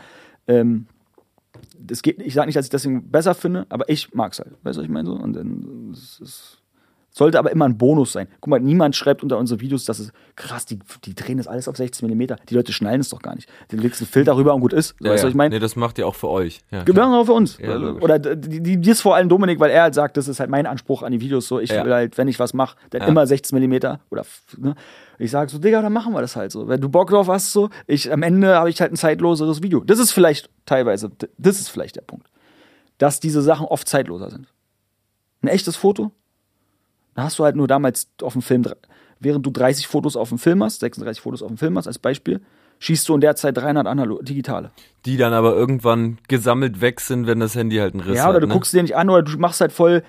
ähm, 0.46 0.86
das 1.78 2.02
geht, 2.02 2.20
ich 2.20 2.34
sage 2.34 2.46
nicht, 2.46 2.56
dass 2.56 2.66
ich 2.66 2.70
das 2.70 2.86
besser 2.86 3.34
finde, 3.34 3.66
aber 3.68 3.88
ich 3.88 4.14
mag's 4.14 4.38
halt. 4.38 4.52
Weißt 4.62 4.76
du, 4.76 4.80
was 4.80 4.84
ich 4.84 4.90
meine? 4.90 5.08
So? 5.08 5.14
Und 5.14 5.32
dann 5.34 5.90
es 5.92 6.20
ist, 6.20 6.57
sollte 7.18 7.36
aber 7.36 7.50
immer 7.50 7.64
ein 7.64 7.76
Bonus 7.76 8.12
sein. 8.12 8.28
Guck 8.40 8.48
mal, 8.48 8.60
niemand 8.60 8.94
schreibt 8.94 9.24
unter 9.24 9.38
unsere 9.38 9.60
Videos, 9.60 9.84
dass 9.84 9.98
es 9.98 10.12
krass, 10.36 10.66
die, 10.66 10.78
die 11.04 11.16
drehen 11.16 11.38
das 11.38 11.48
alles 11.48 11.66
auf 11.66 11.76
16 11.76 12.08
mm. 12.08 12.34
Die 12.48 12.54
Leute 12.54 12.72
schnallen 12.72 13.00
es 13.00 13.08
doch 13.08 13.20
gar 13.20 13.34
nicht. 13.34 13.48
Du 13.72 13.76
legst 13.76 14.00
einen 14.00 14.06
Filter 14.06 14.36
rüber 14.36 14.54
und 14.54 14.60
gut 14.60 14.72
ist. 14.72 14.94
Ja, 15.00 15.10
weißt 15.10 15.24
du, 15.24 15.26
ja. 15.26 15.28
was 15.28 15.30
ich 15.30 15.36
meine? 15.36 15.56
Nee, 15.56 15.58
das 15.58 15.74
macht 15.74 15.98
ihr 15.98 16.06
auch 16.06 16.14
für 16.14 16.28
euch. 16.28 16.60
Ja, 16.70 16.84
Genau 16.84 17.20
auch 17.20 17.24
für 17.24 17.32
uns. 17.32 17.58
Ja. 17.58 17.76
Oder 17.76 18.20
die, 18.20 18.62
die, 18.62 18.80
die 18.80 18.90
ist 18.90 19.00
vor 19.00 19.16
allem 19.16 19.28
Dominik, 19.28 19.58
weil 19.58 19.70
er 19.70 19.82
halt 19.82 19.94
sagt, 19.94 20.16
das 20.16 20.28
ist 20.28 20.38
halt 20.38 20.48
mein 20.48 20.64
Anspruch 20.64 21.02
an 21.02 21.10
die 21.10 21.20
Videos 21.20 21.48
so. 21.48 21.58
Ich 21.58 21.70
will 21.70 21.92
halt, 21.92 22.16
wenn 22.18 22.28
ich 22.28 22.38
was 22.38 22.54
mache, 22.54 22.76
dann 22.90 23.02
immer 23.02 23.26
16 23.26 23.58
mm 23.58 23.74
oder 24.10 24.24
ne? 24.56 24.76
ich 25.18 25.32
sage 25.32 25.50
so, 25.50 25.58
Digga, 25.58 25.82
dann 25.82 25.92
machen 25.92 26.12
wir 26.12 26.20
das 26.20 26.36
halt 26.36 26.52
so. 26.52 26.68
Wenn 26.68 26.80
du 26.80 26.88
Bock 26.88 27.10
drauf 27.10 27.26
hast, 27.26 27.52
so, 27.52 27.68
ich 27.88 28.12
am 28.12 28.22
Ende 28.22 28.54
habe 28.54 28.70
ich 28.70 28.80
halt 28.80 28.92
ein 28.92 28.96
zeitloseres 28.96 29.60
Video. 29.60 29.80
Das 29.80 29.98
ist 29.98 30.12
vielleicht 30.12 30.50
teilweise, 30.66 31.10
das 31.36 31.58
ist 31.58 31.68
vielleicht 31.68 31.96
der 31.96 32.02
Punkt, 32.02 32.28
dass 32.98 33.18
diese 33.18 33.42
Sachen 33.42 33.66
oft 33.66 33.88
zeitloser 33.88 34.30
sind. 34.30 34.46
Ein 35.42 35.48
echtes 35.48 35.76
Foto, 35.76 36.12
da 37.18 37.24
hast 37.24 37.36
du 37.40 37.42
halt 37.44 37.56
nur 37.56 37.66
damals 37.66 38.06
auf 38.22 38.34
dem 38.34 38.42
Film, 38.42 38.64
während 39.18 39.44
du 39.44 39.50
30 39.50 39.88
Fotos 39.88 40.14
auf 40.16 40.28
dem 40.28 40.38
Film 40.38 40.62
hast, 40.62 40.78
36 40.78 41.20
Fotos 41.20 41.42
auf 41.42 41.48
dem 41.48 41.56
Film 41.58 41.76
hast 41.76 41.88
als 41.88 41.98
Beispiel, 41.98 42.40
schießt 42.78 43.08
du 43.08 43.14
in 43.16 43.20
der 43.20 43.34
Zeit 43.34 43.56
300 43.56 43.88
Analog 43.88 44.24
digitale. 44.24 44.70
Die 45.04 45.16
dann 45.16 45.32
aber 45.32 45.52
irgendwann 45.56 46.18
gesammelt 46.28 46.80
weg 46.80 47.00
sind, 47.00 47.26
wenn 47.26 47.40
das 47.40 47.56
Handy 47.56 47.78
halt 47.78 47.94
einen 47.94 48.04
Riss 48.04 48.18
Ja, 48.18 48.22
hat. 48.22 48.30
oder 48.30 48.40
du 48.42 48.46
ne? 48.46 48.52
guckst 48.52 48.72
dir 48.72 48.82
nicht 48.82 48.94
an 48.94 49.10
oder 49.10 49.22
du 49.24 49.36
machst 49.36 49.60
halt 49.60 49.72
voll. 49.72 50.04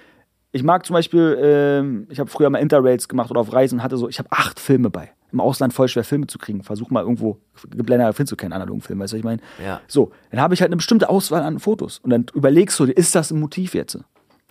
Ich 0.52 0.62
mag 0.62 0.86
zum 0.86 0.94
Beispiel, 0.94 1.36
ähm, 1.42 2.06
ich 2.12 2.20
habe 2.20 2.30
früher 2.30 2.52
mal 2.52 2.60
Interrails 2.60 3.08
gemacht 3.08 3.32
oder 3.32 3.42
auf 3.42 3.54
Reisen 3.54 3.82
hatte 3.82 3.98
so, 3.98 4.08
ich 4.08 4.20
habe 4.20 4.32
acht 4.32 4.60
Filme 4.60 4.92
bei. 4.92 5.10
Im 5.32 5.40
Ausland 5.40 5.74
voll 5.74 5.88
schwer 5.88 6.04
Filme 6.04 6.28
zu 6.28 6.38
kriegen. 6.38 6.62
Versuch 6.62 6.92
mal 6.92 7.02
irgendwo 7.02 7.40
geblendet 7.72 8.14
findest 8.16 8.34
du 8.34 8.36
keinen 8.36 8.54
analogen 8.54 8.82
Film, 8.82 9.00
weißt 9.00 9.14
du, 9.14 9.16
was 9.16 9.20
ich 9.20 9.26
meine? 9.26 9.42
Ja. 9.66 9.82
So, 9.88 10.12
dann 10.30 10.42
habe 10.42 10.54
ich 10.54 10.62
halt 10.62 10.70
eine 10.70 10.78
bestimmte 10.78 11.10
Auswahl 11.10 11.42
an 11.42 11.58
Fotos 11.58 11.98
und 11.98 12.12
dann 12.12 12.28
überlegst 12.36 12.80
du 12.80 12.86
dir, 12.86 12.92
ist 12.94 13.16
das 13.16 13.32
ein 13.32 13.40
Motiv 13.40 13.74
jetzt? 13.74 13.98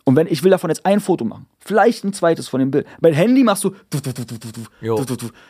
Und 0.09 0.17
wenn 0.17 0.27
ich 0.27 0.43
will 0.43 0.51
davon 0.51 0.71
jetzt 0.71 0.87
ein 0.87 1.01
Foto 1.01 1.27
machen, 1.27 1.45
vielleicht 1.59 2.03
ein 2.03 2.15
zweites 2.15 2.49
von 2.49 2.61
dem 2.61 2.71
Bild. 2.71 2.87
Mein 3.03 3.13
Handy 3.13 3.45
machst 3.45 3.63
du 3.63 3.75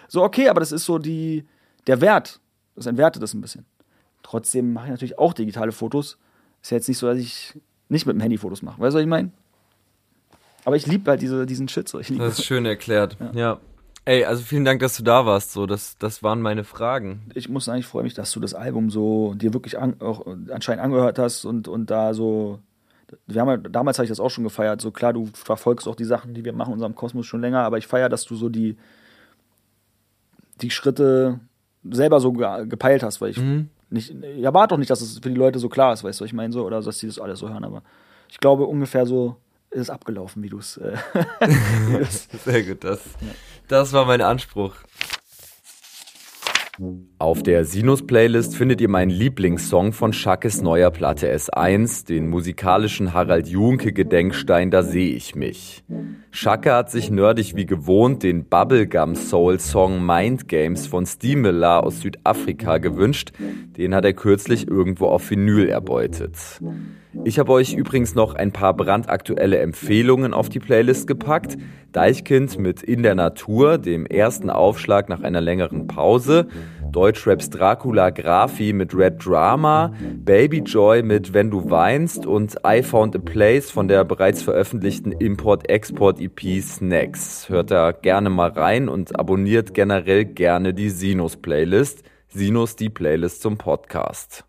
so 0.09 0.25
okay, 0.25 0.49
aber 0.49 0.59
das 0.59 0.73
ist 0.73 0.85
so 0.85 0.99
die 0.99 1.45
der 1.87 2.01
Wert. 2.01 2.41
Das 2.75 2.87
entwertet 2.87 3.23
das 3.23 3.35
ein 3.35 3.41
bisschen. 3.41 3.67
Trotzdem 4.25 4.73
mache 4.73 4.87
ich 4.87 4.91
natürlich 4.91 5.17
auch 5.17 5.33
digitale 5.33 5.71
Fotos. 5.71 6.19
Ist 6.61 6.73
ja 6.73 6.77
jetzt 6.77 6.89
nicht 6.89 6.99
so, 6.99 7.07
dass 7.07 7.19
ich 7.19 7.55
nicht 7.89 8.05
mit 8.05 8.17
dem 8.17 8.21
Handy 8.21 8.37
Fotos 8.37 8.63
mache. 8.63 8.81
Weißt 8.81 8.95
du, 8.95 8.97
was 8.97 9.03
ich 9.03 9.09
meine? 9.09 9.31
Aber 10.65 10.75
ich 10.75 10.89
liebe 10.89 11.09
halt 11.09 11.23
diese, 11.23 11.47
diesen 11.47 11.69
Shit 11.69 11.89
so. 11.89 12.01
Das 12.01 12.11
ist 12.11 12.45
schön 12.45 12.67
erklärt. 12.67 13.17
Ja. 13.35 13.61
Ey, 14.07 14.25
also 14.25 14.43
vielen 14.43 14.65
Dank, 14.65 14.81
dass 14.81 14.97
du 14.97 15.05
da 15.05 15.25
warst. 15.25 15.53
So, 15.53 15.67
das, 15.67 15.99
das 15.99 16.25
waren 16.25 16.43
meine 16.43 16.65
Fragen. 16.65 17.31
ich 17.37 17.49
muss 17.49 17.67
sagen, 17.67 17.79
ich 17.79 17.87
freue 17.87 18.03
mich, 18.03 18.15
dass 18.15 18.33
du 18.33 18.41
das 18.41 18.55
Album 18.55 18.91
so 18.91 19.35
dir 19.35 19.55
wirklich 19.55 19.79
an, 19.79 20.01
auch 20.01 20.27
anscheinend 20.51 20.83
angehört 20.83 21.21
hast 21.21 21.45
und, 21.45 21.69
und 21.69 21.91
da 21.93 22.13
so. 22.13 22.59
Wir 23.27 23.41
haben 23.41 23.49
ja, 23.49 23.57
damals 23.57 23.99
habe 23.99 24.05
ich 24.05 24.11
das 24.11 24.21
auch 24.21 24.31
schon 24.31 24.45
gefeiert. 24.45 24.81
So 24.81 24.91
klar, 24.91 25.13
du 25.13 25.27
verfolgst 25.33 25.89
auch 25.89 25.95
die 25.97 26.05
Sachen, 26.05 26.35
die 26.35 26.45
wir 26.45 26.53
machen 26.53 26.69
in 26.71 26.75
unserem 26.75 26.95
Kosmos 26.95 27.27
schon 27.27 27.41
länger, 27.41 27.61
aber 27.63 27.79
ich 27.79 27.87
feiere, 27.87 28.09
dass 28.09 28.25
du 28.25 28.35
so 28.37 28.49
die, 28.49 28.77
die 30.61 30.71
Schritte 30.71 31.41
selber 31.91 32.21
so 32.21 32.33
ge 32.33 32.67
gepeilt 32.67 33.03
hast, 33.03 33.21
weil 33.21 33.31
ich 33.31 33.39
nicht, 33.91 34.11
ich 34.11 34.43
erwarte 34.43 34.75
doch 34.75 34.79
nicht, 34.79 34.91
dass 34.91 35.01
es 35.01 35.15
für 35.21 35.31
die 35.31 35.35
Leute 35.37 35.59
so 35.59 35.69
klar 35.69 35.93
ist, 35.93 36.05
weißt 36.05 36.21
du, 36.21 36.25
was 36.25 36.27
ich 36.29 36.35
meine, 36.35 36.53
so, 36.53 36.67
oder 36.67 36.83
dass 36.83 36.99
die 36.99 37.07
das 37.07 37.19
alles 37.19 37.39
so 37.39 37.49
hören, 37.49 37.65
aber 37.65 37.83
ich 38.29 38.39
glaube 38.39 38.65
ungefähr 38.67 39.07
so 39.07 39.37
ist 39.71 39.81
es 39.83 39.91
abgelaufen, 39.91 40.43
wie 40.43 40.49
du 40.49 40.59
es. 40.59 40.77
Äh, 40.79 40.97
wie 41.87 41.99
du's- 41.99 42.29
Sehr 42.45 42.63
gut, 42.65 42.85
das, 42.85 43.01
das 43.69 43.93
war 43.93 44.05
mein 44.07 44.21
Anspruch. 44.23 44.75
Auf 47.19 47.43
der 47.43 47.65
Sinus-Playlist 47.65 48.55
findet 48.55 48.81
ihr 48.81 48.89
meinen 48.89 49.11
Lieblingssong 49.11 49.93
von 49.93 50.13
Schackes 50.13 50.63
neuer 50.63 50.91
Platte 50.91 51.35
S1, 51.35 52.07
den 52.07 52.29
musikalischen 52.29 53.13
Harald 53.13 53.49
Junke 53.49 53.93
Gedenkstein 53.93 54.71
Da 54.71 54.85
seh 54.85 55.11
ich 55.11 55.35
mich. 55.35 55.83
Schacke 56.31 56.73
hat 56.73 56.91
sich 56.91 57.11
nerdig 57.11 57.57
wie 57.57 57.67
gewohnt 57.67 58.23
den 58.23 58.45
Bubblegum 58.45 59.17
Soul 59.17 59.59
Song 59.59 60.07
Mind 60.07 60.47
Games 60.47 60.87
von 60.87 61.05
Steamilla 61.05 61.81
aus 61.81 62.01
Südafrika 62.01 62.79
gewünscht. 62.79 63.33
Den 63.77 63.95
hat 63.95 64.05
er 64.05 64.13
kürzlich 64.13 64.69
irgendwo 64.69 65.07
auf 65.07 65.31
Vinyl 65.31 65.69
erbeutet. 65.69 66.37
Ich 67.24 67.39
habe 67.39 67.53
euch 67.53 67.74
übrigens 67.74 68.15
noch 68.15 68.35
ein 68.35 68.53
paar 68.53 68.74
brandaktuelle 68.74 69.59
Empfehlungen 69.59 70.32
auf 70.32 70.49
die 70.49 70.61
Playlist 70.61 71.07
gepackt. 71.07 71.57
Deichkind 71.93 72.59
mit 72.59 72.82
In 72.82 73.03
der 73.03 73.15
Natur, 73.15 73.78
dem 73.78 74.07
ersten 74.07 74.51
Aufschlag 74.51 75.09
nach 75.09 75.23
einer 75.23 75.40
längeren 75.40 75.86
Pause. 75.86 76.47
Deutschraps 76.90 77.51
Dracula 77.51 78.11
Graphi 78.11 78.73
mit 78.73 78.95
Red 78.95 79.24
Drama, 79.24 79.93
Baby 80.24 80.61
Joy 80.61 81.03
mit 81.03 81.35
Wenn 81.35 81.51
du 81.51 81.69
weinst 81.70 82.24
und 82.24 82.57
I 82.66 82.82
Found 82.82 83.15
a 83.15 83.19
Place 83.19 83.70
von 83.70 83.89
der 83.89 84.05
bereits 84.05 84.43
veröffentlichten 84.43 85.12
Import-Export-EP 85.12 86.62
Snacks. 86.62 87.49
Hört 87.49 87.70
da 87.70 87.93
gerne 87.93 88.31
mal 88.31 88.51
rein 88.51 88.89
und 88.89 89.19
abonniert 89.19 89.74
generell 89.74 90.24
gerne 90.24 90.73
die 90.73 90.90
Sinus-Playlist. 90.90 92.05
Sinus 92.28 92.77
die 92.77 92.90
Playlist 92.90 93.43
zum 93.43 93.59
Podcast. 93.59 94.45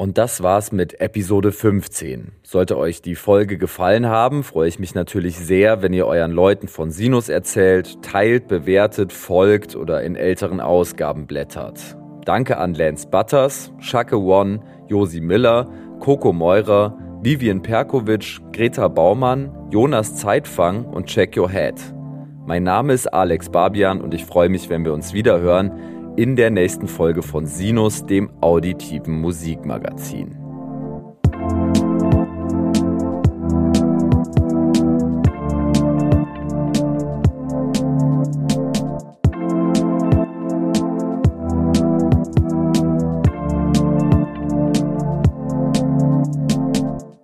Und 0.00 0.16
das 0.16 0.44
war's 0.44 0.70
mit 0.70 1.00
Episode 1.00 1.50
15. 1.50 2.30
Sollte 2.44 2.78
euch 2.78 3.02
die 3.02 3.16
Folge 3.16 3.58
gefallen 3.58 4.06
haben, 4.06 4.44
freue 4.44 4.68
ich 4.68 4.78
mich 4.78 4.94
natürlich 4.94 5.36
sehr, 5.36 5.82
wenn 5.82 5.92
ihr 5.92 6.06
euren 6.06 6.30
Leuten 6.30 6.68
von 6.68 6.92
Sinus 6.92 7.28
erzählt, 7.28 8.00
teilt, 8.00 8.46
bewertet, 8.46 9.12
folgt 9.12 9.74
oder 9.74 10.04
in 10.04 10.14
älteren 10.14 10.60
Ausgaben 10.60 11.26
blättert. 11.26 11.96
Danke 12.24 12.58
an 12.58 12.74
Lance 12.74 13.08
Butters, 13.08 13.72
Shake 13.80 14.12
One, 14.12 14.60
Josi 14.86 15.20
Miller, 15.20 15.68
Coco 15.98 16.32
Meurer, 16.32 16.96
Vivian 17.22 17.60
Perkovic, 17.60 18.38
Greta 18.52 18.86
Baumann, 18.86 19.50
Jonas 19.72 20.14
Zeitfang 20.14 20.84
und 20.84 21.06
Check 21.06 21.36
Your 21.36 21.50
Head. 21.50 21.74
Mein 22.46 22.62
Name 22.62 22.92
ist 22.92 23.08
Alex 23.08 23.50
Barbian 23.50 24.00
und 24.00 24.14
ich 24.14 24.24
freue 24.24 24.48
mich, 24.48 24.70
wenn 24.70 24.84
wir 24.84 24.94
uns 24.94 25.12
wieder 25.12 25.40
hören 25.40 25.72
in 26.18 26.34
der 26.34 26.50
nächsten 26.50 26.88
Folge 26.88 27.22
von 27.22 27.46
Sinus, 27.46 28.04
dem 28.04 28.28
auditiven 28.40 29.20
Musikmagazin. 29.20 30.37